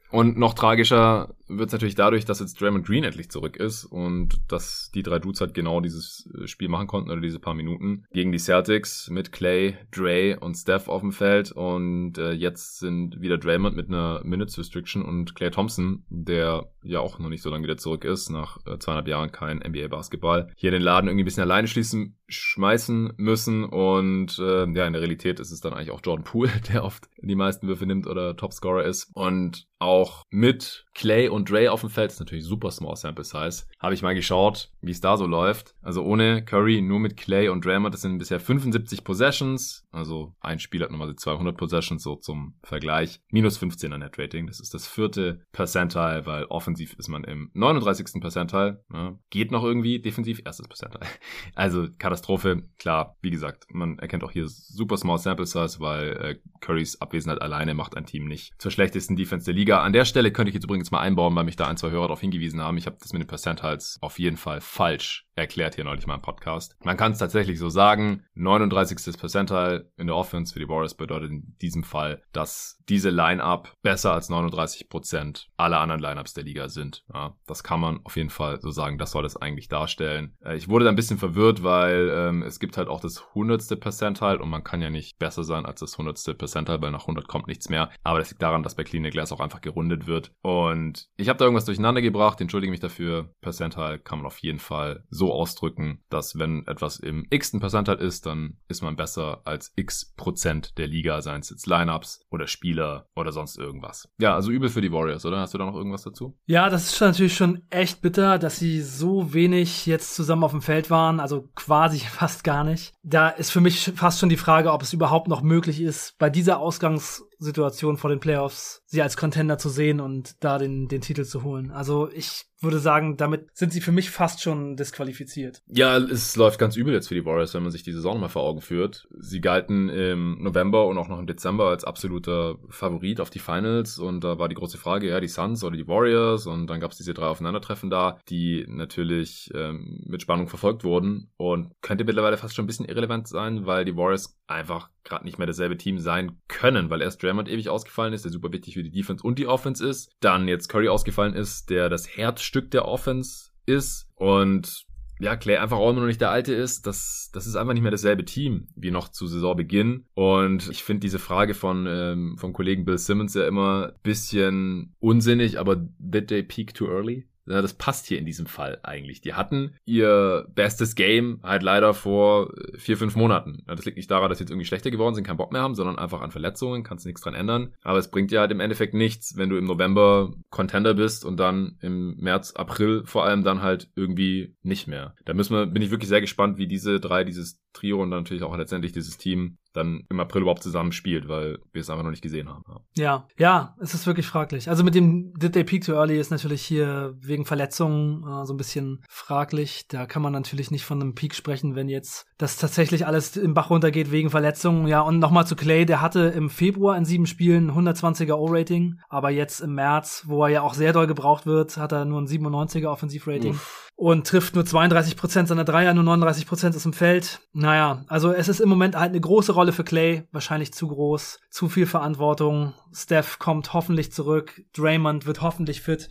Und 0.10 0.38
noch 0.38 0.53
tragischer 0.53 1.36
wird 1.47 1.68
es 1.68 1.74
natürlich 1.74 1.95
dadurch, 1.95 2.26
dass 2.26 2.39
jetzt 2.39 2.60
Draymond 2.60 2.86
Green 2.86 3.03
endlich 3.03 3.30
zurück 3.30 3.58
ist 3.58 3.86
und 3.86 4.39
dass 4.47 4.91
die 4.93 5.03
drei 5.03 5.20
Dudes 5.20 5.41
halt 5.41 5.53
genau 5.53 5.82
dieses 5.82 6.30
äh, 6.38 6.47
Spiel 6.47 6.70
machen 6.70 6.88
konnten 6.88 7.10
oder 7.10 7.22
diese 7.22 7.39
paar 7.39 7.53
Minuten 7.53 8.05
gegen 8.12 8.32
die 8.32 8.39
Celtics 8.39 9.10
mit 9.10 9.32
Clay, 9.32 9.78
Dre 9.91 10.39
und 10.39 10.55
Steph 10.55 10.88
auf 10.88 11.01
dem 11.01 11.12
Feld. 11.12 11.51
Und 11.51 12.18
äh, 12.18 12.32
jetzt 12.32 12.80
sind 12.80 13.22
wieder 13.22 13.38
Draymond 13.38 13.76
mit 13.76 13.88
einer 13.89 14.22
Minutes 14.24 14.58
Restriction 14.58 15.03
und 15.03 15.36
Clay 15.36 15.51
Thompson, 15.51 16.03
der 16.10 16.70
ja 16.84 16.99
auch 16.99 17.20
noch 17.20 17.30
nicht 17.30 17.41
so 17.41 17.49
lange 17.49 17.64
wieder 17.64 17.78
zurück 17.78 18.03
ist, 18.03 18.30
nach 18.30 18.58
äh, 18.66 18.78
zweieinhalb 18.80 19.08
Jahren 19.08 19.32
kein 19.32 19.58
NBA 19.58 19.88
Basketball, 19.88 20.51
hier 20.55 20.72
den 20.72 20.82
Laden 20.82 21.08
irgendwie 21.08 21.24
ein 21.24 21.26
bisschen 21.26 21.43
alleine 21.43 21.68
schließen, 21.68 22.16
schmeißen 22.28 23.13
müssen 23.17 23.63
und 23.63 24.38
äh, 24.39 24.65
ja, 24.71 24.86
in 24.86 24.93
der 24.93 25.01
Realität 25.01 25.39
ist 25.39 25.51
es 25.51 25.61
dann 25.61 25.73
eigentlich 25.73 25.91
auch 25.91 26.01
Jordan 26.03 26.23
Poole, 26.23 26.51
der 26.73 26.84
oft 26.84 27.09
die 27.17 27.36
meisten 27.36 27.67
Würfe 27.67 27.86
nimmt 27.86 28.07
oder 28.07 28.36
Topscorer 28.36 28.84
ist 28.84 29.09
und 29.13 29.67
auch 29.80 30.23
mit 30.30 30.86
Clay 30.93 31.30
und 31.30 31.49
Dre 31.49 31.71
auf 31.71 31.82
dem 31.82 31.89
Feld, 31.89 32.11
ist 32.11 32.19
natürlich 32.19 32.45
super 32.45 32.71
small 32.71 32.95
sample 32.95 33.23
size, 33.23 33.65
habe 33.80 33.93
ich 33.93 34.01
mal 34.01 34.15
geschaut, 34.15 34.71
wie 34.82 34.91
es 34.91 35.01
da 35.01 35.17
so 35.17 35.25
läuft. 35.25 35.75
Also 35.82 36.03
ohne 36.03 36.43
Curry, 36.43 36.82
nur 36.82 36.99
mit 36.99 37.17
Clay 37.17 37.49
und 37.49 37.63
Draymond, 37.63 37.93
das 37.93 38.01
sind 38.01 38.17
bisher 38.17 38.39
75 38.39 39.03
Possessions, 39.03 39.88
also 39.91 40.36
ein 40.39 40.59
Spiel 40.59 40.84
hat 40.84 40.91
nochmal 40.91 41.15
200 41.15 41.57
Possessions, 41.57 42.03
so 42.03 42.15
zum 42.15 42.55
Vergleich. 42.63 43.19
Minus 43.32 43.59
15er 43.61 43.97
Net 43.97 44.17
Rating, 44.17 44.47
das 44.47 44.59
ist 44.59 44.73
das 44.73 44.88
vierte 44.88 45.41
Percentile, 45.51 46.25
weil 46.25 46.45
offensiv 46.45 46.93
ist 46.97 47.07
man 47.07 47.23
im 47.23 47.51
39. 47.53 48.21
Percentile, 48.21 48.84
ne? 48.89 49.19
geht 49.30 49.51
noch 49.51 49.63
irgendwie, 49.63 49.99
defensiv 49.99 50.41
erstes 50.45 50.67
Percentile. 50.67 51.05
Also 51.55 51.88
Katastrophe, 51.97 52.63
klar, 52.78 53.17
wie 53.21 53.32
gesagt, 53.32 53.65
man 53.71 53.97
erkennt 53.99 54.23
auch 54.23 54.32
hier 54.32 54.47
super 54.47 54.97
small 54.97 55.17
sample 55.17 55.45
size, 55.45 55.80
weil 55.80 56.09
äh, 56.17 56.36
Currys 56.61 57.01
Abwesenheit 57.01 57.41
alleine 57.41 57.73
macht 57.73 57.97
ein 57.97 58.05
Team 58.05 58.28
nicht 58.28 58.53
zur 58.59 58.71
schlechtesten 58.71 59.15
Defense 59.15 59.45
der 59.45 59.53
Liga. 59.53 59.82
An 59.82 59.93
der 59.93 60.05
Stelle 60.05 60.32
könnte 60.32 60.49
ich 60.49 60.55
jetzt 60.55 60.65
übrigens 60.65 60.91
mal 60.91 60.99
einbauen, 60.99 61.36
weil 61.36 61.45
mich 61.45 61.55
da 61.55 61.67
ein, 61.67 61.78
zwei 61.78 61.89
Hörer 61.89 62.03
darauf 62.03 62.21
hingewiesen 62.21 62.61
haben. 62.61 62.78
Ich 62.78 62.86
habe 62.86 62.97
das 62.99 63.13
mit 63.13 63.21
den 63.21 63.28
Percentiles 63.68 63.97
auf 64.01 64.20
jeden 64.20 64.38
Fall 64.38 64.61
falsch 64.61 65.26
erklärt 65.38 65.76
hier 65.76 65.84
neulich 65.84 66.08
mal 66.08 66.16
im 66.16 66.22
Podcast. 66.22 66.76
Man 66.84 66.98
kann 66.98 67.12
es 67.12 67.20
tatsächlich 67.20 67.60
so 67.60 67.70
sagen, 67.70 68.24
39. 68.36 69.18
Percentile 69.18 69.92
in 69.98 70.08
der 70.08 70.16
Offense 70.16 70.54
für 70.54 70.60
die 70.60 70.68
Warriors 70.68 70.96
bedeutet 70.96 71.30
in 71.30 71.56
diesem 71.62 71.84
Fall, 71.84 72.22
dass 72.34 72.82
diese 72.90 73.10
Line-Up 73.10 73.74
besser 73.82 74.14
als 74.14 74.30
39 74.30 74.90
Prozent 74.90 75.50
aller 75.58 75.80
anderen 75.80 76.02
Line-Ups 76.02 76.34
der 76.34 76.44
Liga 76.44 76.70
sind. 76.70 77.04
Ja, 77.14 77.36
das 77.46 77.64
kann 77.64 77.80
man 77.80 78.00
auf 78.04 78.16
jeden 78.16 78.30
Fall 78.30 78.60
so 78.62 78.72
sagen, 78.72 78.98
das 78.98 79.12
soll 79.12 79.26
es 79.26 79.38
eigentlich 79.38 79.68
darstellen. 79.68 80.36
Äh, 80.44 80.58
ich 80.58 80.70
wurde 80.70 80.86
da 80.86 80.92
ein 80.92 80.96
bisschen 80.96 81.18
verwirrt, 81.18 81.64
weil 81.64 82.10
ähm, 82.14 82.44
es 82.44 82.60
gibt 82.60 82.78
halt 82.78 82.88
auch 82.88 83.02
das 83.02 83.24
100. 83.30 83.80
Percentile 83.80 84.40
und 84.40 84.50
man 84.50 84.64
kann 84.64 84.82
ja 84.82 84.90
nicht 84.90 85.20
besser 85.20 85.44
sein 85.44 85.66
als 85.66 85.82
das 85.82 85.94
100. 85.94 86.38
Percentile, 86.38 86.82
weil 86.82 86.92
nach 86.92 87.02
100 87.02 87.28
kommt 87.28 87.48
nichts 87.48 87.70
mehr. 87.70 87.90
Aber 88.04 88.20
das 88.20 88.30
liegt 88.30 88.42
daran, 88.42 88.64
dass 88.64 88.76
bei 88.76 88.84
Clean 88.84 89.04
Glass 89.04 89.32
auch 89.32 89.40
einfach 89.40 89.62
gerundet 89.62 90.08
wird. 90.08 90.32
Und 90.42 91.08
ich 91.18 91.30
habe 91.30 91.38
da 91.38 91.46
irgendwas 91.46 91.66
durcheinander 91.66 92.02
gebracht, 92.02 92.42
entschuldige 92.42 92.72
mich 92.72 92.80
dafür. 92.80 93.34
Percentile 93.42 94.00
kann 94.00 94.20
man 94.20 94.26
auf 94.26 94.40
jeden 94.40 94.60
Fall 94.60 95.04
so 95.10 95.26
ausdrücken, 95.34 96.03
dass 96.09 96.38
wenn 96.38 96.65
etwas 96.67 96.99
im 96.99 97.25
x-ten 97.30 97.59
Percentile 97.59 97.97
ist, 97.97 98.25
dann 98.25 98.57
ist 98.67 98.82
man 98.82 98.95
besser 98.95 99.41
als 99.45 99.71
x 99.75 100.13
Prozent 100.15 100.78
der 100.78 100.88
Liga, 100.88 101.21
seien 101.21 101.41
es 101.41 101.49
jetzt 101.49 101.67
Lineups 101.67 102.25
oder 102.30 102.47
Spieler 102.47 103.07
oder 103.15 103.32
sonst 103.32 103.57
irgendwas. 103.57 104.09
Ja, 104.19 104.36
also 104.36 104.51
übel 104.51 104.69
für 104.69 104.82
die 104.82 104.91
Warriors, 104.91 105.25
oder? 105.25 105.39
Hast 105.39 105.53
du 105.53 105.57
da 105.57 105.65
noch 105.65 105.75
irgendwas 105.75 106.03
dazu? 106.03 106.38
Ja, 106.45 106.69
das 106.69 106.91
ist 106.91 107.01
natürlich 107.01 107.36
schon 107.36 107.63
echt 107.69 108.01
bitter, 108.01 108.39
dass 108.39 108.57
sie 108.57 108.82
so 108.82 109.34
wenig 109.34 109.86
jetzt 109.86 110.15
zusammen 110.15 110.43
auf 110.43 110.51
dem 110.51 110.61
Feld 110.61 110.89
waren, 110.89 111.19
also 111.19 111.49
quasi 111.55 111.99
fast 112.11 112.43
gar 112.43 112.63
nicht. 112.63 112.93
Da 113.03 113.30
ist 113.30 113.51
für 113.51 113.61
mich 113.61 113.91
fast 113.95 114.19
schon 114.19 114.30
die 114.30 114.38
Frage, 114.38 114.71
ob 114.71 114.82
es 114.82 114.93
überhaupt 114.93 115.28
noch 115.28 115.41
möglich 115.41 115.82
ist, 115.82 116.17
bei 116.17 116.30
dieser 116.30 116.59
Ausgangs 116.59 117.23
Situation 117.40 117.98
vor 117.98 118.10
den 118.10 118.20
Playoffs, 118.20 118.82
sie 118.86 119.02
als 119.02 119.18
Contender 119.18 119.58
zu 119.58 119.70
sehen 119.70 120.00
und 120.00 120.36
da 120.44 120.58
den, 120.58 120.88
den 120.88 121.02
Titel 121.02 121.24
zu 121.26 121.44
holen. 121.44 121.72
Also 121.72 122.10
ich 122.12 122.46
würde 122.60 122.80
sagen, 122.80 123.18
damit 123.18 123.50
sind 123.54 123.72
sie 123.72 123.82
für 123.82 123.92
mich 123.92 124.10
fast 124.10 124.42
schon 124.42 124.76
disqualifiziert. 124.76 125.62
Ja, 125.68 125.98
es 125.98 126.36
läuft 126.36 126.58
ganz 126.58 126.76
übel 126.76 126.94
jetzt 126.94 127.08
für 127.08 127.14
die 127.14 127.26
Warriors, 127.26 127.54
wenn 127.54 127.62
man 127.62 127.72
sich 127.72 127.84
die 127.84 127.92
Saison 127.92 128.20
mal 128.20 128.30
vor 128.30 128.44
Augen 128.44 128.62
führt. 128.62 129.08
Sie 129.20 129.42
galten 129.42 129.90
im 129.90 130.42
November 130.42 130.88
und 130.88 130.98
auch 130.98 131.08
noch 131.08 131.20
im 131.20 131.28
Dezember 131.28 131.70
als 131.70 131.84
absoluter 131.84 132.56
Favorit 132.70 133.20
auf 133.20 133.30
die 133.30 133.40
Finals 133.40 134.00
und 134.00 134.24
da 134.24 134.40
war 134.40 134.50
die 134.50 134.56
große 134.56 134.78
Frage, 134.78 135.10
ja, 135.10 135.20
die 135.20 135.28
Suns 135.28 135.64
oder 135.64 135.78
die 135.78 135.88
Warriors 135.88 136.48
und 136.48 136.68
dann 136.68 136.80
gab 136.80 136.92
es 136.92 136.98
diese 136.98 137.14
drei 137.14 137.28
Aufeinandertreffen 137.28 137.92
da, 137.92 138.18
die 138.30 138.66
natürlich 138.68 139.52
ähm, 139.54 140.04
mit 140.06 140.24
Spannung 140.24 140.48
verfolgt 140.48 140.84
wurden 140.84 141.30
und 141.38 141.72
könnte 141.82 142.06
mittlerweile 142.06 142.38
fast 142.38 142.56
schon 142.56 142.66
ein 142.66 142.68
bisschen 142.68 142.88
irrelevant 142.88 143.28
sein, 143.28 143.68
weil 143.68 143.86
die 143.86 143.96
Warriors 143.96 144.36
einfach 144.48 144.90
gerade 145.08 145.26
nicht 145.26 145.38
mehr 145.38 145.47
dasselbe 145.47 145.78
Team 145.78 145.99
sein 145.99 146.38
können, 146.47 146.89
weil 146.89 147.01
erst 147.01 147.24
Draymond 147.24 147.49
ewig 147.49 147.70
ausgefallen 147.70 148.14
ist, 148.14 148.26
der 148.26 148.32
super 148.32 148.51
wichtig 148.51 148.76
für 148.76 148.84
die 148.84 148.91
Defense 148.91 149.26
und 149.26 149.39
die 149.39 149.47
Offense 149.47 149.86
ist. 149.86 150.12
Dann 150.20 150.47
jetzt 150.47 150.68
Curry 150.68 150.89
ausgefallen 150.89 151.34
ist, 151.34 151.70
der 151.70 151.89
das 151.89 152.08
Herzstück 152.18 152.72
der 152.72 152.86
Offense 152.86 153.51
ist. 153.66 154.08
Und 154.16 154.86
ja, 155.20 155.36
Clay 155.36 155.58
einfach 155.58 155.78
auch 155.78 155.89
immer 155.89 156.01
noch 156.01 156.08
nicht 156.08 156.22
der 156.22 156.30
Alte 156.30 156.53
ist, 156.53 156.86
das, 156.86 157.32
das 157.34 157.47
ist 157.47 157.55
einfach 157.55 157.74
nicht 157.74 157.82
mehr 157.82 157.91
dasselbe 157.91 158.24
Team 158.24 158.68
wie 158.76 158.91
noch 158.91 159.10
zu 159.10 159.26
Saisonbeginn. 159.28 160.05
Und 160.14 160.70
ich 160.70 160.84
finde 160.84 161.01
diese 161.01 161.20
Frage 161.20 161.53
von 161.53 161.88
ähm, 161.88 162.38
vom 162.38 162.53
Kollegen 162.53 162.86
Bill 162.86 162.97
Simmons 162.97 163.34
ja 163.34 163.47
immer 163.47 163.93
bisschen 164.03 164.95
unsinnig, 164.99 165.60
aber 165.60 165.76
did 165.97 166.28
they 166.28 166.43
peak 166.43 166.74
too 166.74 166.88
early? 166.88 167.28
Ja, 167.48 167.62
das 167.62 167.74
passt 167.74 168.08
hier 168.08 168.20
in 168.20 168.26
diesem 168.26 168.45
Fall 168.45 168.80
eigentlich. 168.84 169.22
Die 169.22 169.34
hatten 169.34 169.76
ihr 169.86 170.45
bestes 170.54 170.95
Game 170.95 171.39
halt 171.43 171.64
leider 171.64 171.93
vor 171.93 172.54
äh, 172.58 172.78
vier, 172.78 172.98
fünf 172.98 173.16
Monaten. 173.16 173.64
Ja, 173.68 173.76
das 173.76 173.86
liegt 173.86 173.98
nicht 173.98 174.12
daran, 174.12 174.30
dass 174.30 174.38
sie 174.38 174.43
jetzt 174.43 174.52
irgendwie 174.52 174.66
schlechter 174.68 174.91
geworden 174.91 175.16
sind, 175.16 175.26
keinen 175.26 175.38
Bock 175.38 175.52
mehr 175.52 175.62
haben, 175.62 175.76
sondern 175.76 175.98
einfach 175.98 176.22
an 176.22 176.32
Verletzungen, 176.32 176.84
kannst 176.84 177.06
nichts 177.06 177.22
dran 177.22 177.34
ändern. 177.34 177.74
Aber 177.82 178.00
es 178.00 178.12
bringt 178.12 178.32
ja 178.32 178.41
halt 178.41 178.52
im 178.52 178.60
Endeffekt 178.60 178.93
nichts, 178.93 179.38
wenn 179.38 179.50
du 179.50 179.58
im 179.58 179.66
November 179.66 180.32
Contender 180.50 180.93
bist 180.93 181.26
und 181.26 181.38
dann 181.38 181.78
im 181.82 182.16
März, 182.18 182.54
April 182.54 183.04
vor 183.06 183.26
allem 183.26 183.43
dann 183.43 183.62
halt 183.62 183.89
irgendwie 183.95 184.56
nicht 184.62 184.88
mehr. 184.88 185.16
Da 185.26 185.34
müssen 185.34 185.56
wir, 185.56 185.66
bin 185.66 185.82
ich 185.82 185.91
wirklich 185.91 186.10
sehr 186.10 186.22
gespannt, 186.22 186.58
wie 186.58 186.68
diese 186.68 187.00
drei, 187.00 187.24
dieses 187.24 187.60
Trio 187.74 188.02
und 188.02 188.12
dann 188.12 188.24
natürlich 188.24 188.43
auch 188.43 188.58
letztendlich 188.58 188.91
dieses 188.91 189.18
Team 189.18 189.58
dann 189.78 190.03
im 190.09 190.19
April 190.19 190.41
überhaupt 190.41 190.63
zusammen 190.63 190.91
spielt, 190.91 191.28
weil 191.28 191.59
wir 191.71 191.82
es 191.82 191.89
einfach 191.89 192.03
noch 192.03 192.11
nicht 192.11 192.23
gesehen 192.23 192.49
haben. 192.49 192.63
Ja, 192.95 193.28
ja, 193.38 193.75
es 193.80 193.93
ist 193.93 194.07
wirklich 194.07 194.25
fraglich. 194.25 194.69
Also 194.69 194.84
mit 194.84 194.95
dem 194.95 195.34
Did 195.34 195.53
They 195.53 195.63
Peak 195.63 195.84
Too 195.84 195.93
Early 195.93 196.19
ist 196.19 196.32
natürlich 196.32 196.61
hier 196.61 197.15
wegen 197.21 197.45
Verletzungen 197.45 198.23
äh, 198.23 198.45
so 198.45 198.53
ein 198.53 198.57
bisschen 198.57 199.03
fraglich. 199.09 199.88
Da 199.88 200.05
kann 200.05 200.21
man 200.21 200.34
natürlich 200.34 200.71
nicht 200.71 200.86
von 200.86 201.01
einem 201.01 201.15
Peak 201.15 201.36
sprechen, 201.36 201.75
wenn 201.75 201.89
jetzt 201.89 202.25
das 202.38 202.57
tatsächlich 202.57 203.05
alles 203.05 203.38
im 203.38 203.53
Bach 203.53 203.69
runtergeht 203.69 204.11
wegen 204.11 204.30
Verletzungen. 204.30 204.88
Ja, 204.88 205.01
und 205.01 205.19
nochmal 205.19 205.47
zu 205.47 205.55
Clay, 205.55 205.86
der 205.86 206.01
hatte 206.01 206.21
im 206.21 206.49
Februar 206.49 206.97
in 206.97 207.05
sieben 207.05 207.28
Spielen 207.28 207.71
120er 207.71 208.34
O-Rating, 208.34 208.99
aber 209.09 209.30
jetzt 209.30 209.61
im 209.61 209.75
März, 209.75 210.23
wo 210.28 210.43
er 210.43 210.49
ja 210.49 210.61
auch 210.61 210.73
sehr 210.73 210.93
doll 210.93 211.07
gebraucht 211.07 211.45
wird, 211.45 211.78
hat 211.78 211.91
er 211.91 212.05
nur 212.05 212.21
ein 212.21 212.28
97er 212.28 212.88
Offensivrating. 212.88 213.53
Uff 213.53 213.87
und 213.98 214.28
trifft 214.28 214.54
nur 214.54 214.64
32 214.64 215.18
Prozent 215.18 215.48
seiner 215.48 215.66
Dreier, 215.66 215.93
nur 215.95 216.04
39 216.04 216.45
Prozent 216.45 216.76
aus 216.76 216.84
dem 216.84 216.93
Feld. 216.93 217.41
Naja, 217.52 218.06
also 218.08 218.32
es 218.32 218.48
ist 218.48 218.62
im 218.62 218.70
Moment 218.70 218.95
halt 218.95 219.10
eine 219.10 219.20
große 219.20 219.52
Rolle 219.52 219.74
für 219.74 219.84
Clay, 219.84 220.24
wahrscheinlich 220.32 220.72
zu 220.72 220.88
groß, 220.88 221.39
zu 221.50 221.68
viel 221.68 221.88
Verantwortung. 221.88 222.74
Steph 222.93 223.39
kommt 223.39 223.74
hoffentlich 223.74 224.12
zurück, 224.12 224.62
Draymond 224.74 225.26
wird 225.26 225.41
hoffentlich 225.41 225.82
fit. 225.82 226.10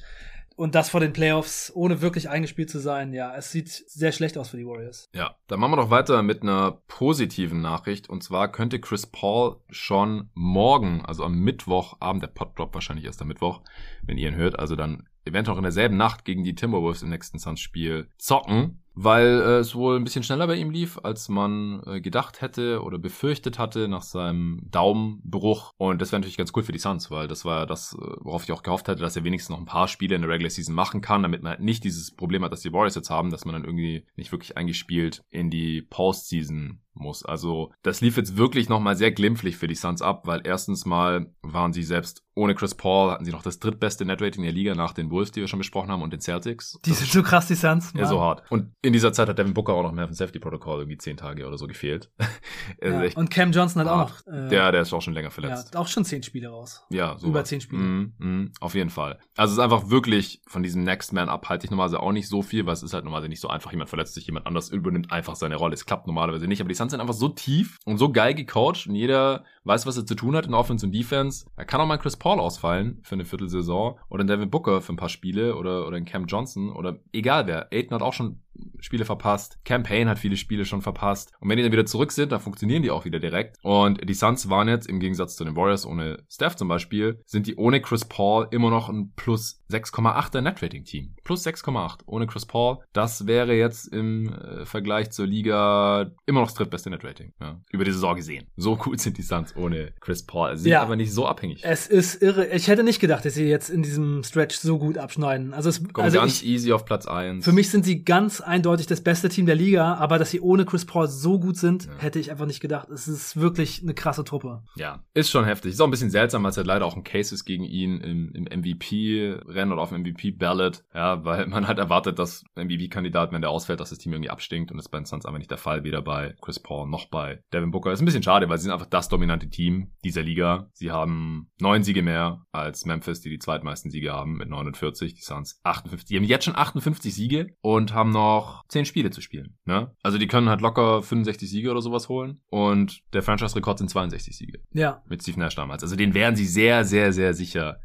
Und 0.56 0.74
das 0.74 0.88
vor 0.88 1.00
den 1.00 1.12
Playoffs, 1.12 1.70
ohne 1.74 2.00
wirklich 2.00 2.28
eingespielt 2.28 2.70
zu 2.70 2.80
sein, 2.80 3.12
ja, 3.12 3.36
es 3.36 3.52
sieht 3.52 3.68
sehr 3.68 4.10
schlecht 4.10 4.36
aus 4.36 4.48
für 4.48 4.56
die 4.56 4.66
Warriors. 4.66 5.08
Ja, 5.14 5.36
dann 5.46 5.60
machen 5.60 5.72
wir 5.72 5.76
doch 5.76 5.90
weiter 5.90 6.22
mit 6.22 6.42
einer 6.42 6.80
positiven 6.88 7.60
Nachricht. 7.60 8.08
Und 8.08 8.24
zwar 8.24 8.50
könnte 8.50 8.80
Chris 8.80 9.06
Paul 9.06 9.60
schon 9.68 10.30
morgen, 10.34 11.04
also 11.04 11.24
am 11.24 11.38
Mittwochabend, 11.38 12.22
der 12.22 12.28
Poddrop 12.28 12.74
wahrscheinlich 12.74 13.04
erst 13.04 13.20
am 13.20 13.28
Mittwoch, 13.28 13.60
wenn 14.02 14.18
ihr 14.18 14.28
ihn 14.28 14.34
hört, 14.34 14.58
also 14.58 14.74
dann 14.76 15.06
eventuell 15.26 15.54
auch 15.54 15.58
in 15.58 15.64
derselben 15.64 15.96
Nacht 15.96 16.24
gegen 16.24 16.44
die 16.44 16.54
Timberwolves 16.54 17.02
im 17.02 17.10
nächsten 17.10 17.38
Suns-Spiel 17.38 18.08
zocken 18.18 18.82
weil 18.96 19.26
äh, 19.26 19.58
es 19.58 19.74
wohl 19.74 19.96
ein 19.96 20.04
bisschen 20.04 20.22
schneller 20.22 20.46
bei 20.46 20.56
ihm 20.56 20.70
lief, 20.70 20.98
als 21.02 21.28
man 21.28 21.82
äh, 21.86 22.00
gedacht 22.00 22.40
hätte 22.40 22.82
oder 22.82 22.98
befürchtet 22.98 23.58
hatte 23.58 23.88
nach 23.88 24.02
seinem 24.02 24.62
Daumenbruch. 24.70 25.72
Und 25.76 26.00
das 26.00 26.10
wäre 26.10 26.20
natürlich 26.20 26.38
ganz 26.38 26.52
cool 26.56 26.62
für 26.62 26.72
die 26.72 26.78
Suns, 26.78 27.10
weil 27.10 27.28
das 27.28 27.44
war 27.44 27.60
ja 27.60 27.66
das, 27.66 27.92
äh, 27.92 28.16
worauf 28.20 28.44
ich 28.44 28.52
auch 28.52 28.62
gehofft 28.62 28.88
hätte, 28.88 29.02
dass 29.02 29.14
er 29.14 29.24
wenigstens 29.24 29.50
noch 29.50 29.60
ein 29.60 29.66
paar 29.66 29.86
Spiele 29.86 30.16
in 30.16 30.22
der 30.22 30.30
Regular 30.30 30.50
Season 30.50 30.74
machen 30.74 31.02
kann, 31.02 31.22
damit 31.22 31.42
man 31.42 31.50
halt 31.50 31.60
nicht 31.60 31.84
dieses 31.84 32.10
Problem 32.10 32.42
hat, 32.42 32.52
das 32.52 32.62
die 32.62 32.72
Warriors 32.72 32.94
jetzt 32.94 33.10
haben, 33.10 33.30
dass 33.30 33.44
man 33.44 33.52
dann 33.52 33.64
irgendwie 33.64 34.06
nicht 34.16 34.32
wirklich 34.32 34.56
eingespielt 34.56 35.22
in 35.28 35.50
die 35.50 35.82
Postseason 35.82 36.80
muss. 36.98 37.24
Also 37.24 37.72
das 37.82 38.00
lief 38.00 38.16
jetzt 38.16 38.36
wirklich 38.36 38.68
nochmal 38.68 38.96
sehr 38.96 39.12
glimpflich 39.12 39.56
für 39.56 39.66
die 39.66 39.74
Suns 39.74 40.02
ab, 40.02 40.26
weil 40.26 40.40
erstens 40.44 40.86
mal 40.86 41.32
waren 41.42 41.72
sie 41.72 41.82
selbst 41.82 42.22
ohne 42.34 42.54
Chris 42.54 42.74
Paul, 42.74 43.10
hatten 43.10 43.24
sie 43.24 43.32
noch 43.32 43.42
das 43.42 43.58
drittbeste 43.58 44.04
Netrating 44.04 44.42
der 44.42 44.52
Liga 44.52 44.74
nach 44.74 44.92
den 44.92 45.10
Wolves, 45.10 45.32
die 45.32 45.40
wir 45.40 45.48
schon 45.48 45.58
besprochen 45.58 45.90
haben, 45.90 46.02
und 46.02 46.12
den 46.12 46.20
Celtics. 46.20 46.78
Die 46.84 46.92
sind 46.92 47.10
so 47.10 47.22
krass, 47.22 47.46
die 47.46 47.54
Suns. 47.54 47.92
Ja, 47.96 48.06
so 48.06 48.20
hart. 48.20 48.42
Und 48.50 48.72
in 48.86 48.92
dieser 48.92 49.12
Zeit 49.12 49.28
hat 49.28 49.38
Devin 49.38 49.52
Booker 49.52 49.74
auch 49.74 49.82
noch 49.82 49.92
mehr 49.92 50.04
auf 50.04 50.10
dem 50.10 50.14
Safety 50.14 50.38
Protocol 50.38 50.80
irgendwie 50.80 50.96
zehn 50.98 51.16
Tage 51.16 51.46
oder 51.46 51.58
so 51.58 51.66
gefehlt. 51.66 52.10
ja. 52.82 53.02
Und 53.16 53.30
Cam 53.30 53.50
Johnson 53.50 53.82
hat 53.82 53.88
hart. 53.88 54.10
auch 54.10 54.26
noch. 54.26 54.32
Äh, 54.32 54.48
der, 54.48 54.72
der 54.72 54.82
ist 54.82 54.92
auch 54.92 55.02
schon 55.02 55.14
länger 55.14 55.30
verletzt. 55.30 55.74
Ja, 55.74 55.80
auch 55.80 55.88
schon 55.88 56.04
zehn 56.04 56.22
Spiele 56.22 56.48
raus. 56.48 56.84
Ja, 56.90 57.18
so. 57.18 57.26
Über 57.26 57.44
zehn 57.44 57.60
Spiele. 57.60 57.82
Mm, 57.82 58.14
mm, 58.18 58.52
auf 58.60 58.74
jeden 58.74 58.90
Fall. 58.90 59.18
Also 59.36 59.52
es 59.52 59.58
ist 59.58 59.64
einfach 59.64 59.90
wirklich 59.90 60.40
von 60.46 60.62
diesem 60.62 60.84
Next 60.84 61.12
Man 61.12 61.28
up 61.28 61.48
halte 61.48 61.64
ich 61.64 61.70
normalerweise 61.70 62.00
auch 62.00 62.12
nicht 62.12 62.28
so 62.28 62.42
viel, 62.42 62.64
weil 62.66 62.74
es 62.74 62.82
ist 62.82 62.94
halt 62.94 63.04
normalerweise 63.04 63.28
nicht 63.28 63.40
so 63.40 63.48
einfach. 63.48 63.72
Jemand 63.72 63.90
verletzt 63.90 64.14
sich, 64.14 64.26
jemand 64.26 64.46
anders 64.46 64.70
übernimmt 64.70 65.10
einfach 65.10 65.34
seine 65.34 65.56
Rolle. 65.56 65.74
Es 65.74 65.84
klappt 65.84 66.06
normalerweise 66.06 66.46
nicht. 66.46 66.60
Aber 66.60 66.68
die 66.68 66.74
Suns 66.74 66.92
sind 66.92 67.00
einfach 67.00 67.14
so 67.14 67.28
tief 67.28 67.78
und 67.84 67.98
so 67.98 68.12
geil 68.12 68.34
gecoacht 68.34 68.86
und 68.86 68.94
jeder 68.94 69.44
weiß, 69.66 69.86
was 69.86 69.96
er 69.96 70.06
zu 70.06 70.14
tun 70.14 70.36
hat 70.36 70.46
in 70.46 70.54
Offense 70.54 70.86
und 70.86 70.92
Defense. 70.92 71.46
Er 71.56 71.64
kann 71.64 71.80
auch 71.80 71.86
mal 71.86 71.98
Chris 71.98 72.16
Paul 72.16 72.40
ausfallen 72.40 73.00
für 73.02 73.14
eine 73.14 73.24
Viertelsaison 73.24 73.98
oder 74.08 74.24
ein 74.24 74.26
Devin 74.26 74.50
Booker 74.50 74.80
für 74.80 74.92
ein 74.92 74.96
paar 74.96 75.08
Spiele 75.08 75.56
oder, 75.56 75.86
oder 75.86 75.96
ein 75.96 76.04
Cam 76.04 76.26
Johnson 76.26 76.70
oder 76.70 76.98
egal 77.12 77.46
wer. 77.46 77.72
Aiden 77.72 77.94
hat 77.94 78.02
auch 78.02 78.12
schon 78.12 78.40
Spiele 78.80 79.04
verpasst. 79.04 79.58
Campaign 79.64 80.08
hat 80.08 80.18
viele 80.18 80.36
Spiele 80.36 80.64
schon 80.64 80.82
verpasst. 80.82 81.32
Und 81.40 81.48
wenn 81.48 81.56
die 81.56 81.62
dann 81.62 81.72
wieder 81.72 81.86
zurück 81.86 82.12
sind, 82.12 82.32
dann 82.32 82.40
funktionieren 82.40 82.82
die 82.82 82.90
auch 82.90 83.04
wieder 83.04 83.18
direkt. 83.18 83.58
Und 83.62 84.08
die 84.08 84.14
Suns 84.14 84.48
waren 84.48 84.68
jetzt 84.68 84.88
im 84.88 85.00
Gegensatz 85.00 85.36
zu 85.36 85.44
den 85.44 85.56
Warriors 85.56 85.86
ohne 85.86 86.24
Steph 86.28 86.56
zum 86.56 86.68
Beispiel, 86.68 87.20
sind 87.26 87.46
die 87.46 87.56
ohne 87.56 87.80
Chris 87.80 88.04
Paul 88.04 88.48
immer 88.50 88.70
noch 88.70 88.88
ein 88.88 89.12
plus 89.16 89.62
6,8er 89.70 90.40
Netrating-Team. 90.40 91.16
Plus 91.24 91.46
6,8 91.46 92.00
ohne 92.06 92.26
Chris 92.26 92.46
Paul. 92.46 92.78
Das 92.92 93.26
wäre 93.26 93.54
jetzt 93.54 93.88
im 93.88 94.32
äh, 94.32 94.64
Vergleich 94.66 95.10
zur 95.10 95.26
Liga 95.26 96.12
immer 96.26 96.40
noch 96.40 96.48
das 96.48 96.54
drittbeste 96.54 96.90
Netrating. 96.90 97.32
Ja, 97.40 97.60
über 97.70 97.84
die 97.84 97.92
Saison 97.92 98.16
gesehen. 98.16 98.46
So 98.56 98.76
gut 98.86 99.00
sind 99.00 99.18
die 99.18 99.22
Suns 99.22 99.55
ohne 99.56 99.92
Chris 100.00 100.22
Paul. 100.24 100.56
Sie 100.56 100.64
sind 100.64 100.72
ja, 100.72 100.82
aber 100.82 100.96
nicht 100.96 101.12
so 101.12 101.26
abhängig. 101.26 101.62
Es 101.64 101.86
ist 101.86 102.22
irre. 102.22 102.46
Ich 102.48 102.68
hätte 102.68 102.82
nicht 102.82 103.00
gedacht, 103.00 103.24
dass 103.24 103.34
sie 103.34 103.44
jetzt 103.44 103.70
in 103.70 103.82
diesem 103.82 104.22
Stretch 104.22 104.56
so 104.56 104.78
gut 104.78 104.98
abschneiden. 104.98 105.54
Also 105.54 105.68
es 105.68 105.82
kommt 105.92 106.04
also 106.04 106.18
ganz 106.18 106.42
ich, 106.42 106.48
easy 106.48 106.72
auf 106.72 106.84
Platz 106.84 107.06
1. 107.06 107.44
Für 107.44 107.52
mich 107.52 107.70
sind 107.70 107.84
sie 107.84 108.04
ganz 108.04 108.40
eindeutig 108.40 108.86
das 108.86 109.00
beste 109.00 109.28
Team 109.28 109.46
der 109.46 109.54
Liga, 109.54 109.94
aber 109.94 110.18
dass 110.18 110.30
sie 110.30 110.40
ohne 110.40 110.64
Chris 110.64 110.84
Paul 110.84 111.08
so 111.08 111.38
gut 111.38 111.56
sind, 111.56 111.86
ja. 111.86 111.92
hätte 111.98 112.18
ich 112.18 112.30
einfach 112.30 112.46
nicht 112.46 112.60
gedacht. 112.60 112.88
Es 112.90 113.08
ist 113.08 113.38
wirklich 113.38 113.82
eine 113.82 113.94
krasse 113.94 114.24
Truppe. 114.24 114.62
Ja, 114.76 115.02
ist 115.14 115.30
schon 115.30 115.44
heftig. 115.44 115.72
Ist 115.72 115.80
auch 115.80 115.86
ein 115.86 115.90
bisschen 115.90 116.10
seltsam, 116.10 116.42
weil 116.42 116.50
es 116.50 116.56
halt 116.56 116.66
leider 116.66 116.84
auch 116.84 116.96
ein 116.96 117.04
Case 117.04 117.34
ist 117.34 117.44
gegen 117.44 117.64
ihn 117.64 118.00
im, 118.00 118.32
im 118.34 118.60
MVP-Rennen 118.60 119.72
oder 119.72 119.82
auf 119.82 119.90
dem 119.90 120.02
MVP-Ballot. 120.02 120.84
Ja, 120.94 121.24
weil 121.24 121.46
man 121.46 121.66
halt 121.66 121.78
erwartet, 121.78 122.18
dass 122.18 122.44
MVP-Kandidat, 122.56 123.32
wenn 123.32 123.40
der 123.40 123.50
ausfällt, 123.50 123.80
dass 123.80 123.90
das 123.90 123.98
Team 123.98 124.12
irgendwie 124.12 124.30
abstinkt 124.30 124.70
und 124.70 124.76
das 124.76 124.86
ist 124.86 124.90
bei 124.90 124.98
den 124.98 125.06
Suns 125.06 125.26
einfach 125.26 125.38
nicht 125.38 125.50
der 125.50 125.58
Fall, 125.58 125.84
weder 125.84 126.02
bei 126.02 126.34
Chris 126.40 126.60
Paul 126.60 126.88
noch 126.88 127.06
bei 127.06 127.42
Devin 127.52 127.70
Booker. 127.70 127.92
Ist 127.92 128.00
ein 128.00 128.04
bisschen 128.04 128.22
schade, 128.22 128.48
weil 128.48 128.58
sie 128.58 128.64
sind 128.64 128.72
einfach 128.72 128.86
das 128.86 129.08
dominante 129.08 129.45
Team 129.50 129.92
dieser 130.04 130.22
Liga. 130.22 130.68
Sie 130.72 130.90
haben 130.90 131.50
neun 131.60 131.82
Siege 131.82 132.02
mehr 132.02 132.44
als 132.52 132.84
Memphis, 132.84 133.20
die 133.20 133.30
die 133.30 133.38
zweitmeisten 133.38 133.90
Siege 133.90 134.12
haben 134.12 134.36
mit 134.36 134.48
49. 134.48 135.14
Die 135.14 135.22
Suns 135.22 135.60
58. 135.62 136.06
Die 136.06 136.16
haben 136.16 136.24
jetzt 136.24 136.44
schon 136.44 136.56
58 136.56 137.14
Siege 137.14 137.48
und 137.60 137.94
haben 137.94 138.10
noch 138.10 138.62
10 138.68 138.84
Spiele 138.84 139.10
zu 139.10 139.20
spielen. 139.20 139.56
Ne? 139.64 139.92
Also 140.02 140.18
die 140.18 140.26
können 140.26 140.48
halt 140.48 140.60
locker 140.60 141.02
65 141.02 141.48
Siege 141.48 141.70
oder 141.70 141.82
sowas 141.82 142.08
holen 142.08 142.40
und 142.50 143.00
der 143.12 143.22
Franchise-Rekord 143.22 143.78
sind 143.78 143.88
62 143.90 144.36
Siege. 144.36 144.60
Ja. 144.72 145.02
Mit 145.08 145.22
Steve 145.22 145.38
Nash 145.38 145.54
damals. 145.54 145.82
Also 145.82 145.96
den 145.96 146.14
werden 146.14 146.36
sie 146.36 146.46
sehr, 146.46 146.84
sehr, 146.84 147.12
sehr 147.12 147.34
sicher 147.34 147.78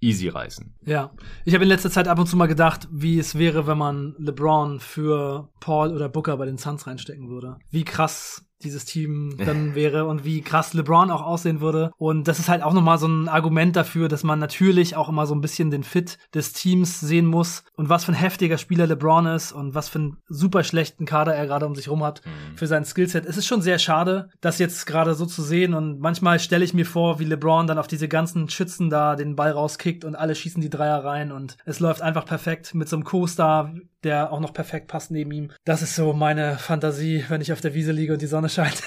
easy 0.00 0.28
reißen. 0.28 0.74
Ja, 0.84 1.12
ich 1.44 1.54
habe 1.54 1.64
in 1.64 1.68
letzter 1.68 1.90
Zeit 1.90 2.08
ab 2.08 2.18
und 2.18 2.26
zu 2.26 2.36
mal 2.36 2.46
gedacht, 2.46 2.88
wie 2.90 3.18
es 3.18 3.38
wäre, 3.38 3.66
wenn 3.66 3.78
man 3.78 4.14
LeBron 4.18 4.80
für 4.80 5.50
Paul 5.60 5.92
oder 5.92 6.08
Booker 6.08 6.36
bei 6.36 6.46
den 6.46 6.58
Suns 6.58 6.86
reinstecken 6.86 7.28
würde. 7.28 7.58
Wie 7.70 7.84
krass 7.84 8.45
dieses 8.62 8.84
Team 8.84 9.36
dann 9.44 9.74
wäre 9.74 10.06
und 10.06 10.24
wie 10.24 10.40
krass 10.40 10.74
LeBron 10.74 11.10
auch 11.10 11.22
aussehen 11.22 11.60
würde. 11.60 11.90
Und 11.98 12.28
das 12.28 12.38
ist 12.38 12.48
halt 12.48 12.62
auch 12.62 12.72
nochmal 12.72 12.98
so 12.98 13.06
ein 13.06 13.28
Argument 13.28 13.76
dafür, 13.76 14.08
dass 14.08 14.24
man 14.24 14.38
natürlich 14.38 14.96
auch 14.96 15.08
immer 15.08 15.26
so 15.26 15.34
ein 15.34 15.40
bisschen 15.40 15.70
den 15.70 15.84
Fit 15.84 16.18
des 16.34 16.52
Teams 16.52 17.00
sehen 17.00 17.26
muss 17.26 17.64
und 17.74 17.88
was 17.88 18.04
für 18.04 18.12
ein 18.12 18.16
heftiger 18.16 18.58
Spieler 18.58 18.86
LeBron 18.86 19.26
ist 19.26 19.52
und 19.52 19.74
was 19.74 19.88
für 19.88 19.98
einen 19.98 20.16
super 20.28 20.64
schlechten 20.64 21.06
Kader 21.06 21.34
er 21.34 21.46
gerade 21.46 21.66
um 21.66 21.74
sich 21.74 21.88
rum 21.88 22.02
hat 22.02 22.22
mhm. 22.24 22.56
für 22.56 22.66
sein 22.66 22.84
Skillset. 22.84 23.26
Es 23.26 23.36
ist 23.36 23.46
schon 23.46 23.62
sehr 23.62 23.78
schade, 23.78 24.30
das 24.40 24.58
jetzt 24.58 24.86
gerade 24.86 25.14
so 25.14 25.26
zu 25.26 25.42
sehen 25.42 25.74
und 25.74 26.00
manchmal 26.00 26.38
stelle 26.40 26.64
ich 26.64 26.74
mir 26.74 26.86
vor, 26.86 27.18
wie 27.18 27.24
LeBron 27.24 27.66
dann 27.66 27.78
auf 27.78 27.86
diese 27.86 28.08
ganzen 28.08 28.48
Schützen 28.48 28.90
da 28.90 29.16
den 29.16 29.36
Ball 29.36 29.50
rauskickt 29.50 30.04
und 30.04 30.14
alle 30.14 30.34
schießen 30.34 30.60
die 30.60 30.70
Dreier 30.70 31.04
rein 31.04 31.32
und 31.32 31.56
es 31.64 31.80
läuft 31.80 32.02
einfach 32.02 32.24
perfekt 32.24 32.74
mit 32.74 32.88
so 32.88 32.96
einem 32.96 33.04
Co-Star, 33.04 33.72
der 34.06 34.32
auch 34.32 34.40
noch 34.40 34.54
perfekt 34.54 34.86
passt 34.86 35.10
neben 35.10 35.32
ihm. 35.32 35.50
Das 35.64 35.82
ist 35.82 35.96
so 35.96 36.12
meine 36.12 36.56
Fantasie, 36.58 37.24
wenn 37.28 37.40
ich 37.40 37.52
auf 37.52 37.60
der 37.60 37.74
Wiese 37.74 37.92
liege 37.92 38.12
und 38.12 38.22
die 38.22 38.26
Sonne 38.26 38.48
scheint. 38.48 38.82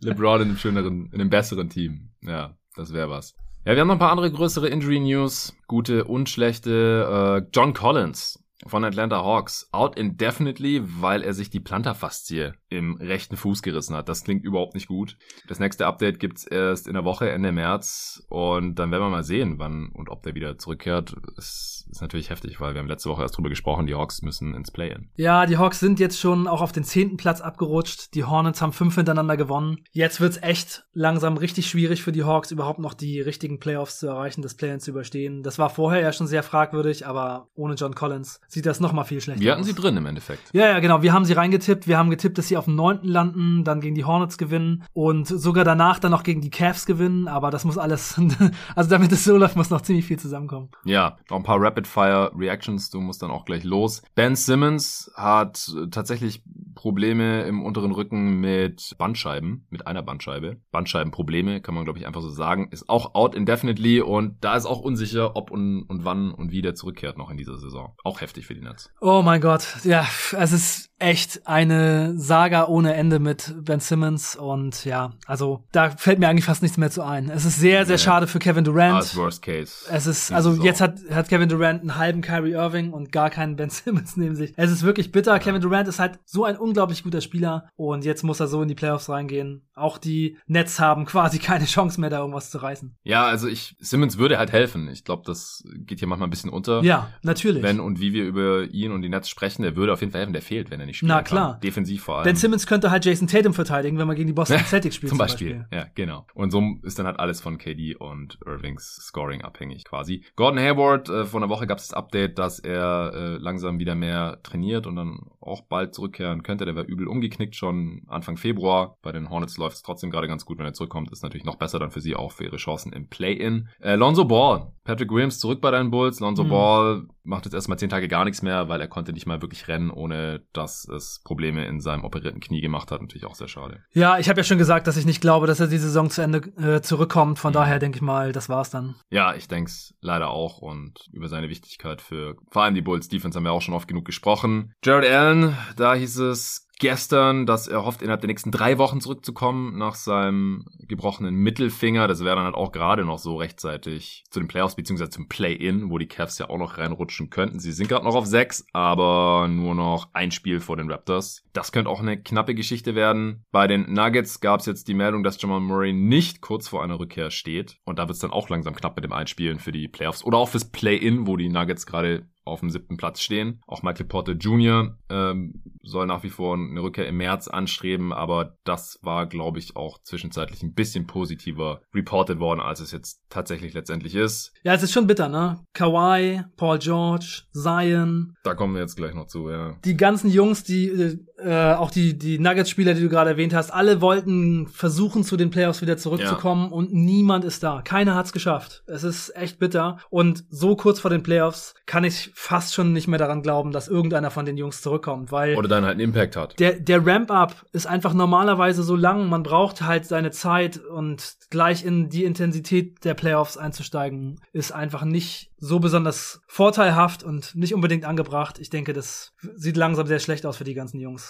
LeBron 0.00 0.42
in 0.42 0.48
einem 0.48 0.56
schöneren, 0.56 1.10
in 1.12 1.20
einem 1.20 1.28
besseren 1.28 1.68
Team. 1.68 2.10
Ja, 2.22 2.56
das 2.76 2.92
wäre 2.92 3.10
was. 3.10 3.34
Ja, 3.64 3.74
wir 3.74 3.80
haben 3.80 3.88
noch 3.88 3.96
ein 3.96 4.00
paar 4.00 4.12
andere 4.12 4.30
größere 4.30 4.68
Injury 4.68 5.00
News. 5.00 5.54
Gute 5.66 6.04
und 6.04 6.28
schlechte. 6.28 7.42
Äh, 7.42 7.50
John 7.52 7.74
Collins 7.74 8.42
von 8.66 8.84
Atlanta 8.84 9.22
Hawks 9.24 9.68
out 9.72 9.98
indefinitely, 9.98 10.82
weil 10.84 11.22
er 11.22 11.34
sich 11.34 11.50
die 11.50 11.60
Plantarfaszie 11.60 12.52
im 12.70 12.96
rechten 12.96 13.36
Fuß 13.36 13.62
gerissen 13.62 13.94
hat. 13.94 14.08
Das 14.08 14.24
klingt 14.24 14.44
überhaupt 14.44 14.74
nicht 14.74 14.86
gut. 14.86 15.16
Das 15.48 15.58
nächste 15.58 15.86
Update 15.86 16.20
gibt's 16.20 16.44
erst 16.44 16.86
in 16.88 16.94
der 16.94 17.04
Woche, 17.04 17.30
Ende 17.30 17.52
März. 17.52 18.24
Und 18.28 18.76
dann 18.76 18.90
werden 18.90 19.02
wir 19.02 19.10
mal 19.10 19.24
sehen, 19.24 19.58
wann 19.58 19.90
und 19.92 20.08
ob 20.08 20.22
der 20.22 20.34
wieder 20.34 20.56
zurückkehrt. 20.56 21.14
Es 21.36 21.86
ist 21.90 22.00
natürlich 22.00 22.30
heftig, 22.30 22.60
weil 22.60 22.74
wir 22.74 22.80
haben 22.80 22.88
letzte 22.88 23.10
Woche 23.10 23.22
erst 23.22 23.36
drüber 23.36 23.48
gesprochen, 23.48 23.86
die 23.86 23.94
Hawks 23.94 24.22
müssen 24.22 24.54
ins 24.54 24.70
Play-In. 24.70 25.10
Ja, 25.16 25.46
die 25.46 25.58
Hawks 25.58 25.80
sind 25.80 25.98
jetzt 25.98 26.20
schon 26.20 26.46
auch 26.46 26.62
auf 26.62 26.72
den 26.72 26.84
zehnten 26.84 27.16
Platz 27.16 27.40
abgerutscht. 27.40 28.14
Die 28.14 28.24
Hornets 28.24 28.62
haben 28.62 28.72
fünf 28.72 28.94
hintereinander 28.94 29.36
gewonnen. 29.36 29.78
Jetzt 29.90 30.20
wird's 30.20 30.38
echt 30.40 30.84
langsam 30.92 31.36
richtig 31.36 31.68
schwierig 31.68 32.02
für 32.02 32.12
die 32.12 32.22
Hawks, 32.22 32.52
überhaupt 32.52 32.78
noch 32.78 32.94
die 32.94 33.20
richtigen 33.20 33.58
Playoffs 33.58 33.98
zu 33.98 34.06
erreichen, 34.06 34.42
das 34.42 34.54
Play-In 34.54 34.80
zu 34.80 34.92
überstehen. 34.92 35.42
Das 35.42 35.58
war 35.58 35.70
vorher 35.70 36.00
ja 36.00 36.12
schon 36.12 36.28
sehr 36.28 36.44
fragwürdig, 36.44 37.06
aber 37.06 37.48
ohne 37.54 37.74
John 37.74 37.94
Collins 37.94 38.40
sieht 38.46 38.66
das 38.66 38.78
noch 38.78 38.92
mal 38.92 39.04
viel 39.04 39.20
schlechter 39.20 39.40
aus. 39.40 39.44
Wir 39.44 39.52
hatten 39.52 39.64
sie 39.64 39.74
drin 39.74 39.96
im 39.96 40.06
Endeffekt. 40.06 40.42
Ja, 40.52 40.66
ja, 40.68 40.78
genau. 40.78 41.02
Wir 41.02 41.12
haben 41.12 41.24
sie 41.24 41.32
reingetippt. 41.32 41.88
Wir 41.88 41.98
haben 41.98 42.10
getippt, 42.10 42.38
dass 42.38 42.48
sie 42.48 42.56
auf 42.60 42.66
dem 42.66 42.76
neunten 42.76 43.08
landen, 43.08 43.64
dann 43.64 43.80
gegen 43.80 43.94
die 43.94 44.04
Hornets 44.04 44.38
gewinnen 44.38 44.84
und 44.92 45.26
sogar 45.26 45.64
danach 45.64 45.98
dann 45.98 46.12
noch 46.12 46.22
gegen 46.22 46.40
die 46.40 46.50
Cavs 46.50 46.86
gewinnen. 46.86 47.26
Aber 47.26 47.50
das 47.50 47.64
muss 47.64 47.78
alles, 47.78 48.20
also 48.76 48.90
damit 48.90 49.10
es 49.12 49.24
so 49.24 49.36
läuft, 49.36 49.56
muss 49.56 49.70
noch 49.70 49.80
ziemlich 49.80 50.04
viel 50.04 50.18
zusammenkommen. 50.18 50.70
Ja, 50.84 51.16
noch 51.28 51.38
ein 51.38 51.42
paar 51.42 51.60
Rapid-Fire-Reactions. 51.60 52.90
Du 52.90 53.00
musst 53.00 53.22
dann 53.22 53.30
auch 53.30 53.44
gleich 53.44 53.64
los. 53.64 54.02
Ben 54.14 54.36
Simmons 54.36 55.10
hat 55.16 55.74
tatsächlich 55.90 56.42
Probleme 56.74 57.42
im 57.42 57.62
unteren 57.62 57.92
Rücken 57.92 58.40
mit 58.40 58.94
Bandscheiben, 58.98 59.66
mit 59.70 59.86
einer 59.86 60.02
Bandscheibe. 60.02 60.60
Bandscheibenprobleme, 60.70 61.60
kann 61.60 61.74
man 61.74 61.84
glaube 61.84 61.98
ich 61.98 62.06
einfach 62.06 62.22
so 62.22 62.30
sagen. 62.30 62.68
Ist 62.70 62.88
auch 62.88 63.14
out 63.14 63.34
indefinitely 63.34 64.00
und 64.00 64.44
da 64.44 64.56
ist 64.56 64.66
auch 64.66 64.80
unsicher, 64.80 65.36
ob 65.36 65.50
und, 65.50 65.82
und 65.84 66.04
wann 66.04 66.32
und 66.32 66.52
wie 66.52 66.62
der 66.62 66.74
zurückkehrt 66.74 67.18
noch 67.18 67.30
in 67.30 67.36
dieser 67.36 67.58
Saison. 67.58 67.94
Auch 68.04 68.20
heftig 68.20 68.46
für 68.46 68.54
die 68.54 68.62
Nets. 68.62 68.90
Oh 69.00 69.22
mein 69.22 69.40
Gott, 69.40 69.84
ja, 69.84 70.06
es 70.36 70.52
ist 70.52 70.89
echt 71.00 71.46
eine 71.46 72.12
Saga 72.18 72.66
ohne 72.66 72.94
Ende 72.94 73.18
mit 73.18 73.54
Ben 73.64 73.80
Simmons 73.80 74.36
und 74.36 74.84
ja, 74.84 75.14
also 75.26 75.64
da 75.72 75.90
fällt 75.90 76.18
mir 76.18 76.28
eigentlich 76.28 76.44
fast 76.44 76.62
nichts 76.62 76.76
mehr 76.76 76.90
zu 76.90 77.02
ein. 77.02 77.30
Es 77.30 77.44
ist 77.44 77.58
sehr, 77.58 77.86
sehr 77.86 77.96
Nee. 77.96 78.02
schade 78.02 78.26
für 78.26 78.38
Kevin 78.38 78.64
Durant. 78.64 78.94
Als 78.96 79.16
Worst 79.16 79.42
Case. 79.42 79.86
Es 79.90 80.06
ist, 80.06 80.30
also 80.32 80.50
Saison. 80.50 80.64
jetzt 80.66 80.80
hat, 80.80 80.98
hat 81.10 81.28
Kevin 81.28 81.48
Durant 81.48 81.80
einen 81.80 81.96
halben 81.96 82.20
Kyrie 82.20 82.52
Irving 82.52 82.92
und 82.92 83.10
gar 83.12 83.30
keinen 83.30 83.56
Ben 83.56 83.70
Simmons 83.70 84.16
neben 84.16 84.36
sich. 84.36 84.52
Es 84.56 84.70
ist 84.70 84.82
wirklich 84.82 85.10
bitter. 85.10 85.38
Kevin 85.38 85.60
Durant 85.60 85.88
ist 85.88 85.98
halt 85.98 86.18
so 86.24 86.44
ein 86.44 86.56
unglaublich 86.56 87.02
guter 87.02 87.20
Spieler 87.20 87.68
und 87.76 88.04
jetzt 88.04 88.22
muss 88.22 88.38
er 88.40 88.46
so 88.46 88.62
in 88.62 88.68
die 88.68 88.74
Playoffs 88.74 89.08
reingehen. 89.08 89.66
Auch 89.74 89.96
die 89.96 90.36
Nets 90.46 90.78
haben 90.78 91.06
quasi 91.06 91.38
keine 91.38 91.64
Chance 91.64 91.98
mehr, 92.00 92.10
da 92.10 92.18
irgendwas 92.18 92.50
zu 92.50 92.58
reißen. 92.58 92.94
Ja, 93.02 93.24
also 93.24 93.48
ich, 93.48 93.74
Simmons 93.80 94.18
würde 94.18 94.36
halt 94.38 94.52
helfen. 94.52 94.88
Ich 94.88 95.04
glaube, 95.04 95.22
das 95.24 95.64
geht 95.86 96.00
hier 96.00 96.08
manchmal 96.08 96.28
ein 96.28 96.30
bisschen 96.30 96.50
unter. 96.50 96.82
Ja, 96.82 97.08
natürlich. 97.22 97.62
Wenn 97.62 97.80
und 97.80 98.00
wie 98.00 98.12
wir 98.12 98.24
über 98.24 98.64
ihn 98.64 98.92
und 98.92 99.00
die 99.00 99.08
Nets 99.08 99.30
sprechen, 99.30 99.62
der 99.62 99.76
würde 99.76 99.94
auf 99.94 100.00
jeden 100.00 100.12
Fall 100.12 100.20
helfen, 100.20 100.34
der 100.34 100.42
fehlt, 100.42 100.70
wenn 100.70 100.80
er 100.80 100.89
nicht 100.90 100.98
spielt. 100.98 101.08
Na 101.08 101.22
klar. 101.22 101.58
Defensiv 101.62 102.02
vor 102.02 102.16
allem. 102.16 102.24
ben 102.24 102.36
Simmons 102.36 102.66
könnte 102.66 102.90
halt 102.90 103.04
Jason 103.04 103.26
Tatum 103.26 103.54
verteidigen, 103.54 103.98
wenn 103.98 104.06
man 104.06 104.16
gegen 104.16 104.26
die 104.26 104.32
Boston 104.32 104.58
Celtics 104.64 104.96
spielt. 104.96 105.10
Zum 105.10 105.18
Beispiel. 105.18 105.66
Ja, 105.72 105.86
genau. 105.94 106.26
Und 106.34 106.50
so 106.50 106.62
ist 106.82 106.98
dann 106.98 107.06
halt 107.06 107.18
alles 107.18 107.40
von 107.40 107.58
KD 107.58 107.96
und 107.96 108.38
Irvings 108.46 108.96
Scoring 108.96 109.42
abhängig 109.42 109.84
quasi. 109.84 110.24
Gordon 110.36 110.58
Hayward, 110.60 111.08
äh, 111.08 111.24
vor 111.24 111.40
einer 111.40 111.48
Woche 111.48 111.66
gab 111.66 111.78
es 111.78 111.88
das 111.88 111.96
Update, 111.96 112.38
dass 112.38 112.58
er 112.58 113.12
äh, 113.14 113.36
langsam 113.38 113.78
wieder 113.78 113.94
mehr 113.94 114.40
trainiert 114.42 114.86
und 114.86 114.96
dann 114.96 115.20
auch 115.40 115.62
bald 115.62 115.94
zurückkehren 115.94 116.42
könnte. 116.42 116.64
Der 116.64 116.76
war 116.76 116.84
übel 116.84 117.08
umgeknickt 117.08 117.56
schon 117.56 118.02
Anfang 118.08 118.36
Februar. 118.36 118.96
Bei 119.02 119.12
den 119.12 119.30
Hornets 119.30 119.56
läuft 119.56 119.76
es 119.76 119.82
trotzdem 119.82 120.10
gerade 120.10 120.28
ganz 120.28 120.44
gut, 120.44 120.58
wenn 120.58 120.66
er 120.66 120.74
zurückkommt. 120.74 121.10
Ist 121.10 121.22
natürlich 121.22 121.44
noch 121.46 121.56
besser 121.56 121.78
dann 121.78 121.90
für 121.90 122.00
sie 122.00 122.14
auch 122.14 122.32
für 122.32 122.44
ihre 122.44 122.56
Chancen 122.56 122.92
im 122.92 123.08
Play-In. 123.08 123.68
Äh, 123.80 123.94
Lonzo 123.94 124.24
Ball. 124.24 124.72
Patrick 124.90 125.10
Williams 125.12 125.38
zurück 125.38 125.60
bei 125.60 125.70
deinen 125.70 125.90
Bulls. 125.90 126.18
Lonzo 126.20 126.42
Mhm. 126.44 126.48
Ball 126.48 127.02
macht 127.22 127.44
jetzt 127.44 127.54
erstmal 127.54 127.78
zehn 127.78 127.88
Tage 127.90 128.08
gar 128.08 128.24
nichts 128.24 128.42
mehr, 128.42 128.68
weil 128.68 128.80
er 128.80 128.88
konnte 128.88 129.12
nicht 129.12 129.26
mal 129.26 129.40
wirklich 129.40 129.68
rennen, 129.68 129.90
ohne 129.90 130.42
dass 130.52 130.88
es 130.88 131.20
Probleme 131.24 131.64
in 131.66 131.80
seinem 131.80 132.02
operierten 132.04 132.40
Knie 132.40 132.60
gemacht 132.60 132.90
hat. 132.90 133.00
Natürlich 133.00 133.24
auch 133.26 133.34
sehr 133.36 133.46
schade. 133.48 133.84
Ja, 133.92 134.18
ich 134.18 134.28
habe 134.28 134.40
ja 134.40 134.44
schon 134.44 134.58
gesagt, 134.58 134.86
dass 134.88 134.96
ich 134.96 135.06
nicht 135.06 135.20
glaube, 135.20 135.46
dass 135.46 135.60
er 135.60 135.68
die 135.68 135.78
Saison 135.78 136.10
zu 136.10 136.22
Ende 136.22 136.38
äh, 136.60 136.80
zurückkommt. 136.82 137.38
Von 137.38 137.50
Mhm. 137.50 137.54
daher 137.54 137.78
denke 137.78 137.96
ich 137.96 138.02
mal, 138.02 138.32
das 138.32 138.48
war's 138.48 138.70
dann. 138.70 138.96
Ja, 139.10 139.34
ich 139.34 139.46
denk's 139.46 139.94
leider 140.00 140.30
auch 140.30 140.58
und 140.58 140.98
über 141.12 141.28
seine 141.28 141.48
Wichtigkeit 141.48 142.02
für 142.02 142.36
vor 142.50 142.62
allem 142.64 142.74
die 142.74 142.82
Bulls 142.82 143.08
Defense 143.08 143.36
haben 143.36 143.44
wir 143.44 143.52
auch 143.52 143.62
schon 143.62 143.74
oft 143.74 143.86
genug 143.86 144.04
gesprochen. 144.06 144.72
Jared 144.84 145.08
Allen, 145.08 145.56
da 145.76 145.94
hieß 145.94 146.18
es 146.18 146.66
gestern, 146.80 147.46
dass 147.46 147.68
er 147.68 147.84
hofft, 147.84 148.02
innerhalb 148.02 148.22
der 148.22 148.28
nächsten 148.28 148.50
drei 148.50 148.78
Wochen 148.78 149.00
zurückzukommen 149.00 149.78
nach 149.78 149.94
seinem 149.94 150.64
gebrochenen 150.88 151.34
Mittelfinger. 151.36 152.08
Das 152.08 152.24
wäre 152.24 152.34
dann 152.34 152.46
halt 152.46 152.56
auch 152.56 152.72
gerade 152.72 153.04
noch 153.04 153.18
so 153.18 153.36
rechtzeitig 153.36 154.24
zu 154.30 154.40
den 154.40 154.48
Playoffs 154.48 154.74
beziehungsweise 154.74 155.10
zum 155.10 155.28
Play-In, 155.28 155.90
wo 155.90 155.98
die 155.98 156.08
Cavs 156.08 156.38
ja 156.38 156.48
auch 156.48 156.58
noch 156.58 156.78
reinrutschen 156.78 157.30
könnten. 157.30 157.60
Sie 157.60 157.72
sind 157.72 157.88
gerade 157.88 158.04
noch 158.04 158.16
auf 158.16 158.26
sechs, 158.26 158.66
aber 158.72 159.46
nur 159.48 159.74
noch 159.74 160.08
ein 160.14 160.32
Spiel 160.32 160.60
vor 160.60 160.76
den 160.76 160.90
Raptors. 160.90 161.44
Das 161.52 161.70
könnte 161.70 161.90
auch 161.90 162.00
eine 162.00 162.20
knappe 162.20 162.54
Geschichte 162.54 162.94
werden. 162.94 163.44
Bei 163.52 163.66
den 163.66 163.92
Nuggets 163.92 164.40
gab 164.40 164.60
es 164.60 164.66
jetzt 164.66 164.88
die 164.88 164.94
Meldung, 164.94 165.22
dass 165.22 165.40
Jamal 165.40 165.60
Murray 165.60 165.92
nicht 165.92 166.40
kurz 166.40 166.68
vor 166.68 166.82
einer 166.82 166.98
Rückkehr 166.98 167.30
steht. 167.30 167.76
Und 167.84 167.98
da 167.98 168.08
wird 168.08 168.14
es 168.14 168.20
dann 168.20 168.30
auch 168.32 168.48
langsam 168.48 168.74
knapp 168.74 168.96
mit 168.96 169.04
dem 169.04 169.12
Einspielen 169.12 169.58
für 169.58 169.72
die 169.72 169.88
Playoffs 169.88 170.24
oder 170.24 170.38
auch 170.38 170.48
fürs 170.48 170.70
Play-In, 170.70 171.26
wo 171.26 171.36
die 171.36 171.50
Nuggets 171.50 171.86
gerade 171.86 172.26
auf 172.44 172.60
dem 172.60 172.70
siebten 172.70 172.96
Platz 172.96 173.20
stehen. 173.20 173.60
Auch 173.66 173.82
Michael 173.82 174.06
Porter 174.06 174.32
Jr. 174.32 174.96
Ähm, 175.08 175.62
soll 175.82 176.06
nach 176.06 176.22
wie 176.22 176.30
vor 176.30 176.54
eine 176.54 176.82
Rückkehr 176.82 177.06
im 177.06 177.16
März 177.16 177.48
anstreben, 177.48 178.12
aber 178.12 178.56
das 178.64 178.98
war, 179.02 179.26
glaube 179.26 179.58
ich, 179.58 179.76
auch 179.76 180.02
zwischenzeitlich 180.02 180.62
ein 180.62 180.74
bisschen 180.74 181.06
positiver 181.06 181.82
reported 181.94 182.38
worden, 182.38 182.60
als 182.60 182.80
es 182.80 182.92
jetzt 182.92 183.22
tatsächlich 183.28 183.74
letztendlich 183.74 184.14
ist. 184.14 184.52
Ja, 184.62 184.74
es 184.74 184.82
ist 184.82 184.92
schon 184.92 185.06
bitter, 185.06 185.28
ne? 185.28 185.60
Kawhi, 185.74 186.42
Paul 186.56 186.78
George, 186.78 187.42
Zion, 187.52 188.34
Da 188.44 188.54
kommen 188.54 188.74
wir 188.74 188.80
jetzt 188.82 188.96
gleich 188.96 189.14
noch 189.14 189.26
zu, 189.26 189.50
ja. 189.50 189.76
die 189.84 189.96
ganzen 189.96 190.30
Jungs, 190.30 190.64
die 190.64 191.18
äh, 191.44 191.74
auch 191.74 191.90
die 191.90 192.18
die 192.18 192.38
Nuggets-Spieler, 192.38 192.94
die 192.94 193.02
du 193.02 193.08
gerade 193.08 193.30
erwähnt 193.30 193.54
hast, 193.54 193.70
alle 193.72 194.00
wollten 194.00 194.68
versuchen, 194.68 195.24
zu 195.24 195.36
den 195.36 195.50
Playoffs 195.50 195.82
wieder 195.82 195.96
zurückzukommen 195.96 196.72
und 196.72 196.92
niemand 196.92 197.44
ist 197.44 197.62
da. 197.62 197.82
Keiner 197.82 198.14
hat's 198.14 198.32
geschafft. 198.32 198.82
Es 198.86 199.04
ist 199.04 199.34
echt 199.36 199.58
bitter 199.58 199.98
und 200.10 200.44
so 200.50 200.76
kurz 200.76 201.00
vor 201.00 201.10
den 201.10 201.22
Playoffs 201.22 201.74
kann 201.86 202.04
ich 202.04 202.30
fast 202.34 202.74
schon 202.74 202.92
nicht 202.92 203.08
mehr 203.08 203.18
daran 203.18 203.42
glauben, 203.42 203.72
dass 203.72 203.88
irgendeiner 203.88 204.30
von 204.30 204.46
den 204.46 204.56
Jungs 204.56 204.82
zurückkommt, 204.82 205.32
weil 205.32 205.56
Oder 205.56 205.68
dann 205.68 205.84
halt 205.84 205.92
einen 205.92 206.00
Impact 206.00 206.36
hat. 206.36 206.58
der, 206.58 206.74
der 206.74 207.04
Ramp-up 207.06 207.54
ist 207.72 207.86
einfach 207.86 208.14
normalerweise 208.14 208.82
so 208.82 208.96
lang. 208.96 209.28
Man 209.28 209.42
braucht 209.42 209.82
halt 209.82 210.06
seine 210.06 210.30
Zeit 210.30 210.78
und 210.78 211.36
gleich 211.50 211.84
in 211.84 212.08
die 212.08 212.24
Intensität 212.24 213.04
der 213.04 213.14
Playoffs 213.14 213.56
einzusteigen, 213.56 214.40
ist 214.52 214.72
einfach 214.72 215.04
nicht 215.04 215.50
so 215.58 215.78
besonders 215.78 216.40
vorteilhaft 216.46 217.22
und 217.22 217.54
nicht 217.54 217.74
unbedingt 217.74 218.04
angebracht. 218.04 218.58
Ich 218.58 218.70
denke, 218.70 218.92
das 218.92 219.32
sieht 219.56 219.76
langsam 219.76 220.06
sehr 220.06 220.18
schlecht 220.18 220.46
aus 220.46 220.56
für 220.56 220.64
die 220.64 220.74
ganzen 220.74 221.00
Jungs. 221.00 221.29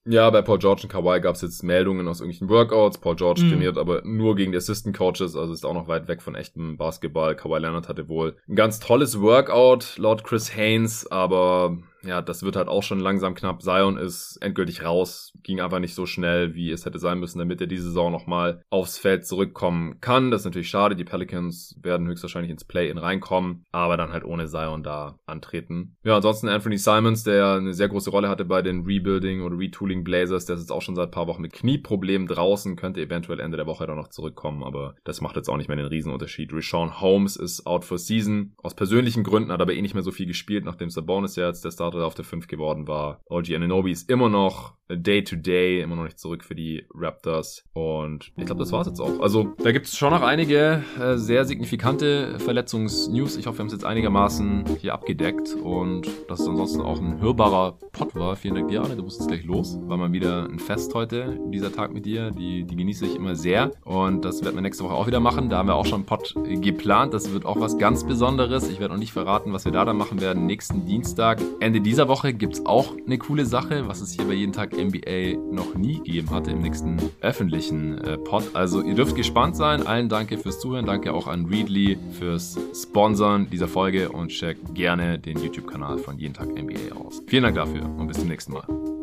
Ja, 0.05 0.29
bei 0.31 0.41
Paul 0.41 0.57
George 0.57 0.81
und 0.83 0.89
Kawhi 0.89 1.19
gab 1.21 1.35
es 1.35 1.41
jetzt 1.41 1.61
Meldungen 1.63 2.07
aus 2.07 2.21
irgendwelchen 2.21 2.49
Workouts. 2.49 2.97
Paul 2.99 3.15
George 3.15 3.43
Mhm. 3.43 3.49
trainiert 3.49 3.77
aber 3.77 4.01
nur 4.03 4.35
gegen 4.35 4.51
die 4.51 4.57
Assistant 4.57 4.97
Coaches, 4.97 5.35
also 5.35 5.53
ist 5.53 5.65
auch 5.65 5.75
noch 5.75 5.87
weit 5.87 6.07
weg 6.07 6.21
von 6.21 6.33
echtem 6.35 6.77
Basketball. 6.77 7.35
Kawhi 7.35 7.59
Leonard 7.59 7.87
hatte 7.87 8.09
wohl 8.09 8.35
ein 8.47 8.55
ganz 8.55 8.79
tolles 8.79 9.21
Workout 9.21 9.97
laut 9.97 10.23
Chris 10.23 10.55
Haynes, 10.55 11.05
aber 11.11 11.77
ja, 12.03 12.23
das 12.23 12.41
wird 12.41 12.55
halt 12.55 12.67
auch 12.67 12.81
schon 12.81 12.99
langsam 12.99 13.35
knapp. 13.35 13.61
Zion 13.61 13.95
ist 13.95 14.39
endgültig 14.41 14.83
raus, 14.83 15.33
ging 15.43 15.61
einfach 15.61 15.77
nicht 15.77 15.93
so 15.93 16.07
schnell, 16.07 16.55
wie 16.55 16.71
es 16.71 16.83
hätte 16.83 16.97
sein 16.97 17.19
müssen, 17.19 17.37
damit 17.37 17.61
er 17.61 17.67
diese 17.67 17.83
Saison 17.83 18.11
nochmal 18.11 18.63
aufs 18.71 18.97
Feld 18.97 19.27
zurückkommen 19.27 19.99
kann. 20.01 20.31
Das 20.31 20.41
ist 20.41 20.45
natürlich 20.45 20.69
schade. 20.69 20.95
Die 20.95 21.03
Pelicans 21.03 21.77
werden 21.83 22.07
höchstwahrscheinlich 22.07 22.49
ins 22.49 22.65
Play-In 22.65 22.97
reinkommen, 22.97 23.65
aber 23.71 23.97
dann 23.97 24.11
halt 24.13 24.23
ohne 24.25 24.47
Zion 24.47 24.81
da 24.81 25.19
antreten. 25.27 25.95
Ja, 26.03 26.15
ansonsten 26.15 26.47
Anthony 26.47 26.79
Simons, 26.79 27.23
der 27.23 27.53
eine 27.53 27.75
sehr 27.75 27.89
große 27.89 28.09
Rolle 28.09 28.29
hatte 28.29 28.45
bei 28.45 28.63
den 28.63 28.83
Rebuilding 28.83 29.43
oder 29.43 29.59
Retooling 29.59 29.90
Blazers, 30.03 30.45
der 30.45 30.55
ist 30.55 30.61
jetzt 30.61 30.71
auch 30.71 30.81
schon 30.81 30.95
seit 30.95 31.09
ein 31.09 31.11
paar 31.11 31.27
Wochen 31.27 31.41
mit 31.41 31.53
Knieproblemen 31.53 32.27
draußen, 32.27 32.75
könnte 32.75 33.01
eventuell 33.01 33.39
Ende 33.39 33.57
der 33.57 33.67
Woche 33.67 33.85
dann 33.85 33.97
noch 33.97 34.09
zurückkommen, 34.09 34.63
aber 34.63 34.95
das 35.03 35.21
macht 35.21 35.35
jetzt 35.35 35.49
auch 35.49 35.57
nicht 35.57 35.67
mehr 35.67 35.77
den 35.77 35.85
Riesenunterschied. 35.85 36.53
Rashawn 36.53 37.01
Holmes 37.01 37.35
ist 37.35 37.65
out 37.67 37.85
for 37.85 37.97
season. 37.97 38.53
Aus 38.57 38.73
persönlichen 38.73 39.23
Gründen 39.23 39.51
hat 39.51 39.61
aber 39.61 39.73
eh 39.73 39.81
nicht 39.81 39.93
mehr 39.93 40.03
so 40.03 40.11
viel 40.11 40.25
gespielt, 40.25 40.65
nachdem 40.65 40.89
Sabonis 40.89 41.35
ja 41.35 41.47
jetzt 41.47 41.65
der 41.65 41.71
Starter 41.71 42.05
auf 42.05 42.15
der 42.15 42.25
5 42.25 42.47
geworden 42.47 42.87
war. 42.87 43.21
OG 43.29 43.53
Ananobi 43.55 43.91
ist 43.91 44.09
immer 44.09 44.29
noch 44.29 44.75
Day 44.95 45.23
to 45.23 45.35
Day, 45.35 45.81
immer 45.81 45.95
noch 45.95 46.03
nicht 46.03 46.19
zurück 46.19 46.43
für 46.43 46.55
die 46.55 46.85
Raptors. 46.93 47.63
Und 47.73 48.31
ich 48.35 48.45
glaube, 48.45 48.59
das 48.59 48.71
war's 48.71 48.87
jetzt 48.87 48.99
auch. 48.99 49.19
Also, 49.19 49.53
da 49.63 49.71
gibt 49.71 49.87
es 49.87 49.97
schon 49.97 50.11
noch 50.11 50.21
einige 50.21 50.83
äh, 50.99 51.17
sehr 51.17 51.45
signifikante 51.45 52.39
Verletzungsnews. 52.39 53.37
Ich 53.37 53.47
hoffe, 53.47 53.59
wir 53.59 53.61
haben 53.61 53.67
es 53.67 53.73
jetzt 53.73 53.85
einigermaßen 53.85 54.65
hier 54.79 54.93
abgedeckt 54.93 55.55
und 55.55 56.07
dass 56.27 56.41
es 56.41 56.47
ansonsten 56.47 56.81
auch 56.81 56.99
ein 56.99 57.21
hörbarer 57.21 57.77
Pod 57.91 58.15
war. 58.15 58.35
Vielen 58.35 58.55
Dank 58.55 58.69
dir, 58.69 58.81
Arne. 58.81 58.95
Du 58.95 59.03
musst 59.03 59.19
jetzt 59.19 59.27
gleich 59.29 59.43
los. 59.43 59.77
War 59.87 59.97
mal 59.97 60.11
wieder 60.11 60.47
ein 60.49 60.59
Fest 60.59 60.93
heute, 60.93 61.39
dieser 61.47 61.71
Tag 61.71 61.93
mit 61.93 62.05
dir. 62.05 62.31
Die, 62.31 62.63
die 62.63 62.75
genieße 62.75 63.05
ich 63.05 63.15
immer 63.15 63.35
sehr. 63.35 63.71
Und 63.83 64.23
das 64.25 64.43
werden 64.43 64.55
wir 64.55 64.61
nächste 64.61 64.83
Woche 64.83 64.93
auch 64.93 65.07
wieder 65.07 65.19
machen. 65.19 65.49
Da 65.49 65.57
haben 65.57 65.67
wir 65.67 65.75
auch 65.75 65.85
schon 65.85 66.01
einen 66.01 66.05
Pod 66.05 66.35
geplant. 66.61 67.13
Das 67.13 67.31
wird 67.31 67.45
auch 67.45 67.59
was 67.59 67.77
ganz 67.77 68.03
Besonderes. 68.03 68.69
Ich 68.69 68.79
werde 68.79 68.93
noch 68.93 68.99
nicht 68.99 69.13
verraten, 69.13 69.53
was 69.53 69.65
wir 69.65 69.71
da 69.71 69.85
dann 69.85 69.97
machen 69.97 70.21
werden. 70.21 70.45
Nächsten 70.45 70.85
Dienstag, 70.85 71.41
Ende 71.59 71.81
dieser 71.81 72.07
Woche, 72.07 72.33
gibt 72.33 72.53
es 72.53 72.65
auch 72.65 72.95
eine 73.05 73.17
coole 73.17 73.45
Sache, 73.45 73.87
was 73.87 74.01
es 74.01 74.13
hier 74.13 74.25
bei 74.25 74.33
jeden 74.33 74.53
Tag 74.53 74.71
NBA 74.73 75.37
noch 75.51 75.75
nie 75.75 75.97
gegeben 75.97 76.29
hatte 76.29 76.51
im 76.51 76.61
nächsten 76.61 76.97
öffentlichen 77.21 77.97
äh, 77.99 78.17
Pod. 78.17 78.43
Also 78.53 78.81
ihr 78.81 78.95
dürft 78.95 79.15
gespannt 79.15 79.55
sein. 79.55 79.85
Allen 79.85 80.09
danke 80.09 80.37
fürs 80.37 80.59
Zuhören. 80.59 80.85
Danke 80.85 81.13
auch 81.13 81.27
an 81.27 81.45
Readly 81.45 81.97
fürs 82.17 82.57
Sponsoren 82.73 83.49
dieser 83.49 83.67
Folge 83.67 84.09
und 84.09 84.29
checkt 84.29 84.75
gerne 84.75 85.19
den 85.19 85.37
YouTube-Kanal 85.41 85.97
von 85.97 86.17
jeden 86.17 86.33
Tag 86.33 86.49
NBA 86.49 86.95
aus. 86.95 87.21
Vielen 87.27 87.43
Dank 87.43 87.55
dafür 87.55 87.85
und 87.85 88.07
bis 88.07 88.19
zum 88.19 88.27
nächsten 88.27 88.53
Mal. 88.53 89.00